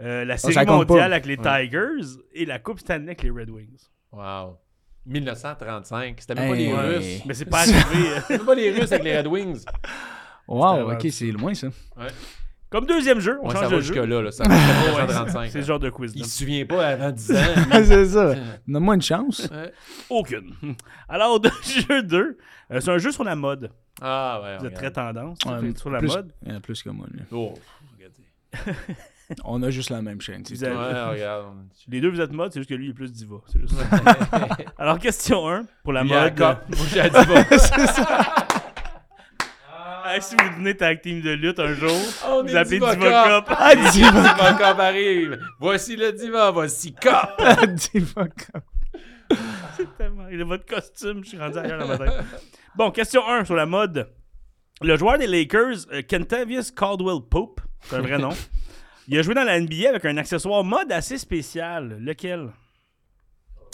Euh, 0.00 0.24
la 0.24 0.36
série 0.36 0.64
mondiale 0.64 0.98
pas. 0.98 1.04
avec 1.06 1.26
les 1.26 1.36
Tigers 1.36 2.20
et 2.32 2.44
la 2.46 2.60
Coupe 2.60 2.78
Stanley 2.78 3.06
avec 3.06 3.22
les 3.24 3.30
Red 3.30 3.50
Wings. 3.50 3.88
Wow. 4.12 4.58
1935. 5.06 6.16
C'était 6.20 6.34
même 6.34 6.48
pas 6.50 6.54
les. 6.56 6.72
Russes. 6.72 7.22
Mais 7.26 7.34
c'est 7.34 7.44
pas 7.44 7.58
arrivé. 7.60 7.78
C'était 8.28 8.44
pas 8.44 8.54
les 8.54 8.70
Russes 8.72 8.92
avec 8.92 9.04
les 9.04 9.16
Red 9.18 9.26
Wings. 9.26 9.64
Wow, 10.48 10.92
ok, 10.92 11.06
c'est 11.10 11.30
loin 11.32 11.54
ça. 11.54 11.68
Comme 12.70 12.86
deuxième 12.86 13.20
jeu, 13.20 13.38
on 13.40 13.46
Ouais, 13.48 13.54
ça 13.54 13.60
change 13.62 13.70
va 13.70 13.76
de 13.76 13.80
jeu. 13.82 13.94
jusque-là. 13.94 14.20
Là, 14.22 14.32
ça 14.32 14.44
va 14.48 14.54
Ouais, 14.54 14.60
1935. 14.60 15.50
c'est 15.50 15.62
ce 15.62 15.66
genre 15.66 15.78
de 15.78 15.90
quiz. 15.90 16.12
Il 16.16 16.22
là. 16.22 16.26
se 16.26 16.38
souvient 16.38 16.66
pas 16.66 16.88
avant 16.88 17.10
10 17.12 17.32
ans. 17.32 17.36
c'est 17.84 18.04
ça. 18.06 18.34
Donne-moi 18.66 18.94
une 18.96 19.02
chance. 19.02 19.48
Ouais. 19.52 19.72
Aucune. 20.10 20.52
Alors, 21.08 21.38
de 21.38 21.50
jeu 21.88 22.02
2, 22.02 22.36
euh, 22.72 22.80
c'est 22.80 22.90
un 22.90 22.98
jeu 22.98 23.12
sur 23.12 23.22
la 23.22 23.36
mode. 23.36 23.70
Ah, 24.02 24.40
ouais. 24.42 24.58
Vous 24.58 24.66
êtes 24.66 24.74
très 24.74 24.90
tendance 24.90 25.38
sur 25.40 25.90
la 25.90 25.98
plus- 26.00 26.08
mode. 26.08 26.32
Il 26.42 26.48
y 26.48 26.52
en 26.52 26.56
a 26.56 26.60
plus 26.60 26.82
que 26.82 26.90
moi. 26.90 27.06
lui. 27.12 27.20
Oh, 27.30 27.54
regardez. 27.96 28.74
On 29.44 29.62
a 29.62 29.70
juste 29.70 29.90
la 29.90 30.02
même 30.02 30.20
chaîne. 30.20 30.44
c'est 30.44 30.54
Vous 30.54 30.60
tout. 30.60 30.66
avez- 30.66 30.76
Ouais, 30.76 31.02
regarde. 31.12 31.46
Les 31.88 32.00
deux, 32.00 32.10
vous 32.10 32.20
êtes 32.20 32.32
mode, 32.32 32.52
c'est 32.52 32.60
juste 32.60 32.70
que 32.70 32.74
lui, 32.74 32.86
il 32.86 32.90
est 32.90 32.94
plus 32.94 33.12
diva. 33.12 33.36
C'est 33.46 33.60
juste. 33.60 33.74
Alors, 34.78 34.98
question 34.98 35.48
1, 35.48 35.64
pour 35.82 35.92
la 35.92 36.04
mode. 36.04 36.36
cop. 36.36 36.58
Moi, 36.68 36.86
j'ai 36.92 37.02
dit 37.02 37.10
pas. 37.10 38.46
Ah, 40.06 40.20
si 40.20 40.36
vous 40.36 40.56
venez 40.56 40.76
tag 40.76 41.00
team 41.00 41.22
de 41.22 41.30
lutte 41.30 41.58
un 41.58 41.72
jour, 41.74 41.90
On 42.26 42.42
vous 42.42 42.54
appelez 42.54 42.78
Diva 42.78 42.94
Diva 42.94 43.40
Cop. 43.40 43.46
Cop. 43.48 43.56
Ah, 43.58 43.74
Diva 43.74 44.52
Cop 44.52 44.78
arrive. 44.78 45.38
Voici 45.58 45.96
le 45.96 46.12
Diva, 46.12 46.50
voici 46.50 46.94
Cop. 46.94 47.42
Diva 47.92 48.28
Cup. 48.28 48.62
Tellement. 49.98 50.28
Il 50.30 50.40
a 50.40 50.44
votre 50.44 50.66
costume, 50.66 51.24
je 51.24 51.30
suis 51.30 51.38
rendu 51.38 51.56
ailleurs 51.58 51.78
dans 51.78 51.88
ma 51.88 51.98
tête. 51.98 52.12
Bon, 52.76 52.90
question 52.90 53.26
1 53.26 53.44
sur 53.46 53.54
la 53.54 53.64
mode. 53.66 54.10
Le 54.82 54.96
joueur 54.96 55.16
des 55.18 55.26
Lakers, 55.26 55.86
euh, 55.92 56.02
Kentavious 56.08 56.64
Caldwell 56.76 57.20
Pope, 57.30 57.60
c'est 57.82 57.96
un 57.96 58.00
vrai 58.02 58.18
nom, 58.18 58.30
il 59.08 59.18
a 59.18 59.22
joué 59.22 59.34
dans 59.34 59.44
la 59.44 59.58
NBA 59.60 59.88
avec 59.90 60.04
un 60.04 60.16
accessoire 60.16 60.64
mode 60.64 60.90
assez 60.92 61.18
spécial. 61.18 61.98
Lequel? 62.00 62.50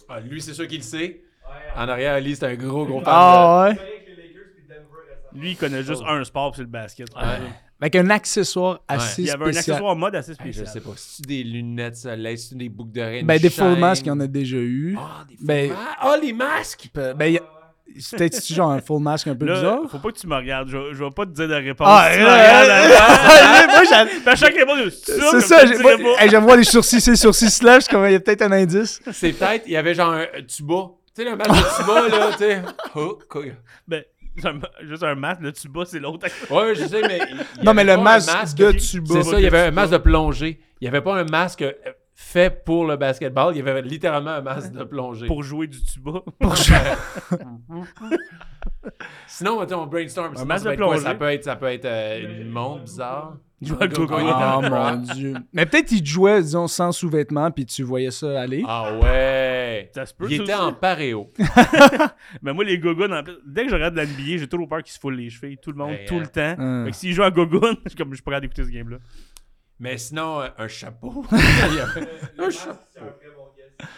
Ah, 0.08 0.20
lui, 0.20 0.40
c'est 0.42 0.54
sûr 0.54 0.66
qu'il 0.66 0.78
le 0.78 0.82
sait. 0.84 1.22
En 1.76 1.88
arrière, 1.88 2.20
lui, 2.20 2.34
c'est 2.36 2.46
un 2.46 2.54
gros, 2.54 2.84
gros 2.86 2.98
fan. 3.00 3.08
Ah 3.08 3.68
ouais. 3.70 3.78
Lui, 5.32 5.52
il 5.52 5.56
connaît 5.56 5.82
juste 5.84 6.02
un 6.06 6.24
sport, 6.24 6.54
c'est 6.56 6.62
le 6.62 6.68
basket. 6.68 7.08
Ouais. 7.14 7.22
Avec 7.80 7.96
un 7.96 8.10
accessoire 8.10 8.80
assez 8.88 9.22
Il 9.22 9.28
y 9.28 9.30
avait 9.30 9.44
un 9.44 9.52
spécial. 9.52 9.74
accessoire 9.76 9.96
mode 9.96 10.14
assez 10.16 10.32
Hey, 10.32 10.36
spécial. 10.36 10.66
je 10.66 10.70
sais 10.72 10.80
pas. 10.80 10.90
C'est 10.96 11.24
des 11.24 11.44
lunettes 11.44 11.96
soleil, 11.96 12.36
c'est 12.36 12.56
des 12.56 12.68
boucles 12.68 12.92
d'oreilles. 12.92 13.22
Ben, 13.22 13.38
des 13.40 13.48
full 13.48 13.78
masks, 13.78 14.04
il 14.04 14.08
y 14.08 14.12
en 14.12 14.20
a 14.20 14.26
déjà 14.26 14.56
eu. 14.58 14.96
Ah, 14.98 15.24
des 15.28 15.36
full 15.36 15.46
Ben- 15.46 15.68
masks. 15.70 15.80
Ah, 16.00 16.16
les 16.20 16.32
masques! 16.32 16.90
Ben, 16.92 17.14
ben, 17.16 17.26
y 17.32 17.38
a- 17.38 17.42
c'est 17.98 18.16
peut-être 18.16 18.46
genre 18.52 18.70
un 18.72 18.80
full 18.80 19.02
mask 19.02 19.26
un 19.26 19.34
peu 19.34 19.46
Là, 19.46 19.54
bizarre? 19.54 19.80
faut 19.90 19.98
pas 19.98 20.10
que 20.12 20.18
tu 20.18 20.26
me 20.26 20.34
regardes. 20.36 20.68
Je, 20.68 20.92
je 20.92 21.04
vais 21.04 21.10
pas 21.10 21.24
te 21.26 21.30
dire 21.30 21.48
de 21.48 21.54
réponse. 21.54 21.86
Ah, 21.90 22.08
tu 22.12 22.20
moi, 23.72 23.82
j'en- 23.90 24.06
Puis 24.06 24.28
à 24.28 24.36
chaque 24.36 24.54
réponse, 24.54 24.78
c'est 25.04 25.12
ça. 25.12 25.22
C'est 25.24 25.30
comme 25.30 25.40
ça, 25.40 25.60
je 25.66 25.72
j'ai- 25.72 25.76
te 25.78 25.82
moi, 25.82 25.96
dirais 25.96 26.14
pas. 26.16 26.24
hey, 26.24 26.30
je 26.30 26.36
vois 26.36 26.56
les 26.56 26.64
sourcils, 26.64 27.00
c'est 27.00 27.16
sourcils 27.16 27.50
slash, 27.50 27.86
comme 27.88 28.04
il 28.06 28.12
y 28.12 28.14
a 28.14 28.20
peut-être 28.20 28.42
un 28.42 28.52
indice. 28.52 29.00
C'est 29.12 29.32
peut-être, 29.32 29.64
il 29.66 29.72
y 29.72 29.76
avait 29.76 29.94
genre 29.94 30.12
un 30.12 30.26
tuba. 30.46 30.90
Tu 31.14 31.22
sais, 31.24 31.30
le 31.30 31.36
masque 31.36 31.50
de 31.50 31.82
tuba, 31.82 32.08
là, 32.08 32.30
tu 32.32 32.38
sais. 32.38 32.62
Oh, 32.94 33.18
cool. 33.28 33.54
Ben, 33.88 34.04
juste 34.82 35.02
un 35.02 35.14
masque, 35.16 35.40
le 35.42 35.52
tuba, 35.52 35.82
c'est 35.84 35.98
l'autre. 35.98 36.26
Ouais, 36.50 36.74
je 36.74 36.86
sais, 36.86 37.00
mais. 37.02 37.18
il- 37.30 37.36
il 37.56 37.62
y 37.62 37.64
Non, 37.64 37.74
mais 37.74 37.84
le 37.84 37.96
masque 37.96 38.54
de 38.56 38.72
tuba. 38.72 39.14
C'est 39.14 39.22
ça, 39.30 39.38
il 39.38 39.44
y 39.44 39.46
avait 39.46 39.66
un 39.66 39.70
masque 39.70 39.92
de 39.92 39.98
plongée. 39.98 40.60
Il 40.80 40.84
n'y 40.84 40.88
avait 40.88 41.02
pas 41.02 41.14
un 41.16 41.24
masque 41.24 41.62
euh, 41.62 41.72
fait 42.22 42.64
pour 42.64 42.86
le 42.86 42.96
basketball. 42.96 43.54
Il 43.56 43.64
y 43.64 43.68
avait 43.68 43.80
littéralement 43.82 44.30
un 44.32 44.40
masque 44.42 44.72
de 44.72 44.84
plongée. 44.84 45.26
Pour 45.26 45.42
jouer 45.42 45.66
du 45.66 45.82
tuba. 45.82 46.20
Sinon, 49.26 49.60
attends, 49.60 49.84
on 49.84 49.86
brainstorm. 49.86 50.34
Sinon, 50.34 50.46
masque 50.46 50.64
ça, 50.64 50.70
de 50.70 50.76
peut 50.76 50.82
être 50.82 50.86
quoi? 50.86 50.94
plongée. 50.96 51.04
ça 51.08 51.14
peut 51.14 51.30
être, 51.30 51.44
ça 51.44 51.56
peut 51.56 51.66
être 51.66 51.84
euh, 51.86 52.42
une 52.42 52.50
montre 52.50 52.84
bizarre. 52.84 53.36
Jouer 53.62 53.76
à 53.78 53.84
Ah 53.84 53.88
go- 54.62 54.70
mon 54.70 54.96
dieu. 55.14 55.34
Mais 55.52 55.66
peut-être 55.66 55.92
il 55.92 56.04
jouait, 56.06 56.40
disons, 56.40 56.66
sans 56.66 56.92
sous-vêtements, 56.92 57.50
puis 57.50 57.66
tu 57.66 57.82
voyais 57.82 58.10
ça 58.10 58.40
aller. 58.40 58.64
Ah 58.66 58.94
ouais. 58.98 59.90
Ça 59.94 60.06
se 60.06 60.14
peut, 60.14 60.26
Il 60.30 60.38
ça 60.38 60.42
était 60.44 60.54
aussi. 60.54 60.62
en 60.62 60.72
paréo. 60.72 61.28
Mais 62.40 62.54
moi, 62.54 62.64
les 62.64 62.78
gogoons, 62.78 63.12
en 63.12 63.22
plus, 63.22 63.34
dès 63.46 63.64
que 63.64 63.68
je 63.68 63.74
regarde 63.74 63.92
de 63.94 63.98
la 64.00 64.06
NBA, 64.06 64.38
j'ai 64.38 64.48
toujours 64.48 64.66
peur 64.66 64.82
qu'ils 64.82 64.94
se 64.94 64.98
foulent 64.98 65.16
les 65.16 65.28
chevilles. 65.28 65.58
Tout 65.58 65.72
le 65.72 65.76
monde, 65.76 65.90
Hey, 65.90 66.06
tout 66.06 66.14
hein. 66.14 66.20
le 66.20 66.26
temps. 66.56 66.62
Hum. 66.62 66.84
Fait 66.86 66.90
que 66.92 66.96
s'ils 66.96 67.12
jouent 67.12 67.22
à 67.22 67.30
gogoon, 67.30 67.74
je 67.84 67.90
suis 67.90 67.98
comme, 67.98 68.08
je 68.10 68.14
suis 68.14 68.22
pas 68.22 68.30
capable 68.30 68.46
d'écouter 68.48 68.64
ce 68.64 68.70
game-là. 68.74 68.96
Mais 69.80 69.96
sinon, 69.98 70.40
euh, 70.42 70.48
un 70.58 70.68
chapeau. 70.68 71.24
Il 71.32 71.76
y 71.76 71.80
avait- 71.80 72.08
un 72.38 72.50
chapeau. 72.50 72.78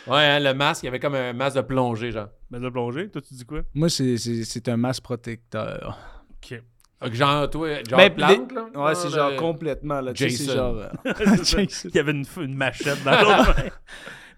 Ouais, 0.07 0.17
hein, 0.25 0.39
le 0.39 0.55
masque, 0.55 0.85
il 0.85 0.87
y 0.87 0.89
avait 0.89 1.01
comme 1.01 1.17
un 1.17 1.33
masque 1.33 1.57
de 1.57 1.63
plongée, 1.63 2.13
genre. 2.13 2.29
Mais 2.51 2.61
de 2.61 2.69
plonger, 2.69 3.09
toi, 3.11 3.21
tu 3.21 3.35
dis 3.35 3.45
quoi? 3.45 3.63
Moi, 3.75 3.89
c'est- 3.89 4.17
c'est 4.17 4.45
c'est 4.45 4.69
un 4.69 4.77
masque 4.77 5.03
protecteur. 5.03 5.99
Ok. 6.37 6.63
Ah, 7.01 7.11
Genre, 7.11 7.51
toi, 7.51 7.83
genre 7.83 7.99
Ben, 7.99 8.13
là? 8.17 8.31
Ouais, 8.77 8.95
c'est 8.95 9.11
genre 9.11 9.31
le- 9.31 9.37
complètement, 9.37 10.01
là. 10.01 10.13
Jason. 10.15 10.53
genre... 10.55 10.77
euh, 10.77 10.89
Jason. 11.43 11.89
Il 11.89 11.97
y 11.97 11.99
avait 11.99 12.13
une, 12.13 12.25
une 12.37 12.55
machette 12.55 13.03
dans 13.03 13.21
l'autre. 13.21 13.57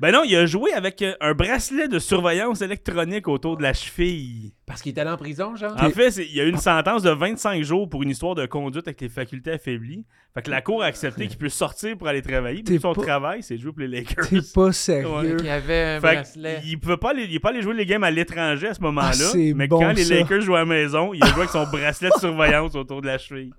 Ben 0.00 0.12
non, 0.12 0.22
il 0.24 0.34
a 0.36 0.46
joué 0.46 0.72
avec 0.72 1.00
euh, 1.02 1.14
un 1.20 1.34
bracelet 1.34 1.88
de 1.88 1.98
surveillance 1.98 2.62
électronique 2.62 3.28
autour 3.28 3.56
de 3.56 3.62
la 3.62 3.72
cheville. 3.72 4.52
Parce 4.66 4.82
qu'il 4.82 4.90
était 4.90 5.02
allé 5.02 5.10
en 5.10 5.16
prison, 5.16 5.54
genre? 5.56 5.74
En 5.80 5.90
fait, 5.90 6.16
il 6.16 6.34
y 6.34 6.40
a 6.40 6.44
eu 6.44 6.48
une 6.50 6.56
sentence 6.58 7.02
de 7.02 7.10
25 7.10 7.62
jours 7.62 7.88
pour 7.88 8.02
une 8.02 8.10
histoire 8.10 8.34
de 8.34 8.46
conduite 8.46 8.86
avec 8.88 9.00
les 9.00 9.08
facultés 9.08 9.52
affaiblies. 9.52 10.04
Fait 10.34 10.42
que 10.42 10.50
la 10.50 10.62
cour 10.62 10.82
a 10.82 10.86
accepté 10.86 11.28
qu'il 11.28 11.38
puisse 11.38 11.54
sortir 11.54 11.96
pour 11.96 12.08
aller 12.08 12.22
travailler. 12.22 12.62
Puis 12.64 12.80
son 12.80 12.92
pas- 12.92 13.02
travail, 13.02 13.42
c'est 13.42 13.56
jouer 13.56 13.70
pour 13.70 13.80
les 13.82 13.88
Lakers. 13.88 14.28
T'es 14.28 14.38
pas 14.52 14.72
sérieux. 14.72 15.36
Il 15.38 15.46
y 15.46 15.48
avait 15.48 15.82
un 15.96 16.00
Fait 16.00 16.14
bracelet. 16.14 16.60
qu'il 16.62 16.80
pouvait 16.80 16.96
pas 16.96 17.10
aller, 17.10 17.24
il 17.28 17.34
est 17.36 17.38
pas 17.40 17.50
allé 17.50 17.62
jouer 17.62 17.74
les 17.74 17.86
games 17.86 18.02
à 18.02 18.10
l'étranger 18.10 18.68
à 18.68 18.74
ce 18.74 18.80
moment-là. 18.80 19.12
Ah, 19.32 19.36
mais 19.54 19.68
bon, 19.68 19.78
quand 19.78 19.92
les. 19.92 20.04
Lakers 20.04 20.40
jouaient 20.40 20.56
à 20.56 20.60
la 20.60 20.64
maison, 20.66 21.14
il 21.14 21.22
a 21.22 21.26
joué 21.28 21.38
avec 21.40 21.50
son 21.50 21.64
bracelet 21.66 22.08
de 22.12 22.18
surveillance 22.18 22.74
autour 22.74 23.00
de 23.00 23.06
la 23.06 23.18
cheville. 23.18 23.52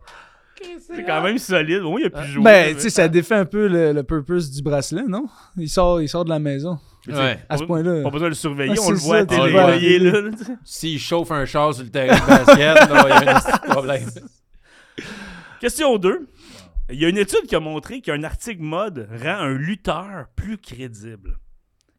C'est 0.79 1.03
quand 1.03 1.21
même 1.21 1.37
solide. 1.37 1.81
Bon, 1.81 1.97
il 1.97 2.05
a 2.05 2.09
pu 2.09 2.23
jouer. 2.27 2.43
Ben, 2.43 2.67
mais- 2.69 2.73
tu 2.75 2.81
sais, 2.81 2.89
ça 2.89 3.07
défait 3.07 3.35
un 3.35 3.45
peu 3.45 3.67
le, 3.67 3.91
le 3.93 4.03
purpose 4.03 4.49
du 4.51 4.61
bracelet, 4.61 5.03
non? 5.07 5.25
Il 5.57 5.69
sort, 5.69 6.01
il 6.01 6.07
sort 6.09 6.23
de 6.25 6.29
la 6.29 6.39
maison. 6.39 6.79
Ouais. 7.07 7.39
À 7.49 7.57
ce 7.57 7.63
point-là. 7.63 8.01
Pas 8.03 8.09
besoin 8.09 8.27
de 8.27 8.29
le 8.29 8.35
surveiller, 8.35 8.73
Ah, 8.77 8.81
on 8.83 8.89
le 8.91 8.97
voit 8.97 9.17
à 9.17 9.25
télé. 9.25 9.99
là. 9.99 10.21
S'il 10.63 10.99
chauffe 10.99 11.31
un 11.31 11.45
char 11.45 11.73
sur 11.73 11.83
le 11.83 11.89
terrain 11.91 12.15
de 12.15 12.27
basket, 12.27 12.55
il 12.57 12.59
y 12.59 12.63
a 12.63 13.35
un 13.35 13.39
petit 13.39 13.69
problème. 13.69 14.09
Question 15.59 15.97
2. 15.97 16.27
Il 16.91 16.99
y 16.99 17.05
a 17.05 17.09
une 17.09 17.17
étude 17.17 17.43
qui 17.47 17.55
a 17.55 17.59
montré 17.59 18.01
qu'un 18.01 18.23
article 18.23 18.61
mode 18.61 19.07
rend 19.21 19.37
un 19.39 19.53
lutteur 19.53 20.27
plus 20.35 20.57
crédible. 20.57 21.37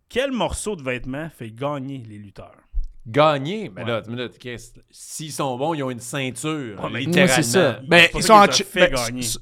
Quel 0.09 0.31
morceau 0.31 0.77
de 0.77 0.83
vêtement 0.83 1.29
fait 1.37 1.51
gagner 1.51 2.03
les 2.09 2.19
lutteurs? 2.19 2.55
Gagner, 3.09 3.71
mais 3.75 3.85
Ouais. 3.85 3.89
là, 3.89 4.29
s'ils 4.91 5.31
sont 5.31 5.57
bons, 5.57 5.75
ils 5.75 5.83
ont 5.85 5.91
une 5.91 6.01
ceinture. 6.01 6.83
Ouais, 6.83 6.91
mais 6.93 7.01
littéralement. 7.01 7.35
C'est 7.37 7.43
ça. 7.45 7.79
Ben, 7.87 8.09
pas 8.11 8.19
ils 8.19 8.23
ça 8.23 8.27
sont 8.29 8.33
en 8.35 8.51
chess. 8.53 8.73
Ben, 8.75 8.91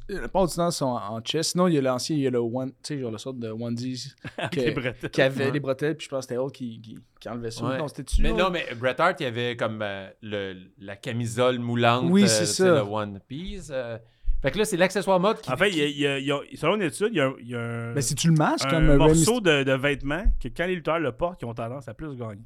la 0.09 0.19
plupart 0.21 0.47
du 0.47 0.55
temps, 0.55 0.69
ils 0.69 0.73
sont 0.73 0.85
en 0.87 1.21
chess. 1.25 1.49
Sinon, 1.53 1.69
il 1.69 1.75
y 1.75 1.79
a 1.79 1.81
l'ancien, 1.81 2.15
il 2.15 2.23
y 2.23 2.27
a 2.27 2.31
le 2.31 2.41
one, 2.41 2.71
tu 2.71 2.77
sais, 2.83 3.01
genre 3.01 3.11
le 3.11 3.17
sorte 3.19 3.39
de 3.39 3.49
onesie 3.49 4.13
Avec 4.37 4.51
que- 4.53 4.61
les 4.61 4.71
bretelles. 4.73 5.11
qui 5.11 5.23
avait 5.23 5.45
Ouais. 5.47 5.51
les 5.51 5.61
bretelles, 5.61 5.97
puis 5.97 6.05
je 6.05 6.11
pense 6.11 6.27
que 6.27 6.29
c'était 6.35 6.39
Hulk 6.39 6.53
qui, 6.53 6.81
qui, 6.83 6.99
qui 7.21 7.29
enlevait 7.29 7.51
ça. 7.51 7.65
Ouais. 7.65 7.79
Non, 7.79 7.89
c'était-tu? 7.89 8.21
Mais 8.21 8.31
Hulk? 8.33 8.39
non, 8.39 8.51
mais 8.51 8.67
Bret 8.79 9.01
Hart, 9.01 9.19
il 9.21 9.25
y 9.25 9.27
avait 9.27 9.57
comme 9.57 9.81
euh, 9.83 10.09
le, 10.21 10.57
la 10.79 10.97
camisole 10.97 11.59
moulante. 11.59 12.05
Oui, 12.11 12.25
euh, 12.25 12.27
c'est 12.27 12.45
tu 12.45 12.51
ça. 12.53 12.67
Le 12.67 12.81
One 12.83 13.21
Piece. 13.27 13.69
euh. 13.73 13.97
Fait 14.43 14.51
que 14.51 14.59
là, 14.59 14.67
c'est 14.67 14.77
l'accessoire 14.77 15.19
mode 15.19 15.41
qui. 15.41 15.51
En 15.51 15.57
fait, 15.57 15.71
il 15.71 15.79
y 15.79 15.83
a- 15.83 15.87
il 15.87 15.99
y 15.99 16.07
a- 16.07 16.19
il 16.19 16.27
y 16.27 16.31
a- 16.33 16.41
selon 16.57 16.75
une 16.77 16.83
étude, 16.83 17.09
il 17.13 17.17
y 17.17 17.21
a, 17.21 17.29
un- 17.29 17.35
il 17.41 17.49
y 17.49 17.55
a 17.55 17.61
un, 17.61 17.95
Ben, 17.95 18.03
c'est-tu 18.03 18.27
le 18.29 18.35
masque, 18.35 18.67
un 18.67 18.71
comme 18.73 18.97
morceau 18.97 19.41
de, 19.41 19.63
de 19.63 19.73
vêtement 19.73 20.23
que 20.39 20.49
quand 20.49 20.67
les 20.67 20.75
lutteurs 20.75 20.99
le 21.01 21.13
portent, 21.13 21.41
ils 21.41 21.47
ont 21.47 21.55
tendance 21.55 21.89
à 21.89 21.95
plus 21.95 22.15
gagner. 22.15 22.43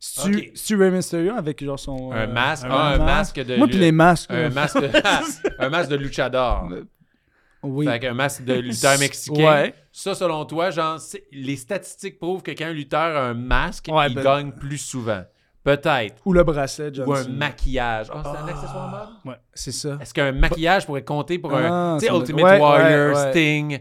C'est-tu 0.00 0.36
Ok. 0.36 0.50
c'est-tu 0.54 0.76
Rey 0.76 0.90
Mysterio 0.90 1.32
avec 1.34 1.62
genre 1.64 1.78
son. 1.78 2.12
Un 2.12 2.28
euh, 2.28 2.32
masque. 2.32 2.64
un 2.64 2.70
ah, 2.70 2.86
un 2.94 2.98
masque. 2.98 3.36
masque 3.36 3.48
de. 3.48 3.56
Moi, 3.56 3.66
puis 3.66 3.78
les 3.78 3.92
masques. 3.92 4.30
Un 4.30 4.50
masque 4.50 4.80
de, 4.80 4.88
un 5.58 5.68
masque 5.68 5.90
de 5.90 5.96
luchador. 5.96 6.68
Oui. 7.62 7.86
Fait 7.86 7.98
qu'un 7.98 8.14
masque 8.14 8.44
de 8.44 8.54
lutteur 8.54 8.98
mexicain. 8.98 9.62
Ouais. 9.62 9.74
Ça, 9.90 10.14
selon 10.14 10.44
toi, 10.44 10.70
genre, 10.70 10.98
les 11.32 11.56
statistiques 11.56 12.18
prouvent 12.20 12.42
que 12.42 12.52
quand 12.52 12.66
un 12.66 12.72
lutteur 12.72 13.00
a 13.16 13.22
un 13.30 13.34
masque, 13.34 13.86
Ouais, 13.90 14.06
il 14.08 14.14
ben- 14.14 14.22
gagne 14.22 14.52
plus 14.52 14.78
souvent. 14.78 15.24
Peut-être. 15.64 16.22
Ou 16.24 16.32
le 16.32 16.44
bracelet, 16.44 16.96
Ou 17.00 17.12
un 17.12 17.16
Johnson. 17.16 17.30
maquillage. 17.32 18.06
Ah, 18.12 18.22
c'est 18.24 18.38
un 18.42 18.48
accessoire 18.48 19.20
mode? 19.24 19.38
C'est 19.52 19.72
ça. 19.72 19.98
Est-ce 20.00 20.14
qu'un 20.14 20.30
maquillage 20.32 20.86
pourrait 20.86 21.02
compter 21.04 21.38
pour 21.40 21.52
Ah, 21.52 21.94
un. 21.94 21.98
Tu 21.98 22.06
sais, 22.06 22.12
Ultimate 22.14 22.44
ouais, 22.44 22.60
Warrior, 22.60 23.16
ouais, 23.16 23.24
ouais. 23.24 23.30
Sting. 23.32 23.80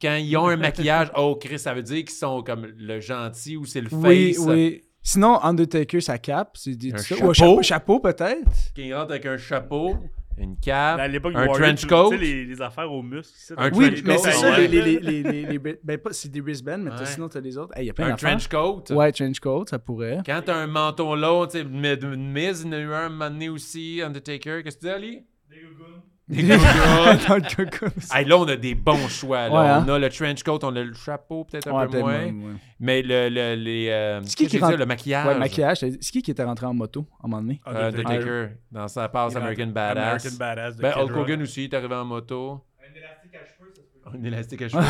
Quand 0.00 0.14
ils 0.14 0.36
ont 0.36 0.46
un 0.48 0.56
maquillage, 0.56 1.10
oh, 1.16 1.36
Chris, 1.36 1.58
ça 1.58 1.74
veut 1.74 1.82
dire 1.82 2.04
qu'ils 2.04 2.10
sont 2.10 2.42
comme 2.42 2.66
le 2.78 3.00
gentil 3.00 3.56
ou 3.56 3.64
c'est 3.66 3.80
le 3.80 3.88
face. 3.88 3.98
Oui, 4.02 4.36
oui. 4.38 4.82
Sinon, 5.08 5.38
Undertaker, 5.40 6.00
sa 6.00 6.18
cape, 6.18 6.56
c'est 6.56 6.74
des 6.74 6.92
Un 6.92 6.96
ça? 6.96 7.04
chapeau. 7.14 7.26
Ou 7.26 7.30
un 7.30 7.32
chapeau, 7.32 7.62
chapeau 7.62 8.00
peut-être? 8.00 8.50
Qui 8.74 8.92
rentre 8.92 9.12
avec 9.12 9.24
un 9.26 9.36
chapeau, 9.38 9.96
une 10.36 10.56
cape, 10.58 10.98
À 10.98 11.06
l'époque, 11.06 11.32
un 11.36 11.46
Warrior, 11.46 11.58
trench 11.76 11.86
coat. 11.86 12.10
Tu 12.10 12.18
sais, 12.18 12.24
les, 12.24 12.44
les 12.44 12.60
affaires 12.60 12.90
aux 12.92 13.02
muscles. 13.04 13.54
Un 13.56 13.70
Oui, 13.70 13.86
trench 13.86 14.02
mais 14.04 14.18
c'est 14.18 14.32
ça, 14.32 14.50
ouais. 14.50 14.66
les, 14.66 14.82
les, 14.82 14.98
les, 14.98 15.22
les, 15.22 15.22
les, 15.44 15.58
les- 15.58 15.78
ben, 15.82 15.98
pas, 15.98 16.12
c'est 16.12 16.28
des 16.28 16.40
wristbands, 16.40 16.78
mais 16.78 16.90
Ouais. 16.90 17.06
sinon, 17.06 17.28
t'as 17.28 17.38
les 17.40 17.56
autres. 17.56 17.72
Il 17.78 17.84
y 17.84 17.90
a 17.90 17.92
plein 17.94 18.08
un 18.08 18.16
trench 18.16 18.48
coat. 18.48 18.82
Ouais, 18.90 19.12
trench 19.12 19.38
coat, 19.38 19.64
ça 19.70 19.78
pourrait. 19.78 20.18
Quand 20.26 20.42
t'as 20.44 20.56
un 20.56 20.66
menton 20.66 21.14
long, 21.14 21.46
tu 21.46 21.52
sais, 21.58 21.62
une 21.62 21.84
une 21.84 22.32
mise, 22.32 22.62
il 22.62 22.66
y 22.66 22.68
en 22.70 22.72
a 22.72 22.78
eu 22.80 22.92
un 22.92 23.06
un 23.06 23.08
moment 23.08 23.30
donné 23.30 23.48
aussi, 23.48 24.02
Undertaker. 24.04 24.62
Qu'est-ce 24.64 24.76
que 24.76 24.80
tu 24.80 24.86
dis, 24.88 24.92
Ali? 24.92 25.22
Des 25.48 25.56
gougounes. 25.62 26.02
Dans 26.28 27.36
le. 27.36 28.16
Hey, 28.16 28.24
là, 28.24 28.36
on 28.38 28.48
a 28.48 28.56
des 28.56 28.74
bons 28.74 29.06
choix. 29.08 29.48
Là. 29.48 29.54
Ouais, 29.54 29.68
hein? 29.68 29.84
On 29.88 29.92
a 29.92 29.98
le 30.00 30.08
trench 30.08 30.42
coat, 30.42 30.58
on 30.64 30.74
a 30.74 30.82
le 30.82 30.92
chapeau, 30.92 31.44
peut-être 31.44 31.68
un 31.68 31.72
Ouais, 31.72 31.86
peu 31.88 32.00
moins. 32.00 32.24
ouais. 32.24 32.34
Mais 32.80 33.02
le, 33.02 33.28
le, 33.28 33.54
les. 33.54 33.88
Euh, 33.90 34.20
C'est 34.24 34.46
qui 34.46 34.58
rentre- 34.58 34.76
le 34.76 34.86
maquillage? 34.86 35.26
Ouais, 35.28 35.38
maquillage. 35.38 35.78
C'est 35.78 35.98
qui 35.98 36.22
qui 36.22 36.30
était 36.32 36.42
rentré 36.42 36.66
en 36.66 36.74
moto 36.74 37.06
à 37.22 37.26
un 37.26 37.28
moment 37.28 37.42
donné? 37.42 37.60
Euh, 37.68 37.88
Undertaker, 37.90 38.48
dans 38.72 38.88
sa 38.88 39.08
passe 39.08 39.36
American 39.36 39.68
Badass. 39.68 40.26
American 40.26 40.36
Badass 40.38 40.76
de 40.76 40.82
Ben, 40.82 40.92
Hulk. 40.96 41.16
Hogan 41.16 41.42
aussi 41.42 41.62
est 41.64 41.74
arrivé 41.74 41.94
en 41.94 42.04
moto. 42.04 42.60
Un 42.82 42.94
élastique 42.96 43.34
à 43.36 43.44
cheveux, 43.46 43.72
ça 43.76 43.82
se 43.82 43.88
peut. 44.10 44.18
Un 44.18 44.24
élastique 44.24 44.62
à 44.62 44.68
cheveux. 44.68 44.82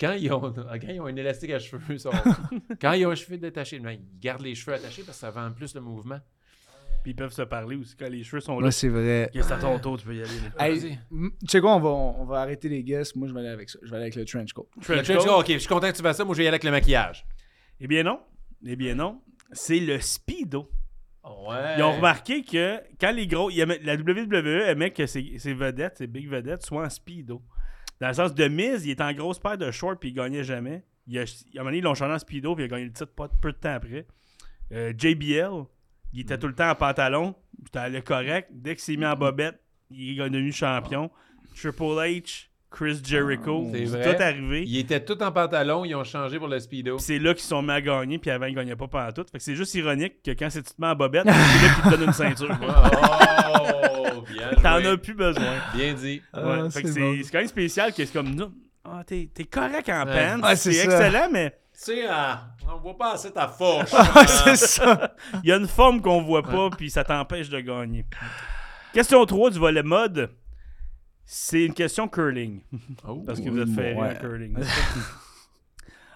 quand, 0.00 0.12
ils 0.12 0.32
ont, 0.32 0.40
quand 0.52 0.88
ils 0.88 1.00
ont 1.00 1.06
un 1.06 1.16
élastique 1.16 1.50
à 1.50 1.58
cheveux, 1.58 1.82
ils 1.90 1.98
sont- 1.98 2.10
quand 2.80 2.92
ils 2.92 3.04
ont 3.04 3.10
un 3.10 3.14
cheveu 3.16 3.36
détaché, 3.36 3.80
ils 3.82 4.00
gardent 4.20 4.42
les 4.42 4.54
cheveux 4.54 4.76
attachés 4.76 5.02
parce 5.02 5.18
que 5.18 5.20
ça 5.22 5.30
vend 5.32 5.50
plus 5.50 5.74
le 5.74 5.80
mouvement. 5.80 6.20
Puis 7.02 7.12
ils 7.12 7.16
peuvent 7.16 7.32
se 7.32 7.42
parler 7.42 7.76
aussi 7.76 7.96
quand 7.96 8.08
les 8.08 8.22
cheveux 8.22 8.40
sont 8.40 8.60
là. 8.60 8.66
Ouais, 8.66 8.72
c'est 8.72 8.88
vrai. 8.88 9.28
Qu'est-ce 9.32 9.48
que 9.48 9.54
c'est 9.54 9.58
à 9.58 9.60
ton 9.60 9.78
tour, 9.78 9.98
tu 9.98 10.06
peux 10.06 10.14
y 10.14 10.22
aller. 10.22 10.30
Hey, 10.58 10.98
tu 11.10 11.30
sais 11.48 11.60
quoi, 11.60 11.74
on 11.74 11.80
va, 11.80 11.88
on 11.88 12.24
va 12.24 12.40
arrêter 12.40 12.68
les 12.68 12.82
guests. 12.82 13.16
Moi, 13.16 13.26
je 13.28 13.34
vais 13.34 13.40
aller 13.40 13.48
avec 13.48 13.70
ça. 13.70 13.78
Je 13.82 13.88
vais 13.88 13.96
aller 13.96 14.04
avec 14.04 14.14
le 14.14 14.24
trench 14.24 14.52
coat. 14.52 14.68
Le 14.76 15.02
Trench 15.02 15.06
coat? 15.18 15.24
coat, 15.24 15.38
ok, 15.40 15.52
je 15.52 15.58
suis 15.58 15.68
content 15.68 15.90
que 15.90 15.96
tu 15.96 16.02
fasses 16.02 16.16
ça. 16.16 16.24
Moi, 16.24 16.34
je 16.34 16.38
vais 16.38 16.44
y 16.44 16.46
aller 16.46 16.54
avec 16.54 16.64
le 16.64 16.70
maquillage. 16.70 17.26
Eh 17.80 17.86
bien 17.86 18.04
non. 18.04 18.20
Eh 18.64 18.76
bien 18.76 18.94
non. 18.94 19.20
C'est 19.50 19.80
le 19.80 20.00
speedo. 20.00 20.70
Ouais. 21.24 21.76
Ils 21.76 21.82
ont 21.82 21.96
remarqué 21.96 22.42
que 22.42 22.80
quand 23.00 23.12
les 23.12 23.26
gros. 23.26 23.50
la 23.50 23.94
WWE 23.94 24.62
aimait 24.68 24.90
que 24.90 25.06
ses, 25.06 25.38
ses 25.38 25.54
vedettes, 25.54 25.98
ses 25.98 26.06
big 26.06 26.28
vedettes, 26.28 26.64
soient 26.64 26.84
en 26.84 26.90
speedo. 26.90 27.42
Dans 28.00 28.08
le 28.08 28.14
sens 28.14 28.34
de 28.34 28.48
mise, 28.48 28.84
il 28.84 28.90
était 28.90 29.02
en 29.04 29.12
grosse 29.12 29.38
paire 29.38 29.56
de 29.56 29.70
shorts 29.70 29.98
puis 30.00 30.10
il 30.10 30.14
gagnait 30.14 30.42
jamais. 30.42 30.84
Il 31.06 31.18
a, 31.18 31.22
à 31.22 31.24
un 31.24 31.26
moment 31.58 31.64
donné, 31.66 31.78
ils 31.78 31.84
l'ont 31.84 31.94
changé 31.94 32.12
en 32.12 32.18
speedo 32.18 32.54
puis 32.54 32.64
il 32.64 32.66
a 32.66 32.68
gagné 32.68 32.84
le 32.86 32.92
titre 32.92 33.12
pas 33.12 33.28
peu 33.28 33.52
de 33.52 33.56
temps 33.56 33.74
après. 33.74 34.06
Euh, 34.72 34.92
JBL, 34.96 35.64
il 36.12 36.20
était 36.20 36.38
tout 36.38 36.48
le 36.48 36.54
temps 36.54 36.70
en 36.70 36.74
pantalon. 36.74 37.34
C'était 37.64 37.78
allé 37.78 38.02
correct. 38.02 38.48
Dès 38.52 38.74
qu'il 38.74 38.82
s'est 38.84 38.96
mis 38.96 39.06
en 39.06 39.14
bobette, 39.16 39.60
il 39.90 40.20
est 40.20 40.28
devenu 40.30 40.52
champion. 40.52 41.10
Triple 41.54 41.82
H, 41.82 42.46
Chris 42.70 43.00
Jericho, 43.04 43.68
C'est 43.72 43.86
c'est 43.86 43.98
vrai. 44.02 44.16
tout 44.16 44.22
arrivé. 44.22 44.64
Ils 44.66 44.78
étaient 44.78 45.04
tous 45.04 45.22
en 45.22 45.30
pantalon, 45.30 45.84
ils 45.84 45.94
ont 45.94 46.04
changé 46.04 46.38
pour 46.38 46.48
le 46.48 46.58
speedo. 46.58 46.96
Puis 46.96 47.04
c'est 47.04 47.18
là 47.18 47.34
qu'ils 47.34 47.42
sont 47.44 47.60
mis 47.62 47.70
à 47.72 47.80
gagner, 47.80 48.18
puis 48.18 48.30
avant, 48.30 48.46
ils 48.46 48.54
gagnaient 48.54 48.76
pas 48.76 48.88
pendant 48.88 49.12
tout. 49.12 49.24
Fait 49.30 49.38
que 49.38 49.44
c'est 49.44 49.54
juste 49.54 49.74
ironique 49.74 50.22
que 50.22 50.30
quand 50.30 50.48
c'est 50.50 50.62
tu 50.62 50.72
te 50.74 50.80
mets 50.80 50.86
en 50.88 50.94
bobette, 50.96 51.24
c'est 51.24 51.30
là 51.30 51.74
qu'ils 51.74 51.84
te 51.84 51.96
donnent 51.96 52.08
une 52.08 52.12
ceinture. 52.12 52.58
Oh, 53.54 54.22
bien 54.22 54.50
T'en 54.62 54.84
as 54.84 54.96
plus 54.96 55.14
besoin. 55.14 55.54
Bien 55.74 55.94
dit. 55.94 56.22
Ah, 56.32 56.68
fait 56.70 56.82
que 56.82 56.88
c'est 56.92 57.00
bon. 57.00 57.16
c'est 57.22 57.30
quand 57.30 57.38
même 57.38 57.46
spécial 57.48 57.90
que 57.92 58.04
c'est 58.04 58.12
comme 58.12 58.34
nous. 58.34 58.50
Ah, 58.84 59.02
t'es 59.06 59.28
t'es 59.32 59.44
correct 59.44 59.88
en 59.88 60.06
Ouais. 60.06 60.56
c'est 60.56 60.70
excellent, 60.84 61.28
mais 61.30 61.54
sais, 61.84 62.04
on 62.68 62.76
voit 62.78 62.96
pas 62.96 63.12
assez 63.14 63.30
ta 63.32 63.48
force. 63.48 63.94
c'est 64.44 64.56
ça. 64.56 65.14
il 65.42 65.48
y 65.48 65.52
a 65.52 65.56
une 65.56 65.68
forme 65.68 66.00
qu'on 66.00 66.22
voit 66.22 66.42
pas, 66.42 66.70
puis 66.70 66.90
ça 66.90 67.04
t'empêche 67.04 67.48
de 67.48 67.60
gagner. 67.60 68.04
Question 68.92 69.24
3 69.24 69.50
du 69.50 69.58
volet 69.58 69.82
mode. 69.82 70.30
C'est 71.24 71.64
une 71.64 71.74
question 71.74 72.08
curling. 72.08 72.60
Oh. 73.06 73.22
Parce 73.26 73.40
que 73.40 73.48
vous 73.48 73.60
êtes 73.60 73.74
fait 73.74 73.94
Ouais. 73.94 74.10
en 74.16 74.20
curling. 74.20 74.56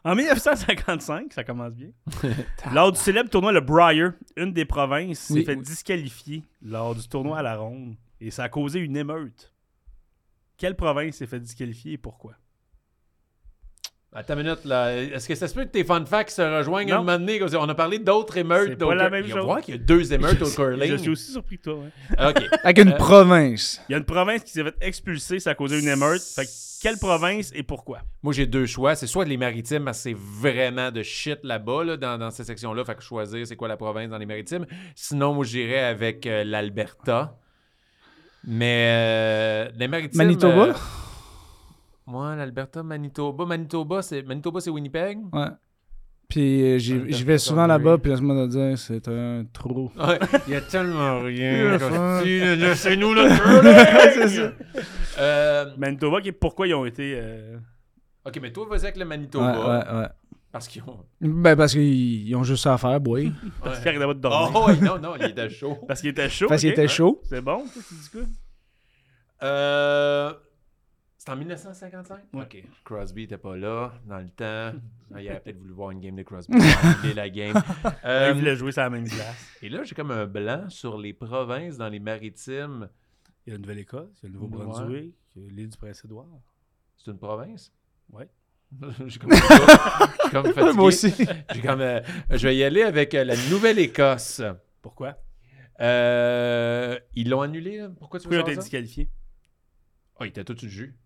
en 0.04 0.14
1955, 0.14 1.32
ça 1.32 1.42
commence 1.44 1.72
bien. 1.72 1.88
lors 2.72 2.92
du 2.92 2.98
célèbre 2.98 3.30
tournoi 3.30 3.52
Le 3.52 3.60
Briar, 3.60 4.12
une 4.36 4.52
des 4.52 4.64
provinces 4.64 5.18
s'est 5.20 5.34
Oui. 5.34 5.44
fait 5.44 5.56
disqualifier 5.56 6.42
lors 6.62 6.94
du 6.94 7.08
tournoi 7.08 7.38
à 7.38 7.42
la 7.42 7.56
ronde 7.56 7.96
et 8.20 8.30
ça 8.30 8.44
a 8.44 8.48
causé 8.48 8.80
une 8.80 8.96
émeute. 8.96 9.52
Quelle 10.58 10.76
province 10.76 11.16
s'est 11.16 11.26
fait 11.26 11.40
disqualifier 11.40 11.92
et 11.92 11.98
pourquoi? 11.98 12.34
Attends 14.18 14.32
une 14.34 14.44
minute, 14.44 14.64
là. 14.64 14.96
Est-ce 14.96 15.28
que 15.28 15.34
ça 15.34 15.46
se 15.46 15.52
peut 15.54 15.64
que 15.64 15.68
tes 15.70 15.84
fun 15.84 16.02
facts 16.06 16.30
se 16.30 16.40
rejoignent 16.40 16.88
Non. 16.88 17.00
un 17.00 17.02
moment 17.02 17.18
donné? 17.18 17.38
On 17.56 17.68
a 17.68 17.74
parlé 17.74 17.98
d'autres 17.98 18.36
émeutes. 18.38 18.68
C'est 18.70 18.76
pas 18.76 18.86
au 18.86 18.92
la 18.94 19.10
même 19.10 19.24
Il 19.24 19.28
y 19.28 19.32
a- 19.32 19.36
chose. 19.36 19.60
qu'il 19.62 19.74
y 19.74 19.78
a 19.78 19.80
deux 19.80 20.12
émeutes 20.14 20.40
au 20.40 20.46
Je 20.46 20.54
curling. 20.56 20.96
suis 20.98 21.10
aussi 21.10 21.32
surpris 21.32 21.58
que 21.58 21.64
toi. 21.64 21.74
ouais. 21.74 21.90
OK. 22.30 22.42
Avec 22.64 22.78
une 22.78 22.92
Euh, 22.92 22.96
province. 22.96 23.82
Il 23.88 23.92
y 23.92 23.94
a 23.94 23.98
une 23.98 24.04
province 24.04 24.42
qui 24.42 24.52
s'est 24.52 24.64
fait 24.64 24.74
expulser, 24.80 25.38
ça 25.38 25.50
a 25.50 25.54
causé 25.54 25.78
une 25.80 25.88
émeute. 25.88 26.22
Fait 26.22 26.46
que 26.46 26.50
quelle 26.82 26.96
province 26.98 27.50
et 27.54 27.62
pourquoi? 27.62 27.98
Moi, 28.22 28.32
j'ai 28.32 28.46
deux 28.46 28.64
choix. 28.64 28.94
C'est 28.94 29.06
soit 29.06 29.24
les 29.26 29.36
maritimes, 29.36 29.84
parce 29.84 29.98
que 29.98 30.02
c'est 30.10 30.16
vraiment 30.16 30.90
de 30.90 31.02
shit 31.02 31.38
là-bas, 31.42 31.84
là, 31.84 31.96
dans, 31.98 32.16
dans 32.16 32.30
cette 32.30 32.46
section-là. 32.46 32.84
Fait 32.84 32.94
que 32.94 33.02
choisir 33.02 33.46
c'est 33.46 33.56
quoi 33.56 33.68
la 33.68 33.76
province 33.76 34.08
dans 34.10 34.18
les 34.18 34.24
maritimes. 34.26 34.64
Sinon, 34.94 35.34
moi, 35.34 35.44
j'irais 35.44 35.80
avec 35.84 36.26
euh, 36.26 36.42
l'Alberta. 36.42 37.36
Mais 38.44 38.86
euh, 38.88 39.68
les 39.76 39.88
maritimes. 39.88 40.18
Manitoba? 40.18 40.74
Moi, 42.06 42.36
l'Alberta, 42.36 42.82
Manitoba. 42.82 43.44
Manitoba, 43.46 44.02
c'est 44.02 44.22
Manitoba, 44.22 44.60
c'est 44.60 44.70
Winnipeg. 44.70 45.18
Ouais. 45.32 45.46
Puis 46.28 46.62
euh, 46.74 46.78
j'y 46.78 47.22
vais 47.24 47.38
souvent 47.38 47.66
là-bas, 47.68 47.98
puis 47.98 48.10
laisse-moi 48.10 48.34
te 48.46 48.50
dire, 48.50 48.76
c'est 48.78 49.06
un 49.06 49.44
trou. 49.52 49.92
Ouais, 49.96 50.18
Il 50.48 50.54
y 50.54 50.56
a 50.56 50.60
tellement 50.60 51.20
rien. 51.20 51.78
C'est 52.74 52.96
nous 52.96 53.14
le! 53.14 53.28
Euh, 55.18 55.66
Manitoba, 55.76 56.18
pourquoi 56.40 56.66
ils 56.66 56.74
ont 56.74 56.84
été. 56.84 57.14
euh, 57.16 57.56
ok, 58.24 58.38
mais 58.42 58.52
toi, 58.52 58.66
vas-y 58.68 58.82
avec 58.82 58.96
le 58.96 59.02
Ouais, 59.02 59.08
Manitoba. 59.08 59.52
ouais, 59.60 60.00
ouais. 60.00 60.08
Parce 60.52 60.68
qu'ils 60.68 60.82
ont. 60.82 60.98
Ben, 61.20 61.54
parce 61.54 61.72
qu'ils 61.72 62.28
ils 62.28 62.34
ont 62.34 62.42
juste 62.42 62.64
ça 62.64 62.74
à 62.74 62.78
faire, 62.78 63.00
boy. 63.00 63.32
Parce 63.62 63.76
Ouais. 63.76 63.82
qu'il 63.82 63.88
arrêtait 63.90 64.06
pas 64.06 64.14
de 64.14 64.20
dormir. 64.20 64.50
Oh, 64.54 64.66
ouais, 64.68 64.76
non, 64.80 64.98
non, 64.98 65.14
il 65.18 65.26
était 65.26 65.48
chaud. 65.50 65.78
Parce 65.86 66.00
qu'il 66.00 66.10
était 66.10 66.28
chaud. 66.28 66.46
Parce 66.48 66.60
qu'il 66.62 66.70
était 66.70 66.88
chaud. 66.88 67.20
C'est 67.24 67.40
bon, 67.40 67.64
ça, 67.66 67.80
tu 67.88 67.94
dis 67.94 68.10
quoi? 68.10 68.20
Euh, 69.42 70.32
C'est 71.26 71.32
en 71.32 71.36
1955? 71.36 72.20
Ouais. 72.34 72.42
OK. 72.42 72.64
Crosby 72.84 73.24
était 73.24 73.36
pas 73.36 73.56
là 73.56 73.92
dans 74.06 74.18
le 74.18 74.28
temps. 74.28 74.78
Ah, 75.12 75.20
il 75.20 75.28
aurait 75.28 75.40
peut-être 75.40 75.58
voulu 75.58 75.72
voir 75.72 75.90
une 75.90 75.98
game 76.00 76.14
de 76.14 76.22
Crosby. 76.22 76.56
Il 77.04 77.14
la 77.14 77.28
game. 77.28 77.60
Euh, 78.04 78.30
il 78.30 78.38
voulait 78.38 78.54
jouer 78.54 78.70
sur 78.70 78.82
la 78.82 78.90
même 78.90 79.04
glace. 79.08 79.56
et 79.60 79.68
là, 79.68 79.82
j'ai 79.82 79.96
comme 79.96 80.12
un 80.12 80.26
blanc 80.26 80.68
sur 80.68 80.96
les 80.98 81.12
provinces 81.12 81.76
dans 81.76 81.88
les 81.88 81.98
maritimes. 81.98 82.88
Il 83.44 83.50
y 83.50 83.52
a 83.52 83.56
la 83.56 83.60
Nouvelle-Écosse, 83.60 84.20
il 84.22 84.26
y 84.26 84.26
a 84.26 84.28
le 84.28 84.34
Nouveau-Brunswick, 84.38 85.14
il 85.34 85.42
y 85.42 85.46
a 85.46 85.50
l'île 85.50 85.68
du 85.68 85.76
Prince-Édouard. 85.76 86.26
C'est 86.96 87.10
une 87.10 87.18
province? 87.18 87.72
Ouais. 88.12 88.28
j'ai 89.06 89.18
comme, 89.18 89.32
j'ai 89.32 90.30
comme 90.30 90.52
fatigué. 90.52 90.72
Moi 90.74 90.84
aussi. 90.84 91.12
J'ai 91.52 91.60
comme, 91.60 91.80
euh, 91.80 92.00
je 92.30 92.46
vais 92.46 92.56
y 92.56 92.62
aller 92.62 92.82
avec 92.82 93.14
euh, 93.14 93.24
la 93.24 93.34
Nouvelle-Écosse. 93.50 94.42
Pourquoi? 94.80 95.18
Euh, 95.80 96.96
ils 97.14 97.28
l'ont 97.28 97.40
annulé? 97.40 97.78
là? 97.78 97.88
Pourquoi 97.98 98.20
tu 98.20 98.28
Pourquoi 98.28 98.38
ils 98.38 98.44
ont 98.44 98.46
été 98.52 98.60
disqualifiés? 98.60 99.08
Ah, 100.20 100.26
il 100.26 100.28
était 100.28 100.44
tout 100.44 100.56
sur 100.56 100.66
le 100.66 100.70
jus. 100.72 100.96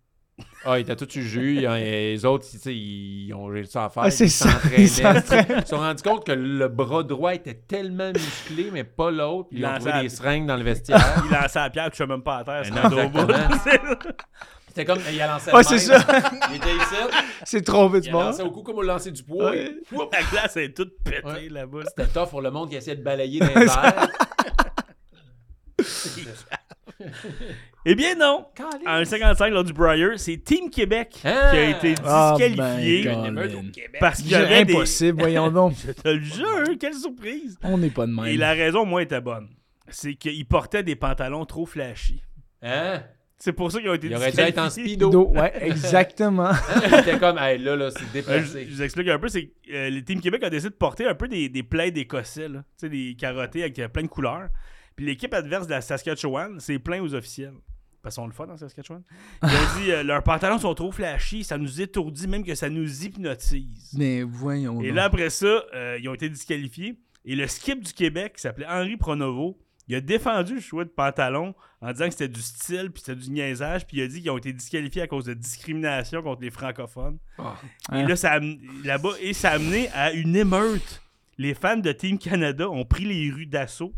Ah, 0.63 0.77
il 0.77 0.81
était 0.81 0.95
tout 0.95 1.07
le 1.15 1.21
jus. 1.21 1.55
Il 1.57 1.65
a- 1.65 1.77
Les 1.79 2.23
autres, 2.25 2.45
ils 2.67 3.33
ont 3.33 3.45
réussi 3.45 3.77
à 3.77 3.89
faire. 3.89 4.03
Ah, 4.03 4.11
c'est 4.11 4.25
ils 4.25 4.29
ça. 4.29 4.51
s'entraînaient. 4.51 4.83
Ils 4.83 4.89
se 4.89 5.67
sont 5.67 5.77
rendus 5.77 6.03
compte 6.03 6.25
que 6.25 6.31
le 6.31 6.67
bras 6.67 7.03
droit 7.03 7.33
était 7.33 7.55
tellement 7.67 8.11
musclé, 8.11 8.69
mais 8.71 8.83
pas 8.83 9.09
l'autre. 9.11 9.49
Ils 9.51 9.59
Il 9.59 9.65
ont 9.65 9.75
trouvé 9.75 10.01
des 10.01 10.09
seringues 10.09 10.45
dans 10.47 10.57
le 10.57 10.63
vestiaire. 10.63 10.99
Il 11.25 11.31
lançait 11.31 11.59
la 11.59 11.69
pierre, 11.69 11.85
tu 11.85 11.91
touchais 11.91 12.07
même 12.07 12.21
pas 12.23 12.37
à 12.37 12.43
terre. 12.43 12.61
C'est 12.65 12.71
non, 12.71 12.83
un 12.99 13.07
dos 13.09 13.25
bas. 13.25 13.49
C'était 14.67 14.85
comme, 14.85 14.99
il 15.11 15.21
a 15.21 15.27
lancé 15.27 15.51
Ouais, 15.51 15.63
c'est 15.63 15.79
ça. 15.79 15.97
Il 16.49 16.55
était 16.55 16.75
ici, 16.75 16.95
C'est 17.43 17.61
trompé 17.61 17.97
il 17.97 18.01
du 18.03 18.09
a 18.09 18.11
bord. 18.13 18.23
lancé 18.23 18.41
au 18.41 18.51
cou 18.51 18.63
comme 18.63 18.77
on 18.77 18.81
lançait 18.81 19.11
du 19.11 19.21
poids. 19.21 19.51
Ouais. 19.51 19.69
La 20.13 20.21
glace 20.31 20.55
est 20.57 20.73
toute 20.73 20.93
pétée 21.03 21.25
Ouais. 21.27 21.49
là-bas. 21.49 21.79
C'était 21.89 22.07
tough 22.07 22.29
pour 22.29 22.41
le 22.41 22.51
monde 22.51 22.69
qui 22.69 22.77
essayait 22.77 22.95
de 22.95 23.03
balayer 23.03 23.39
dans 23.41 23.47
les 23.47 23.65
airs. 23.65 24.07
Eh 27.85 27.95
bien 27.95 28.13
non! 28.13 28.45
Caliste. 28.53 28.87
En 28.87 29.03
55 29.03 29.49
lors 29.49 29.63
du 29.63 29.73
Briar, 29.73 30.11
c'est 30.17 30.37
Team 30.37 30.69
Québec 30.69 31.19
Ah! 31.23 31.49
qui 31.51 31.57
a 31.57 31.69
été 31.71 31.95
Ah, 32.05 32.35
disqualifié 32.37 33.05
ben, 33.05 33.71
Québec. 33.73 33.97
parce 33.99 34.17
qu'il 34.19 34.27
y 34.27 34.29
C'est 34.29 34.35
avait 34.35 34.65
des... 34.65 34.73
impossible, 34.73 35.19
voyons 35.19 35.49
donc. 35.49 35.73
Je 35.87 35.91
te 35.91 36.07
le 36.09 36.19
jure, 36.21 36.77
quelle 36.79 36.93
surprise! 36.93 37.57
On 37.63 37.79
n'est 37.79 37.89
pas 37.89 38.05
de 38.05 38.11
même. 38.11 38.25
Et 38.25 38.37
la 38.37 38.51
raison, 38.51 38.85
moi, 38.85 39.01
était 39.01 39.19
bonne. 39.19 39.49
C'est 39.87 40.13
qu'ils 40.13 40.45
portaient 40.45 40.83
des 40.83 40.95
pantalons 40.95 41.43
trop 41.45 41.65
flashy. 41.65 42.21
Hein? 42.61 43.01
C'est 43.39 43.53
pour 43.53 43.71
ça 43.71 43.79
qu'ils 43.79 43.89
ont 43.89 43.95
été 43.95 44.05
Il 44.05 44.15
aurait 44.15 44.31
dû 44.31 44.39
être 44.41 44.59
en 44.59 44.69
speedo. 44.69 45.09
Do- 45.09 45.29
Ouais, 45.29 45.51
exactement. 45.61 46.51
Il 46.87 46.99
était 46.99 47.17
comme, 47.17 47.39
hey, 47.39 47.57
là, 47.57 47.75
là, 47.75 47.89
c'est 47.89 48.03
Euh, 48.03 48.05
je, 48.05 48.13
déplacé. 48.13 48.67
je 48.69 48.75
vous 48.75 48.81
explique 48.83 49.07
un 49.07 49.17
peu, 49.17 49.27
c'est 49.27 49.45
que 49.47 49.73
euh, 49.73 49.89
le 49.89 50.03
Team 50.03 50.21
Québec 50.21 50.43
a 50.43 50.51
décidé 50.51 50.69
de 50.69 50.75
porter 50.75 51.07
un 51.07 51.15
peu 51.15 51.27
des, 51.27 51.49
des 51.49 51.63
plaids 51.63 51.87
écossais, 51.95 52.47
là. 52.47 52.59
tu 52.79 52.85
sais, 52.85 52.89
des 52.89 53.15
carottés 53.19 53.63
avec 53.63 53.79
euh, 53.79 53.87
plein 53.87 54.03
de 54.03 54.07
couleurs. 54.07 54.49
Puis 54.95 55.05
l'équipe 55.05 55.33
adverse 55.33 55.67
de 55.67 55.71
la 55.71 55.81
Saskatchewan, 55.81 56.59
c'est 56.59 56.79
plein 56.79 57.01
aux 57.01 57.13
officiels. 57.15 57.53
Parce 58.03 58.15
qu'on 58.15 58.25
le 58.25 58.33
fait 58.33 58.47
dans 58.47 58.57
Saskatchewan. 58.57 59.03
Ils 59.43 59.47
ont 59.49 59.79
dit 59.79 59.91
euh, 59.91 60.01
leurs 60.03 60.23
pantalons 60.23 60.57
sont 60.57 60.73
trop 60.73 60.91
flashy, 60.91 61.43
ça 61.43 61.57
nous 61.59 61.81
étourdit, 61.81 62.27
même 62.27 62.43
que 62.43 62.55
ça 62.55 62.67
nous 62.69 63.03
hypnotise. 63.05 63.93
Mais 63.95 64.23
voyons 64.23 64.81
Et 64.81 64.87
donc. 64.87 64.95
là, 64.95 65.03
après 65.03 65.29
ça, 65.29 65.63
euh, 65.75 65.97
ils 66.01 66.09
ont 66.09 66.13
été 66.15 66.27
disqualifiés. 66.29 66.97
Et 67.25 67.35
le 67.35 67.45
skip 67.45 67.83
du 67.83 67.93
Québec, 67.93 68.33
qui 68.37 68.41
s'appelait 68.41 68.65
Henri 68.67 68.97
Pronovo, 68.97 69.59
il 69.87 69.95
a 69.95 70.01
défendu 70.01 70.55
le 70.55 70.61
choix 70.61 70.83
de 70.83 70.89
pantalon 70.89 71.53
en 71.81 71.91
disant 71.91 72.05
que 72.05 72.11
c'était 72.11 72.27
du 72.27 72.41
style, 72.41 72.89
puis 72.91 73.03
c'était 73.05 73.19
du 73.19 73.29
niaisage, 73.29 73.85
puis 73.85 73.97
il 73.97 74.01
a 74.03 74.07
dit 74.07 74.21
qu'ils 74.21 74.31
ont 74.31 74.37
été 74.37 74.53
disqualifiés 74.53 75.03
à 75.03 75.07
cause 75.07 75.25
de 75.25 75.33
discrimination 75.35 76.23
contre 76.23 76.41
les 76.41 76.49
francophones. 76.49 77.19
Ah. 77.37 77.55
Et 77.93 78.03
là, 78.03 78.15
ça 78.15 78.31
a, 78.31 78.35
am- 78.37 78.57
là-bas, 78.83 79.11
et 79.21 79.33
ça 79.33 79.51
a 79.51 79.55
amené 79.55 79.89
à 79.93 80.11
une 80.13 80.35
émeute. 80.35 81.01
Les 81.37 81.53
fans 81.53 81.77
de 81.77 81.91
Team 81.91 82.17
Canada 82.17 82.69
ont 82.69 82.85
pris 82.85 83.05
les 83.05 83.29
rues 83.31 83.45
d'assaut. 83.47 83.93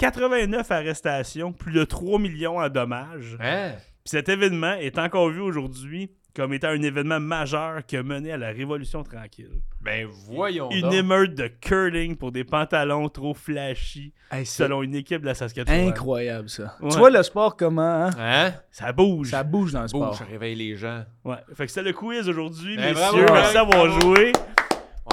89 0.00 0.70
arrestations, 0.70 1.52
plus 1.52 1.72
de 1.74 1.84
3 1.84 2.18
millions 2.18 2.58
en 2.58 2.68
dommages. 2.70 3.36
Hein? 3.38 3.72
Puis 4.02 4.12
cet 4.12 4.30
événement 4.30 4.72
est 4.72 4.98
encore 4.98 5.28
vu 5.28 5.40
aujourd'hui 5.40 6.10
comme 6.34 6.54
étant 6.54 6.68
un 6.68 6.80
événement 6.80 7.20
majeur 7.20 7.84
qui 7.84 7.96
a 7.98 8.02
mené 8.02 8.32
à 8.32 8.38
la 8.38 8.48
Révolution 8.48 9.02
tranquille. 9.02 9.50
Ben, 9.82 10.06
voyons 10.28 10.70
Une 10.70 10.82
donc. 10.82 10.94
émeute 10.94 11.34
de 11.34 11.48
curling 11.48 12.16
pour 12.16 12.32
des 12.32 12.44
pantalons 12.44 13.08
trop 13.10 13.34
flashy, 13.34 14.14
Hey, 14.30 14.46
selon 14.46 14.82
une 14.82 14.94
équipe 14.94 15.20
de 15.20 15.26
la 15.26 15.34
Saskatchewan. 15.34 15.88
incroyable, 15.88 16.48
ça. 16.48 16.76
Ouais. 16.80 16.88
Tu 16.90 16.96
vois 16.96 17.10
le 17.10 17.22
sport 17.22 17.56
comment, 17.56 18.06
hein? 18.06 18.10
Hein? 18.18 18.52
Ça 18.70 18.92
bouge. 18.92 19.28
Ça 19.30 19.42
bouge 19.42 19.72
dans 19.72 19.82
le 19.82 19.88
sport. 19.88 20.10
Bouge, 20.12 20.26
réveille 20.30 20.54
les 20.54 20.76
gens. 20.76 21.04
Ouais. 21.24 21.36
Fait 21.54 21.66
que 21.66 21.72
c'est 21.72 21.82
le 21.82 21.92
quiz 21.92 22.26
aujourd'hui, 22.28 22.76
Ben, 22.76 22.94
messieurs. 22.94 22.94
bravo, 23.26 23.32
Merci 23.34 23.54
d'avoir 23.54 23.86
bravo. 23.86 24.00
joué. 24.14 24.32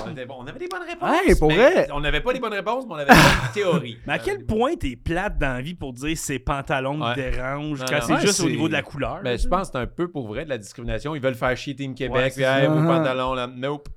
On 0.08 0.18
avait, 0.18 0.28
on 0.30 0.48
avait 0.48 0.60
des 0.60 0.68
bonnes 0.68 0.88
réponses. 0.88 1.10
Hey, 1.28 1.36
pour 1.36 1.48
mais 1.50 1.56
vrai. 1.56 1.88
On 1.94 2.00
n'avait 2.00 2.22
pas 2.22 2.34
les 2.34 2.40
bonnes 2.40 2.54
réponses, 2.54 2.86
mais 2.88 2.94
on 2.94 2.98
avait 2.98 3.06
des 3.06 3.16
bonnes 3.16 3.52
théories. 3.54 3.98
Mais 4.08 4.14
à 4.14 4.20
quel 4.20 4.46
point 4.46 4.76
t'es 4.76 4.96
plate 4.96 5.38
dans 5.38 5.54
la 5.54 5.62
vie 5.62 5.74
pour 5.76 5.94
dire 5.94 6.18
ces 6.18 6.40
pantalons 6.40 7.02
Ouais. 7.02 7.10
me 7.10 7.16
dérangent 7.16 7.80
Non, 7.80 7.86
quand 7.90 7.96
non. 7.96 8.02
c'est 8.08 8.14
Ouais, 8.14 8.22
juste 8.22 8.40
au 8.42 8.50
niveau 8.50 8.68
de 8.68 8.74
la 8.74 8.82
couleur? 8.84 9.22
Ben, 9.24 9.38
je 9.38 9.48
pense 9.48 9.68
que 9.68 9.74
c'est 9.74 9.80
un 9.84 9.88
peu 9.88 10.10
pour 10.10 10.28
vrai 10.28 10.46
de 10.46 10.50
la 10.50 10.58
discrimination. 10.58 11.16
Ils 11.16 11.22
veulent 11.22 11.36
faire 11.36 11.56
chier 11.58 11.76
Team 11.76 11.94
Québec. 11.96 12.34
Ouais, 12.38 12.44
hey, 12.44 12.68
vos 12.68 12.74
Uh-huh. 12.76 12.88
pantalons, 12.88 13.34
là. 13.34 13.48
Nope. 13.48 13.90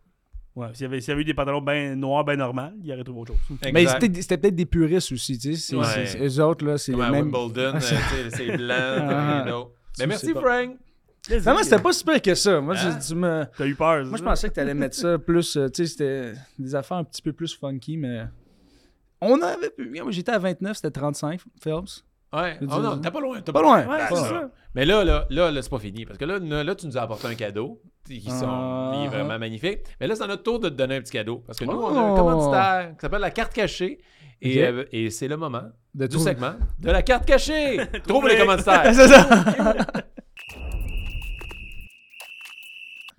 Ouais, 0.57 0.67
s'il 0.73 0.83
y, 0.83 0.85
avait, 0.87 1.01
s'il 1.01 1.11
y 1.11 1.13
avait 1.13 1.23
eu 1.23 1.25
des 1.25 1.33
pantalons 1.33 1.61
ben 1.63 1.95
noirs, 1.99 2.25
ben 2.25 2.37
normaux, 2.37 2.63
il 2.83 2.93
aurait 2.93 3.05
trouvé 3.05 3.21
autre 3.21 3.33
chose. 3.49 3.59
Mais 3.73 3.87
c'était 3.87 4.21
c'était 4.21 4.37
peut-être 4.37 4.57
des 4.57 4.67
puristes 4.67 5.13
aussi, 5.13 5.39
tu 5.39 5.55
sais. 5.55 5.59
c'est- 5.61 5.77
Ouais. 5.77 5.85
c'est- 5.87 6.07
c'est- 6.07 6.19
Eux 6.41 6.43
autres, 6.45 6.67
là, 6.67 6.77
c'est 6.77 6.91
Comme 6.93 7.05
les 7.05 7.11
mêmes. 7.11 7.33
Wimbledon, 7.33 7.75
euh, 7.77 8.31
c'est 8.31 8.57
blanc. 8.57 8.75
Ah. 8.77 9.45
Mais 10.01 10.07
merci. 10.09 10.33
Frank. 10.33 10.71
Non, 11.29 11.53
moi, 11.53 11.63
c'était 11.63 11.79
pas 11.79 11.93
super 11.93 12.23
que 12.23 12.35
ça. 12.35 12.61
Moi, 12.61 12.75
Hein? 12.77 12.99
tu 13.07 13.15
me... 13.15 13.45
T'as 13.57 13.67
eu 13.67 13.75
peur, 13.75 14.05
Moi, 14.07 14.17
je 14.19 14.23
pensais 14.23 14.49
que 14.49 14.55
t'allais 14.55 14.75
mettre 14.75 14.97
ça 14.97 15.19
plus. 15.19 15.57
euh, 15.57 15.69
tu 15.69 15.85
sais, 15.85 15.91
c'était 15.91 16.33
des 16.59 16.75
affaires 16.75 16.97
un 16.99 17.05
petit 17.05 17.21
peu 17.23 17.33
plus 17.33 17.55
funky, 17.55 17.97
mais. 17.97 18.25
On 19.21 19.41
avait 19.43 19.71
pu. 19.71 19.91
Moi, 20.03 20.11
j'étais 20.13 20.33
à 20.33 20.39
29, 20.39 20.77
c'était 20.77 20.91
35, 20.91 21.41
Phelps. 21.63 22.05
Ouais. 22.33 22.57
Oh 22.63 22.79
non, 22.81 22.99
t'es 22.99 23.11
pas 23.11 23.21
loin. 23.21 23.41
t'es 23.43 23.53
Pas 23.53 23.61
loin. 23.61 23.87
Ouais, 23.87 24.15
ça. 24.17 24.51
Mais 24.75 24.85
là, 24.87 25.05
là, 25.05 25.27
là, 25.31 25.51
là, 25.51 25.63
c'est 25.63 25.69
pas 25.69 25.79
fini. 25.81 26.07
Parce 26.07 26.17
que 26.17 26.25
là, 26.25 26.39
là, 26.39 26.63
là, 26.65 26.75
tu 26.77 26.87
nous 26.87 26.97
as 26.97 27.03
apporté 27.03 27.27
un 27.27 27.35
cadeau 27.35 27.83
qui 28.07 28.21
sont 28.31 28.47
Ah. 28.49 28.93
qui 28.95 29.05
est 29.05 29.09
vraiment 29.09 29.39
magnifique. 29.39 29.81
Mais 30.01 30.07
là, 30.07 30.15
c'est 30.15 30.23
à 30.23 30.27
notre 30.29 30.45
tour 30.45 30.59
de 30.61 30.69
te 30.69 30.75
donner 30.75 30.97
un 30.97 31.01
petit 31.01 31.13
cadeau. 31.13 31.43
Parce 31.47 31.59
que 31.59 31.65
nous, 31.65 31.73
Oh. 31.73 31.89
on 31.91 31.97
a 31.99 32.01
un 32.01 32.17
commanditaire 32.17 32.91
qui 32.97 33.01
s'appelle 33.01 33.21
la 33.21 33.31
carte 33.31 33.53
cachée. 33.53 33.99
Et, 34.41 34.65
euh, 34.65 34.85
et 34.93 35.11
c'est 35.11 35.29
le 35.29 35.37
moment 35.37 35.65
De 35.93 36.07
du 36.07 36.17
trouver- 36.17 36.31
segment 36.31 36.55
de 36.79 36.91
la 36.91 37.03
carte 37.03 37.27
cachée. 37.27 37.79
Trouve 38.09 38.27
les 38.29 38.39
commanditaires. 38.39 38.85
c'est 38.95 39.09
ça. 39.09 39.29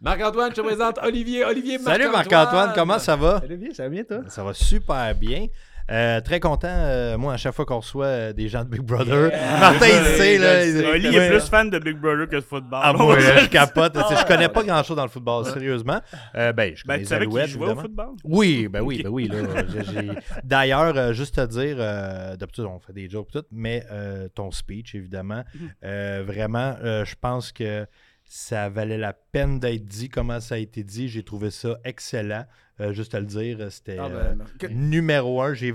Marc-Antoine, 0.02 0.50
je 0.52 0.56
te 0.56 0.62
présente 0.66 1.00
Olivier. 1.04 1.46
Olivier 1.46 1.78
Salut 1.78 2.10
Marc-Antoine, 2.10 2.72
comment 2.74 2.98
ça 2.98 3.16
va? 3.16 3.40
Salut 3.42 3.58
bien, 3.58 3.70
ça 3.72 3.84
va 3.84 3.90
bien, 3.90 4.04
toi? 4.04 4.18
Ça 4.30 4.44
va 4.44 4.54
super 4.54 5.14
bien. 5.14 5.46
Euh, 5.92 6.22
très 6.22 6.40
content, 6.40 6.70
euh, 6.72 7.18
moi, 7.18 7.34
à 7.34 7.38
chaque 7.38 7.54
fois 7.54 7.66
qu'on 7.66 7.80
reçoit 7.80 8.06
euh, 8.06 8.34
des 8.34 8.48
gens 8.48 8.64
de 8.64 8.70
Big 8.70 8.82
Brother. 8.82 9.30
Martin, 9.60 9.86
il 9.88 10.06
sait, 10.18 10.38
là. 10.38 10.66
il-. 10.66 10.86
Oli 10.86 11.16
est 11.18 11.30
plus 11.30 11.50
fan 11.50 11.70
de 11.70 11.78
Big 11.80 11.98
Brother 11.98 12.28
que 12.30 12.38
de 12.38 12.42
football. 12.42 12.80
Ah, 12.82 12.94
moi, 12.94 13.20
je 13.20 13.48
capote. 13.48 13.96
Je 13.96 14.26
connais 14.26 14.48
pas 14.48 14.64
grand-chose 14.64 14.96
dans 14.96 15.04
le 15.04 15.10
football, 15.10 15.46
sérieusement. 15.46 16.00
Euh, 16.36 16.54
ben, 16.54 16.74
je 16.76 16.84
connais 16.84 16.98
Ben, 16.98 16.98
tu 16.98 17.00
les 17.02 17.06
savais 17.06 17.26
qu'il 17.28 17.34
jouait 17.34 17.42
au 17.42 17.66
évidemment. 17.72 17.82
football? 17.82 18.08
Oui, 18.24 18.68
ben 18.70 18.82
oui, 18.82 19.02
ben 19.04 19.10
oui. 19.10 19.30
D'ailleurs, 20.44 20.96
euh, 20.98 21.14
juste 21.14 21.36
te 21.36 21.46
dire, 21.46 21.76
euh, 21.80 22.38
d'habitude, 22.38 22.64
on 22.66 22.80
fait 22.80 22.94
des 22.94 23.10
jokes 23.10 23.28
et 23.36 23.40
tout, 23.40 23.46
mais 23.52 23.84
euh, 23.92 24.30
ton 24.34 24.50
speech, 24.52 24.96
évidemment, 24.96 25.44
Mhm. 25.54 25.70
euh, 25.84 26.24
vraiment, 26.26 26.76
euh, 26.84 27.04
je 27.06 27.16
pense 27.20 27.52
que 27.52 27.86
ça 28.34 28.70
valait 28.70 28.98
la 28.98 29.12
peine 29.12 29.60
d'être 29.60 29.84
dit, 29.84 30.08
comment 30.08 30.40
ça 30.40 30.56
a 30.56 30.58
été 30.58 30.84
dit? 30.86 31.10
J'ai 31.10 31.22
trouvé 31.22 31.52
ça 31.52 31.78
excellent. 31.84 32.46
Euh, 32.80 32.94
juste 32.94 33.14
à 33.14 33.20
le 33.20 33.26
dire, 33.26 33.58
c'était 33.70 33.98
Ah, 34.00 34.06
euh, 34.06 34.34
ben, 34.36 34.46
que- 34.58 34.68
numéro 34.68 35.42
un. 35.42 35.54
J'ai 35.54 35.74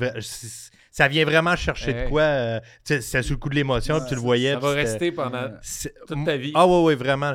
ça 0.90 1.06
vient 1.08 1.26
vraiment 1.26 1.54
chercher 1.54 1.90
Hey. 1.90 2.04
de 2.04 2.08
quoi. 2.08 2.22
euh, 2.22 2.60
C'était 2.82 3.22
sous 3.22 3.34
le 3.34 3.38
coup 3.38 3.50
de 3.50 3.54
l'émotion, 3.56 4.00
tu 4.08 4.14
le 4.14 4.20
voyais. 4.22 4.54
Ça 4.54 4.58
va 4.60 4.70
rester 4.70 5.12
pendant 5.12 5.50
c'est- 5.60 5.92
toute 6.08 6.24
ta 6.24 6.38
vie. 6.38 6.52
Ah 6.54 6.66
oui, 6.66 6.82
oui, 6.86 6.94
vraiment. 6.94 7.34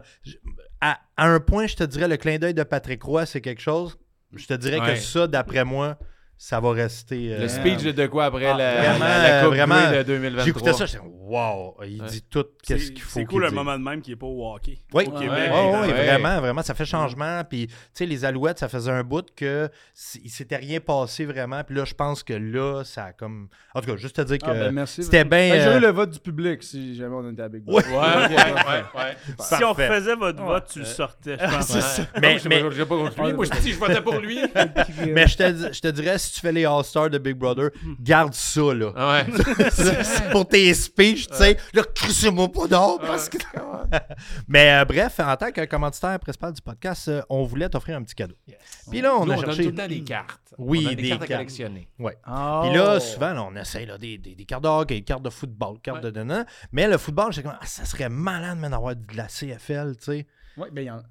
À, 0.82 0.99
à 1.17 1.28
un 1.28 1.39
point, 1.39 1.67
je 1.67 1.76
te 1.76 1.84
dirais, 1.84 2.07
le 2.07 2.17
clin 2.17 2.39
d'œil 2.39 2.55
de 2.55 2.63
Patrick 2.63 3.03
Roy, 3.03 3.28
c'est 3.28 3.41
quelque 3.41 3.61
chose. 3.61 3.99
Je 4.34 4.47
te 4.47 4.55
dirais 4.55 4.80
Ouais. 4.80 4.95
que 4.95 4.99
ça, 4.99 5.28
d'après 5.28 5.63
moi, 5.63 5.99
ça 6.44 6.60
va 6.60 6.72
rester. 6.72 7.36
euh, 7.36 7.42
Le 7.42 7.48
speech 7.48 7.84
de 7.84 8.08
quoi 8.08 8.26
après 8.26 8.48
Ah, 8.48 8.58
la, 8.58 8.74
vraiment, 8.82 9.06
la, 9.06 9.32
la 9.32 9.44
Coupe 9.44 9.54
vraiment, 9.54 9.92
de 9.92 10.02
2023. 10.02 10.44
J'écoutais 10.44 10.74
ça, 10.74 10.86
j'étais 10.88 11.04
wow, 11.06 11.78
il 11.86 12.02
Ouais. 12.02 12.08
dit 12.08 12.24
tout 12.24 12.46
qu'est-ce 12.64 12.92
qu'il 12.94 13.02
faut. 13.02 13.20
c'est 13.20 13.26
cool 13.26 13.46
dise. 13.46 13.54
moment 13.54 13.78
de 13.78 13.84
même 13.84 14.02
qui 14.02 14.12
est 14.14 14.16
pas 14.16 14.26
au 14.26 14.52
hockey. 14.56 14.80
Oui, 14.92 15.04
Au 15.08 15.12
ouais, 15.12 15.20
Québec. 15.20 15.52
ouais, 15.54 15.72
ouais, 15.72 15.80
ouais. 15.82 15.94
vraiment, 15.94 16.39
vraiment, 16.42 16.64
ça 16.64 16.74
fait 16.74 16.84
changement. 16.86 17.44
Puis, 17.48 17.68
tu 17.68 17.74
sais, 17.94 18.06
les 18.08 18.26
Alouettes, 18.26 18.58
ça 18.58 18.68
faisait 18.70 18.89
un 18.89 19.04
bout 19.04 19.28
que 19.36 19.70
il 20.24 20.32
s'était 20.32 20.56
rien 20.58 20.80
passé 20.80 21.26
vraiment. 21.26 21.64
Puis 21.64 21.76
là, 21.76 21.86
je 21.86 21.94
pense 21.94 22.24
que 22.24 22.34
là, 22.34 22.82
ça 22.86 23.06
a 23.06 23.14
comme. 23.14 23.48
En 23.76 23.82
tout 23.82 23.92
cas, 23.92 23.98
juste 23.98 24.16
te 24.16 24.22
dire 24.24 24.39
que 24.39 24.50
Ah, 24.50 24.54
ben, 24.56 24.72
merci. 24.72 25.04
c'était 25.04 25.24
bien. 25.24 25.52
Que 25.52 25.60
J'aurais 25.62 25.76
euh, 25.76 25.80
le 25.80 25.89
vote 25.92 26.10
du 26.10 26.20
public 26.20 26.64
si 26.64 26.96
jamais 26.96 27.16
on 27.16 27.32
était 27.32 27.44
à 27.44 27.50
Big 27.50 27.62
Ouais. 27.70 27.86
Ouais, 27.86 27.92
ouais, 27.92 28.36
ouais, 28.36 28.84
ouais. 28.96 29.16
Si 29.39 29.64
on 29.64 29.74
refaisait 29.74 30.16
votre 30.16 30.42
vote, 30.44 30.66
tu 30.74 30.80
le 30.80 30.86
sortais, 30.86 31.38
je 31.39 31.56
pense. 31.56 31.70
Ouais. 31.76 32.06
Mais- 32.20 32.34
je 32.34 32.39
sais 32.39 32.50
mais- 32.50 32.62
pas, 32.64 32.70
je 32.72 32.76
sais 32.82 32.86
pas 32.88 32.98
contre 32.98 33.24
lui. 33.24 33.34
Moi, 33.34 33.46
je 33.46 33.60
dis, 33.62 33.72
je 33.74 33.78
votais 33.78 34.02
pour 34.02 34.16
lui. 34.18 34.39
Mais 35.14 35.28
je 35.28 35.38
te, 35.38 35.52
dis- 35.52 35.68
je 35.74 35.82
te 35.82 35.88
dirais, 35.89 36.18
si 36.32 36.36
tu 36.36 36.41
fais 36.41 36.51
les 36.51 36.65
All-Stars 36.65 37.09
de 37.09 37.17
Big 37.17 37.36
Brother, 37.36 37.69
garde 37.99 38.34
ça, 38.34 38.73
là. 38.73 38.91
Ah 38.95 39.23
ouais. 39.27 39.69
C'est 39.71 40.29
pour 40.32 40.47
tes 40.47 40.73
speeches, 40.73 41.27
tu 41.27 41.36
sais. 41.36 41.57
Là, 41.73 41.84
crissez-moi 41.93 42.49
pas 42.51 42.67
d'or 42.67 42.99
parce 42.99 43.27
que. 43.29 43.38
Mais 44.47 44.71
euh, 44.82 44.86
bref, 44.86 45.19
en 45.19 45.36
tant 45.36 45.51
que 45.51 45.65
commanditaire 45.65 46.19
principal 46.19 46.53
du 46.53 46.61
podcast, 46.61 47.07
euh, 47.07 47.21
on 47.29 47.43
voulait 47.43 47.69
t'offrir 47.69 47.97
un 47.97 48.03
petit 48.03 48.15
cadeau. 48.15 48.36
Puis 48.89 49.01
là, 49.01 49.15
on 49.15 49.25
Nous, 49.25 49.32
a 49.34 49.36
on 49.36 49.38
donne 49.41 49.45
cherché. 49.47 49.63
tout 49.63 49.69
le 49.69 49.75
temps 49.75 49.88
des 49.88 50.03
cartes. 50.03 50.53
Oui, 50.57 50.79
on 50.79 50.84
donne 50.88 50.95
des, 50.95 51.01
des 51.03 51.09
cartes 51.09 51.21
à 51.23 51.27
cartes. 51.27 51.38
collectionner. 51.39 51.88
Ouais. 51.99 52.17
Oh. 52.27 52.61
Puis 52.63 52.77
là, 52.77 52.99
souvent, 52.99 53.34
là, 53.34 53.43
on 53.43 53.55
essaye 53.55 53.86
là, 53.86 53.97
des, 53.97 54.17
des, 54.17 54.36
des 54.36 54.45
cartes 54.45 54.63
de 54.63 54.69
hockey, 54.69 54.95
des 54.95 55.01
cartes 55.03 55.23
de 55.23 55.29
football, 55.29 55.75
des 55.75 55.82
cartes 55.82 56.03
Ouais. 56.03 56.11
de 56.11 56.21
dedans. 56.21 56.43
Mais 56.71 56.88
le 56.88 56.97
football, 56.97 57.34
j'ai 57.34 57.43
comme, 57.43 57.55
ah, 57.59 57.65
ça 57.65 57.86
serait 57.86 58.09
malade, 58.09 58.57
man, 58.57 58.71
d'avoir 58.71 58.95
de 58.95 59.17
la 59.17 59.27
CFL, 59.27 59.95
tu 59.97 60.03
sais. 60.05 60.27
Ouais, 60.57 60.69
ben, 60.71 60.82
il 60.82 60.86
y 60.88 60.91
en 60.91 60.97
a. 60.97 61.03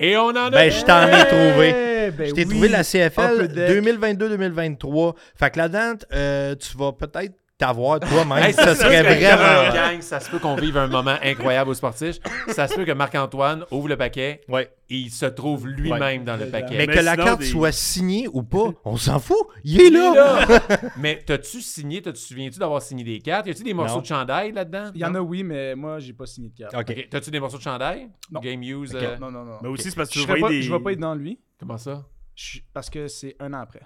Et 0.00 0.16
on 0.16 0.28
en 0.30 0.36
a. 0.36 0.50
Ben, 0.50 0.70
je 0.72 0.84
t'en 0.84 1.06
ai 1.06 1.26
trouvé. 1.26 2.10
Ben 2.10 2.26
Je 2.28 2.32
t'ai 2.32 2.44
oui. 2.44 2.48
trouvé 2.50 2.68
la 2.68 2.82
CFL 2.82 3.44
Upper 3.44 3.48
Deck. 3.48 3.84
2022-2023. 3.84 5.14
Fait 5.36 5.50
que 5.50 5.58
là-dedans, 5.58 5.92
euh, 6.12 6.54
tu 6.56 6.76
vas 6.76 6.92
peut-être 6.92 7.34
t'avoir 7.60 8.00
toi-même. 8.00 8.38
Hey, 8.42 8.52
ça 8.52 8.74
serait 8.74 9.02
vraiment. 9.02 9.72
Gang, 9.72 10.00
ça 10.00 10.18
se 10.18 10.28
peut 10.30 10.38
qu'on 10.38 10.56
vive 10.56 10.76
un 10.76 10.88
moment 10.88 11.16
incroyable 11.22 11.70
au 11.70 11.74
sportif. 11.74 12.16
Ça 12.48 12.66
se 12.66 12.74
peut 12.74 12.84
que 12.84 12.92
Marc-Antoine 12.92 13.64
ouvre 13.70 13.88
le 13.88 13.96
paquet 13.96 14.40
Ouais. 14.48 14.70
et 14.88 14.96
il 14.96 15.10
se 15.10 15.26
trouve 15.26 15.68
lui-même 15.68 16.24
dans 16.24 16.36
le 16.36 16.46
paquet. 16.46 16.76
Mais, 16.78 16.86
Mais 16.86 16.94
que 16.94 17.00
la 17.00 17.16
carte 17.16 17.40
des- 17.40 17.46
soit 17.46 17.70
signée 17.72 18.26
ou 18.32 18.42
pas, 18.42 18.70
on 18.84 18.96
s'en 18.96 19.18
fout. 19.20 19.36
Il 19.62 19.80
est 19.80 19.86
Il 19.88 19.94
est 19.96 19.98
là. 19.98 20.46
là. 20.48 20.58
Mais 20.96 21.22
t'as-tu 21.24 21.60
signé, 21.60 22.00
t'as-tu 22.02 22.20
souviens-tu 22.20 22.58
d'avoir 22.58 22.80
signé 22.82 23.04
des 23.04 23.18
cartes? 23.20 23.46
Y 23.46 23.50
a-tu 23.50 23.62
des 23.62 23.74
morceaux 23.74 23.96
Non. 23.96 24.00
de 24.02 24.06
chandail 24.06 24.52
là-dedans? 24.52 24.90
Il 24.94 25.00
y 25.00 25.04
en 25.04 25.14
a, 25.14 25.20
oui, 25.20 25.42
mais 25.44 25.74
moi, 25.74 25.98
j'ai 25.98 26.12
pas 26.12 26.26
signé 26.26 26.48
de 26.48 26.54
carte. 26.56 26.74
OK. 26.74 26.86
Ok. 26.96 27.08
T'as-tu 27.10 27.30
des 27.30 27.40
morceaux 27.40 27.58
de 27.58 27.62
chandail? 27.62 28.08
Non. 28.30 28.40
Game 28.40 28.62
use. 28.62 28.94
Euh, 28.94 29.16
Non, 29.18 29.30
non, 29.30 29.44
non. 29.44 29.58
Mais 29.62 29.68
aussi, 29.68 29.90
c'est 29.90 29.96
parce 29.96 30.08
que 30.08 30.14
tu 30.14 30.20
Je 30.20 30.60
je 30.62 30.72
vais 30.72 30.80
pas 30.80 30.92
être 30.92 30.98
dans 31.00 31.14
lui 31.14 31.38
Comment 31.58 31.76
ça? 31.78 32.04
je- 32.34 32.60
parce 32.72 32.88
que 32.88 33.06
c'est 33.08 33.36
un 33.38 33.52
an 33.52 33.60
après. 33.60 33.80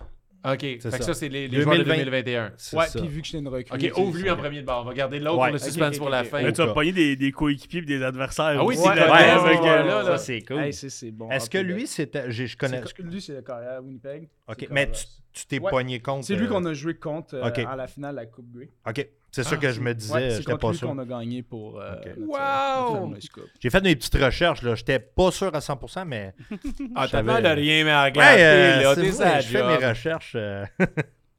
OK. 0.45 0.61
Fait 0.61 0.79
C'est 0.81 0.91
que 0.91 0.97
ça. 0.99 1.03
ça, 1.05 1.15
c'est 1.15 1.29
les, 1.29 1.49
les 1.49 1.61
joueurs 1.63 1.79
de 1.79 1.85
2020. 1.85 2.05
2021. 2.05 2.53
C'est 2.59 2.77
Ouais, 2.77 2.87
ça. 2.87 2.99
puis 3.01 3.09
vu 3.09 3.21
que 3.23 3.27
j'étais 3.27 3.39
une 3.39 3.49
recrue. 3.49 3.75
OK, 3.77 3.99
ouvre-lui 3.99 4.31
en 4.31 4.37
premier 4.37 4.61
de 4.61 4.67
bord. 4.67 4.83
On 4.85 4.89
va 4.89 4.95
garder 4.95 5.19
l'autre 5.19 5.39
Ouais. 5.39 5.47
pour 5.49 5.53
le 5.55 5.59
suspense 5.59 5.97
pour 5.99 6.11
la 6.11 6.25
fin. 6.25 6.43
Là, 6.43 6.53
tu 6.53 6.59
vas 6.63 6.73
pogner 6.75 6.93
des, 6.93 7.17
des 7.17 7.33
coéquipiers 7.33 7.81
et 7.81 7.85
des 7.87 8.03
adversaires. 8.03 8.57
Ah 8.59 8.65
oui, 8.65 8.77
c'est 8.77 8.83
que- 8.89 8.95
joueur-là, 8.95 9.85
là. 9.85 10.05
Ça, 10.05 10.19
c'est 10.19 10.43
cool. 10.43 10.59
Hey, 10.59 10.73
c'est 10.73 11.11
bon. 11.11 11.31
Est-ce 11.31 11.49
que 11.49 11.59
Après, 11.59 11.73
lui, 11.73 11.87
c'était. 11.87 12.31
Je 12.31 12.57
connais. 12.57 12.83
Lui, 12.99 13.21
c'est 13.21 13.33
le 13.35 13.43
carrière 13.43 13.83
Winnipeg. 13.83 14.29
Ok, 14.49 14.67
mais 14.71 14.91
tu 15.33 15.47
t'es 15.47 15.59
Ouais. 15.59 15.71
pogné 15.71 16.01
contre. 16.01 16.27
C'est 16.27 16.37
lui 16.37 16.45
euh, 16.47 16.49
qu'on 16.49 16.65
a 16.67 16.75
joué 16.75 16.95
contre 16.95 17.35
euh, 17.35 17.67
à 17.67 17.77
la 17.77 17.87
finale 17.87 18.13
de 18.15 18.21
la 18.21 18.27
Coupe 18.27 18.51
Grey. 18.55 18.69
Ok, 18.87 19.09
c'est 19.35 19.43
ça 19.45 19.57
que 19.57 19.71
je 19.73 19.81
me 19.81 19.93
disais. 19.95 20.15
Ouais, 20.15 20.31
c'est 20.31 20.37
J'étais 20.39 20.57
pas 20.57 20.73
sûr. 20.73 20.89
qu'on 20.89 20.99
a 20.99 21.05
gagné 21.05 21.43
pour 21.43 21.81
euh, 21.81 21.95
Wow! 22.19 23.15
J'ai 23.61 23.71
fait 23.71 23.81
mes 23.83 23.97
petites 23.97 24.15
recherches, 24.15 24.63
là. 24.63 24.75
J'étais 24.75 24.99
pas 24.99 25.31
sûr 25.31 25.55
à 25.55 25.59
100%, 25.61 26.05
mais. 26.07 26.35
Ah, 26.97 27.07
t'as 27.11 27.23
de 27.23 27.49
rien, 27.61 27.85
mais 27.85 27.91
à 27.91 28.03
Ouais, 28.05 28.09
regarder, 28.11 28.43
euh, 28.43 28.83
là. 28.83 28.95
T'es 28.95 29.43
je 29.43 29.49
fais 29.49 29.63
mes 29.79 29.87
recherches. 29.87 30.33
euh. 30.37 30.65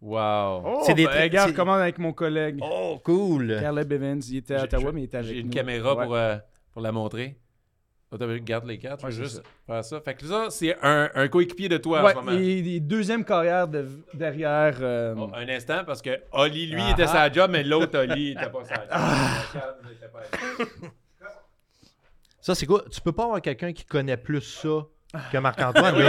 Wow. 0.01 0.61
Oh, 0.63 0.83
C'est 0.85 0.93
des 0.93 1.05
ben, 1.05 1.11
tra- 1.13 1.21
regarde, 1.23 1.49
c'est- 1.49 1.55
commande 1.55 1.79
avec 1.81 1.97
mon 1.97 2.13
collègue. 2.13 2.59
Oh, 2.61 2.99
cool. 3.03 3.57
Caleb 3.59 3.91
Evans, 3.91 4.21
il 4.29 4.37
était 4.37 4.53
à 4.53 4.57
J'ai- 4.59 4.63
Ottawa, 4.65 4.83
j'ai- 4.83 4.91
mais 4.91 5.01
il 5.01 5.03
était 5.05 5.17
avec 5.17 5.31
J'ai 5.33 5.39
une 5.39 5.47
nous. 5.47 5.53
caméra 5.53 5.95
Ouais. 5.95 6.05
pour, 6.05 6.15
euh, 6.15 6.35
pour 6.73 6.81
la 6.83 6.91
montrer. 6.91 7.37
T'as- 8.17 8.39
Garde 8.39 8.65
les 8.65 8.77
Ouais, 8.77 8.89
c'est 8.99 9.11
juste 9.11 9.43
faire 9.67 9.83
ça. 9.83 10.01
Fait 10.01 10.15
que 10.15 10.25
ça, 10.25 10.47
c'est 10.49 10.75
un, 10.81 11.09
un 11.13 11.27
coéquipier 11.27 11.69
de 11.69 11.77
toi 11.77 12.01
en 12.01 12.05
Ouais, 12.05 12.11
ce 12.11 12.15
moment. 12.15 12.31
il 12.31 12.75
est 12.75 12.79
deuxième 12.79 13.23
carrière 13.25 13.67
de- 13.67 13.87
derrière. 14.13 14.77
euh, 14.81 15.13
Oh, 15.17 15.29
un 15.35 15.47
instant, 15.49 15.83
parce 15.85 16.01
que 16.01 16.21
Oli, 16.31 16.67
lui, 16.67 16.81
Ah 16.85 16.91
était 16.91 17.03
ah. 17.03 17.07
sa 17.07 17.31
job, 17.31 17.51
mais 17.51 17.63
l'autre 17.63 17.97
Oli, 17.99 18.27
il 18.27 18.31
était 18.31 18.49
pas 18.49 18.63
sa 18.63 18.75
job. 18.75 20.91
Ça, 22.41 22.53
c'est 22.53 22.65
quoi? 22.67 22.83
Tu 22.91 23.01
peux 23.01 23.11
pas 23.11 23.23
avoir 23.23 23.41
quelqu'un 23.41 23.73
qui 23.73 23.85
connaît 23.85 24.17
plus 24.17 24.41
ça 24.41 24.85
que 25.31 25.37
Marc-Antoine. 25.37 25.95
Oui, 25.97 26.03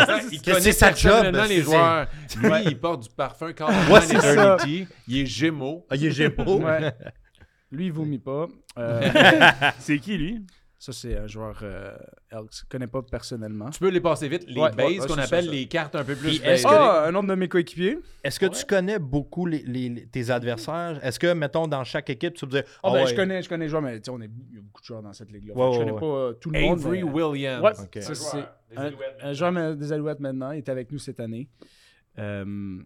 c'est 0.60 0.72
sa 0.72 0.92
job. 0.92 1.34
les 1.34 1.46
c'est- 1.48 1.62
joueurs. 1.62 2.06
Lui, 2.42 2.50
il 2.66 2.78
porte 2.78 3.04
du 3.04 3.08
parfum 3.08 3.52
carrément 3.54 3.94
Ouais, 3.94 4.00
c'est 4.02 4.20
ça. 4.20 4.56
Dirty. 4.56 4.86
Il 5.08 5.18
est 5.20 5.26
Gémeaux. 5.26 5.86
Ah, 5.88 5.96
il 5.96 6.06
est 6.06 6.10
Gémeaux. 6.10 6.60
ouais. 6.60 6.92
Lui, 7.72 7.86
il 7.86 7.92
vomit 7.92 8.18
pas. 8.18 8.46
Euh, 8.78 9.00
C'est 9.78 9.98
qui, 9.98 10.18
lui? 10.18 10.44
Ça, 10.86 10.92
c'est 10.92 11.16
un 11.16 11.26
joueur 11.26 11.58
euh, 11.62 11.96
Elks. 12.30 12.60
Je 12.60 12.64
connais 12.68 12.86
pas 12.86 13.02
personnellement. 13.02 13.70
Tu 13.70 13.78
peux 13.80 13.88
les 13.88 14.00
passer 14.00 14.28
vite. 14.28 14.44
Les 14.46 14.60
Ouais, 14.60 14.70
bases 14.70 14.86
ouais, 14.86 15.06
qu'on 15.06 15.18
appelle 15.18 15.44
ça, 15.46 15.50
les 15.50 15.66
cartes 15.66 15.94
un 15.96 16.04
peu 16.04 16.14
plus 16.14 16.40
est-ce 16.44 16.62
que- 16.62 16.68
Ah, 16.68 17.06
un 17.06 17.14
autre 17.14 17.26
de 17.26 17.34
mes 17.34 17.48
coéquipiers. 17.48 17.98
Est-ce 18.22 18.38
que 18.40 18.46
tu 18.46 18.64
connais 18.64 18.98
beaucoup 18.98 19.46
les, 19.46 19.62
les- 19.66 19.88
les- 19.88 20.06
tes 20.06 20.30
adversaires? 20.30 20.98
Est-ce 21.04 21.18
que, 21.18 21.32
mettons, 21.32 21.66
dans 21.66 21.84
chaque 21.84 22.08
équipe, 22.10 22.34
tu 22.34 22.46
peux 22.46 22.52
dire. 22.52 22.62
Ah, 22.66 22.80
Ah 22.84 22.90
ben, 22.92 23.04
ouais. 23.04 23.06
je 23.10 23.14
connais, 23.16 23.42
je 23.42 23.48
connais 23.48 23.64
les 23.64 23.68
joueurs, 23.68 23.82
mais 23.82 23.98
tu 24.00 24.04
sais, 24.04 24.10
on 24.10 24.20
est, 24.20 24.30
il 24.50 24.54
y 24.56 24.58
a 24.58 24.62
beaucoup 24.62 24.80
de 24.80 24.86
joueurs 24.86 25.02
dans 25.02 25.12
cette 25.12 25.32
ligue-là. 25.32 25.54
Je 25.54 25.78
connais 25.78 25.90
ouais. 25.92 26.00
pas 26.00 26.34
tout 26.40 26.50
le 26.50 26.60
monde. 26.60 26.78
Avery 26.78 27.02
mais- 27.04 27.10
Williams. 27.12 27.62
Ouais, 27.64 27.74
ça, 27.74 27.82
Un 27.82 28.14
c'est 28.14 28.14
joueur 28.14 28.48
des 28.70 28.76
un, 28.76 28.80
Alouettes. 28.82 29.16
un 29.22 29.32
joueur 29.32 29.76
des 29.76 29.92
Alouettes 29.92 30.20
maintenant. 30.20 30.50
Il 30.52 30.58
est 30.58 30.68
avec 30.68 30.90
nous 30.92 30.98
cette 30.98 31.20
année. 31.20 31.48
Euh, 32.18 32.78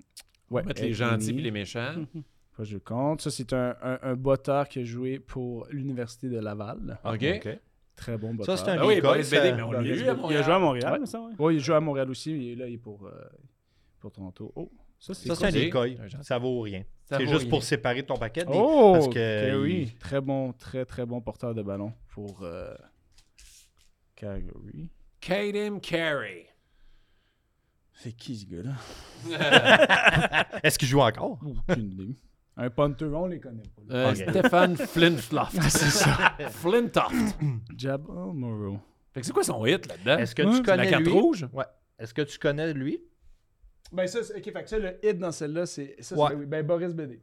ouais, 0.51 0.63
Mettre 0.65 0.83
les 0.83 0.93
gentils 0.93 1.31
et 1.31 1.41
les 1.43 1.51
méchants. 1.51 1.95
Pas 2.57 2.65
je 2.65 2.77
compte. 2.79 3.23
Ça, 3.23 3.31
c'est 3.31 3.53
un, 3.53 3.75
un, 3.83 3.99
un 4.03 4.15
botteur 4.17 4.69
qui 4.69 4.81
a 4.81 4.85
joué 4.85 5.19
pour 5.19 5.67
l'Université 5.71 6.29
de 6.29 6.39
Laval. 6.39 6.99
OK. 7.05 7.59
Très 8.01 8.17
bon 8.17 8.31
Ça, 8.31 8.37
botteur. 8.39 8.59
c'est 8.59 8.69
un 8.71 8.79
Ah 8.79 8.87
oui, 8.87 8.95
vieil 8.95 9.01
Boris 9.03 9.29
coach, 9.31 9.39
BD, 9.39 9.51
ça- 9.51 9.57
mais 9.57 9.63
on 9.63 9.67
Boris 9.73 9.87
l'a 9.89 9.95
eu 9.95 9.99
BD. 9.99 10.09
à 10.09 10.31
Il 10.31 10.37
a 10.39 10.43
joué 10.43 10.53
à 10.55 10.59
Montréal, 10.59 11.01
ça, 11.07 11.21
ouais. 11.21 11.33
Ouais, 11.39 11.55
il 11.55 11.61
joue 11.61 11.75
à 11.75 11.81
Montréal 11.81 12.11
aussi, 12.11 12.33
mais 12.33 12.55
là, 12.55 12.67
il 12.67 12.75
est 12.75 12.79
pour, 12.79 13.07
euh, 13.07 13.11
pour 14.01 14.11
Toronto. 14.11 14.51
Oh, 14.57 14.73
ça, 14.99 15.13
c'est 15.13 15.29
Ça, 15.29 15.35
c'est 15.35 15.47
un 15.47 15.51
decoy. 15.53 15.99
Ça 16.23 16.39
vaut 16.39 16.61
rien. 16.63 16.83
Ça 17.05 17.19
C'est 17.19 17.27
juste 17.27 17.41
rien. 17.43 17.51
pour 17.51 17.63
séparer 17.63 18.03
ton 18.03 18.17
paquet. 18.17 18.45
des- 18.47 18.53
Oh, 18.55 18.93
parce 18.95 19.09
que 19.09 19.51
il- 19.51 19.57
oui. 19.57 19.93
Très 20.01 20.21
bon, 20.23 20.53
très, 20.55 20.85
très 20.87 21.05
bon 21.05 21.21
porteur 21.21 21.55
de 21.55 21.61
ballon 21.63 21.93
pour 22.09 22.41
euh, 22.43 22.75
Calgary. 24.17 24.89
Kaden 25.21 25.81
Carey. 25.81 26.47
C'est 27.93 28.13
qui 28.13 28.35
ce 28.39 28.47
gars-là? 28.47 28.77
Est-ce 30.63 30.79
qu'il 30.79 30.89
joue 30.89 31.01
encore? 31.01 31.39
Aucune 31.69 31.93
idée. 31.93 32.15
Un 32.57 32.69
punter, 32.71 33.07
on 33.07 33.27
les 33.27 33.41
connaît 33.41 33.63
pas. 33.89 33.95
Euh. 33.95 34.15
Stéphane 34.15 34.77
Flintloft. 34.77 35.61
c'est 35.63 35.91
ça. 35.91 36.35
Flintoft. 36.51 37.39
Jabal 37.77 38.33
Morrow. 38.35 38.79
Fait 39.13 39.21
que 39.21 39.27
c'est 39.27 39.33
quoi 39.33 39.43
son 39.45 39.65
hit 39.67 39.87
là-dedans? 39.89 40.19
Est-ce 40.19 40.35
que 40.35 40.43
Ouais, 40.43 40.51
tu 40.51 40.57
c'est 40.57 40.67
la 40.67 40.77
connais 40.77 40.91
carte 40.91 41.03
lui? 41.05 41.11
rouge? 41.13 41.49
Ouais. 41.53 41.65
Est-ce 41.99 42.15
que 42.15 42.23
tu 42.23 42.39
connais 42.39 42.73
lui? 42.75 43.01
Ben 43.93 44.07
ça, 44.07 44.21
ok, 44.21 44.45
fait 44.45 44.53
que 44.63 44.69
ça, 44.69 44.79
le 44.79 44.99
hit 45.03 45.19
dans 45.19 45.33
celle-là, 45.33 45.67
c'est 45.67 45.97
ça, 46.01 46.17
Ouais. 46.17 46.35
oui, 46.37 46.47
ben 46.47 46.65
Boris 46.65 46.93
Ouais, 46.95 47.19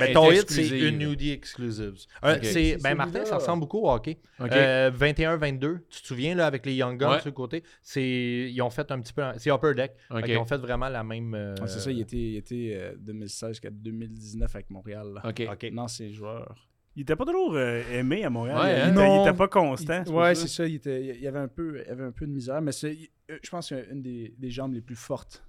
elle 0.00 0.12
ton 0.12 0.30
hit, 0.30 0.50
c'est 0.50 0.60
exclusive. 0.62 0.84
une 0.88 0.98
Nudie 0.98 1.30
Exclusives. 1.30 1.94
Euh, 2.24 2.34
Ok. 2.36 2.40
c'est, 2.44 2.52
C'est 2.52 2.82
ben, 2.82 2.94
Martin, 2.94 3.24
ça 3.24 3.36
ressemble 3.36 3.60
beaucoup 3.60 3.78
au 3.80 3.90
hockey. 3.90 4.18
OK. 4.38 4.52
Euh, 4.52 4.90
21-22, 4.90 5.80
tu 5.88 6.02
te 6.02 6.06
souviens, 6.06 6.34
là, 6.34 6.46
avec 6.46 6.66
les 6.66 6.74
Young 6.74 6.98
Guns 6.98 7.12
Ouais. 7.12 7.18
sur 7.20 7.28
le 7.28 7.32
côté, 7.34 7.62
c'est, 7.82 8.02
ils 8.50 8.60
ont 8.62 8.70
fait 8.70 8.90
un 8.90 9.00
petit 9.00 9.12
peu. 9.12 9.22
C'est 9.38 9.50
Upper 9.50 9.74
Deck. 9.74 9.92
Ils 10.26 10.36
ont 10.36 10.44
fait 10.44 10.58
vraiment 10.58 10.88
la 10.88 11.02
même. 11.02 11.34
euh, 11.34 11.54
Ouais, 11.60 11.66
c'est 11.68 11.80
ça, 11.80 11.90
il 11.90 12.00
était, 12.00 12.16
il 12.16 12.36
était 12.36 12.72
euh, 12.74 12.94
2016 12.98 13.48
jusqu'à 13.50 13.70
2019 13.70 14.54
avec 14.54 14.70
Montréal. 14.70 15.12
là. 15.14 15.22
OK. 15.28 15.42
Ok. 15.52 15.70
Non, 15.72 15.88
c'est 15.88 16.12
joueur. 16.12 16.66
Il 16.96 17.02
était 17.02 17.16
pas 17.16 17.24
toujours 17.24 17.54
euh, 17.54 17.82
aimé 17.92 18.24
à 18.24 18.30
Montréal. 18.30 18.58
Ouais, 18.58 18.72
il, 18.76 18.80
hein? 18.80 18.90
était, 18.90 18.90
il 18.90 18.94
Non. 18.94 19.24
était 19.26 19.36
pas 19.36 19.48
constant. 19.48 20.02
pour 20.04 20.14
Ouais, 20.16 20.34
c'est 20.34 20.48
ça. 20.48 20.66
Il, 20.66 20.74
était, 20.74 21.14
il 21.16 21.20
y 21.22 21.26
avait 21.28 21.38
un 21.38 21.48
peu, 21.48 21.82
il 21.86 21.90
avait 21.90 22.02
un 22.04 22.10
peu 22.12 22.26
de 22.26 22.32
misère, 22.32 22.60
mais 22.60 22.72
c'est, 22.72 22.96
euh, 23.30 23.38
je 23.42 23.48
pense 23.48 23.68
qu'il 23.68 23.76
y 23.76 23.80
a 23.80 23.84
une 23.84 24.02
des, 24.02 24.34
des 24.36 24.50
jambes 24.50 24.74
les 24.74 24.80
plus 24.80 24.96
fortes 24.96 25.42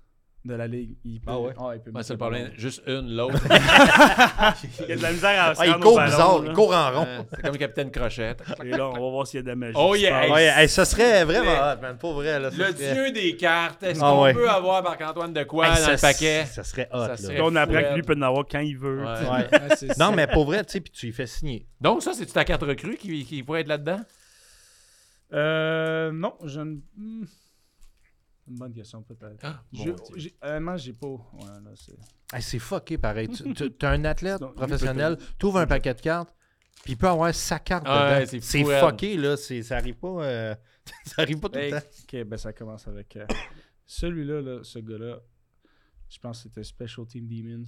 de 0.44 0.56
la 0.56 0.66
ligue. 0.68 0.96
Il 1.06 1.20
peut, 1.22 1.32
Ah 1.32 1.40
ouais? 1.40 1.52
il 1.76 1.82
peut 1.82 1.92
Ouais, 1.92 2.02
c'est 2.04 2.14
le 2.14 2.18
ballon. 2.18 2.32
problème. 2.38 2.52
Juste 2.58 2.82
une, 2.88 3.16
l'autre. 3.16 3.36
Il 4.80 4.90
y 4.90 4.94
a 4.94 4.96
de 4.96 5.02
la 5.04 5.12
misère 5.12 5.44
à 5.44 5.54
se 5.56 5.62
Ah, 5.62 5.68
il 5.68 5.74
court 5.76 6.02
bizarre, 6.02 6.40
là. 6.42 6.48
il 6.50 6.54
court 6.54 6.74
en 6.76 6.92
rond. 6.92 7.06
Euh, 7.08 7.22
c'est 7.36 7.42
comme 7.44 7.52
le 7.52 7.58
capitaine 7.60 7.92
Crochet. 7.92 8.36
Et 8.64 8.70
là, 8.72 8.90
on 8.90 8.94
va 8.94 9.00
voir 9.00 9.28
s'il 9.28 9.38
y 9.38 9.40
a 9.40 9.44
de 9.44 9.48
la 9.50 9.56
magie. 9.56 9.74
Oh 9.78 9.94
yeah, 9.96 10.22
passe. 10.22 10.30
Ouais, 10.32 10.46
hey, 10.58 10.68
ça 10.70 10.84
serait 10.86 11.26
vraiment 11.26 11.52
hot, 11.52 11.82
man. 11.82 11.98
Pour 12.00 12.14
vrai, 12.14 12.40
là. 12.40 12.50
Le 12.50 12.56
serait- 12.74 12.94
dieu 12.94 13.12
des 13.12 13.36
cartes. 13.36 13.84
Est-ce 13.84 14.00
Ah 14.04 14.10
qu'on 14.10 14.24
ouais. 14.24 14.34
peut 14.34 14.50
avoir 14.50 14.82
Marc-Antoine 14.82 15.34
de 15.34 15.44
quoi 15.44 15.68
Hey, 15.68 15.84
dans 15.86 15.92
le 15.92 15.98
paquet? 16.02 16.46
Ça 16.52 16.64
serait 16.64 16.90
hot, 16.92 16.98
Ça 17.02 17.08
là. 17.10 17.18
serait- 17.18 17.38
Là, 17.38 17.44
on 17.46 17.56
apprend 17.56 17.82
que 17.82 17.94
lui 17.94 18.02
peut 18.02 18.16
en 18.18 18.22
avoir 18.24 18.46
quand 18.50 18.60
il 18.60 18.78
veut. 18.78 19.04
Non, 20.00 20.12
mais 20.12 20.26
pour 20.28 20.46
vrai, 20.46 20.64
tu 20.66 20.72
sais, 20.74 20.82
puis 20.82 20.92
tu 20.92 21.06
lui 21.06 21.14
fais 21.14 21.28
signer. 21.28 21.68
Donc, 21.80 22.02
ça, 22.02 22.14
c'est 22.14 22.26
ta 22.26 22.44
carte 22.46 22.64
recrue 22.64 22.96
qui, 22.98 23.26
qui 23.26 23.44
pourrait 23.44 23.62
être 23.62 23.68
là-dedans? 23.68 24.00
Euh, 25.34 26.12
non, 26.12 26.34
je 26.46 26.60
ne. 26.60 26.76
Une 28.52 28.58
bonne 28.58 28.74
question, 28.74 29.02
peut-être. 29.02 29.40
Ah, 29.44 29.64
j'ai- 29.72 30.36
Honnêtement, 30.42 30.76
j'ai 30.78 30.92
pas. 30.94 31.08
Ouais, 31.08 31.20
là, 31.64 31.72
c'est. 31.76 31.98
Hey, 32.34 32.42
c'est 32.42 32.60
fucké 32.60 32.98
pareil. 32.98 33.30
Tu 33.30 33.54
t'as 33.72 33.92
un 33.92 34.04
athlète 34.06 34.40
professionnel, 34.56 35.18
tu 35.40 35.46
ouvres 35.46 35.60
un 35.60 35.68
paquet 35.68 35.94
de 35.94 36.02
cartes, 36.02 36.36
puis 36.84 36.94
il 36.94 36.98
peut 36.98 37.08
avoir 37.08 37.34
sa 37.34 37.60
carte 37.60 37.86
Ah 37.88 38.20
dedans. 38.20 38.26
c'est 38.42 38.64
fucké, 38.64 39.16
là. 39.18 39.38
c'est- 39.38 39.64
Ça 39.64 39.78
arrive 39.78 39.96
pas, 39.96 40.24
euh, 40.26 40.56
ça 41.06 41.22
arrive 41.22 41.40
pas 41.40 41.48
tout 41.50 41.60
le 41.60 41.72
temps. 41.72 41.78
ok, 42.04 42.24
ben 42.26 42.38
ça 42.38 42.52
commence 42.52 42.88
avec. 42.88 43.16
euh, 43.16 43.26
Celui-là, 43.86 44.42
là, 44.42 44.60
ce 44.64 44.80
gars-là, 44.80 45.20
je 46.10 46.20
pense 46.20 46.38
que 46.44 46.50
c'était 46.50 46.64
Special 46.64 47.06
Team 47.08 47.28
Demons. 47.28 47.66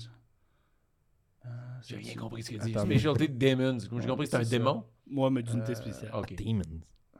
Euh, 1.45 1.49
J'ai 1.85 1.95
rien 1.97 2.15
compris 2.15 2.43
ce 2.43 2.49
qu'il 2.49 2.59
dit. 2.59 2.71
Attends, 2.71 2.85
Spécialité 2.85 3.27
de 3.29 3.37
Demons. 3.37 3.79
J'ai 3.79 4.07
compris 4.07 4.25
que 4.25 4.31
c'est 4.31 4.37
un 4.37 4.49
démon. 4.49 4.85
Moi, 5.07 5.29
mais 5.29 5.43
d'unité 5.43 5.71
Euh, 5.71 5.75
spéciale. 5.75 6.11
OK. 6.13 6.33
Demons. 6.35 6.61
Euh, 6.61 6.65
euh, 6.65 7.19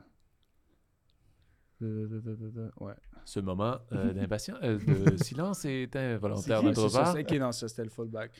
Ouais. 2.80 2.92
Ce 3.24 3.40
moment 3.40 3.76
euh, 3.92 4.12
d'impatience, 4.14 4.58
euh, 4.62 4.78
de 4.78 5.16
silence 5.22 5.64
est 5.64 5.94
involontaire 5.96 6.62
de 6.62 6.72
C'est 6.74 6.80
notre 6.80 6.88
ça, 6.90 7.00
part. 7.02 7.12
c'est- 7.12 7.20
ok, 7.20 7.40
non, 7.40 7.52
ça 7.52 7.68
c'était 7.68 7.84
le 7.84 7.90
fullback. 7.90 8.30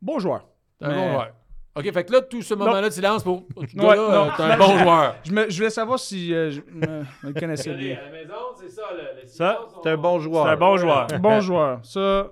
Bon 0.00 0.18
joueur. 0.18 0.46
Un 0.80 0.88
Mais- 0.88 0.94
bon 0.94 1.12
joueur. 1.12 1.34
OK, 1.78 1.92
fait 1.92 2.04
que 2.04 2.12
là, 2.12 2.22
tout 2.22 2.40
ce 2.40 2.54
moment-là 2.54 2.88
de 2.88 2.94
silence 2.94 3.22
pour. 3.22 3.46
Ce 3.54 3.76
Ouais, 3.76 3.98
euh, 3.98 4.28
t'es 4.34 4.42
un 4.44 4.56
bon 4.56 4.78
joueur. 4.78 5.16
Je, 5.24 5.30
me, 5.32 5.50
je 5.50 5.56
voulais 5.58 5.68
savoir 5.68 5.98
si 5.98 6.32
euh, 6.32 6.50
je 6.50 6.62
me, 6.62 7.32
connaissais 7.38 7.74
bien. 7.74 7.98
la 8.02 8.10
maison, 8.10 8.34
c'est 8.58 8.70
ça. 8.70 8.82
Le, 8.94 9.26
Ça, 9.26 9.60
C'est 9.82 9.90
un 9.90 9.96
bon 9.98 10.18
joueur. 10.18 10.46
C'est 10.46 10.52
un 10.52 10.56
bon 10.56 10.76
joueur. 10.78 11.06
Bon 11.20 11.40
joueur. 11.42 11.84
Ça, 11.84 12.30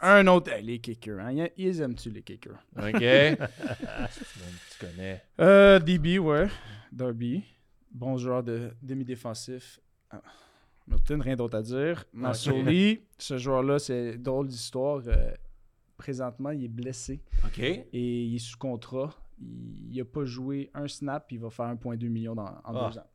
un 0.00 0.26
autre. 0.26 0.50
Hey, 0.50 0.64
les 0.64 0.80
kickers. 0.80 1.20
Hein? 1.20 1.30
Ils- 1.32 1.52
Ils 1.68 1.80
aiment-tu 1.80 2.10
les 2.10 2.22
kickers? 2.22 2.58
OK. 2.76 2.88
tu 2.98 4.86
connais. 4.86 5.22
Euh, 5.40 5.78
DB, 5.78 6.18
ouais. 6.18 6.48
Derby. 6.90 7.44
Bon 7.92 8.16
joueur 8.16 8.42
de 8.42 8.70
demi-défensif. 8.82 9.80
Ah. 10.10 10.22
Milton, 10.88 11.20
rien 11.20 11.36
d'autre 11.36 11.56
à 11.56 11.62
dire. 11.62 12.04
Masoli, 12.12 13.02
ce 13.18 13.38
joueur-là, 13.38 13.78
c'est 13.78 14.18
drôle 14.18 14.48
d'histoire. 14.48 15.02
Euh, 15.06 15.32
présentement, 15.96 16.50
il 16.50 16.64
est 16.64 16.68
blessé 16.68 17.20
OK. 17.44 17.58
et 17.60 17.86
il 18.24 18.34
est 18.34 18.38
sous 18.38 18.58
contrat. 18.58 19.14
Il 19.40 19.96
n'a 19.96 20.04
pas 20.04 20.24
joué 20.24 20.70
un 20.74 20.88
snap, 20.88 21.26
puis 21.26 21.36
il 21.36 21.38
va 21.42 21.50
faire 21.50 21.66
1,2 21.66 22.08
million 22.08 22.34
dans, 22.34 22.44
en 22.46 22.74
Ah. 22.76 22.90
deux 22.92 22.98
ans. 22.98 23.06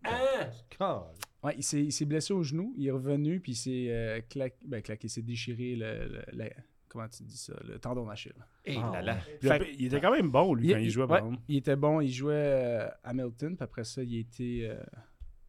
Ah! 0.79 1.07
Ouais, 1.43 1.53
il 1.57 1.63
s'est 1.63 1.83
il 1.83 1.91
s'est 1.91 2.05
blessé 2.05 2.33
au 2.33 2.43
genou, 2.43 2.73
il 2.77 2.87
est 2.87 2.91
revenu, 2.91 3.39
puis 3.39 3.51
il 3.53 3.55
s'est 3.55 3.87
euh, 3.89 4.21
claqué, 4.29 4.55
ben, 4.65 4.81
claqué, 4.81 5.07
il 5.07 5.09
s'est 5.09 5.21
déchiré 5.21 5.75
le, 5.75 6.07
le- 6.07 6.25
la- 6.33 6.49
comment 6.87 7.07
tu 7.07 7.23
dis 7.23 7.37
ça, 7.37 7.53
le 7.67 7.79
tendon 7.79 8.05
d'Achille. 8.05 8.33
Et 8.65 8.77
Ah, 8.77 8.91
là 8.93 9.01
là. 9.01 9.17
Puis 9.39 9.47
Fait- 9.49 9.73
il 9.77 9.85
était 9.85 10.01
quand 10.01 10.11
même 10.11 10.29
bon, 10.29 10.53
lui, 10.53 10.69
quand 10.71 10.77
il, 10.77 10.89
jouait, 10.89 11.05
ouais, 11.05 11.21
il 11.47 11.57
était 11.57 11.75
bon, 11.75 12.01
il 12.01 12.11
jouait 12.11 12.33
euh, 12.35 12.89
à 13.03 13.13
Milton, 13.13 13.55
puis 13.55 13.63
après 13.63 13.83
ça, 13.83 14.03
il 14.03 14.17
était. 14.19 14.61
euh, 14.69 14.81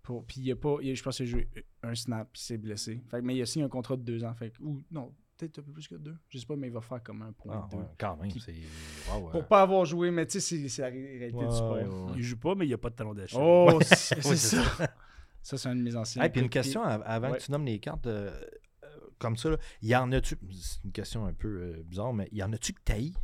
pour, 0.02 0.24
puis 0.24 0.40
il 0.40 0.50
a 0.52 0.56
pas. 0.56 0.76
il- 0.82 0.94
je 0.96 1.02
pense 1.02 1.16
qu'il 1.16 1.26
a 1.26 1.28
joué 1.30 1.48
un 1.82 1.94
snap, 1.94 2.28
puis 2.32 2.40
il 2.42 2.44
s'est 2.46 2.58
blessé. 2.58 3.02
Fait, 3.10 3.20
mais 3.22 3.36
il 3.36 3.42
a 3.42 3.46
signé 3.46 3.64
un 3.64 3.68
contrat 3.68 3.96
de 3.96 4.02
deux 4.02 4.24
ans. 4.24 4.34
Fait, 4.34 4.52
ou 4.60 4.80
non, 4.90 5.12
peut-être 5.36 5.58
un 5.58 5.62
peu 5.62 5.72
plus 5.72 5.86
que 5.86 5.94
deux. 5.96 6.16
Je 6.30 6.38
sais 6.38 6.46
pas, 6.46 6.56
mais 6.56 6.68
il 6.68 6.72
va 6.72 6.80
faire 6.80 7.02
comme 7.02 7.22
un 7.22 7.32
point 7.32 7.62
Ah, 7.64 7.68
deux. 7.70 7.76
ouais, 7.78 7.84
quand 7.98 8.16
même, 8.16 8.30
Qui- 8.30 8.40
c'est. 8.40 8.54
wow, 9.12 9.26
ouais. 9.26 9.30
Pour 9.32 9.46
pas 9.46 9.62
avoir 9.62 9.84
joué, 9.84 10.10
mais 10.10 10.24
tu 10.26 10.32
sais, 10.32 10.40
c'est- 10.40 10.68
c'est 10.68 10.82
la 10.82 10.88
ré- 10.88 11.18
réalité 11.18 11.44
du 11.46 11.52
sport. 11.54 11.72
ouais, 11.74 11.84
ouais. 11.86 12.12
Il 12.16 12.22
joue 12.22 12.38
pas, 12.38 12.54
mais 12.54 12.64
il 12.64 12.68
n'y 12.68 12.74
a 12.74 12.78
pas 12.78 12.90
de 12.90 12.94
talon 12.96 13.12
d'Achille. 13.14 13.38
Oh, 13.40 13.78
c'est 13.82 14.16
Ouais, 14.16 14.36
c'est 14.36 14.56
ça. 14.56 14.88
Ça, 15.42 15.56
c'est 15.56 15.68
un 15.68 15.76
de 15.76 15.82
mes 15.82 15.94
anciens. 15.96 16.22
Hey, 16.22 16.30
puis 16.30 16.40
une 16.40 16.48
question 16.48 16.82
av- 16.82 17.02
avant 17.06 17.30
Ouais. 17.30 17.38
que 17.38 17.42
tu 17.42 17.52
nommes 17.52 17.64
les 17.64 17.78
cartes. 17.78 18.06
euh, 18.06 18.30
euh, 18.30 18.44
comme 19.18 19.36
ça, 19.36 19.50
là, 19.50 19.56
y 19.82 19.94
en 19.96 20.10
a-tu, 20.12 20.36
c'est 20.60 20.84
une 20.84 20.92
question 20.92 21.26
un 21.26 21.32
peu 21.32 21.48
euh, 21.48 21.82
bizarre, 21.84 22.12
mais 22.12 22.28
y 22.32 22.42
en 22.42 22.52
a-tu 22.52 22.72
que 22.72 22.80
t'haïs? 22.84 23.14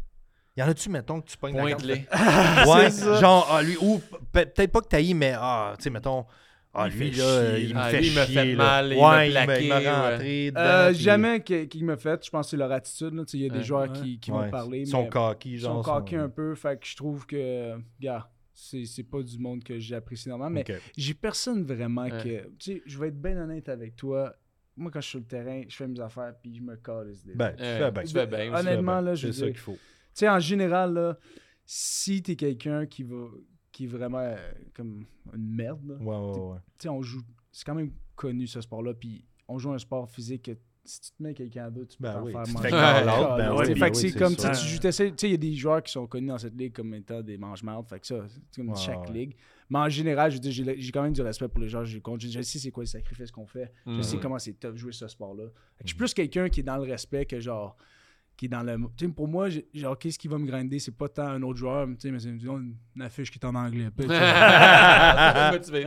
Y 0.57 0.63
en 0.63 0.69
a-tu, 0.69 0.89
mettons, 0.89 1.21
que 1.21 1.29
tu 1.29 1.37
pognes 1.37 1.55
carte? 1.55 1.69
Pointe-les. 1.83 2.07
Ouais, 2.71 2.91
C'est 2.91 3.03
ça. 3.05 3.21
genre, 3.21 3.49
ah, 3.51 3.63
lui, 3.63 3.77
ou 3.81 3.99
pe- 4.33 4.45
peut-être 4.47 4.71
pas 4.71 4.81
que 4.83 4.89
t'haïs, 4.89 5.15
mais, 5.15 5.33
ah, 5.37 5.75
tu 5.77 5.83
sais, 5.85 5.91
mettons, 5.91 6.27
ah, 6.73 6.89
Il 6.89 6.97
lui, 6.99 7.13
fait 7.13 7.19
là, 7.19 7.25
euh, 7.25 7.57
chier. 7.57 7.65
il 7.69 7.75
me 7.75 7.81
Ah, 7.81 7.89
fait 7.91 8.01
lui, 8.01 8.09
il 8.09 8.15
mal, 8.57 8.87
il 8.87 8.93
il 8.93 9.33
plaqué, 9.33 9.71
ouais. 9.73 10.51
dedans, 10.51 10.61
Euh, 10.61 10.91
puis- 10.93 10.99
jamais 11.01 11.43
qui, 11.43 11.69
qui 11.69 11.85
m'a 11.85 11.97
fait. 11.97 12.25
Je 12.25 12.31
pense 12.31 12.47
que 12.47 12.51
c'est 12.51 12.57
leur 12.57 12.73
attitude. 12.73 13.15
là. 13.15 13.25
Tu 13.25 13.31
sais, 13.33 13.39
Il 13.39 13.45
y 13.47 13.49
a 13.49 13.53
Ouais. 13.53 13.59
des 13.59 13.65
joueurs 13.65 13.91
Ouais. 13.91 14.01
qui, 14.01 14.19
qui 14.19 14.31
vont 14.33 14.49
parler. 14.51 14.81
Ils 14.81 14.87
sont 14.89 15.07
coqués, 15.07 15.51
ils 15.51 15.59
genre. 15.59 15.85
sont 15.85 15.93
coqués 15.93 16.17
un 16.17 16.29
peu. 16.29 16.55
Fait 16.57 16.79
que 16.81 16.87
je 16.87 16.97
trouve 16.97 17.27
que, 17.27 17.77
gars, 18.01 18.29
c'est 18.53 18.85
c'est 18.87 19.03
pas 19.05 19.23
du 19.23 19.39
monde 19.39 19.63
que 19.65 19.79
j'apprécie 19.79 20.29
normalement. 20.29 20.63
Mais 20.69 20.77
j'ai 20.97 21.15
personne 21.15 21.65
vraiment 21.65 22.03
Ouais. 22.03 22.11
que. 22.23 22.49
Tu 22.59 22.73
sais, 22.75 22.83
je 22.87 22.99
vais 22.99 23.09
être 23.09 23.21
bien 23.21 23.37
honnête 23.39 23.69
avec 23.69 23.95
toi. 23.97 24.35
Moi, 24.77 24.91
quand 24.91 25.01
je 25.01 25.05
suis 25.07 25.11
sur 25.13 25.21
le 25.21 25.27
terrain, 25.27 25.63
je 25.69 25.75
fais 25.77 25.87
mes 25.87 26.01
affaires 26.01 26.35
puis 26.43 26.57
je 26.57 26.63
me 26.63 26.77
calisse 26.77 27.25
des 27.25 27.35
Ben, 27.35 27.53
tu 27.53 27.63
fais 27.63 28.05
tu 28.05 28.13
fais 28.13 28.27
bien. 28.27 28.53
Honnêtement, 28.55 29.01
là, 29.01 29.15
je 29.15 29.29
C'est 29.31 29.41
ça 29.41 29.47
qu'il 29.47 29.57
faut. 29.59 29.73
Tu 29.75 29.81
sais, 30.15 30.29
en 30.29 30.41
général, 30.41 30.95
là, 30.95 31.19
si 31.65 32.23
t'es 32.23 32.37
quelqu'un 32.37 32.87
qui 32.87 33.03
va 33.03 33.27
qui 33.73 33.85
est 33.85 33.89
vraiment 33.89 34.19
euh, 34.19 34.37
comme 34.73 35.05
une 35.35 35.55
merde, 35.55 35.85
là, 35.85 35.95
Ouais, 35.97 36.17
ouais, 36.17 36.39
ouais. 36.53 36.59
tu 36.79 36.83
sais, 36.85 36.89
on 36.89 37.03
joue. 37.03 37.23
C'est 37.51 37.65
quand 37.65 37.75
même 37.75 37.91
connu 38.15 38.47
ce 38.47 38.61
sport-là, 38.61 38.95
puis 38.95 39.25
on 39.49 39.59
joue 39.59 39.73
un 39.73 39.79
sport 39.79 40.09
physique 40.09 40.43
que 40.45 40.53
si 40.85 41.01
tu 41.01 41.11
te 41.13 41.23
mets 41.23 41.35
quelqu'un 41.35 41.71
d'autre, 41.71 41.93
tu 41.93 41.97
peux 41.99 42.05
Ben 42.05 42.23
oui, 42.23 42.33
faire 42.33 42.43
tu 42.43 42.51
te 42.53 42.55
manger. 42.59 42.71
ben 42.71 42.77
tu 42.77 43.59
oui, 43.59 43.67
sais, 43.67 43.75
ben 43.75 43.79
fait 43.81 43.91
que 43.91 43.97
oui, 43.97 44.11
c'est 44.11 44.19
comme 44.19 44.37
ça. 44.37 44.51
tu, 44.51 44.79
t'essaies- 44.79 45.11
tu 45.11 45.15
sais, 45.19 45.29
il 45.29 45.31
y 45.33 45.35
a 45.35 45.39
des 45.39 45.55
joueurs 45.55 45.83
qui 45.83 45.93
sont 45.93 46.07
connus 46.07 46.29
dans 46.29 46.39
cette 46.39 46.55
ligue 46.57 46.73
comme 46.73 46.93
étant 46.95 47.23
des 47.23 47.39
mange-mardes, 47.39 47.89
fait 47.89 48.01
que 48.01 48.07
ça, 48.07 48.17
c'est 48.51 48.61
comme 48.61 48.71
Ouais, 48.71 48.77
chaque 48.77 49.09
ouais. 49.09 49.13
ligue. 49.15 49.37
Mais 49.71 49.79
en 49.79 49.89
général, 49.89 50.31
je 50.31 50.37
veux 50.37 50.41
dire, 50.41 50.75
j'ai 50.79 50.93
quand 50.93 51.03
même 51.03 51.13
du 51.15 51.23
respect 51.23 51.49
pour 51.49 51.61
les 51.61 51.69
joueurs 51.69 51.85
je 51.87 51.99
compte. 51.99 52.21
Je, 52.21 52.29
je 52.29 52.43
sais 52.43 52.59
c'est 52.59 52.71
quoi 52.71 52.83
les 52.83 52.89
sacrifices 52.91 53.31
qu'on 53.31 53.47
fait. 53.47 53.73
Je 53.87 53.93
Mhm. 53.93 54.03
sais 54.03 54.19
comment 54.19 54.39
c'est 54.39 54.53
tough 54.61 54.77
jouer 54.77 54.93
ce 54.93 55.09
sport-là. 55.09 55.45
Fait 55.45 55.49
que 55.51 55.55
Mm. 55.55 55.83
Je 55.85 55.89
suis 55.89 55.97
plus 55.97 56.15
quelqu'un 56.15 56.49
qui 56.51 56.61
est 56.61 56.65
dans 56.65 56.77
le 56.77 56.83
respect 56.83 57.25
que 57.25 57.41
genre 57.41 57.77
qui 58.37 58.47
est 58.47 58.49
dans 58.49 58.63
le. 58.63 58.77
Tu 58.97 59.07
sais, 59.07 59.13
pour 59.13 59.29
moi, 59.29 59.49
j'ai- 59.49 59.67
genre, 59.75 59.97
qu'est-ce 59.99 60.19
qui 60.19 60.27
va 60.29 60.39
me 60.39 60.47
grinder 60.47 60.79
C'est 60.79 60.97
pas 60.97 61.09
tant 61.09 61.27
un 61.29 61.43
autre 61.43 61.59
joueur, 61.59 61.87
mais 61.87 61.95
mais 62.11 62.19
c'est 62.19 62.29
une, 62.29 62.75
une 62.97 63.03
affiche 63.03 63.31
qui 63.31 63.39
est 63.39 63.47
en 63.47 63.55
anglais. 63.55 63.89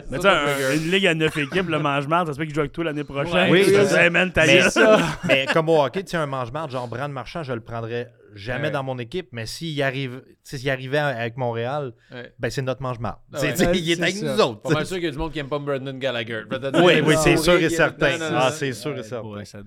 Mais 0.09 0.17
Ça, 0.17 0.21
ça, 0.21 0.41
un- 0.45 0.75
une 0.75 0.91
ligue 0.91 1.07
à 1.07 1.13
9 1.13 1.37
équipes, 1.37 1.69
le 1.69 1.79
mange-marde, 1.79 2.27
ça 2.27 2.33
se 2.33 2.37
peut 2.37 2.45
qu'il 2.45 2.53
joue 2.53 2.61
avec 2.61 2.71
toi 2.71 2.83
l'année 2.85 3.03
prochaine. 3.03 3.51
Oui, 3.51 3.63
te 3.65 3.71
ça. 3.71 3.83
dis, 3.85 3.93
Hey, 3.95 4.09
man, 4.09 4.31
Mais, 4.35 4.59
gueule. 4.75 4.99
mais 5.27 5.45
comme 5.53 5.69
au 5.69 5.81
hockey, 5.83 6.03
tu 6.03 6.11
sais, 6.11 6.17
un 6.17 6.25
mange-marde, 6.25 6.71
genre 6.71 6.87
Brand 6.87 7.11
Marchand, 7.11 7.43
je 7.43 7.53
le 7.53 7.61
prendrais 7.61 8.11
jamais 8.33 8.65
Ouais. 8.65 8.71
dans 8.71 8.83
mon 8.83 8.97
équipe, 8.99 9.29
mais 9.31 9.45
s'il 9.45 9.81
arrive, 9.81 10.21
s'il 10.43 10.69
arrivait 10.69 10.97
avec 10.99 11.37
Montréal, 11.37 11.93
Ouais. 12.11 12.31
ben 12.39 12.49
c'est 12.49 12.61
notre 12.61 12.81
mange-marde. 12.81 13.17
Ah 13.33 13.41
ouais. 13.41 13.47
Ouais, 13.65 13.77
il 13.79 13.91
est 13.91 13.95
c'est 13.95 14.01
avec 14.03 14.15
ça. 14.15 14.33
nous 14.35 14.41
autres. 14.41 14.61
Pas 14.73 14.85
sûr 14.85 14.97
qu'il 14.97 15.05
y 15.05 15.09
a 15.09 15.11
du 15.11 15.17
monde 15.17 15.31
qui 15.31 15.39
aime 15.39 15.49
pas 15.49 15.59
Brendan 15.59 15.97
Gallagher. 15.97 16.43
Oui, 16.83 16.93
oui, 17.05 17.15
c'est 17.23 17.37
sûr 17.37 17.53
et 17.55 17.69
certain. 17.69 18.17
Ah, 18.33 18.51
c'est 18.51 18.73
sûr 18.73 18.91
et 18.91 18.97
Ouais, 18.97 19.03
certain. 19.03 19.27
ouais, 19.27 19.45
ça. 19.45 19.59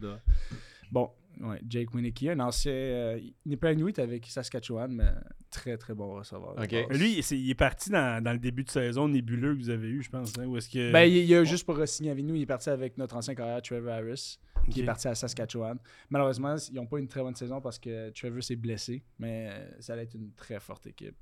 Bon, 0.91 1.11
ouais, 1.41 1.61
Jake 1.69 1.93
Winicky, 1.95 2.29
un 2.31 2.41
ancien. 2.41 2.73
Euh, 2.73 3.19
il 3.21 3.35
n'est 3.51 3.57
pas 3.57 3.73
Inuit 3.73 3.99
avec 3.99 4.27
Saskatchewan, 4.27 4.93
mais 4.93 5.09
très 5.51 5.77
très 5.77 5.95
bon 5.95 6.15
receveur. 6.15 6.55
Lui, 6.91 7.19
il 7.19 7.51
est 7.51 7.55
parti 7.55 7.91
dans, 7.91 8.23
dans 8.23 8.33
le 8.33 8.39
début 8.39 8.65
de 8.65 8.71
saison 8.71 9.09
nébuleux 9.09 9.55
que 9.55 9.61
vous 9.61 9.71
avez 9.71 9.89
eu, 9.89 10.03
je 10.03 10.11
pense. 10.11 10.33
hein, 10.39 10.47
où 10.47 10.57
est-ce 10.57 10.69
que... 10.69 10.93
Ben, 10.93 11.03
il, 11.05 11.17
il 11.19 11.35
a 11.35 11.45
juste 11.45 11.65
pour 11.65 11.77
signer 11.89 12.11
avec 12.11 12.25
nous, 12.25 12.35
il 12.35 12.43
est 12.43 12.47
parti 12.47 12.71
avec 12.71 12.97
notre 12.99 13.17
ancien 13.17 13.35
carrière 13.35 13.61
Trevor 13.63 13.93
Harris, 13.93 14.39
qui 14.71 14.81
est 14.83 14.85
parti 14.85 15.09
à 15.09 15.15
Saskatchewan. 15.15 15.79
Malheureusement, 16.11 16.55
ils 16.71 16.75
n'ont 16.75 16.87
pas 16.87 16.99
une 16.99 17.09
très 17.09 17.23
bonne 17.23 17.35
saison 17.35 17.61
parce 17.61 17.79
que 17.79 18.11
Trevor 18.11 18.43
s'est 18.43 18.57
blessé, 18.57 19.03
mais 19.19 19.49
euh, 19.51 19.71
ça 19.81 19.95
allait 19.95 20.03
être 20.03 20.15
une 20.15 20.33
très 20.35 20.61
forte 20.61 20.87
équipe. 20.87 21.17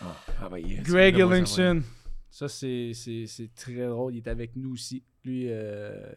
Ah, 0.00 0.48
bah, 0.50 0.60
yes. 0.60 0.82
Greg. 0.84 1.18
Ellingson, 1.18 1.82
ça 2.30 2.48
c'est 2.48 2.92
c'est- 2.94 3.26
c'est 3.26 3.54
très 3.54 3.86
drôle, 3.86 4.14
il 4.14 4.18
est 4.18 4.28
avec 4.28 4.54
nous 4.56 4.72
aussi. 4.72 5.02
Lui, 5.24 5.46
euh, 5.48 6.12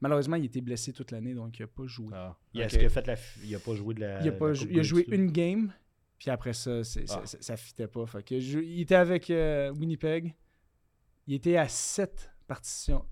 malheureusement, 0.00 0.36
il 0.36 0.44
était 0.46 0.60
blessé 0.60 0.92
toute 0.92 1.10
l'année, 1.10 1.34
donc 1.34 1.58
il 1.58 1.62
n'a 1.62 1.68
pas 1.68 1.86
joué. 1.86 2.08
Ah. 2.12 2.36
Il, 2.54 2.60
a, 2.60 2.64
Ok. 2.64 2.70
est-ce 2.72 2.78
qu'il 2.78 2.86
a 2.86 2.90
fait 2.90 3.06
la, 3.06 3.14
f- 3.16 3.38
il 3.44 3.54
a 3.54 3.58
pas 3.58 3.74
joué 3.74 3.94
de 3.94 4.00
la. 4.00 4.20
Il 4.22 4.28
a, 4.28 4.32
pas 4.32 4.48
la 4.48 4.52
jou- 4.54 4.64
Coupe 4.64 4.72
il 4.74 4.78
a 4.80 4.82
joué 4.82 5.04
une 5.08 5.30
game, 5.30 5.72
puis 6.18 6.30
après 6.30 6.52
ça, 6.52 6.78
Ah. 6.80 6.84
ça, 6.84 7.22
ça 7.40 7.56
fitait 7.56 7.88
pas. 7.88 8.06
Fait 8.06 8.22
que 8.22 8.38
je- 8.40 8.58
il 8.60 8.80
était 8.80 8.94
avec 8.94 9.30
euh, 9.30 9.70
Winnipeg. 9.72 10.34
Il 11.26 11.34
était 11.34 11.56
à 11.56 11.68
7 11.68 12.29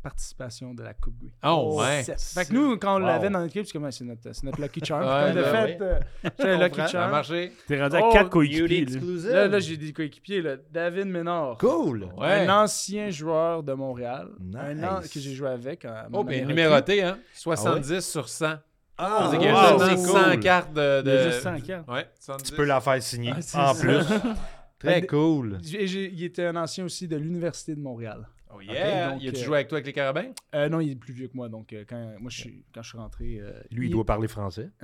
participations 0.03 0.75
de 0.75 0.83
la 0.83 0.95
Coupe 0.95 1.19
Grey. 1.19 1.33
Oh, 1.45 1.77
ouais. 1.81 2.03
Sept. 2.03 2.21
Fait 2.21 2.45
que 2.49 2.53
nous, 2.53 2.77
quand 2.77 2.97
on 2.97 3.01
Wow. 3.01 3.07
l'avait 3.07 3.31
dans 3.31 3.41
notre 3.41 3.57
équipe, 3.57 3.67
c'est 3.67 3.79
comme 3.79 3.91
c'est 3.91 4.05
notre, 4.05 4.33
c'est 4.33 4.45
notre 4.45 4.61
Lucky 4.61 4.85
Charm. 4.85 5.03
Ouais, 5.03 5.33
Comme 5.33 5.37
de 5.37 5.43
ben 5.43 5.67
fait, 5.67 5.79
euh, 5.81 6.01
j'ai 6.39 6.51
un 6.51 6.59
Lucky 6.59 6.71
comprends. 6.71 6.77
Ça 6.77 6.85
a 6.85 6.89
Charm. 7.03 7.11
marché. 7.11 7.53
T'es 7.67 7.81
rendu 7.83 7.97
à 7.97 8.01
Oh, 8.03 8.13
4 8.13 8.23
Beauty 8.31 8.31
coéquipiers. 8.31 8.85
là. 8.87 9.33
Là, 9.33 9.49
là 9.49 9.59
j'ai 9.61 9.77
des 9.77 9.93
coéquipiers. 9.93 10.43
Là. 10.43 10.57
David 10.71 11.07
Ménard. 11.07 11.59
Cool. 11.59 12.09
Ouais. 12.17 12.47
Un 12.47 12.63
ancien 12.63 13.11
joueur 13.11 13.63
de 13.63 13.73
Montréal. 13.73 14.29
Un 14.57 14.83
an 14.83 15.01
que 15.01 15.21
j'ai 15.21 15.35
joué 15.35 15.49
avec. 15.49 15.85
en- 15.85 16.09
Oh, 16.13 16.25
ben 16.25 16.47
numéroté, 16.47 17.03
hein? 17.03 17.19
70 17.35 18.01
sur 18.01 18.29
100. 18.29 18.55
Ah, 19.01 19.29
C'est 19.31 19.39
qu'il 19.39 19.47
y 19.47 19.51
a 19.51 19.55
wow, 19.55 19.79
seulement 19.79 19.97
c'est 20.03 20.09
100 20.13 20.25
cool. 20.33 20.41
cartes 20.41 20.73
de. 20.75 21.03
Il 21.05 21.09
y 21.09 21.13
a 21.13 21.17
de- 21.25 21.31
juste 21.31 21.43
100 21.43 21.61
cartes. 21.61 21.89
Ouais, 21.89 22.09
70. 22.19 22.51
Tu 22.51 22.57
peux 22.57 22.65
la 22.65 22.81
faire 22.81 23.01
signer 23.03 23.33
Ah, 23.55 23.71
en 23.71 23.75
ça. 23.75 23.81
plus. 23.81 24.05
Très 24.81 25.01
Ben, 25.01 25.07
cool. 25.07 25.59
J'ai- 25.63 26.13
il 26.13 26.25
était 26.25 26.47
un 26.47 26.57
ancien 26.57 26.85
aussi 26.85 27.07
de 27.09 27.17
l'Université 27.17 27.75
de 27.75 27.81
Montréal. 27.81 28.29
Oh, 28.55 28.61
yeah. 28.61 29.11
donc, 29.13 29.23
il 29.23 29.29
a-tu 29.29 29.41
euh, 29.41 29.45
joué 29.45 29.57
avec 29.57 29.69
toi 29.69 29.77
avec 29.77 29.87
les 29.87 29.93
Carabins? 29.93 30.31
Euh, 30.55 30.69
non, 30.69 30.81
il 30.81 30.91
est 30.93 30.97
plus 30.97 31.13
vieux 31.13 31.29
que 31.29 31.37
moi. 31.37 31.49
Donc, 31.49 31.73
euh, 31.73 31.85
quand, 31.89 32.15
moi, 32.19 32.31
je 32.31 32.39
suis, 32.41 32.65
quand 32.75 32.83
je 32.83 32.89
suis 32.89 32.99
rentré. 32.99 33.39
euh, 33.41 33.53
Lui, 33.71 33.87
il 33.87 33.91
il- 33.91 33.93
doit 33.93 34.05
parler 34.07 34.27
français. 34.29 34.71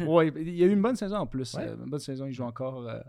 ouais, 0.00 0.32
il 0.36 0.54
y 0.56 0.62
a 0.62 0.66
eu 0.66 0.72
une 0.72 0.82
bonne 0.82 0.96
saison 0.96 1.16
en 1.16 1.26
plus. 1.26 1.54
Ouais. 1.54 1.68
euh, 1.68 1.76
une 1.76 1.90
bonne 1.90 2.00
saison, 2.00 2.26
il 2.26 2.32
joue 2.32 2.44
encore. 2.44 2.86
euh, 2.88 3.00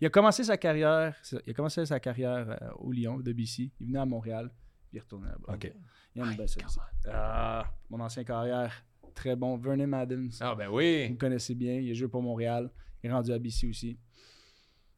il 0.00 0.06
a 0.06 0.10
commencé 0.10 0.44
sa 0.44 0.56
carrière. 0.56 1.14
Il 1.46 1.50
a 1.50 1.54
commencé 1.54 1.84
sa 1.86 2.00
carrière 2.00 2.46
euh, 2.62 2.70
au 2.78 2.92
Lyon 2.92 3.18
de 3.18 3.32
BC. 3.32 3.70
Il 3.80 3.86
venait 3.86 3.98
à 3.98 4.06
Montréal. 4.06 4.50
Puis 4.88 4.94
il 4.94 4.96
est 4.98 5.00
retourné 5.00 5.26
là-bas. 5.28 5.54
OK. 5.54 5.72
Il 6.14 6.22
a 6.22 6.26
une 6.26 6.36
belle 6.36 6.48
saison. 6.48 6.80
Ah, 7.10 7.64
mon 7.90 8.00
ancien 8.00 8.24
carrière, 8.24 8.72
très 9.14 9.36
bon. 9.36 9.56
Vernon 9.56 9.86
Madden. 9.86 10.30
Ah, 10.40 10.54
ben 10.54 10.68
Vous 10.68 10.76
oui. 10.76 11.08
me 11.10 11.16
connaissez 11.16 11.54
bien. 11.54 11.74
Il 11.74 11.90
a 11.90 11.94
joué 11.94 12.08
pour 12.08 12.22
Montréal. 12.22 12.70
Il 13.02 13.10
est 13.10 13.12
rendu 13.12 13.32
à 13.32 13.38
BC 13.38 13.68
aussi. 13.68 13.98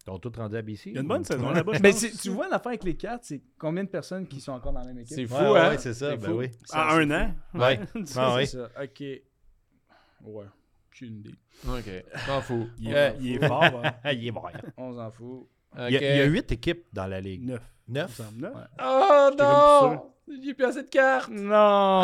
Ils 0.08 0.14
ont 0.14 0.18
tous 0.18 0.32
rendu 0.38 0.56
à 0.56 0.62
BC. 0.62 0.88
Il 0.90 0.94
y 0.94 0.98
a 0.98 1.02
une 1.02 1.06
bonne 1.08 1.24
saison 1.24 1.50
là-bas. 1.50 1.72
Mais 1.82 1.92
tu 1.92 2.30
vois 2.30 2.48
l'affaire 2.48 2.68
avec 2.68 2.82
les 2.84 2.96
quatre, 2.96 3.24
c'est 3.24 3.42
combien 3.58 3.84
de 3.84 3.88
personnes 3.90 4.26
qui 4.26 4.40
sont 4.40 4.52
encore 4.52 4.72
dans 4.72 4.80
la 4.80 4.86
même 4.86 4.98
équipe? 5.00 5.14
C'est 5.14 5.26
fou, 5.26 5.34
Ouais, 5.34 5.58
hein? 5.60 5.68
ouais, 5.70 5.78
c'est 5.78 5.92
ça. 5.94 6.16
Ben 6.16 6.30
fou. 6.30 6.38
oui. 6.38 6.50
En 6.72 6.78
un 6.78 7.10
an? 7.10 7.34
Ouais. 7.54 7.80
Ah, 8.16 8.34
oui. 8.36 8.46
C'est 8.46 8.56
ça. 8.56 8.68
OK. 8.82 9.00
Ouais. 9.00 10.44
Aucune 10.90 11.16
idée. 11.18 11.34
OK. 11.68 12.04
M'en 12.26 12.40
fous. 12.40 12.68
Il 12.78 12.94
Euh, 12.94 13.08
est, 13.10 13.16
il 13.20 13.34
est 13.36 13.46
fort. 13.46 13.62
hein. 13.64 13.92
Ah, 14.02 14.12
il 14.14 14.26
est 14.26 14.30
bon. 14.32 14.42
On 14.78 14.94
s'en 14.94 15.10
fout. 15.10 15.46
Il 15.76 15.90
y 15.92 15.96
a- 15.98 16.14
il 16.14 16.18
y 16.18 16.22
a 16.22 16.24
huit 16.24 16.50
équipes 16.50 16.86
dans 16.92 17.06
la 17.06 17.20
ligue. 17.20 17.44
9. 17.44 17.60
Neuf? 17.88 18.20
Neuf. 18.36 18.52
Oh 18.82 19.30
non! 19.38 20.10
J'ai 20.42 20.52
plus 20.54 20.64
assez 20.64 20.82
de 20.82 20.88
cartes. 20.88 21.30
Non! 21.30 22.02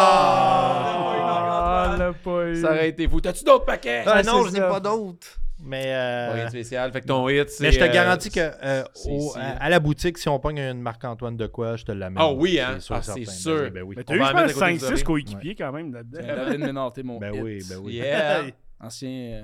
Ah! 0.00 1.92
Ah, 1.92 1.96
l'a 1.98 2.12
pas 2.12 2.46
eu. 2.48 2.56
Ça 2.60 2.68
aurait 2.70 2.88
été 2.90 3.08
fou. 3.08 3.20
T'as-tu 3.20 3.44
d'autres 3.44 3.64
paquets? 3.64 4.04
Ah, 4.06 4.22
non, 4.22 4.44
je 4.46 4.52
n'ai 4.52 4.60
pas 4.60 4.80
d'autres. 4.80 5.38
Mais, 5.62 5.92
euh, 5.94 6.32
Rien 6.34 6.44
de 6.44 6.48
spécial. 6.48 6.90
Fait 6.92 7.00
que 7.02 7.06
ton 7.06 7.28
hit, 7.28 7.48
c'est. 7.50 7.62
mais 7.64 7.72
je 7.72 7.78
te 7.78 7.84
euh, 7.84 7.92
garantis 7.92 8.30
que 8.30 8.40
euh, 8.40 8.82
au- 9.06 9.34
à, 9.36 9.40
à 9.62 9.68
la 9.68 9.78
boutique, 9.78 10.16
si 10.18 10.28
on 10.28 10.38
pogne 10.38 10.58
une 10.58 10.80
Marc-Antoine 10.80 11.36
de 11.36 11.46
quoi, 11.46 11.76
je 11.76 11.84
te 11.84 11.92
l'amène. 11.92 12.16
Ah 12.20 12.32
oui, 12.32 12.58
hein? 12.58 12.76
C'est 12.76 12.80
sûr, 12.80 12.94
Ah, 12.96 13.02
c'est 13.02 13.14
Ben 13.20 13.26
sûr. 13.26 13.60
oui, 13.64 13.70
Ben 13.70 13.82
oui. 13.82 13.94
Mais 13.98 14.04
t'as 14.04 14.14
eu, 14.14 14.18
va 14.18 14.24
je 14.26 14.30
en 14.32 14.34
mettre 14.36 14.52
pense, 14.54 14.62
à 14.62 14.66
côté 14.66 14.72
des 14.72 14.78
5-6 14.78 14.84
oreilles. 14.86 15.02
coéquipiers 15.04 15.54
quand 15.54 15.72
même 15.72 15.92
là-dedans. 15.92 16.20
David 16.26 16.60
Ménard, 16.60 16.92
t'es 16.92 17.02
mon 17.02 17.18
Ben 17.18 17.34
hit. 17.34 17.42
oui, 17.42 17.62
ben 17.68 17.76
oui. 17.82 17.92
Yeah. 17.94 18.42
Ancien, 18.80 19.10
euh, 19.10 19.42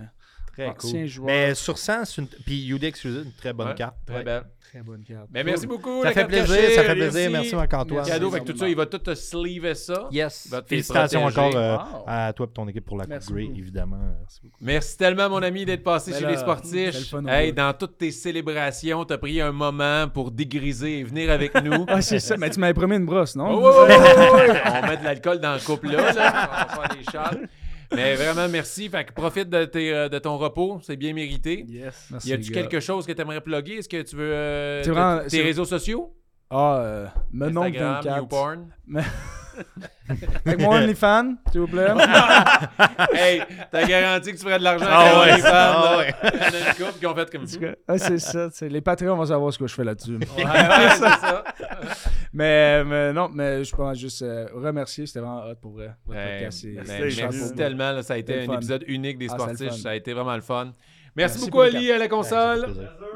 Très 0.54 0.66
ancien 0.68 1.00
cool. 1.00 1.06
joueur. 1.06 1.26
Mais 1.26 1.54
sur 1.54 1.76
100, 1.76 2.04
c'est 2.06 2.22
une... 2.22 2.28
puis 2.28 2.66
UD 2.70 2.84
Exclusive, 2.84 3.22
une 3.26 3.32
très 3.32 3.52
bonne 3.52 3.68
Ouais, 3.68 3.74
carte. 3.74 3.96
Très 4.06 4.16
Ouais. 4.16 4.24
belle. 4.24 4.44
Très 4.76 4.82
bonne 4.84 5.04
carte. 5.04 5.28
Mais 5.32 5.42
merci 5.42 5.66
beaucoup. 5.66 6.02
Ça 6.02 6.08
la 6.08 6.12
fait 6.12 6.20
carte 6.20 6.28
plaisir, 6.32 6.54
cachée. 6.54 6.74
ça 6.74 6.82
fait 6.82 6.94
plaisir. 6.94 7.30
Merci 7.30 7.54
Marc-Antoine. 7.56 7.96
Merci. 7.96 8.10
Cadeau, 8.10 8.30
que 8.30 8.38
tout 8.40 8.56
ça, 8.58 8.68
il 8.68 8.76
va 8.76 8.84
tout 8.84 8.98
te 8.98 9.14
sleever 9.14 9.74
ça. 9.74 10.06
Yes. 10.12 10.54
Félicitations 10.66 11.24
encore 11.24 11.56
euh, 11.56 11.76
Wow. 11.76 12.04
à 12.06 12.32
toi 12.34 12.46
et 12.46 12.52
ton 12.52 12.68
équipe 12.68 12.84
pour 12.84 12.98
la 12.98 13.06
Merci 13.06 13.28
Coupe 13.28 13.36
Grey, 13.36 13.46
beaucoup. 13.46 13.58
évidemment. 13.58 13.96
Merci 14.60 14.98
tellement, 14.98 15.30
mon 15.30 15.42
ami, 15.42 15.64
d'être 15.64 15.82
passé 15.82 16.10
Ben 16.10 16.18
chez 16.18 16.24
là, 16.26 16.30
les 16.32 16.36
sportifs. 16.36 17.14
Hey, 17.26 17.54
dans 17.54 17.72
toutes 17.72 17.96
tes 17.96 18.10
célébrations, 18.10 19.02
t'as 19.06 19.16
pris 19.16 19.40
un 19.40 19.50
moment 19.52 20.08
pour 20.12 20.30
dégriser 20.30 20.98
et 20.98 21.04
venir 21.04 21.30
avec 21.30 21.54
nous. 21.62 21.86
Ah, 21.96 22.02
c'est 22.02 22.20
ça. 22.20 22.36
Mais 22.36 22.50
tu 22.50 22.60
m'avais 22.60 22.74
promis 22.74 22.96
une 22.96 23.06
brosse, 23.06 23.34
non? 23.34 23.48
Oh, 23.50 23.62
ouais, 23.86 23.96
ouais. 23.96 24.60
On 24.84 24.86
met 24.88 24.96
de 24.98 25.04
l'alcool 25.04 25.38
dans 25.40 25.54
le 25.54 25.60
couple 25.64 25.88
là, 25.92 26.12
là. 26.12 26.50
On 26.50 26.76
va 26.82 26.88
faire 26.88 26.96
des 26.96 27.04
shots. 27.04 27.46
Mais 27.94 28.14
vraiment, 28.14 28.48
merci. 28.48 28.88
Fait 28.88 29.04
que 29.04 29.12
profite 29.12 29.48
de, 29.50 29.64
tes, 29.64 29.92
euh, 29.92 30.08
de 30.08 30.18
ton 30.18 30.36
repos. 30.36 30.80
C'est 30.82 30.96
bien 30.96 31.12
mérité. 31.12 31.64
Yes. 31.68 32.08
Merci, 32.10 32.28
Y 32.28 32.32
a-tu 32.32 32.50
quelque 32.52 32.80
chose 32.80 33.06
que 33.06 33.12
tu 33.12 33.20
aimerais 33.20 33.40
plugger? 33.40 33.78
Est-ce 33.78 33.88
que 33.88 34.02
tu 34.02 34.16
veux. 34.16 34.30
euh, 34.32 34.82
vraiment- 34.86 35.20
tes 35.28 35.42
réseaux 35.42 35.64
sociaux? 35.64 36.12
Ah, 36.50 36.78
euh, 36.78 37.06
Menon 37.32 37.62
Instagram, 37.62 37.94
24. 38.02 38.16
YouPorn. 38.18 38.66
Avec 40.44 40.60
mon 40.60 40.72
OnlyFans, 40.72 41.34
s'il 41.50 41.60
vous 41.62 41.66
plaît. 41.66 41.88
hey, 43.14 43.42
t'as 43.72 43.86
garanti 43.86 44.32
que 44.32 44.36
tu 44.36 44.42
ferais 44.44 44.58
de 44.58 44.64
l'argent 44.64 44.84
Ah 44.86 45.00
avec 45.22 45.30
ouais, 45.30 45.36
les 45.36 45.42
fans. 45.42 45.48
ah 45.50 45.96
ouais. 45.98 46.14
Il 46.34 46.38
y 46.38 46.42
en 46.42 46.44
a 46.44 46.68
une 46.68 46.74
couple 46.74 46.98
qui 47.00 47.06
ont 47.06 47.14
fait 47.14 47.30
comme 47.30 47.46
ça. 47.46 47.58
Ah, 47.88 47.98
c'est 47.98 48.18
ça. 48.18 48.48
Les 48.68 48.80
Patreons 48.82 49.16
vont 49.16 49.24
savoir 49.24 49.52
ce 49.52 49.58
que 49.58 49.66
je 49.66 49.74
fais 49.74 49.84
là-dessus. 49.84 50.16
Ouais, 50.16 50.44
ouais, 50.44 50.90
c'est 50.90 50.98
ça. 51.00 51.44
Mais, 52.36 52.84
mais 52.84 53.12
non, 53.12 53.28
mais 53.32 53.64
je 53.64 53.74
pense 53.74 53.98
juste 53.98 54.22
euh, 54.22 54.46
remercier. 54.54 55.06
C'était 55.06 55.20
vraiment 55.20 55.44
hot 55.46 55.54
pour 55.60 55.72
vrai. 55.72 55.90
Votre 56.06 56.20
podcast, 56.20 56.64
ben, 56.66 56.84
merci 56.86 57.10
génial. 57.10 57.54
tellement. 57.54 57.92
là. 57.92 58.02
ça 58.02 58.14
a 58.14 58.18
été 58.18 58.42
un 58.42 58.46
fun. 58.46 58.54
épisode 58.56 58.84
unique 58.86 59.18
des 59.18 59.28
Ah, 59.30 59.34
sportifs. 59.38 59.72
ça 59.72 59.90
a 59.90 59.94
été 59.96 60.12
vraiment 60.12 60.34
le 60.36 60.42
fun. 60.42 60.72
Merci, 61.16 61.38
Merci 61.38 61.50
beaucoup, 61.50 61.62
Ali, 61.62 61.90
à 61.90 61.98
la 61.98 62.08
console. 62.08 62.66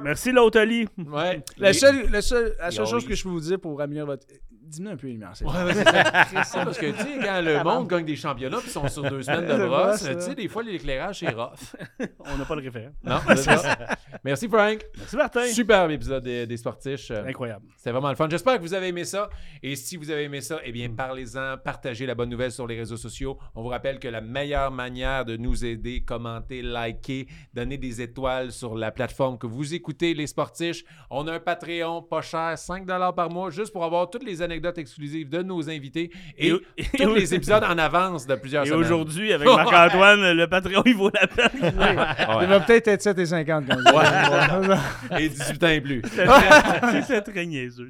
Merci, 0.03 0.33
l'autre 0.33 0.59
Ali. 0.59 0.89
Ouais. 0.97 1.43
La 1.59 1.73
seule, 1.75 2.09
la 2.11 2.23
seule, 2.23 2.55
la 2.59 2.71
seule 2.71 2.87
chose 2.87 3.07
que 3.07 3.15
je 3.15 3.23
peux 3.23 3.29
vous 3.29 3.41
dire 3.41 3.61
pour 3.61 3.79
améliorer 3.81 4.07
votre. 4.07 4.27
Dis-moi 4.71 4.93
un 4.93 4.97
peu 4.97 5.09
les 5.09 5.15
lumières. 5.15 5.33
c'est 5.35 5.45
Ouais, 5.45 5.65
ouais, 5.65 5.75
c'est 5.75 5.85
ça. 5.85 6.25
Ça, 6.45 6.65
parce 6.65 6.79
que, 6.79 6.87
tu 6.87 7.03
sais, 7.03 7.19
quand 7.21 7.43
le 7.43 7.65
monde 7.65 7.89
gagne 7.89 8.05
des 8.05 8.15
championnats 8.15 8.59
puis 8.59 8.69
ils 8.69 8.73
sont 8.73 8.87
sur 8.87 9.03
deux 9.03 9.23
semaines 9.23 9.47
de 9.47 9.67
brosse, 9.67 10.05
tu 10.05 10.21
sais, 10.21 10.35
des 10.37 10.47
fois, 10.47 10.63
l'éclairage, 10.63 11.19
c'est 11.19 11.31
rough. 11.31 11.75
On 12.33 12.39
n'a 12.39 12.45
pas 12.45 12.55
le 12.55 12.63
référent. 12.63 12.93
Non, 13.03 13.19
c'est 13.29 13.43
ça. 13.43 13.79
Merci, 14.23 14.49
Frank. 14.49 14.87
Merci, 14.97 15.17
Martin. 15.17 15.47
Superbe 15.47 15.91
épisode 15.91 16.23
des, 16.23 16.47
des 16.47 16.57
Sportiches. 16.57 17.11
Euh, 17.11 17.27
Incroyable. 17.27 17.67
C'était 17.77 17.91
vraiment 17.91 18.11
le 18.11 18.15
fun. 18.15 18.29
J'espère 18.31 18.59
que 18.59 18.63
vous 18.63 18.73
avez 18.73 18.89
aimé 18.89 19.05
ça. 19.05 19.29
Et 19.61 19.75
si 19.75 19.97
vous 19.97 20.09
avez 20.09 20.25
aimé 20.25 20.41
ça, 20.41 20.61
eh 20.63 20.71
bien, 20.71 20.89
parlez-en, 20.91 21.57
partagez 21.59 22.07
la 22.07 22.15
bonne 22.15 22.29
nouvelle 22.31 22.53
sur 22.53 22.69
les 22.69 22.79
réseaux 22.79 22.97
sociaux. 22.97 23.39
On 23.57 23.63
vous 23.63 23.69
rappelle 23.69 23.99
que 23.99 24.07
la 24.07 24.21
meilleure 24.21 24.71
manière 24.71 25.25
de 25.25 25.37
nous 25.37 25.65
aider, 25.65 26.03
commenter, 26.05 26.63
liker, 26.63 27.27
donner 27.55 27.77
des 27.77 28.03
étoiles 28.03 28.53
sur 28.53 28.77
la 28.77 28.93
plateforme 28.93 29.37
que 29.37 29.49
vous 29.49 29.75
écoutez, 29.75 30.15
les 30.15 30.29
Sportiches. 30.29 30.85
On 31.11 31.27
a 31.27 31.33
un 31.35 31.41
Patreon 31.41 32.03
pas 32.03 32.23
cher, 32.23 32.57
5 32.57 32.87
par 32.87 33.31
mois, 33.31 33.51
juste 33.51 33.73
pour 33.73 33.85
avoir 33.85 34.09
toutes 34.11 34.25
les 34.25 34.43
anecdotes 34.43 34.60
exclusives 34.79 35.29
de 35.29 35.43
nos 35.43 35.69
invités 35.69 36.11
et, 36.39 36.49
Et- 36.49 36.61
et- 36.77 36.85
tous 36.99 37.15
les 37.15 37.35
épisodes 37.35 37.63
en 37.65 37.79
avance 37.79 38.27
de 38.27 38.35
plusieurs 38.35 38.65
Et 38.65 38.69
semaines. 38.69 38.81
aujourd'hui, 38.85 39.33
avec 39.33 39.47
Marc-Antoine, 39.49 40.33
le 40.33 40.47
Patreon, 40.47 40.83
il 40.87 40.95
vaut 40.97 41.11
la 41.13 41.27
peine. 41.27 41.51
Il 42.43 42.47
va 42.49 42.61
peut-être 42.61 42.89
être 42.89 43.03
7 43.03 43.19
et 43.19 43.27
50 43.27 43.67
comme 43.69 43.83
ça. 43.85 45.19
Et 45.19 45.29
18 45.29 45.65
ans 45.65 45.69
et 45.69 45.81
plus. 45.81 46.03
C'est 46.13 46.25
très- 46.27 47.03
c'est 47.07 47.23
très 47.23 47.47
niaiseux. 47.47 47.89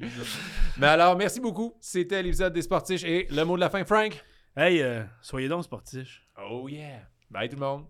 Mais 0.77 0.87
alors, 0.87 1.17
merci 1.17 1.39
beaucoup. 1.39 1.73
C'était 1.79 2.21
l'épisode 2.23 2.53
des 2.53 2.61
Sportiches 2.61 3.03
et 3.03 3.27
le 3.31 3.43
mot 3.43 3.55
de 3.55 3.61
la 3.61 3.69
fin, 3.69 3.83
Frank? 3.85 4.13
Hey, 4.55 4.81
euh, 4.81 5.03
soyez 5.21 5.47
donc 5.47 5.63
sportifs. 5.63 6.21
Oh 6.43 6.67
yeah. 6.67 6.99
Bye 7.29 7.47
tout 7.49 7.55
le 7.55 7.61
monde. 7.65 7.83